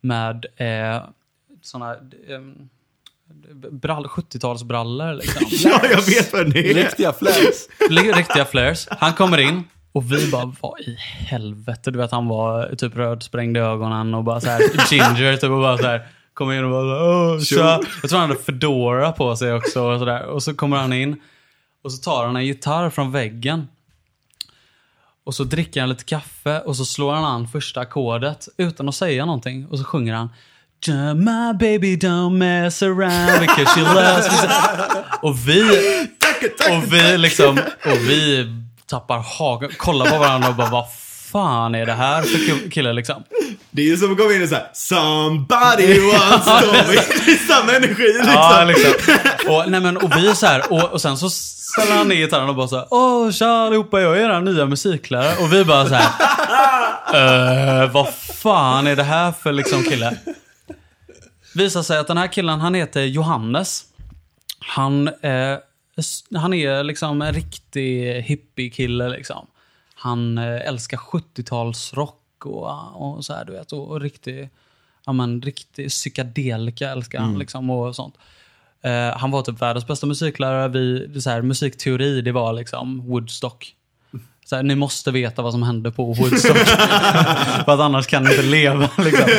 med 0.00 0.46
eh, 0.56 1.02
såna 1.62 1.92
eh, 1.92 2.40
brall, 3.70 4.04
70-talsbrallor. 4.06 5.14
Liksom. 5.14 5.46
ja, 5.70 5.80
jag 5.90 6.02
vet 6.02 6.32
vad 6.32 6.50
det 6.52 6.70
är. 6.70 6.74
Riktiga. 6.74 7.14
Li- 7.90 8.12
Riktiga 8.12 8.44
flares. 8.44 8.88
Han 8.90 9.12
kommer 9.12 9.38
in 9.38 9.64
och 9.92 10.12
vi 10.12 10.30
bara, 10.30 10.52
vad 10.60 10.80
i 10.80 10.96
helvete? 11.00 11.90
Du 11.90 11.98
vet, 11.98 12.10
han 12.10 12.28
var 12.28 12.74
typ 12.76 12.96
rödsprängd 12.96 13.56
i 13.56 13.60
ögonen 13.60 14.14
och 14.14 14.24
bara 14.24 14.40
så 14.40 14.48
här 14.50 14.60
ginger 14.92 15.36
typ 15.36 15.50
och 15.50 15.60
bara 15.60 15.78
så 15.78 15.86
här 15.86 16.06
kommer 16.34 16.54
in 16.58 16.64
och 16.64 16.70
bara 16.70 16.82
så 16.82 17.04
"Åh, 17.04 17.40
tja." 17.40 17.80
Jag 18.02 18.10
tror 18.10 18.20
han 18.20 18.30
hade 18.30 18.42
fedora 18.42 19.12
på 19.12 19.36
sig 19.36 19.52
också 19.54 19.82
och 19.82 19.98
sådär. 19.98 20.22
Och 20.26 20.42
så 20.42 20.54
kommer 20.54 20.76
han 20.76 20.92
in 20.92 21.20
och 21.84 21.92
så 21.92 22.02
tar 22.02 22.26
han 22.26 22.36
en 22.36 22.46
gitarr 22.46 22.90
från 22.90 23.12
väggen. 23.12 23.68
Och 25.24 25.34
så 25.34 25.44
dricker 25.44 25.80
han 25.80 25.88
lite 25.88 26.04
kaffe 26.04 26.60
och 26.60 26.76
så 26.76 26.84
slår 26.84 27.12
han 27.12 27.24
an 27.24 27.48
första 27.48 27.80
ackordet 27.80 28.48
utan 28.56 28.88
att 28.88 28.94
säga 28.94 29.24
någonting. 29.26 29.66
Och 29.66 29.78
så 29.78 29.84
sjunger 29.84 30.14
han 30.14 30.28
My 31.16 31.52
baby 31.52 31.96
don't 31.96 32.38
mess 32.38 32.82
around 32.82 33.40
because 33.40 33.66
she 33.74 33.80
loves 33.80 34.42
me. 34.42 34.48
Och 35.22 35.48
vi, 35.48 35.62
och 36.70 36.92
vi 36.92 37.18
liksom, 37.18 37.58
och 37.84 37.96
vi 38.08 38.46
tappar 38.90 39.18
hakan, 39.38 39.70
kollar 39.76 40.06
på 40.10 40.18
varandra 40.18 40.48
och 40.48 40.54
bara 40.54 40.70
vad 40.70 40.84
fan 41.32 41.74
är 41.74 41.86
det 41.86 41.92
här 41.92 42.22
för 42.22 42.38
ki- 42.38 42.70
kille 42.70 42.92
liksom? 42.92 43.22
Det 43.70 43.82
är 43.82 43.86
ju 43.86 43.96
som 43.96 44.12
att 44.12 44.18
komma 44.18 44.32
in 44.32 44.42
och 44.42 44.48
säga 44.48 44.62
Somebody 44.72 46.00
once 46.00 46.44
told 46.60 46.72
me. 46.88 46.94
Det 47.26 47.32
är 47.32 47.46
samma 47.54 47.72
energi 47.72 48.02
liksom. 48.02 48.32
Ja, 48.32 48.64
liksom. 48.64 48.92
Och, 49.54 49.70
nej, 49.70 49.80
men, 49.80 49.96
och 49.96 50.16
vi 50.16 50.34
så 50.34 50.46
här, 50.46 50.72
och, 50.72 50.84
och 50.92 51.00
sen 51.00 51.16
så 51.18 51.30
ställer 51.30 51.96
han 51.96 52.08
ner 52.08 52.16
gitarren 52.16 52.48
och 52.48 52.54
bara 52.54 52.68
så 52.68 52.76
här, 52.76 52.86
Åh, 52.90 53.30
tja 53.30 53.46
allihopa, 53.66 54.00
jag 54.00 54.18
är 54.18 54.30
er 54.36 54.40
nya 54.40 54.66
musiklärare. 54.66 55.36
Och 55.40 55.52
vi 55.52 55.64
bara 55.64 55.88
så 55.88 55.94
här, 55.94 56.10
"Eh, 57.14 57.90
vad 57.90 58.08
fan 58.42 58.86
är 58.86 58.96
det 58.96 59.02
här 59.02 59.32
för 59.42 59.52
liksom 59.52 59.82
kille? 59.82 60.16
Visar 61.54 61.82
sig 61.82 61.98
att 61.98 62.06
den 62.06 62.18
här 62.18 62.26
killen, 62.26 62.60
han 62.60 62.74
heter 62.74 63.02
Johannes. 63.02 63.84
Han, 64.58 65.08
eh, 65.08 65.58
han 66.34 66.54
är 66.54 66.84
liksom 66.84 67.22
en 67.22 67.32
riktig 67.32 68.22
hippie-kille 68.22 69.08
liksom. 69.08 69.46
Han 69.94 70.38
eh, 70.38 70.68
älskar 70.68 70.96
70-talsrock 70.96 72.44
och, 72.44 73.16
och 73.16 73.24
så 73.24 73.34
här, 73.34 73.44
du 73.44 73.52
vet. 73.52 73.72
Och, 73.72 73.88
och 73.88 74.00
riktig, 74.00 74.48
ja 75.06 75.12
men 75.12 75.42
riktig 75.42 75.88
psykedelika 75.88 76.90
älskar 76.90 77.20
han 77.20 77.38
liksom 77.38 77.70
och 77.70 77.96
sånt. 77.96 78.14
Eh, 78.82 79.18
han 79.18 79.30
var 79.30 79.42
typ 79.42 79.62
världens 79.62 79.86
bästa 79.86 80.06
musiklärare. 80.06 80.68
Vi, 80.68 81.20
så 81.20 81.30
här, 81.30 81.42
musikteori, 81.42 82.20
det 82.20 82.32
var 82.32 82.52
liksom 82.52 83.06
Woodstock. 83.06 83.74
Så 84.44 84.56
här, 84.56 84.62
ni 84.62 84.74
måste 84.74 85.10
veta 85.10 85.42
vad 85.42 85.52
som 85.52 85.62
hände 85.62 85.92
på 85.92 86.12
Woodstock. 86.12 86.56
För 87.64 87.72
att 87.72 87.80
annars 87.80 88.06
kan 88.06 88.24
ni 88.24 88.30
inte 88.30 88.42
leva. 88.42 88.90
Liksom. 88.98 89.30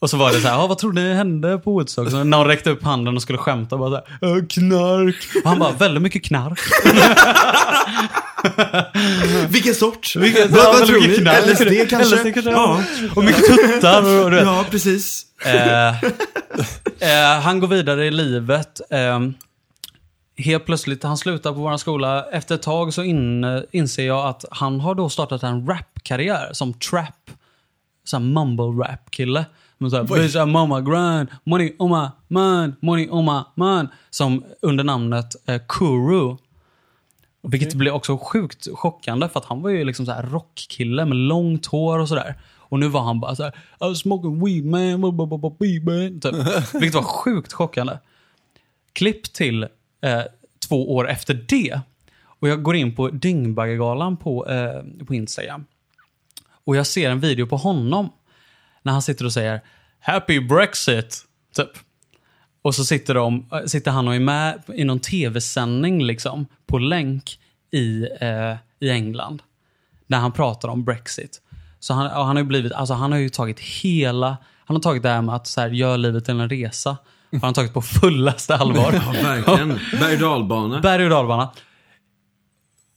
Och 0.00 0.10
så 0.10 0.16
var 0.16 0.32
det 0.32 0.40
så 0.40 0.48
här, 0.48 0.54
"Ja, 0.54 0.66
vad 0.66 0.78
tror 0.78 0.92
ni 0.92 1.14
hände 1.14 1.58
på 1.58 1.72
Woodstock? 1.72 2.10
Så 2.10 2.24
någon 2.24 2.46
räckte 2.46 2.70
upp 2.70 2.82
handen 2.82 3.16
och 3.16 3.22
skulle 3.22 3.38
skämta. 3.38 3.76
Bara 3.78 3.90
så 3.90 4.26
här, 4.26 4.36
"Äh, 4.36 4.44
knark. 4.46 5.16
Och 5.44 5.50
han 5.50 5.58
bara, 5.58 5.72
väldigt 5.72 6.02
mycket 6.02 6.24
knark. 6.24 6.60
Vilken 9.48 9.74
sort? 9.74 10.16
Vilket, 10.16 10.50
vad, 10.50 10.64
vad 10.64 10.86
tror 10.86 11.00
ni? 11.00 11.16
knark. 11.16 11.46
LSD 11.46 11.90
kanske? 11.90 12.16
LSD 12.16 12.32
kanske 12.34 12.50
Ja. 12.50 12.82
Och 13.16 13.24
mycket 13.24 13.46
tuttar. 13.46 14.02
Och, 14.02 14.24
och, 14.24 14.30
du 14.30 14.36
vet. 14.36 14.44
ja, 14.46 14.64
precis. 14.70 15.26
Eh, 15.44 15.88
eh, 15.88 17.40
han 17.42 17.60
går 17.60 17.68
vidare 17.68 18.06
i 18.06 18.10
livet. 18.10 18.80
Eh, 18.90 19.20
helt 20.36 20.66
plötsligt, 20.66 21.02
han 21.02 21.18
slutar 21.18 21.52
på 21.52 21.58
vår 21.60 21.76
skola. 21.76 22.24
Efter 22.32 22.54
ett 22.54 22.62
tag 22.62 22.94
så 22.94 23.02
in, 23.02 23.44
inser 23.72 24.06
jag 24.06 24.26
att 24.26 24.44
han 24.50 24.80
har 24.80 24.94
då 24.94 25.08
startat 25.08 25.42
en 25.42 25.66
rapkarriär 25.66 26.48
som 26.52 26.74
trap. 26.74 27.30
Sån 28.04 28.32
mumble 28.32 28.64
rap 28.84 29.10
kille. 29.10 29.44
Men 29.78 29.90
såhär, 29.90 30.04
bitch 30.04 30.36
I'm 30.36 30.62
on 30.62 30.68
my 30.68 30.90
grind, 30.90 31.28
money 31.44 31.76
on 31.78 31.90
my 31.90 32.08
mind, 32.28 32.74
money 32.80 33.08
on 33.10 33.24
my 33.24 33.64
mind. 33.64 33.88
Som 34.10 34.44
under 34.62 34.84
namnet 34.84 35.48
eh, 35.48 35.60
Kuru. 35.68 36.36
Vilket 37.42 37.74
blev 37.74 37.94
också 37.94 38.18
sjukt 38.18 38.68
chockande 38.74 39.28
för 39.28 39.40
att 39.40 39.46
han 39.46 39.62
var 39.62 39.70
ju 39.70 39.84
liksom 39.84 40.06
så 40.06 40.12
här 40.12 40.22
rockkille 40.22 41.04
med 41.04 41.16
långt 41.16 41.66
hår 41.66 41.98
och 41.98 42.08
sådär. 42.08 42.34
Och 42.68 42.78
nu 42.78 42.88
var 42.88 43.00
han 43.00 43.20
bara 43.20 43.36
såhär, 43.36 43.50
I 43.50 43.54
was 43.78 43.98
smoking 43.98 44.44
weed 44.44 44.64
man, 44.64 45.00
man. 45.00 46.20
Typ. 46.20 46.34
Vilket 46.74 46.94
var 46.94 47.02
sjukt 47.02 47.52
chockande. 47.52 47.98
Klipp 48.92 49.32
till 49.32 49.62
eh, 50.00 50.22
två 50.68 50.94
år 50.94 51.08
efter 51.08 51.44
det. 51.48 51.80
Och 52.20 52.48
jag 52.48 52.62
går 52.62 52.76
in 52.76 52.94
på 52.94 53.08
Dyngbaggegalan 53.08 54.16
på, 54.16 54.46
eh, 54.46 55.04
på 55.06 55.14
Instagram. 55.14 55.64
Och 56.64 56.76
jag 56.76 56.86
ser 56.86 57.10
en 57.10 57.20
video 57.20 57.46
på 57.46 57.56
honom. 57.56 58.10
När 58.88 58.92
han 58.92 59.02
sitter 59.02 59.24
och 59.24 59.32
säger 59.32 59.60
Happy 60.00 60.40
Brexit. 60.40 61.24
Typ. 61.56 61.68
Och 62.62 62.74
så 62.74 62.84
sitter, 62.84 63.14
de, 63.14 63.46
sitter 63.66 63.90
han 63.90 64.08
och 64.08 64.14
är 64.14 64.20
med 64.20 64.62
i 64.74 64.84
någon 64.84 65.00
tv-sändning 65.00 66.04
liksom, 66.04 66.46
på 66.66 66.78
länk 66.78 67.38
i, 67.70 68.08
eh, 68.20 68.56
i 68.80 68.90
England. 68.90 69.42
När 70.06 70.18
han 70.18 70.32
pratar 70.32 70.68
om 70.68 70.84
Brexit. 70.84 71.40
Så 71.80 71.94
han, 71.94 72.10
han 72.10 72.36
har 72.36 72.38
ju 72.38 72.44
blivit, 72.44 72.72
alltså 72.72 72.94
han 72.94 73.12
har 73.12 73.18
ju 73.18 73.28
tagit 73.28 73.60
hela, 73.60 74.36
han 74.64 74.76
har 74.76 74.82
tagit 74.82 75.02
det 75.02 75.08
här 75.08 75.22
med 75.22 75.34
att 75.34 75.46
så 75.46 75.60
här, 75.60 75.70
gör 75.70 75.98
livet 75.98 76.24
till 76.24 76.40
en 76.40 76.48
resa. 76.48 76.96
Har 77.32 77.40
han 77.40 77.54
tagit 77.54 77.74
på 77.74 77.82
fullaste 77.82 78.56
allvar. 78.56 78.92
Ja, 79.14 79.22
verkligen. 79.22 79.80
Berg 80.00 80.14
och 80.14 80.20
dalbana. 80.20 80.80
Berg 80.80 81.04
och 81.04 81.10
dalbana. 81.10 81.50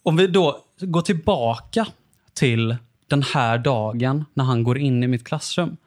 Om 0.04 0.18
vi 0.18 0.28
då 0.28 0.60
går 0.80 1.02
tillbaka 1.02 1.86
till 2.34 2.78
den 3.12 3.24
här 3.24 3.58
dagen 3.58 4.26
när 4.34 4.44
han 4.44 4.64
går 4.64 4.78
in 4.78 5.04
i 5.04 5.08
mitt 5.08 5.24
klassrum. 5.24 5.78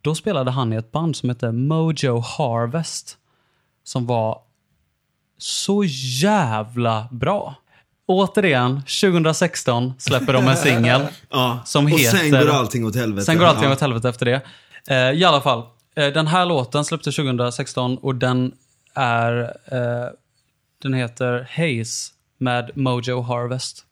Då 0.00 0.14
spelade 0.14 0.50
han 0.50 0.72
i 0.72 0.76
ett 0.76 0.92
band 0.92 1.16
som 1.16 1.28
hette 1.28 1.52
Mojo 1.52 2.20
Harvest. 2.20 3.16
Som 3.84 4.06
var 4.06 4.38
så 5.38 5.84
jävla 6.22 7.08
bra. 7.10 7.54
Återigen, 8.06 8.82
2016 8.82 9.92
släpper 9.98 10.32
de 10.32 10.48
en 10.48 10.56
singel. 10.56 11.06
Ja. 11.30 11.60
Som 11.64 11.84
och 11.84 11.90
heter- 11.90 12.16
sen 12.16 12.30
går 12.30 12.48
allting 12.48 12.86
åt 12.86 12.96
helvete. 12.96 13.24
Sen 13.24 13.38
går 13.38 13.44
allting 13.44 13.64
ja. 13.64 13.72
åt 13.72 13.80
helvete 13.80 14.08
efter 14.08 14.26
det. 14.26 14.42
Eh, 14.88 15.20
I 15.20 15.24
alla 15.24 15.40
fall, 15.40 15.62
eh, 15.96 16.06
den 16.06 16.26
här 16.26 16.46
låten 16.46 16.84
släpptes 16.84 17.16
2016 17.16 17.98
och 17.98 18.14
den 18.14 18.52
är... 18.94 19.40
Eh, 19.72 20.08
den 20.82 20.94
heter 20.94 21.48
Haze 21.50 22.12
med 22.38 22.70
Mojo 22.74 23.20
Harvest. 23.20 23.84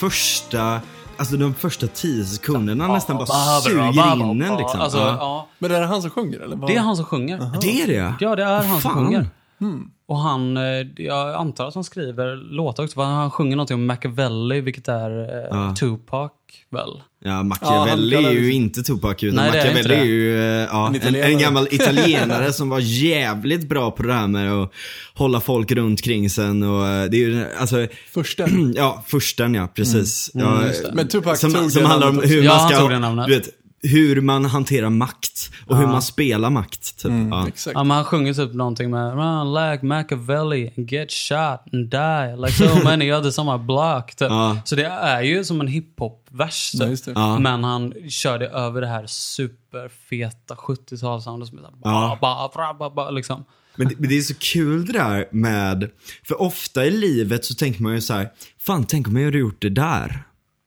Första, 0.00 0.80
alltså 1.16 1.36
de 1.36 1.54
första 1.54 1.86
tio 1.86 2.24
sekunderna 2.24 2.88
nästan 2.88 3.16
bara 3.16 3.60
suger 3.60 4.30
in 4.30 4.42
en 4.42 4.56
liksom. 4.56 4.80
Alltså, 4.80 4.98
ja. 4.98 5.16
ja. 5.20 5.48
Men 5.58 5.70
är 5.70 5.80
det 5.80 5.86
han 5.86 6.02
som 6.02 6.10
sjunger 6.10 6.40
eller? 6.40 6.56
vad? 6.56 6.70
Det 6.70 6.76
är 6.76 6.80
han 6.80 6.96
som 6.96 7.04
sjunger. 7.04 7.50
Det 7.60 7.82
är 7.82 7.86
det? 7.86 8.14
Ja, 8.20 8.36
det 8.36 8.42
är 8.44 8.62
han 8.62 8.80
som 8.80 8.94
Fan. 8.94 9.28
Sjunger. 9.60 9.90
Och 10.08 10.18
han, 10.18 10.56
eh, 10.56 10.62
jag 10.96 11.34
antar 11.34 11.68
att 11.68 11.74
han 11.74 11.84
skriver 11.84 12.36
låtar 12.36 12.82
också. 12.84 12.94
för 12.94 13.02
Han 13.02 13.30
sjunger 13.30 13.56
någonting 13.56 13.74
om 13.74 13.86
Machiavelli, 13.86 14.60
vilket 14.60 14.88
är 14.88 15.10
eh, 15.10 15.46
Ja. 15.50 15.74
Tupac 15.80 16.30
väl? 16.70 16.88
Ja, 17.24 17.42
Machiavelli 17.42 18.16
Ja, 18.22 18.28
är 18.28 18.32
ju 18.32 18.52
inte 18.52 18.82
Tupac 18.82 19.14
utan 19.22 19.36
Nej, 19.36 19.48
är 19.48 19.52
Machiavelli 19.56 19.94
är, 19.94 19.98
det. 20.00 20.04
ju 20.06 20.38
eh, 20.40 20.68
ja, 20.72 20.86
En 21.02 21.14
en, 21.14 21.22
en 21.22 21.38
gammal 21.38 21.68
italienare 21.70 22.52
som 22.52 22.68
var 22.68 22.78
jävligt 22.80 23.68
bra 23.68 23.90
på 23.90 24.02
det 24.02 24.12
här 24.12 24.26
med 24.26 24.52
att 24.52 24.72
hålla 25.14 25.40
folk 25.40 25.72
runt 25.72 26.02
kring 26.02 26.30
sen 26.30 26.62
och 26.62 26.80
det 27.10 27.16
är 27.16 27.28
ju 27.28 27.44
alltså 27.58 27.86
Första. 28.10 28.46
Ja, 28.74 29.04
försten 29.06 29.54
ja, 29.54 29.68
precis. 29.74 30.30
Mm, 30.34 30.46
ja, 30.46 30.66
just 30.66 30.84
det. 30.84 30.92
Men 30.94 31.08
Tupac 31.08 31.40
som, 31.40 31.52
tog 31.52 31.70
som 31.72 31.82
det 31.82 31.88
handlar 31.88 32.08
om 32.08 32.14
namnet 32.14 32.30
hur 32.30 32.42
Ja, 32.42 32.50
man 32.52 32.60
han 32.60 32.68
ska, 32.70 32.78
tog 32.78 32.90
det 32.90 32.98
namnet. 32.98 33.26
du 33.26 33.34
vet, 33.34 33.48
hur 33.82 34.20
man 34.20 34.44
hanterar 34.44 34.90
makt 34.90 35.29
och 35.66 35.76
hur 35.76 35.86
man 35.86 36.02
spelar 36.02 36.50
makt. 36.50 36.98
Typ. 37.02 37.12
ja. 37.30 37.48
Exakt. 37.48 37.74
Ja, 37.74 37.84
men 37.84 37.96
han 37.96 38.04
sjunger 38.04 38.34
typ 38.34 38.54
någonting 38.54 38.90
med 38.90 39.14
Run 39.14 39.54
like 39.54 39.86
Machiavelli 39.86 40.72
and 40.76 40.90
get 40.92 41.12
shot 41.12 41.60
and 41.72 41.90
die 41.90 42.36
like 42.36 42.52
so 42.52 42.84
many 42.84 43.12
others 43.12 43.38
on 43.38 43.46
my 43.46 43.66
block. 43.66 44.06
Typ. 44.14 44.30
Ja. 44.30 44.56
Så 44.64 44.76
det 44.76 44.84
är 44.86 45.22
ju 45.22 45.44
som 45.44 45.60
en 45.60 45.68
hiphop-vers. 45.68 46.72
Typ. 47.04 47.12
Ja. 47.14 47.38
Men 47.38 47.64
han 47.64 47.94
kör 48.08 48.38
det 48.38 48.48
över 48.48 48.80
det 48.80 48.86
här 48.86 49.06
superfeta 49.06 50.54
70-talssoundet 50.54 51.44
som 51.46 51.58
är 51.58 51.62
såhär 51.62 51.74
Ja. 51.82 52.18
ba, 52.20 52.48
ba, 52.54 52.72
ba, 52.72 52.74
ba, 52.78 52.90
ba, 52.94 53.10
liksom. 53.10 53.44
Men, 53.76 53.88
det, 53.88 53.94
men 53.98 54.08
det 54.08 54.18
är 54.18 54.22
så 54.22 54.34
kul 54.34 54.86
det 54.86 54.92
där 54.92 55.28
med, 55.32 55.90
för 56.28 56.42
ofta 56.42 56.84
i 56.86 56.90
livet 56.90 57.44
så 57.44 57.54
tänker 57.54 57.82
man 57.82 57.94
ju 57.94 58.00
så 58.00 58.14
här, 58.14 58.28
fan 58.58 58.84
tänk 58.84 59.08
om 59.08 59.16
jag 59.16 59.24
hade 59.24 59.38
gjort 59.38 59.62
det 59.62 59.68
där. 59.68 60.22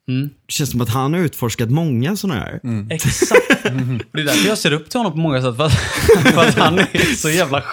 Mm. 0.07 0.29
Det 0.45 0.51
känns 0.53 0.71
som 0.71 0.81
att 0.81 0.89
han 0.89 1.13
har 1.13 1.19
utforskat 1.19 1.69
många 1.69 2.15
sådana 2.15 2.39
här. 2.39 2.59
Exakt. 2.89 3.47
Det 4.11 4.21
är 4.21 4.25
därför 4.25 4.47
jag 4.47 4.57
ser 4.57 4.73
upp 4.73 4.89
till 4.89 4.99
honom 4.99 5.11
på 5.11 5.17
många 5.17 5.41
sätt. 5.41 5.57
För 5.57 5.65
att, 5.65 5.73
för 6.33 6.47
att 6.47 6.57
han 6.57 6.79
är 6.79 7.15
så 7.15 7.29
jävla 7.29 7.63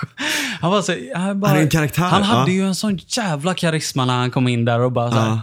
Han 0.60 0.70
var 0.70 0.82
så, 0.82 0.96
han, 1.14 1.40
bara, 1.40 1.48
Han 1.48 1.58
är 1.58 1.62
en 1.62 1.68
karaktär, 1.68 2.02
Han 2.02 2.22
hade 2.22 2.50
ja. 2.50 2.54
ju 2.56 2.66
en 2.66 2.74
sån 2.74 2.98
jävla 3.06 3.54
karisma 3.54 4.04
när 4.04 4.16
han 4.16 4.30
kom 4.30 4.48
in 4.48 4.64
där 4.64 4.80
och 4.80 4.92
bara 4.92 5.10
så 5.10 5.18
här, 5.18 5.28
Ja. 5.28 5.40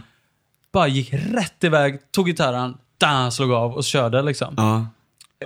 Bara 0.74 0.88
gick 0.88 1.14
rätt 1.14 1.64
iväg, 1.64 2.12
tog 2.12 2.26
gitarren, 2.28 2.74
där 2.98 3.30
slog 3.30 3.52
av 3.52 3.74
och 3.74 3.84
körde 3.84 4.22
liksom. 4.22 4.54
Ja. 4.58 4.88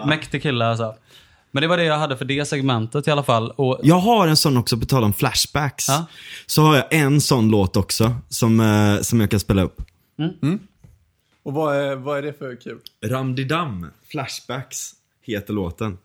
Mäktig 0.08 0.44
kille 0.44 0.66
alltså. 0.66 0.94
Men 1.52 1.62
det 1.62 1.68
var 1.68 1.78
det 1.78 1.84
jag 1.84 1.98
hade 1.98 2.18
för 2.18 2.26
det 2.26 2.46
segmentet 2.48 3.08
i 3.08 3.12
alla 3.12 3.24
fall. 3.24 3.52
Och, 3.52 3.80
Jag 3.84 4.00
har 4.00 4.28
en 4.28 4.38
sån 4.38 4.58
också, 4.58 4.78
på 4.78 4.86
tal 4.86 5.04
om 5.04 5.14
flashbacks. 5.14 5.88
Ja. 5.88 6.06
Så 6.46 6.62
har 6.62 6.76
jag 6.76 6.86
en 6.94 7.22
sån 7.22 7.50
låt 7.50 7.78
också, 7.78 8.16
som, 8.30 8.60
eh, 8.60 9.02
som 9.02 9.20
jag 9.20 9.32
kan 9.32 9.40
spela 9.40 9.62
upp. 9.62 9.82
Och 11.44 11.54
vad 11.54 11.76
är, 11.76 11.96
vad 11.96 12.18
är 12.18 12.22
det 12.22 12.34
för 12.34 12.56
kul? 12.56 12.80
Ramdidam, 13.06 13.88
Flashbacks, 14.04 14.92
heter 15.22 15.54
låten. 15.54 15.98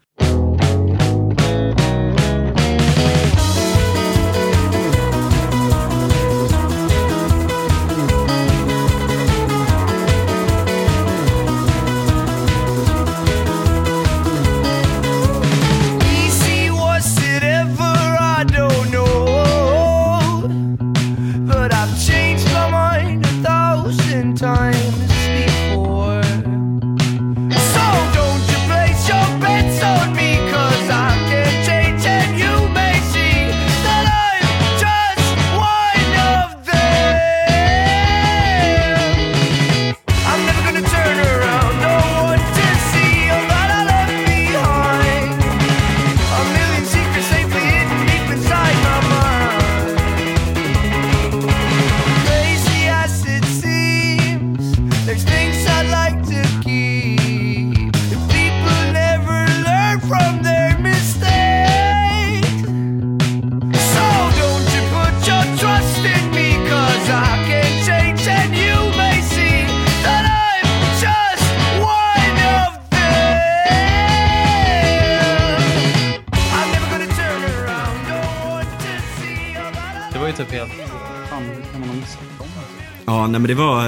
Men 83.46 83.56
det 83.56 83.62
var, 83.62 83.84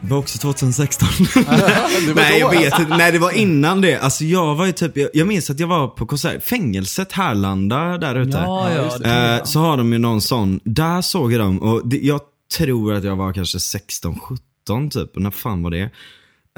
det 0.00 0.10
var 0.10 0.18
också 0.18 0.38
2016. 0.38 1.08
Det 1.34 2.12
var 2.12 2.14
nej, 2.14 2.38
jag 2.40 2.50
vet 2.50 2.78
inte. 2.78 2.96
Nej, 2.96 3.12
det 3.12 3.18
var 3.18 3.30
innan 3.30 3.80
det. 3.80 3.96
Alltså 3.98 4.24
jag 4.24 4.54
var 4.54 4.66
ju 4.66 4.72
typ, 4.72 4.96
jag, 4.96 5.10
jag 5.14 5.26
minns 5.26 5.50
att 5.50 5.60
jag 5.60 5.66
var 5.66 5.88
på 5.88 6.06
konsert, 6.06 6.44
fängelset 6.44 7.12
Härlanda 7.12 7.98
där 7.98 8.14
ute. 8.14 8.38
Ja, 8.38 8.72
ja. 8.74 8.98
det- 8.98 9.36
Eh, 9.38 9.44
så 9.44 9.60
har 9.60 9.76
de 9.76 9.92
ju 9.92 9.98
någon 9.98 10.20
sån, 10.20 10.60
där 10.64 11.02
såg 11.02 11.32
jag 11.32 11.40
dem 11.40 11.62
och 11.62 11.88
det, 11.88 11.98
jag 11.98 12.20
tror 12.56 12.94
att 12.94 13.04
jag 13.04 13.16
var 13.16 13.32
kanske 13.32 13.60
16, 13.60 14.18
17 14.20 14.90
typ. 14.90 15.16
Och 15.16 15.22
när 15.22 15.30
fan 15.30 15.62
var 15.62 15.70
det? 15.70 15.80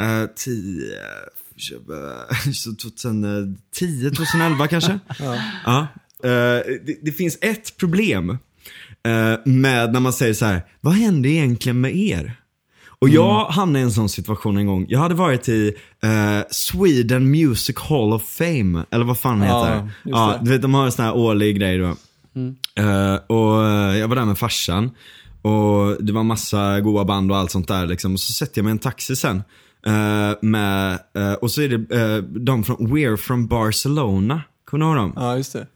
Eh, 0.01 0.27
10, 0.37 0.55
eh, 0.93 2.51
så 2.53 2.75
2010, 2.75 4.11
2011 4.11 4.69
kanske? 4.69 4.99
ja. 5.65 5.87
Eh, 6.25 6.31
det, 6.87 6.99
det 7.03 7.13
finns 7.13 7.39
ett 7.41 7.77
problem 7.77 8.39
med 9.45 9.93
när 9.93 10.01
man 10.01 10.13
säger 10.13 10.35
så 10.35 10.45
här, 10.45 10.63
vad 10.81 10.95
hände 10.95 11.29
egentligen 11.29 11.81
med 11.81 11.97
er? 11.97 12.37
Och 13.03 13.09
jag 13.09 13.45
hamnade 13.45 13.79
i 13.79 13.83
en 13.83 13.93
sån 13.93 14.09
situation 14.09 14.57
en 14.57 14.67
gång. 14.67 14.87
Jag 14.89 14.99
hade 14.99 15.15
varit 15.15 15.49
i 15.49 15.75
eh, 16.03 16.47
Sweden 16.51 17.31
Music 17.31 17.77
Hall 17.79 18.13
of 18.13 18.23
Fame, 18.23 18.85
eller 18.91 19.05
vad 19.05 19.19
fan 19.19 19.41
det 19.41 19.47
Ja, 19.47 19.65
heter. 19.65 19.91
Ja, 20.05 20.37
det. 20.39 20.45
du 20.45 20.51
vet, 20.51 20.63
de 20.63 20.75
har 20.75 20.85
en 20.85 20.93
sån 20.93 21.05
här 21.05 21.17
årlig 21.17 21.57
grej 21.59 21.79
då. 21.79 21.87
Eh, 22.83 23.15
och 23.27 23.67
eh, 23.67 23.99
jag 23.99 24.09
var 24.09 24.17
där 24.17 24.25
med 24.25 24.39
farsan. 24.39 24.91
Och 25.43 26.05
det 26.05 26.13
var 26.13 26.23
massa 26.23 26.81
goa 26.81 27.05
band 27.05 27.31
och 27.33 27.37
allt 27.37 27.51
sånt 27.51 27.69
där 27.69 27.87
liksom. 27.87 28.13
Och 28.13 28.21
så 28.21 28.33
sätter 28.33 28.59
jag 28.59 28.65
mig 28.65 28.71
i 28.71 28.73
en 28.73 28.79
taxi 28.79 29.17
sen. 29.17 29.43
eh, 29.87 30.33
med, 30.43 30.93
eh, 31.17 31.33
och 31.33 31.51
så 31.51 31.63
är 31.63 31.69
det 31.69 32.01
eh, 32.01 32.17
de 32.19 32.65
från 32.65 32.77
We're 32.77 33.17
from 33.17 33.47
Barcelona. 33.47 34.43
Kommer 34.65 34.85
du 34.85 34.89
ihåg 34.91 34.97
dem? 34.97 35.13
Ja, 35.17 35.37
just 35.37 35.53
det. 35.53 35.67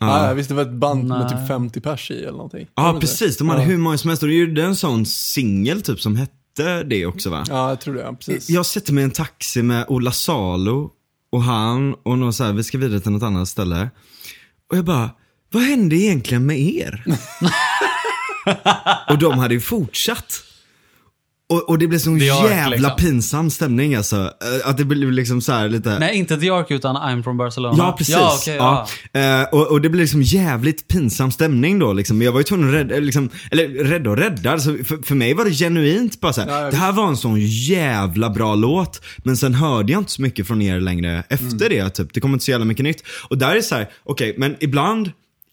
Ja. 0.00 0.26
Jag 0.26 0.34
visste 0.34 0.54
det 0.54 0.64
var 0.64 0.70
ett 0.70 0.78
band 0.78 1.08
med 1.08 1.18
Nej. 1.18 1.28
typ 1.28 1.48
50 1.48 1.80
pers 1.80 2.10
i 2.10 2.18
eller 2.18 2.32
någonting. 2.32 2.66
Ja, 2.74 2.92
det 2.92 3.00
precis. 3.00 3.36
De 3.36 3.46
det? 3.46 3.52
hade 3.52 3.64
ja. 3.64 3.68
hur 3.68 3.78
många 3.78 3.98
som 3.98 4.08
helst. 4.08 4.22
Och 4.22 4.28
de 4.28 4.34
gjorde 4.34 4.62
en 4.62 4.76
sån 4.76 5.06
singel 5.06 5.82
typ 5.82 6.00
som 6.00 6.16
hette 6.16 6.82
det 6.82 7.06
också 7.06 7.30
va? 7.30 7.44
Ja, 7.48 7.68
jag 7.68 7.80
tror 7.80 7.94
det. 7.94 8.00
Ja, 8.00 8.12
precis. 8.12 8.50
Jag 8.50 8.66
sätter 8.66 8.92
mig 8.92 9.02
i 9.02 9.04
en 9.04 9.10
taxi 9.10 9.62
med 9.62 9.84
Ola 9.88 10.12
Salo 10.12 10.90
och 11.32 11.42
han 11.42 11.94
och 11.94 12.18
någon 12.18 12.32
så 12.32 12.44
här, 12.44 12.52
vi 12.52 12.64
ska 12.64 12.78
vidare 12.78 13.00
till 13.00 13.12
något 13.12 13.22
annat 13.22 13.48
ställe. 13.48 13.90
Och 14.70 14.76
jag 14.76 14.84
bara, 14.84 15.10
vad 15.52 15.62
hände 15.62 15.96
egentligen 15.96 16.46
med 16.46 16.60
er? 16.60 17.04
och 19.10 19.18
de 19.18 19.38
hade 19.38 19.54
ju 19.54 19.60
fortsatt. 19.60 20.42
Och, 21.50 21.68
och 21.68 21.78
det 21.78 21.86
blev 21.86 21.98
sån 21.98 22.20
The 22.20 22.30
Ark, 22.30 22.50
jävla 22.50 22.76
liksom. 22.76 22.96
pinsam 22.96 23.50
stämning 23.50 23.94
alltså. 23.94 24.16
Eh, 24.16 24.68
Att 24.68 24.76
det 24.76 24.84
blev 24.84 25.12
liksom 25.12 25.40
så 25.40 25.52
här 25.52 25.68
lite... 25.68 25.98
Nej, 25.98 26.16
inte 26.16 26.36
The 26.36 26.50
Ark 26.50 26.70
utan 26.70 26.96
I'm 26.96 27.22
from 27.22 27.36
Barcelona. 27.36 27.74
Ja, 27.78 27.94
precis. 27.98 28.14
Ja, 28.14 28.36
okej, 28.40 28.56
ja. 28.56 28.88
ja. 29.12 29.20
Eh, 29.20 29.48
och, 29.48 29.66
och 29.70 29.80
det 29.80 29.88
blev 29.88 30.00
liksom 30.00 30.22
jävligt 30.22 30.88
pinsam 30.88 31.30
stämning 31.30 31.78
då. 31.78 31.92
Liksom. 31.92 32.22
Jag 32.22 32.32
var 32.32 32.40
ju 32.40 32.44
tvungen 32.44 32.68
att 32.68 32.74
rädda, 32.74 32.96
liksom, 32.96 33.30
eller 33.50 33.68
rädda 33.68 34.10
och 34.10 34.16
rädda. 34.16 34.52
Alltså, 34.52 34.76
för, 34.84 35.06
för 35.06 35.14
mig 35.14 35.34
var 35.34 35.44
det 35.44 35.50
genuint 35.50 36.20
bara 36.20 36.32
så 36.32 36.40
här, 36.40 36.62
Ja, 36.64 36.70
Det 36.70 36.76
här 36.76 36.92
var 36.92 37.08
en 37.08 37.16
sån 37.16 37.40
jävla 37.40 38.30
bra 38.30 38.54
låt. 38.54 39.02
Men 39.18 39.36
sen 39.36 39.54
hörde 39.54 39.92
jag 39.92 40.00
inte 40.00 40.12
så 40.12 40.22
mycket 40.22 40.46
från 40.46 40.62
er 40.62 40.80
längre 40.80 41.24
efter 41.28 41.68
det. 41.68 41.90
Typ. 41.90 42.14
Det 42.14 42.20
kom 42.20 42.32
inte 42.32 42.44
så 42.44 42.50
jävla 42.50 42.66
mycket 42.66 42.84
nytt. 42.84 43.02
Och 43.28 43.38
där 43.38 43.56
är 43.56 43.60
så 43.60 43.74
här, 43.74 43.88
okej, 44.04 44.34
men 44.38 44.56
ibland 44.60 45.10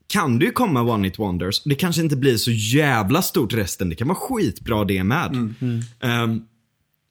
kan 0.08 0.40
det 0.40 0.46
ju 0.46 0.52
komma 0.52 0.82
One 0.82 1.08
It 1.08 1.20
Wonders. 1.20 1.64
Det 1.64 1.76
kanske 1.76 2.02
inte 2.02 2.16
blir 2.16 2.38
så 2.38 2.52
jävla 2.52 3.22
stort 3.22 3.54
resten. 3.54 3.90
Det 3.90 3.96
kan 3.96 4.08
vara 4.08 4.18
skitbra 4.18 4.86
det 4.86 5.04
med. 5.04 5.54
Ehm, 6.02 6.42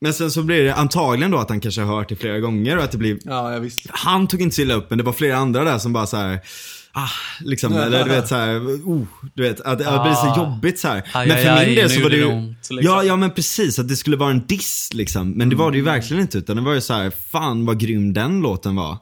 men 0.01 0.15
sen 0.15 0.31
så 0.31 0.43
blir 0.43 0.65
det 0.65 0.75
antagligen 0.75 1.31
då 1.31 1.39
att 1.39 1.49
han 1.49 1.61
kanske 1.61 1.81
har 1.81 1.97
hört 1.97 2.09
det 2.09 2.17
flera 2.17 2.41
gånger 2.41 2.77
och 2.77 2.85
att 2.85 2.93
det 2.93 2.99
blir 2.99 3.19
Ja, 3.25 3.53
jag 3.53 3.61
visste. 3.61 3.89
han 3.93 4.27
tog 4.27 4.43
inte 4.43 4.57
så 4.57 4.63
illa 4.63 4.75
upp, 4.75 4.91
men 4.91 4.99
det 4.99 5.05
var 5.05 5.13
flera 5.13 5.37
andra 5.37 5.65
där 5.65 5.79
som 5.79 5.93
bara 5.93 6.07
så 6.07 6.17
här. 6.17 6.41
Ah, 6.97 7.09
liksom, 7.41 7.73
eller 7.77 8.05
du 8.05 8.11
vet 8.11 8.29
så 8.29 8.35
här, 8.35 8.59
oh, 8.85 9.03
du 9.35 9.43
vet, 9.43 9.61
att, 9.61 9.67
att 9.67 9.79
det 9.79 9.85
blir 10.03 10.15
så 10.15 10.27
Ah. 10.27 10.37
jobbigt 10.37 10.79
så 10.79 10.89
här. 10.89 11.03
Aj, 11.15 11.29
men 11.29 11.37
för 11.37 11.51
aj, 11.51 11.67
min 11.67 11.75
del 11.75 11.91
så 11.91 12.03
var 12.03 12.11
det 12.11 12.17
ju, 12.17 12.25
ont, 12.33 12.59
liksom. 12.71 12.79
ja, 12.83 13.03
ja 13.03 13.17
men 13.17 13.31
precis, 13.31 13.79
att 13.79 13.89
det 13.89 13.97
skulle 13.97 14.17
vara 14.17 14.31
en 14.31 14.47
diss 14.47 14.91
liksom. 14.95 15.31
Men 15.31 15.49
det 15.49 15.57
var 15.57 15.71
det 15.71 15.77
ju 15.77 15.83
verkligen 15.85 16.23
inte, 16.23 16.39
utan 16.39 16.57
det 16.57 16.63
var 16.63 16.73
ju 16.75 16.81
så 16.81 16.95
här, 16.95 17.11
fan 17.11 17.67
vad 17.67 17.79
grym 17.81 18.13
den 18.13 18.41
låten 18.41 18.77
var. 18.77 18.99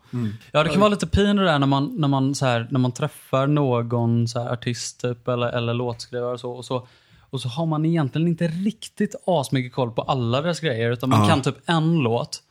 Ja, 0.52 0.62
det 0.64 0.70
kan 0.70 0.80
vara 0.80 0.90
lite 0.90 1.06
pin 1.06 1.36
det 1.36 1.44
där 1.44 1.58
när 1.58 1.66
man, 1.66 1.94
när 2.00 2.08
man, 2.08 2.34
så 2.34 2.46
här, 2.46 2.68
när 2.70 2.80
man 2.80 2.92
träffar 2.92 3.46
någon 3.46 4.28
så 4.28 4.42
här, 4.42 4.52
artist 4.52 5.00
typ, 5.00 5.28
eller, 5.28 5.46
eller 5.46 5.74
låtskrivare 5.74 6.32
och 6.32 6.40
så, 6.40 6.50
och 6.52 6.64
så. 6.64 6.86
Och 7.30 7.40
så 7.40 7.48
har 7.48 7.66
man 7.66 7.84
egentligen 7.84 8.28
inte 8.28 8.46
riktigt 8.48 9.14
asmycket 9.26 9.72
koll 9.72 9.90
på 9.90 10.02
alla 10.02 10.40
deras 10.42 10.60
grejer, 10.60 10.90
utan 10.92 11.08
man 11.10 11.20
Ja. 11.20 11.28
kan 11.28 11.42
typ 11.42 11.56
en 11.66 11.94
låt. 11.98 12.42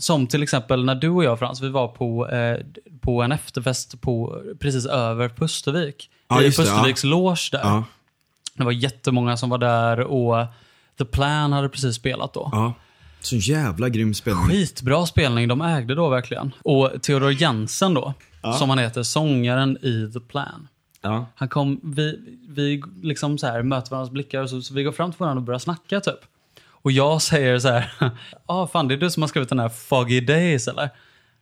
Som 0.00 0.26
till 0.26 0.42
exempel 0.42 0.84
när 0.84 0.94
du 0.94 1.08
och 1.08 1.24
jag 1.24 1.38
Frans, 1.38 1.60
vi 1.60 1.68
var 1.68 1.88
på, 1.88 2.28
eh, 2.28 2.58
på 3.00 3.22
en 3.22 3.32
efterfest 3.32 4.00
på, 4.00 4.42
precis 4.60 4.86
över 4.86 5.28
Pustervik. 5.28 6.10
Ja, 6.28 6.40
I 6.40 6.44
det, 6.44 6.58
ja. 6.58 6.62
Pusterviks 6.64 7.04
loge 7.04 7.48
där. 7.52 7.60
Ja, 7.62 7.84
Det 8.54 8.64
var 8.64 8.72
jättemånga 8.72 9.36
som 9.36 9.50
var 9.50 9.58
där 9.58 10.00
och 10.00 10.46
The 10.98 11.04
Plan 11.04 11.52
hade 11.52 11.68
precis 11.68 11.96
spelat 11.96 12.32
då. 12.34 12.48
ja. 12.52 12.74
Så 13.22 13.36
jävla 13.36 13.88
grym 13.88 14.14
spelning. 14.14 14.46
Skitbra 14.48 15.06
spelning, 15.06 15.48
de 15.48 15.60
ägde 15.62 15.94
då 15.94 16.08
verkligen. 16.08 16.54
Och 16.62 16.90
Theodor 17.02 17.32
Jensen 17.32 17.94
då, 17.94 18.14
som 18.58 18.70
han 18.70 18.78
heter, 18.78 19.02
sångaren 19.02 19.76
i 19.82 20.10
The 20.12 20.20
Plan. 20.20 20.68
Ja. 21.02 21.26
Han 21.34 21.48
kom, 21.48 21.80
vi, 21.82 22.18
vi 22.48 22.82
liksom 23.02 23.38
så 23.38 23.46
här 23.46 23.62
möter 23.62 23.90
varandras 23.90 24.10
blickar 24.12 24.42
och 24.42 24.50
så, 24.50 24.62
så 24.62 24.74
vi 24.74 24.82
går 24.82 24.92
fram 24.92 25.12
till 25.12 25.18
varandra 25.18 25.40
och 25.40 25.44
börjar 25.44 25.58
snacka 25.58 26.00
typ. 26.00 26.18
Och 26.82 26.92
jag 26.92 27.22
säger 27.22 27.58
så 27.58 27.68
här, 27.68 27.92
ja 28.00 28.10
ah, 28.46 28.66
fan 28.66 28.88
det 28.88 28.94
är 28.94 28.96
du 28.96 29.10
som 29.10 29.22
har 29.22 29.28
skrivit 29.28 29.48
den 29.48 29.58
här 29.58 29.68
Foggy 29.68 30.20
Days 30.20 30.68
eller? 30.68 30.90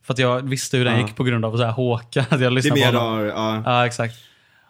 För 0.05 0.13
att 0.13 0.19
jag 0.19 0.49
visste 0.49 0.77
hur 0.77 0.85
den 0.85 0.99
Ja. 0.99 1.05
gick 1.07 1.15
på 1.15 1.23
grund 1.23 1.45
av 1.45 1.57
så 1.57 1.63
här 1.63 1.71
Håkan, 1.71 2.25
att 2.29 2.31
jag 2.31 2.39
Det 2.41 2.45
är 2.45 2.49
lyssnade 2.49 2.81
på 2.81 2.91
mer 2.91 2.99
honom. 2.99 3.25
ja. 3.25 3.61
Ja, 3.65 3.85
exakt. 3.85 4.15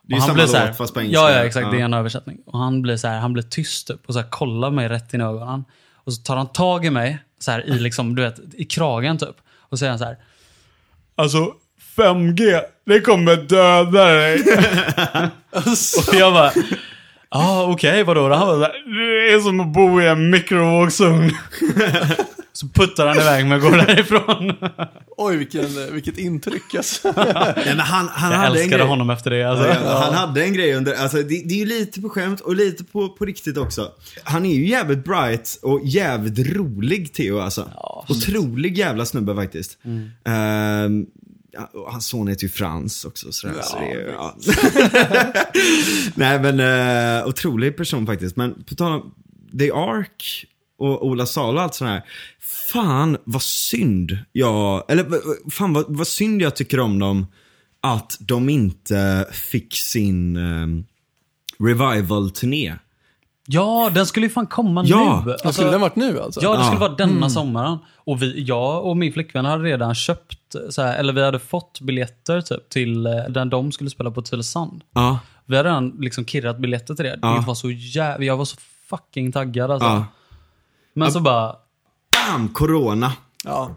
Det 0.03 0.13
är 0.13 0.15
ju 0.15 0.21
han 0.21 0.29
samma 0.29 0.47
så 0.47 0.57
här- 0.57 0.67
låt 0.67 0.77
fast 0.77 0.93
på 0.93 0.99
engelska. 1.01 1.21
Ja, 1.21 1.31
ja 1.31 1.37
exakt. 1.43 1.65
Ja. 1.65 1.71
Det 1.71 1.79
är 1.79 1.85
en 1.85 1.93
översättning. 1.93 2.37
Och 2.45 2.59
han 2.59 2.81
blir 2.81 2.97
så 2.97 3.07
här, 3.07 3.19
han 3.19 3.33
blir 3.33 3.43
tyst 3.43 3.87
typ 3.87 3.99
och 4.07 4.13
så 4.13 4.19
här, 4.19 4.29
kollar 4.29 4.71
mig 4.71 4.89
rätt 4.89 5.13
in 5.13 5.21
i 5.21 5.23
ögonen. 5.23 5.63
Och 5.95 6.13
så 6.13 6.21
tar 6.21 6.35
han 6.37 6.47
tag 6.47 6.85
i 6.85 6.89
mig, 6.89 7.17
så 7.39 7.51
här, 7.51 7.65
i, 7.69 7.79
liksom, 7.79 8.15
du 8.15 8.21
vet, 8.21 8.39
i 8.53 8.65
kragen 8.65 9.17
typ. 9.17 9.35
Och 9.59 9.79
säger 9.79 9.89
han 9.89 9.99
så 9.99 10.05
här. 10.05 10.17
Alltså, 11.15 11.51
5G, 11.97 12.61
det 12.85 12.99
kommer 13.01 13.35
döda 13.35 14.05
dig. 14.05 14.39
och 16.09 16.13
jag 16.15 16.33
bara, 16.33 16.51
ah, 17.29 17.63
okej, 17.63 18.03
vadå 18.03 18.29
då? 18.29 18.35
Han 18.35 18.47
bara 18.47 18.55
så 18.57 18.61
här, 18.63 19.27
det 19.27 19.33
är 19.33 19.39
som 19.39 19.59
att 19.59 19.73
bo 19.73 20.01
i 20.01 20.07
en 20.07 20.29
mikrovågsugn. 20.29 21.31
så 22.53 22.67
puttar 22.67 23.07
han 23.07 23.17
iväg 23.17 23.45
mig 23.45 23.55
och 23.55 23.61
går 23.61 23.71
därifrån. 23.77 24.53
Oj, 25.17 25.37
vilken, 25.37 25.65
vilket 25.93 26.17
intryck 26.17 26.75
alltså. 26.75 27.13
Nej, 27.17 27.63
men 27.65 27.79
han, 27.79 28.07
han 28.11 28.31
Jag 28.31 28.37
hade 28.37 28.49
en 28.49 28.55
älskade 28.55 28.77
grej. 28.77 28.87
honom 28.87 29.09
efter 29.09 29.29
det. 29.31 29.43
Alltså. 29.43 29.67
Ja, 29.67 30.01
Han 30.05 30.13
hade 30.13 30.43
en 30.43 30.53
grej 30.53 30.73
under, 30.75 30.93
alltså 30.95 31.17
det, 31.17 31.23
det 31.23 31.53
är 31.53 31.57
ju 31.59 31.65
lite 31.65 32.01
på 32.01 32.09
skämt 32.09 32.41
och 32.41 32.55
lite 32.55 32.83
på, 32.83 33.09
på 33.09 33.25
riktigt 33.25 33.57
också. 33.57 33.91
Han 34.23 34.45
är 34.45 34.55
ju 34.55 34.67
jävligt 34.67 35.03
bright 35.03 35.59
och 35.61 35.81
jävligt 35.83 36.55
rolig 36.55 37.13
Theo 37.13 37.39
alltså. 37.39 37.69
Otrolig 38.09 38.77
jävla 38.77 39.05
snubbe 39.05 39.35
faktiskt. 39.35 39.77
Ehm, 40.25 41.05
ja, 41.51 41.69
hans 41.91 42.07
son 42.07 42.27
heter 42.27 42.43
ju 42.43 42.49
Frans 42.49 43.05
också. 43.05 43.31
Sådär, 43.31 43.61
så 43.63 43.79
det 43.79 43.91
är, 43.91 44.07
ja. 44.07 44.35
Nej 46.15 46.39
men 46.39 46.59
uh, 46.59 47.27
otrolig 47.27 47.77
person 47.77 48.05
faktiskt. 48.05 48.35
Men 48.35 48.63
på 48.63 48.75
tal 48.75 48.91
om 48.91 49.13
The 49.59 49.71
Ark 49.71 50.45
och 50.77 51.05
Ola 51.07 51.25
Salo 51.25 51.57
och 51.57 51.63
allt 51.63 51.75
sånt 51.75 51.89
här. 51.89 52.03
Fan 52.71 53.17
vad 53.23 53.41
synd 53.41 54.17
jag, 54.31 54.83
eller 54.91 55.05
fan 55.51 55.73
vad, 55.73 55.85
vad 55.87 56.07
synd 56.07 56.41
jag 56.41 56.55
tycker 56.55 56.79
om 56.79 56.99
dem. 56.99 57.27
Att 57.81 58.17
de 58.19 58.49
inte 58.49 59.27
fick 59.31 59.75
sin 59.77 60.35
ehm, 60.35 60.85
revival-turné. 61.59 62.75
Ja, 63.47 63.91
den 63.93 64.05
skulle 64.05 64.25
ju 64.25 64.29
fan 64.29 64.47
komma 64.47 64.83
Ja, 64.85 65.23
nu. 65.25 65.31
Alltså, 65.31 65.53
skulle 65.53 65.71
den 65.71 65.81
varit 65.81 65.95
nu 65.95 66.19
alltså? 66.19 66.41
Ja, 66.43 66.57
det 66.57 66.63
skulle 66.63 66.75
Ja. 66.83 66.87
vara 66.87 66.95
denna 66.95 67.29
sommaren. 67.29 67.77
Och 67.95 68.21
vi, 68.21 68.43
jag 68.43 68.85
och 68.85 68.97
min 68.97 69.13
flickvän 69.13 69.45
hade 69.45 69.63
redan 69.63 69.95
köpt, 69.95 70.38
så 70.69 70.81
här, 70.81 70.97
eller 70.97 71.13
vi 71.13 71.23
hade 71.23 71.39
fått 71.39 71.81
biljetter 71.81 72.41
typ 72.41 72.69
till 72.69 73.05
eh, 73.05 73.13
där 73.29 73.45
de 73.45 73.71
skulle 73.71 73.89
spela 73.89 74.11
på 74.11 74.21
Tylösand. 74.21 74.83
Ja. 74.93 75.19
Vi 75.45 75.57
hade 75.57 75.69
redan 75.69 75.89
liksom 75.99 76.25
kirrat 76.25 76.57
biljetter 76.57 76.95
till 76.95 77.05
det. 77.05 77.19
Ja. 77.21 77.35
Det 77.35 77.47
var 77.47 77.55
så 77.55 77.71
jävla, 77.71 78.25
jag 78.25 78.37
var 78.37 78.45
så 78.45 78.57
fucking 78.89 79.31
taggad 79.31 79.71
alltså. 79.71 79.87
Ja. 79.87 80.05
Men 80.93 81.11
så 81.11 81.19
bara, 81.19 81.55
Bam! 82.11 82.49
Corona. 82.49 83.13
Ja. 83.45 83.75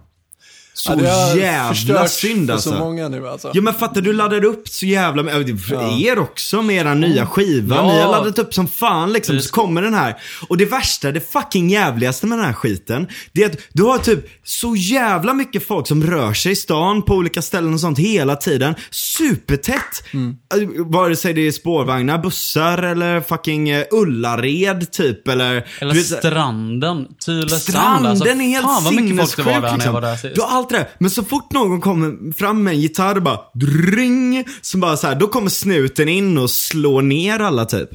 Så 0.75 0.99
Ja, 1.03 1.37
jävla 1.37 2.09
synd 2.09 2.51
alltså. 2.51 2.71
så 2.71 2.79
många 2.79 3.09
nu 3.09 3.29
alltså. 3.29 3.51
Ja 3.55 3.63
men 3.63 3.75
fattar 3.75 4.01
du 4.01 4.13
laddade 4.13 4.47
upp 4.47 4.69
så 4.69 4.87
jävla 4.87 5.23
med, 5.23 5.35
är 5.51 5.57
för 5.57 6.07
er 6.07 6.19
också 6.19 6.63
med 6.63 6.77
era 6.77 6.95
nya 6.95 7.27
skiva. 7.27 7.77
Ja. 7.77 7.93
Ni 7.93 8.01
har 8.01 8.11
laddat 8.11 8.39
upp 8.39 8.55
som 8.55 8.69
fan 8.69 9.13
liksom. 9.13 9.41
Så 9.41 9.53
kommer 9.53 9.83
den 9.83 9.95
här. 9.95 10.17
Och 10.49 10.57
det 10.57 10.65
värsta, 10.65 11.13
det 11.13 11.33
fucking 11.33 11.71
jävligaste 11.71 12.27
med 12.27 12.39
den 12.39 12.45
här 12.47 12.53
skiten. 12.53 13.07
Det 13.33 13.43
är 13.43 13.47
att 13.47 13.57
du 13.73 13.83
har 13.83 13.99
typ 13.99 14.27
så 14.45 14.77
jävla 14.77 15.35
mycket 15.35 15.67
folk 15.67 15.87
som 15.89 16.03
rör 16.03 16.33
sig 16.35 16.53
i 16.53 16.57
stan 16.57 17.03
på 17.03 17.15
olika 17.15 17.43
ställen 17.43 17.75
och 17.75 17.81
sånt 17.81 17.99
hela 17.99 18.37
tiden. 18.37 18.75
Supertätt. 18.91 20.05
Mm. 20.13 20.37
Eh, 20.55 20.69
Vare 20.87 21.17
sig 21.17 21.35
det 21.35 21.47
är 21.47 21.53
spårvagnar, 21.53 22.19
bussar 22.19 22.83
eller 22.83 23.21
fucking 23.21 23.69
eh, 23.69 23.85
Ullared 23.91 24.93
typ 24.93 25.29
eller. 25.29 25.67
eller 25.79 25.95
vet, 25.95 26.07
stranden, 26.07 27.07
Tylösand. 27.25 27.61
Stranden 27.61 28.07
alltså, 28.11 28.29
är 28.29 28.35
helt 28.35 28.67
Fan 28.67 28.85
vad 28.85 28.95
mycket 28.95 29.19
folk 29.19 29.37
det 29.37 29.43
var 29.43 29.61
där 29.61 29.61
sinnessjuk, 29.61 29.63
när 29.63 29.69
jag 29.69 29.75
liksom. 29.75 29.95
var 29.95 30.01
där 30.01 30.17
sist. 30.17 30.37
Allt 30.63 30.71
det 30.71 30.77
där. 30.77 30.89
Men 30.99 31.11
så 31.11 31.25
fort 31.25 31.53
någon 31.53 31.81
kommer 31.81 32.33
fram 32.33 32.63
med 32.63 32.75
en 32.75 32.81
gitarr 32.81 33.17
och 33.17 33.23
bara 33.23 33.41
dring, 33.55 34.45
så 34.61 34.79
bara 34.79 34.97
så 34.97 35.07
här, 35.07 35.15
då 35.15 35.29
kommer 35.29 35.51
snuten 35.51 36.09
in 36.09 36.39
och 36.39 36.51
slår 36.51 37.03
ner 37.03 37.39
alla 37.41 37.65
typ. 37.65 37.89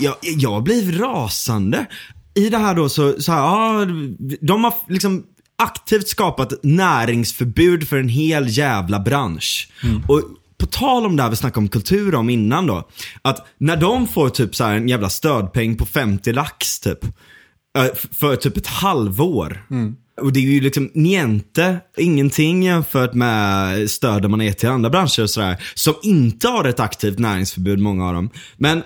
Jag, 0.00 0.14
jag 0.22 0.62
blir 0.62 0.98
rasande. 0.98 1.86
I 2.34 2.48
det 2.48 2.58
här 2.58 2.74
då 2.74 2.88
så, 2.88 3.22
så 3.22 3.32
här, 3.32 3.38
ja, 3.40 3.86
de 4.40 4.64
har 4.64 4.74
liksom 4.88 5.22
aktivt 5.58 6.08
skapat 6.08 6.52
näringsförbud 6.62 7.88
för 7.88 7.96
en 7.96 8.08
hel 8.08 8.58
jävla 8.58 9.00
bransch. 9.00 9.68
Och 10.08 10.22
på 10.58 10.66
tal 10.66 11.06
om 11.06 11.16
det 11.16 11.22
här 11.22 11.30
vi 11.30 11.36
snackade 11.36 11.58
om 11.64 11.68
kultur 11.68 12.14
om 12.14 12.30
innan 12.30 12.66
då. 12.66 12.88
Att 13.22 13.46
när 13.58 13.76
de 13.76 14.06
får 14.06 14.28
typ 14.28 14.56
så 14.56 14.64
här 14.64 14.76
en 14.76 14.88
jävla 14.88 15.08
stödpeng 15.08 15.76
på 15.76 15.86
50 15.86 16.32
lax 16.32 16.80
typ. 16.80 17.04
eh, 17.78 17.84
För 18.12 18.36
typ 18.36 18.56
ett 18.56 18.66
halvår. 18.66 19.66
Och 20.20 20.32
det 20.32 20.40
är 20.40 20.44
ju 20.44 20.60
liksom 20.60 20.90
niente, 20.94 21.80
ingenting 21.96 22.62
jämfört 22.62 23.14
med 23.14 23.90
stöden 23.90 24.30
man 24.30 24.40
är 24.40 24.52
till 24.52 24.68
andra 24.68 24.90
branscher 24.90 25.22
och 25.22 25.30
sådär. 25.30 25.56
Som 25.74 25.94
inte 26.02 26.48
har 26.48 26.64
ett 26.64 26.80
aktivt 26.80 27.18
näringsförbud, 27.18 27.78
många 27.78 28.06
av 28.06 28.14
dem. 28.14 28.30
Men 28.56 28.82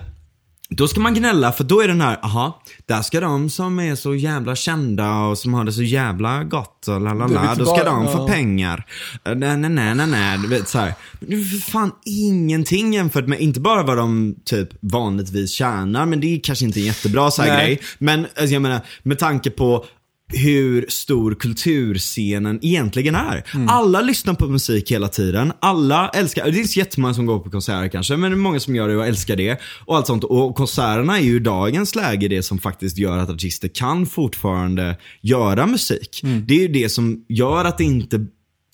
då 0.69 0.87
ska 0.87 0.99
man 0.99 1.13
gnälla 1.13 1.51
för 1.51 1.63
då 1.63 1.81
är 1.81 1.87
den 1.87 2.01
här, 2.01 2.19
aha, 2.23 2.63
där 2.85 3.01
ska 3.01 3.19
de 3.19 3.49
som 3.49 3.79
är 3.79 3.95
så 3.95 4.15
jävla 4.15 4.55
kända 4.55 5.15
och 5.15 5.37
som 5.37 5.53
har 5.53 5.63
det 5.63 5.73
så 5.73 5.83
jävla 5.83 6.43
gott 6.43 6.87
och 6.87 7.01
la 7.01 7.13
la 7.13 7.27
Det 7.27 7.33
är 7.33 7.35
la, 7.35 7.51
lite 7.51 7.63
då 7.63 7.75
ska 7.75 7.83
de 7.83 8.07
få 8.07 8.27
pengar. 8.27 8.85
Eh, 9.25 9.35
Nej, 9.35 9.57
nej, 9.57 9.69
nej, 9.69 9.95
nej, 9.95 10.07
nej, 10.07 10.37
du 10.37 10.47
vet 10.47 10.67
så 10.67 10.79
här. 10.79 10.93
Men 11.19 11.29
Det 11.29 11.35
är 11.35 11.43
för 11.43 11.71
fan 11.71 11.91
ingenting 12.05 12.93
jämfört 12.93 13.27
med, 13.27 13.39
inte 13.39 13.59
bara 13.59 13.83
vad 13.83 13.97
de 13.97 14.35
typ 14.45 14.69
vanligtvis 14.79 15.51
tjänar, 15.51 16.05
men 16.05 16.19
det 16.19 16.35
är 16.35 16.39
kanske 16.43 16.65
inte 16.65 16.79
en 16.79 16.85
jättebra 16.85 17.31
så 17.31 17.41
här 17.41 17.49
Nej. 17.49 17.65
grej. 17.65 17.81
Men 17.97 18.19
alltså, 18.19 18.53
jag 18.53 18.61
menar, 18.61 18.81
med 19.03 19.19
tanke 19.19 19.49
på 19.49 19.85
hur 20.33 20.85
stor 20.89 21.35
kulturscenen 21.35 22.59
egentligen 22.61 23.15
är. 23.15 23.43
Mm. 23.53 23.69
Alla 23.69 24.01
lyssnar 24.01 24.33
på 24.33 24.47
musik 24.47 24.91
hela 24.91 25.07
tiden. 25.07 25.53
Alla 25.59 26.09
älskar, 26.09 26.51
det 26.51 26.59
är 26.59 26.77
jättemånga 26.77 27.13
som 27.13 27.25
går 27.25 27.39
på 27.39 27.49
konserter 27.49 27.87
kanske, 27.87 28.17
men 28.17 28.31
det 28.31 28.35
är 28.35 28.39
många 28.39 28.59
som 28.59 28.75
gör 28.75 28.87
det 28.87 28.97
och 28.97 29.07
älskar 29.07 29.35
det. 29.35 29.61
Och 29.85 29.97
allt 29.97 30.07
sånt. 30.07 30.23
Och 30.23 30.55
konserterna 30.55 31.17
är 31.17 31.23
ju 31.23 31.39
dagens 31.39 31.95
läge 31.95 32.27
det 32.27 32.43
som 32.43 32.59
faktiskt 32.59 32.97
gör 32.97 33.17
att 33.17 33.29
artister 33.29 33.67
kan 33.67 34.05
fortfarande 34.05 34.97
göra 35.21 35.67
musik. 35.67 36.21
Mm. 36.23 36.45
Det 36.47 36.53
är 36.53 36.59
ju 36.59 36.67
det 36.67 36.89
som 36.89 37.25
gör 37.29 37.65
att 37.65 37.77
det 37.77 37.83
inte 37.83 38.25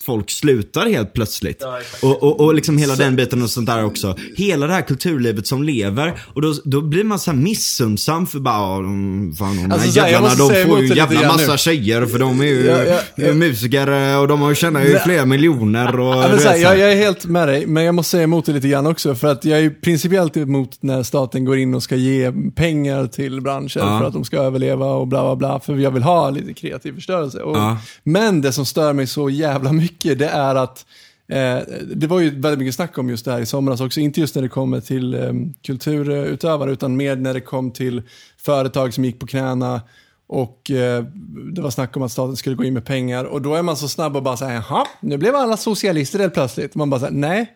folk 0.08 0.30
slutar 0.30 0.86
helt 0.86 1.12
plötsligt. 1.12 1.62
och, 2.02 2.22
och, 2.22 2.40
och 2.40 2.54
liksom 2.54 2.78
hela 2.78 2.94
den 2.96 3.16
biten 3.16 3.42
och 3.42 3.50
sånt 3.50 3.66
där 3.66 3.84
också. 3.84 4.16
Hela 4.36 4.66
det 4.66 4.72
här 4.72 4.82
kulturlivet 4.82 5.46
som 5.46 5.62
lever. 5.62 6.20
Och 6.34 6.42
då, 6.42 6.54
då 6.64 6.80
blir 6.80 7.04
man 7.04 7.18
så 7.18 7.30
här 7.30 7.38
missundsam 7.38 8.26
för 8.26 8.38
bara, 8.38 8.54
"Ja, 8.54 8.76
de, 8.82 9.34
fan 9.38 9.56
de 9.56 9.72
Alltså, 9.72 9.78
här 10.00 10.06
så 10.06 10.12
jävlarna 10.12 10.34
de 10.34 10.68
får 10.68 10.80
ju 10.80 10.94
jävla 10.94 11.28
massa 11.28 11.52
nu. 11.52 11.58
tjejer 11.58 12.06
för 12.06 12.18
de 12.18 12.40
är 12.40 12.44
ju 12.44 12.66
Ja, 12.66 12.84
ja, 12.84 13.00
ja. 13.16 13.34
musiker 13.34 14.18
och 14.18 14.28
de 14.28 14.54
tjänar 14.54 14.84
ju 14.84 14.98
flera 14.98 15.24
miljoner 15.26 16.00
och 16.00 16.14
vet, 16.32 16.42
så 16.42 16.48
här, 16.48 16.56
så 16.56 16.62
jag, 16.62 16.78
jag 16.78 16.92
är 16.92 16.96
helt 16.96 17.24
med 17.24 17.48
dig, 17.48 17.66
men 17.66 17.84
jag 17.84 17.94
måste 17.94 18.10
säga 18.10 18.22
emot 18.22 18.46
det 18.46 18.52
lite 18.52 18.68
grann 18.68 18.86
också. 18.86 19.14
För 19.14 19.28
att 19.28 19.44
jag 19.44 19.58
är 19.60 19.70
principiellt 19.70 20.36
emot 20.36 20.76
när 20.80 21.02
staten 21.02 21.44
går 21.44 21.58
in 21.58 21.74
och 21.74 21.82
ska 21.82 21.96
ge 21.96 22.32
pengar 22.56 23.06
till 23.06 23.40
branscher 23.40 23.98
för 23.98 24.04
att 24.06 24.12
de 24.12 24.24
ska 24.24 24.36
överleva 24.36 24.86
och 24.86 25.06
bla 25.08 25.22
bla 25.22 25.36
bla. 25.36 25.60
För 25.60 25.76
jag 25.76 25.90
vill 25.90 26.02
ha 26.02 26.30
lite 26.30 26.54
kreativ 26.54 26.92
förstörelse. 26.94 27.38
Och. 27.42 27.56
Men 28.04 28.40
det 28.40 28.52
som 28.52 28.66
stör 28.66 28.92
mig 28.92 29.06
så 29.06 29.30
jävla 29.30 29.72
mycket, 29.72 29.97
det 30.02 30.28
är 30.28 30.54
att 30.54 30.86
eh, 31.28 31.58
det 31.94 32.06
var 32.06 32.20
ju 32.20 32.40
väldigt 32.40 32.58
mycket 32.58 32.74
snack 32.74 32.98
om 32.98 33.10
just 33.10 33.24
det 33.24 33.32
här 33.32 33.40
i 33.40 33.46
somras 33.46 33.80
också. 33.80 34.00
Inte 34.00 34.20
just 34.20 34.34
när 34.34 34.42
det 34.42 34.48
kommer 34.48 34.80
till 34.80 35.14
eh, 35.14 35.32
kulturutövare, 35.62 36.72
utan 36.72 36.96
mer 36.96 37.16
när 37.16 37.34
det 37.34 37.40
kom 37.40 37.70
till 37.70 38.02
företag 38.38 38.94
som 38.94 39.04
gick 39.04 39.20
på 39.20 39.26
knäna. 39.26 39.80
Och 40.28 40.70
eh, 40.70 41.04
det 41.52 41.60
var 41.60 41.70
snack 41.70 41.96
om 41.96 42.02
att 42.02 42.12
staten 42.12 42.36
skulle 42.36 42.56
gå 42.56 42.64
in 42.64 42.74
med 42.74 42.84
pengar. 42.84 43.24
Och 43.24 43.42
då 43.42 43.54
är 43.54 43.62
man 43.62 43.76
så 43.76 43.88
snabb 43.88 44.16
och 44.16 44.22
bara 44.22 44.36
säga, 44.36 44.64
jaha, 44.68 44.86
nu 45.00 45.16
blev 45.18 45.34
alla 45.36 45.56
socialister 45.56 46.18
helt 46.18 46.34
plötsligt. 46.34 46.74
Man 46.74 46.90
bara 46.90 47.00
säger, 47.00 47.12
nej. 47.12 47.54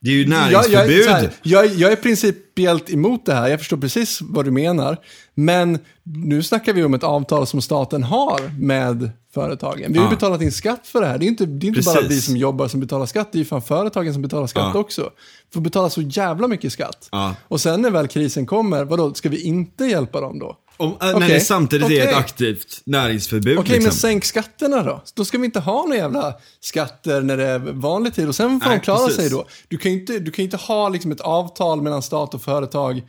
Det 0.00 0.10
är 0.10 0.14
ju 0.14 0.24
Jag, 0.24 0.30
jag, 0.30 0.50
näringsförbud. 0.52 1.04
så 1.04 1.10
här, 1.10 1.30
jag, 1.42 1.66
jag 1.66 1.92
är 1.92 1.96
principiellt 1.96 2.90
emot 2.90 3.26
det 3.26 3.34
här, 3.34 3.48
jag 3.48 3.58
förstår 3.58 3.76
precis 3.76 4.18
vad 4.22 4.44
du 4.44 4.50
menar. 4.50 4.96
Men 5.34 5.78
nu 6.02 6.42
snackar 6.42 6.72
vi 6.72 6.84
om 6.84 6.94
ett 6.94 7.04
avtal 7.04 7.46
som 7.46 7.62
staten 7.62 8.02
har 8.02 8.60
med 8.60 9.10
företagen. 9.40 9.92
Vi 9.92 9.98
har 9.98 10.04
ju 10.06 10.10
Ja. 10.10 10.16
betalat 10.16 10.42
in 10.42 10.52
skatt 10.52 10.86
för 10.86 11.00
det 11.00 11.06
här. 11.06 11.18
Det 11.18 11.24
är 11.24 11.28
inte, 11.28 11.46
det 11.46 11.66
är 11.66 11.68
inte 11.68 11.80
bara 11.82 12.00
vi 12.00 12.20
som 12.20 12.36
jobbar 12.36 12.68
som 12.68 12.80
betalar 12.80 13.06
skatt, 13.06 13.28
det 13.32 13.36
är 13.36 13.40
ju 13.40 13.44
fan 13.44 13.62
företagen 13.62 14.12
som 14.12 14.22
betalar 14.22 14.46
skatt 14.46 14.70
Ja. 14.74 14.80
också. 14.80 15.10
Får 15.54 15.60
betala 15.60 15.90
så 15.90 16.00
jävla 16.02 16.48
mycket 16.48 16.72
skatt. 16.72 17.08
Ja. 17.12 17.34
Och 17.48 17.60
sen 17.60 17.82
när 17.82 17.90
väl 17.90 18.08
krisen 18.08 18.46
kommer, 18.46 18.84
vadå, 18.84 19.14
ska 19.14 19.28
vi 19.28 19.40
inte 19.42 19.84
hjälpa 19.84 20.20
dem 20.20 20.38
då? 20.38 20.56
Om, 20.76 20.88
äh, 20.90 20.96
När 21.00 21.14
Okej. 21.16 21.28
det 21.28 21.40
samtidigt 21.40 21.90
är 21.90 22.08
ett 22.08 22.16
aktivt 22.16 22.80
näringsförbud. 22.84 23.58
Okej, 23.58 23.70
men 23.76 23.82
liksom. 23.84 23.98
sänk 24.00 24.24
skatterna 24.24 24.82
då. 24.82 25.02
Då 25.14 25.24
ska 25.24 25.38
vi 25.38 25.44
inte 25.44 25.60
ha 25.60 25.82
några 25.82 25.96
jävla 25.96 26.34
skatter 26.60 27.20
när 27.20 27.36
det 27.36 27.44
är 27.46 27.58
vanlig 27.58 28.14
tid 28.14 28.28
och 28.28 28.34
sen 28.34 28.60
får 28.60 28.68
Nej, 28.68 28.78
de 28.78 28.84
klara 28.84 28.98
precis. 29.06 29.16
sig 29.20 29.30
då. 29.30 29.46
Du 29.68 29.78
kan 29.78 29.92
ju 29.92 30.00
inte, 30.00 30.18
du 30.18 30.30
kan 30.30 30.42
ju 30.42 30.44
inte 30.44 30.56
ha 30.56 30.88
liksom 30.88 31.12
ett 31.12 31.20
avtal 31.20 31.82
mellan 31.82 32.02
stat 32.02 32.34
och 32.34 32.42
företag 32.42 32.96
eh, 32.96 33.02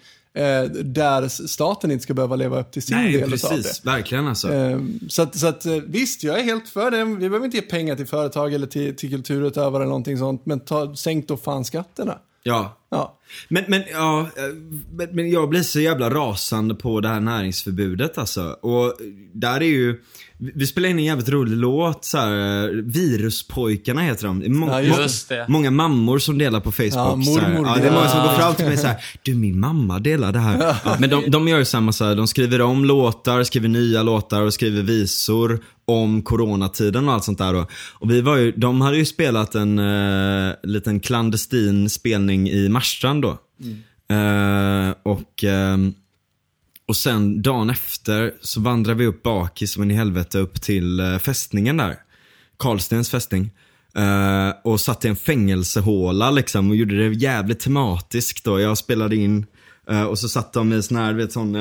där 0.84 1.28
staten 1.48 1.92
inte 1.92 2.04
ska 2.04 2.14
behöva 2.14 2.36
leva 2.36 2.60
upp 2.60 2.72
till 2.72 2.82
sin 2.82 2.98
Nej, 2.98 3.12
del 3.14 3.24
av 3.24 3.30
det. 3.30 3.38
precis. 3.38 3.86
Verkligen 3.86 4.28
alltså. 4.28 4.54
Eh, 4.54 4.80
så 5.10 5.22
att, 5.22 5.36
så 5.36 5.48
att 5.48 5.66
eh, 5.66 5.74
visst, 5.74 6.24
jag 6.24 6.40
är 6.40 6.44
helt 6.44 6.70
för 6.70 6.92
det. 6.92 7.04
Vi 7.06 7.30
behöver 7.30 7.46
inte 7.46 7.58
ge 7.58 7.64
pengar 7.64 7.96
till 7.96 8.08
företag 8.08 8.54
eller 8.54 8.68
till, 8.68 8.96
till 8.96 9.10
kulturutövare 9.10 9.84
eller 9.84 9.90
någonting 9.90 10.18
sånt, 10.18 10.46
men 10.46 10.60
ta, 10.60 10.96
sänk 10.96 11.28
då 11.28 11.38
fan 11.38 11.66
skatterna. 11.66 12.18
Ja. 12.44 12.78
Ja. 12.90 13.19
Men, 13.48 13.64
men, 13.68 13.84
ja, 13.92 14.20
eh, 14.22 14.44
men, 14.92 15.08
men 15.12 15.30
jag 15.30 15.50
blir 15.50 15.62
så 15.62 15.80
jävla 15.80 16.10
rasande 16.10 16.76
på 16.76 17.02
det 17.02 17.08
här 17.08 17.20
näringsförbudet 17.20 18.18
alltså. 18.18 18.42
Och 18.62 18.94
där 19.34 19.62
är 19.62 19.66
ju, 19.66 20.02
vi 20.38 20.68
spelade 20.68 20.92
in 20.92 21.00
en 21.00 21.06
jävligt 21.06 21.30
rolig 21.30 21.58
låt 21.58 22.06
så 22.06 22.18
här, 22.18 22.64
eh, 22.64 22.70
Viruspojkarna 22.70 24.02
heter 24.02 24.28
de. 24.28 24.54
Må, 24.54 24.68
Ja, 24.68 24.82
just 24.82 25.30
må-. 25.30 25.46
Många 25.48 25.72
mammor 25.72 26.20
som 26.20 26.38
delar 26.38 26.60
på 26.60 26.72
Facebook. 26.72 26.94
Ja, 26.94 27.16
mormor 27.16 27.68
ja, 27.68 27.76
det 27.82 27.88
är 27.88 27.92
många 27.92 28.10
som 28.10 28.20
går 28.20 28.34
fram 28.34 28.56
till 28.56 28.66
mig 28.66 28.78
så 28.78 28.88
här, 28.88 28.98
du 29.24 29.36
min 29.36 29.60
mamma 29.60 30.00
delar 30.00 30.32
det 30.32 30.40
här. 30.40 30.76
Ja, 30.86 30.98
men 31.00 31.10
de, 31.10 31.32
de 31.32 31.48
gör 31.48 31.58
ju 31.58 31.66
samma 31.66 31.92
så 31.92 32.06
här, 32.06 32.16
de 32.16 32.28
skriver 32.28 32.62
om 32.62 32.86
låtar, 32.86 33.44
skriver 33.44 33.70
nya 33.70 34.04
låtar 34.04 34.42
och 34.42 34.54
skriver 34.54 34.84
visor 34.84 35.60
om 35.90 36.22
coronatiden 36.22 37.08
och 37.08 37.14
allt 37.14 37.24
sånt 37.24 37.38
där. 37.38 37.56
Och, 37.56 37.72
och 37.94 38.12
vi 38.12 38.22
var 38.22 38.38
ju, 38.38 38.52
de 38.52 38.82
hade 38.82 38.98
ju 38.98 39.06
spelat 39.06 39.56
en 39.56 39.80
eh, 39.80 40.54
liten 40.64 41.00
klandestin 41.00 41.90
spelning 41.90 42.50
i 42.50 42.70
Marstrand 42.70 43.19
då. 43.60 44.16
Eh, 44.16 44.94
och, 45.04 45.44
ehm, 45.44 45.94
och 46.88 46.98
sen 46.98 47.42
dagen 47.42 47.70
efter 47.70 48.34
så 48.42 48.62
vandrar 48.62 48.94
vi 48.94 49.06
upp 49.06 49.24
bakis 49.24 49.72
som 49.72 49.84
en 49.84 49.92
i 49.92 49.94
helvete 49.94 50.40
upp 50.40 50.62
till 50.62 51.00
uh, 51.00 51.18
fästningen 51.18 51.78
där. 51.78 51.96
Karlstens 52.58 53.10
fästning. 53.10 53.52
Uh, 53.98 54.04
eh, 54.04 54.54
och 54.64 54.80
satt 54.80 55.06
i 55.06 55.08
en 55.08 55.16
fängelsehåla 55.16 56.32
liksom 56.32 56.70
och 56.70 56.76
gjorde 56.76 57.10
det 57.10 57.16
jävligt 57.16 57.60
tematiskt 57.60 58.44
då. 58.44 58.60
Jag 58.60 58.78
spelade 58.78 59.16
in 59.16 59.46
uh, 59.92 60.04
och 60.04 60.20
så 60.20 60.30
satt 60.30 60.54
de 60.54 60.74
i 60.74 60.84
sån 60.84 60.98
här, 60.98 61.14
du 61.14 61.18
vet 61.18 61.32
sån 61.32 61.56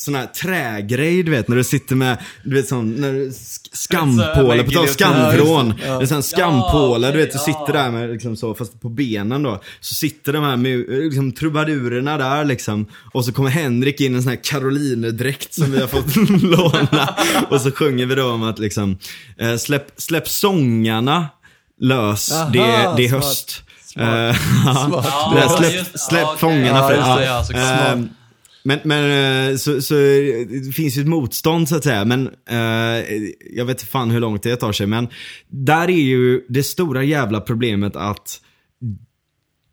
Sån 0.00 0.14
här 0.14 0.26
trägrej 0.26 1.22
du 1.22 1.30
vet 1.30 1.48
när 1.48 1.56
du 1.56 1.64
sitter 1.64 1.96
med, 1.96 2.18
du 2.44 2.54
vet 2.54 2.68
sån, 2.68 2.90
när 2.92 3.12
du 3.12 3.28
sk- 3.28 3.68
skampåle, 3.72 4.64
på 4.64 4.70
tal 4.70 4.82
om 4.82 4.88
skamvrån. 4.88 5.74
Det 5.80 5.86
är 5.86 6.06
sån 6.06 6.22
skampåle, 6.22 7.12
du 7.12 7.18
vet 7.18 7.32
du 7.32 7.38
sitter 7.38 7.72
där 7.72 7.90
med 7.90 8.10
liksom 8.10 8.36
så, 8.36 8.54
fast 8.54 8.80
på 8.80 8.88
benen 8.88 9.42
då. 9.42 9.60
Så 9.80 9.94
sitter 9.94 10.32
de 10.32 10.44
här 10.44 10.56
liksom, 11.04 11.32
trubadurerna 11.32 12.18
där 12.18 12.44
liksom. 12.44 12.86
Och 13.12 13.24
så 13.24 13.32
kommer 13.32 13.50
Henrik 13.50 14.00
in 14.00 14.12
i 14.12 14.16
en 14.16 14.22
sån 14.22 14.30
här 14.30 14.40
karolinerdräkt 14.44 15.54
som 15.54 15.72
vi 15.72 15.80
har 15.80 15.86
fått 15.88 16.16
låna. 16.42 17.14
Och 17.50 17.60
så 17.60 17.70
sjunger 17.70 18.06
vi 18.06 18.14
då 18.14 18.30
om 18.32 18.42
att 18.42 18.58
liksom, 18.58 18.98
eh, 19.38 19.56
släpp, 19.56 19.86
släpp 19.96 20.28
sångarna 20.28 21.26
lös, 21.80 22.32
Aha, 22.32 22.50
det, 22.50 22.58
det 22.58 23.04
är 23.04 23.08
smart. 23.08 23.24
höst. 23.24 23.62
Smart. 23.84 24.36
Eh, 24.36 24.36
Smart. 24.86 25.06
Ja, 25.36 25.48
släpp 25.58 25.86
släpp 26.00 26.20
ja, 26.22 26.36
fångarna 26.38 26.78
Ja, 26.78 26.88
fri. 27.16 27.24
ja, 27.26 27.44
såklart. 27.44 27.64
Eh, 27.96 28.02
men, 28.68 28.78
men 28.84 29.50
eh, 29.50 29.56
så, 29.56 29.82
så 29.82 29.94
det 29.94 30.72
finns 30.74 30.96
ju 30.96 31.00
ett 31.00 31.08
motstånd 31.08 31.68
så 31.68 31.76
att 31.76 31.84
säga. 31.84 32.04
Men 32.04 32.26
eh, 32.50 33.04
jag 33.54 33.64
vet 33.64 33.82
fan 33.82 34.10
hur 34.10 34.20
långt 34.20 34.42
det 34.42 34.56
tar 34.56 34.72
sig. 34.72 34.86
Men 34.86 35.08
där 35.48 35.90
är 35.90 36.02
ju 36.02 36.40
det 36.48 36.62
stora 36.62 37.04
jävla 37.04 37.40
problemet 37.40 37.96
att 37.96 38.40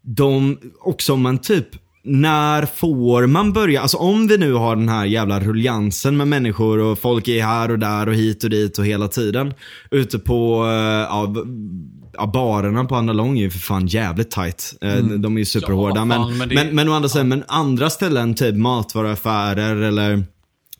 de, 0.01 0.57
också 0.79 1.13
om 1.13 1.21
man 1.21 1.37
typ, 1.37 1.67
när 2.03 2.65
får 2.65 3.27
man 3.27 3.53
börja? 3.53 3.81
Alltså 3.81 3.97
om 3.97 4.27
vi 4.27 4.37
nu 4.37 4.53
har 4.53 4.75
den 4.75 4.89
här 4.89 5.05
jävla 5.05 5.39
ruljansen 5.39 6.17
med 6.17 6.27
människor 6.27 6.79
och 6.79 6.99
folk 6.99 7.27
är 7.27 7.43
här 7.43 7.71
och 7.71 7.79
där 7.79 8.09
och 8.09 8.15
hit 8.15 8.43
och 8.43 8.49
dit 8.49 8.77
och 8.77 8.85
hela 8.85 9.07
tiden. 9.07 9.53
Ute 9.91 10.19
på, 10.19 10.65
eh, 10.65 11.07
ja, 11.09 11.33
ja 12.17 12.27
barerna 12.33 12.85
på 12.85 12.95
Andra 12.95 13.13
Lång 13.13 13.37
är 13.37 13.41
ju 13.41 13.49
för 13.49 13.59
fan 13.59 13.87
jävligt 13.87 14.31
tight. 14.31 14.73
Eh, 14.81 14.95
De 14.97 15.35
är 15.35 15.39
ju 15.39 15.45
superhårda. 15.45 15.95
Ja, 15.99 16.05
men, 16.05 16.17
fan, 16.17 16.37
men 16.37 16.47
men, 16.47 16.49
det- 16.67 16.73
men, 16.73 16.89
å 16.89 16.93
andra 16.93 17.09
sidan, 17.09 17.27
men 17.27 17.43
andra 17.47 17.89
ställen, 17.89 18.35
typ 18.35 18.55
matvaruaffärer 18.55 19.75
eller 19.75 20.23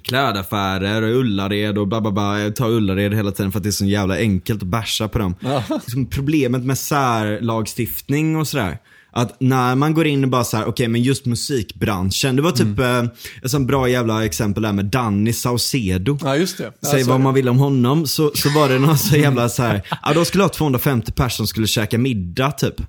klädaffärer 0.01 1.01
och 1.01 1.09
Ullared 1.19 1.77
och 1.77 1.87
bla 1.87 2.01
bla 2.01 2.11
bla. 2.11 2.39
Jag 2.39 2.55
tar 2.55 2.69
Ullared 2.69 3.13
hela 3.13 3.31
tiden 3.31 3.51
för 3.51 3.59
att 3.59 3.63
det 3.63 3.69
är 3.69 3.71
så 3.71 3.85
jävla 3.85 4.17
enkelt 4.17 4.61
att 4.61 4.67
basha 4.67 5.07
på 5.07 5.19
dem. 5.19 5.35
Liksom 5.69 6.05
problemet 6.05 6.63
med 6.65 6.77
särlagstiftning 6.77 8.35
och 8.35 8.47
sådär. 8.47 8.77
Att 9.17 9.35
när 9.41 9.75
man 9.75 9.93
går 9.93 10.07
in 10.07 10.23
och 10.23 10.29
bara 10.29 10.43
så 10.43 10.57
här, 10.57 10.65
okej 10.65 10.87
men 10.87 11.03
just 11.03 11.25
musikbranschen. 11.25 12.35
Det 12.35 12.41
var 12.41 12.51
typ 12.51 12.79
eh, 12.79 13.03
ett 13.43 13.51
sånt 13.51 13.67
bra 13.67 13.89
jävla 13.89 14.25
exempel 14.25 14.63
där 14.63 14.73
med 14.73 14.85
Danny 14.85 15.33
Saucedo. 15.33 16.17
Ja, 16.23 16.35
just 16.35 16.57
det. 16.57 16.71
Säg 16.91 17.03
så 17.03 17.09
vad 17.11 17.19
man 17.19 17.33
vill 17.33 17.49
om 17.49 17.57
honom, 17.57 18.07
så, 18.07 18.31
så 18.35 18.49
var 18.49 18.69
det 18.69 18.79
någon 18.79 18.97
så 18.97 19.15
jävla 19.17 19.49
så 19.49 19.63
här, 19.63 19.81
ja 20.03 20.13
de 20.13 20.25
skulle 20.25 20.43
ha 20.43 20.49
250 20.49 21.11
personer 21.11 21.29
som 21.29 21.47
skulle 21.47 21.67
käka 21.67 21.97
middag 21.97 22.51
typ. 22.51 22.79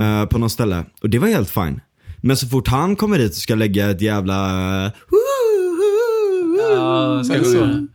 eh, 0.00 0.24
på 0.26 0.38
något 0.38 0.52
ställe. 0.52 0.84
Och 1.02 1.10
det 1.10 1.18
var 1.18 1.28
helt 1.28 1.50
fine. 1.50 1.80
Men 2.20 2.36
så 2.36 2.46
fort 2.48 2.68
han 2.68 2.96
kommer 2.96 3.18
dit 3.18 3.30
och 3.30 3.36
ska 3.36 3.54
lägga 3.54 3.90
ett 3.90 4.00
jävla 4.00 4.86
eh, 4.86 4.92
Ja, 6.74 7.24
så? 7.24 7.34
sjunga? 7.34 7.86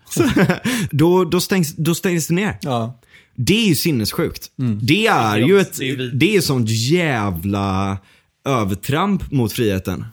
då, 0.91 1.23
då, 1.25 1.39
stängs, 1.41 1.75
då 1.75 1.95
stängs 1.95 2.27
det 2.27 2.33
ner. 2.33 2.57
Ja. 2.61 2.99
Det 3.39 3.63
är 3.63 3.67
ju 3.67 3.75
sinnessjukt. 3.75 4.51
Det 4.81 5.07
är 5.07 5.37
ju 5.37 5.59
ett, 5.59 5.77
Det 5.77 5.91
är 5.91 6.11
det 6.13 6.41
sånt 6.41 6.69
jävla 6.69 7.97
övertramp 8.45 9.31
mot 9.31 9.53
friheten. 9.53 10.05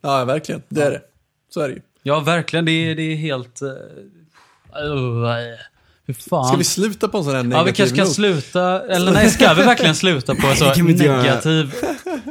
ja, 0.00 0.24
verkligen. 0.24 0.62
Det 0.68 0.82
är 0.82 0.90
det. 0.90 1.00
Så 1.48 1.60
är 1.60 1.68
det 1.68 1.74
ju. 1.74 1.80
Ja, 2.02 2.20
verkligen. 2.20 2.64
Det 2.64 2.72
är, 2.72 2.94
det 2.94 3.02
är 3.02 3.16
helt... 3.16 3.62
Uh, 3.62 3.68
uh, 4.88 5.28
fan? 6.14 6.44
Ska 6.44 6.56
vi 6.56 6.64
sluta 6.64 7.08
på 7.08 7.18
en 7.18 7.24
sån 7.24 7.34
här 7.34 7.42
negativ 7.42 7.58
Ja, 7.58 7.64
vi 7.64 7.72
kanske 7.72 7.96
kan 7.96 8.04
not? 8.06 8.14
sluta. 8.14 8.80
Eller 8.86 9.12
nej, 9.12 9.30
ska 9.30 9.54
vi 9.54 9.62
verkligen 9.62 9.94
sluta 9.94 10.34
på 10.34 10.46
en 10.46 10.56
så 10.56 10.64
det 10.68 10.74
kan 10.74 10.86
vi 10.86 10.92
inte 10.92 11.04
göra. 11.04 11.22
negativ... 11.22 11.72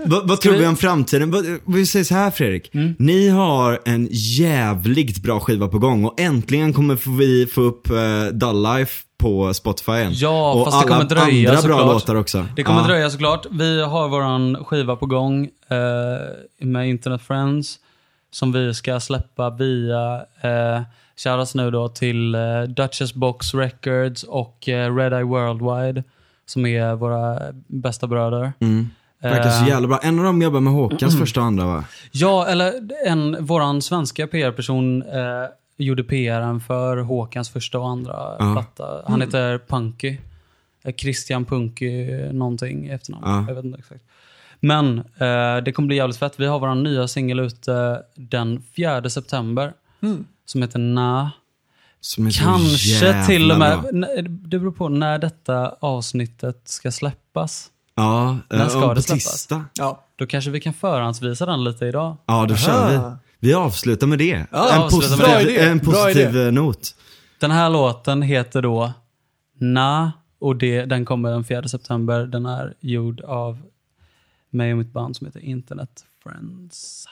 Vad, 0.06 0.28
vad 0.28 0.42
tror 0.42 0.54
vi- 0.54 0.68
om 0.68 0.76
framtiden? 0.78 1.32
Vad, 1.32 1.46
vi 1.68 1.86
säger 1.86 2.06
så 2.06 2.14
här 2.16 2.32
Fredrik. 2.32 2.70
Ni 3.00 3.30
har 3.30 3.80
en 3.86 4.08
jävligt 4.12 5.24
bra 5.24 5.40
skiva 5.40 5.68
på 5.68 5.80
gång 5.80 6.06
och 6.06 6.20
äntligen 6.20 6.74
kommer 6.74 7.18
vi 7.18 7.48
få 7.48 7.62
upp 7.62 7.92
uh, 7.92 7.98
Dull 8.32 8.64
Life 8.64 9.04
på 9.18 9.54
Spotify 9.54 9.92
igen. 9.92 10.12
Ja, 10.16 10.52
och 10.54 10.66
fast 10.66 10.82
det 10.82 10.88
kommer 10.88 11.04
dröja 11.06 11.50
andra 11.50 11.62
bra 11.68 11.78
såklart. 11.78 11.94
låtar 11.94 12.16
också. 12.16 12.46
Det 12.56 12.64
kommer 12.64 12.82
Ja. 12.82 12.88
dröja 12.88 13.10
såklart. 13.10 13.46
Vi 13.52 13.82
har 13.84 14.10
våran 14.10 14.66
skiva 14.66 14.96
på 14.96 15.06
gång 15.06 15.44
eh, 15.70 16.68
med 16.68 16.90
Internet 16.90 17.22
Friends 17.28 17.80
som 18.32 18.52
vi 18.52 18.74
ska 18.74 19.00
släppa 19.00 19.50
via 19.50 20.16
eh, 20.42 20.82
Shoutouts 21.24 21.56
nu 21.56 21.72
då 21.72 21.88
till 21.90 22.36
eh, 22.36 22.62
Duchess 22.64 23.14
Box 23.14 23.54
Records 23.54 24.24
och 24.24 24.70
eh, 24.70 24.96
Red 24.96 25.14
Eye 25.14 25.24
Worldwide 25.24 26.04
som 26.46 26.66
är 26.66 26.96
våra 26.96 27.40
bästa 27.68 28.08
bröder. 28.08 28.54
Mm. 28.60 28.90
Verkar 29.22 29.50
så 29.50 29.64
Eh, 29.64 29.70
jävla 29.70 29.88
bra. 29.88 30.00
En 30.04 30.20
av 30.20 30.26
dem 30.26 30.42
jobbar 30.42 30.60
med 30.60 30.74
Håkans 30.74 31.20
första 31.20 31.40
och 31.40 31.46
andra 31.46 31.66
va? 31.66 31.84
Ja, 32.12 32.48
eller 32.48 32.74
en, 33.08 33.46
våran 33.46 33.82
svenska 33.82 34.28
PR-person 34.28 35.02
eh, 35.04 35.46
gjorde 35.78 36.04
PRen 36.04 36.60
för 36.60 36.98
Håkans 36.98 37.50
första 37.50 37.80
och 37.80 37.90
andra 37.90 38.14
Ja. 38.40 38.54
platta. 38.54 39.04
Han 39.08 39.22
heter 39.22 39.58
Punky. 39.68 40.18
Eh, 40.84 40.94
Christian 40.96 41.46
Punky 41.46 42.08
någonting 42.32 42.88
efternamn. 42.88 43.24
Ja. 43.26 43.46
Jag 43.48 43.56
vet 43.56 43.66
inte 43.66 43.80
exakt. 43.80 44.04
Men 44.60 44.98
eh, 45.00 45.64
det 45.66 45.72
kommer 45.76 45.88
bli 45.88 45.96
jävligt 45.96 46.18
fett. 46.18 46.34
Vi 46.40 46.46
har 46.46 46.60
vår 46.60 46.76
nya 46.76 47.08
singel 47.08 47.40
ute 47.40 48.02
den 48.16 48.64
4 48.76 49.10
september. 49.10 49.74
Som 50.50 50.62
heter 50.62 50.80
Na. 50.80 51.32
Som 52.00 52.32
Kanske 52.32 52.90
jävla 52.90 53.26
till 53.26 53.52
och 53.52 53.60
med, 53.60 53.84
det 54.24 54.60
beror 54.60 54.72
på 54.72 54.90
när 54.90 55.20
detta 55.20 55.76
avsnittet 55.80 56.62
ska 56.66 56.92
släppas. 56.92 57.70
Ja, 57.96 58.38
När 58.50 58.60
eh, 58.64 58.68
ska 58.68 58.94
det 58.94 59.02
släppas? 59.02 59.24
tisdag. 59.24 59.66
Ja. 59.74 60.06
Då 60.16 60.26
kanske 60.28 60.52
vi 60.52 60.60
kan 60.62 60.74
förhandsvisa 60.74 61.46
den 61.46 61.64
lite 61.64 61.86
idag. 61.86 62.18
Ja, 62.26 62.46
då 62.46 62.56
kör 62.56 62.90
vi. 62.92 63.16
Vi 63.40 63.54
avslutar 63.54 64.08
med 64.08 64.20
det. 64.20 64.46
Ja, 64.52 64.74
en 64.74 64.82
avslutar 64.82 65.18
med 65.18 65.26
positiv, 65.28 65.48
det. 65.60 65.70
en 65.70 65.80
positiv 65.80 66.38
eh, 66.38 66.52
not. 66.52 66.96
Den 67.40 67.52
här 67.52 67.70
låten 67.70 68.22
heter 68.22 68.62
då 68.62 68.94
Na 69.60 70.12
och 70.40 70.56
det, 70.56 70.86
den 70.86 71.06
kommer 71.06 71.32
den 71.32 71.44
4 71.44 71.68
september. 71.68 72.26
Den 72.26 72.46
är 72.46 72.74
gjord 72.80 73.22
av 73.22 73.62
mig 74.50 74.72
och 74.72 74.78
mitt 74.78 74.94
band 74.94 75.16
som 75.16 75.28
heter 75.28 75.40
Internet 75.40 76.04
Friends. 76.24 77.06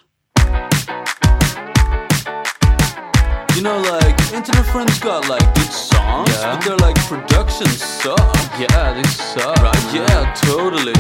You 3.58 3.64
know, 3.64 3.82
like, 3.82 4.20
internet 4.34 4.68
friends 4.68 5.00
got 5.00 5.28
like 5.28 5.42
good 5.56 5.72
songs, 5.72 6.30
yeah. 6.30 6.60
but 6.60 6.64
their 6.64 6.78
like 6.78 6.96
production 7.08 7.66
suck. 7.66 8.20
Yeah, 8.60 8.94
they 8.94 9.02
suck. 9.02 9.58
Right? 9.58 9.94
Yeah, 9.96 10.32
totally. 10.36 10.94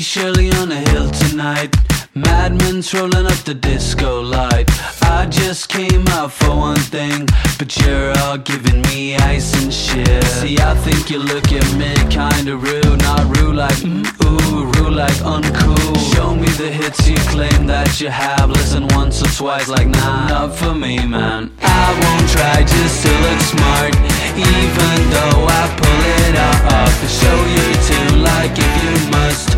Shirley 0.00 0.50
on 0.52 0.70
hill 0.70 1.10
tonight. 1.10 1.87
Madman's 2.24 2.92
rolling 2.94 3.26
up 3.26 3.40
the 3.44 3.54
disco 3.54 4.20
light. 4.20 4.68
I 5.02 5.26
just 5.26 5.68
came 5.68 6.06
out 6.08 6.32
for 6.32 6.50
one 6.56 6.82
thing, 6.94 7.26
but 7.58 7.76
you're 7.78 8.12
all 8.18 8.38
giving 8.38 8.82
me 8.82 9.16
ice 9.16 9.52
and 9.62 9.72
shit. 9.72 10.24
See, 10.40 10.58
I 10.58 10.74
think 10.74 11.10
you 11.10 11.18
look 11.18 11.52
at 11.52 11.68
me 11.76 11.94
kinda 12.10 12.56
rude, 12.56 13.00
not 13.02 13.24
rude 13.36 13.56
like 13.56 13.80
mm, 13.82 14.04
ooh, 14.24 14.66
rude 14.72 14.94
like 14.94 15.18
uncool. 15.34 15.94
Show 16.14 16.34
me 16.34 16.48
the 16.62 16.70
hits 16.70 17.06
you 17.08 17.16
claim 17.34 17.66
that 17.66 18.00
you 18.00 18.08
have. 18.08 18.50
Listen 18.50 18.86
once 18.88 19.22
or 19.22 19.30
twice, 19.36 19.68
like 19.68 19.88
nah, 19.88 20.28
not 20.28 20.54
for 20.54 20.74
me, 20.74 21.04
man. 21.06 21.50
I 21.62 21.86
won't 22.02 22.28
try 22.30 22.62
just 22.62 23.02
to 23.04 23.10
look 23.24 23.40
smart, 23.54 23.94
even 24.34 24.96
though 25.14 25.40
I 25.60 25.62
pull 25.78 26.02
it 26.22 26.34
off. 26.48 26.88
Show 27.08 27.38
you 27.56 27.68
too, 27.88 28.08
like 28.30 28.54
if 28.66 28.72
you 28.84 28.94
must. 29.10 29.48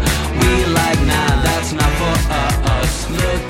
We 0.40 0.64
like 0.72 1.00
nah, 1.02 1.42
that's 1.42 1.72
not 1.72 1.90
for 1.98 2.32
us. 2.32 2.49
Look 3.10 3.49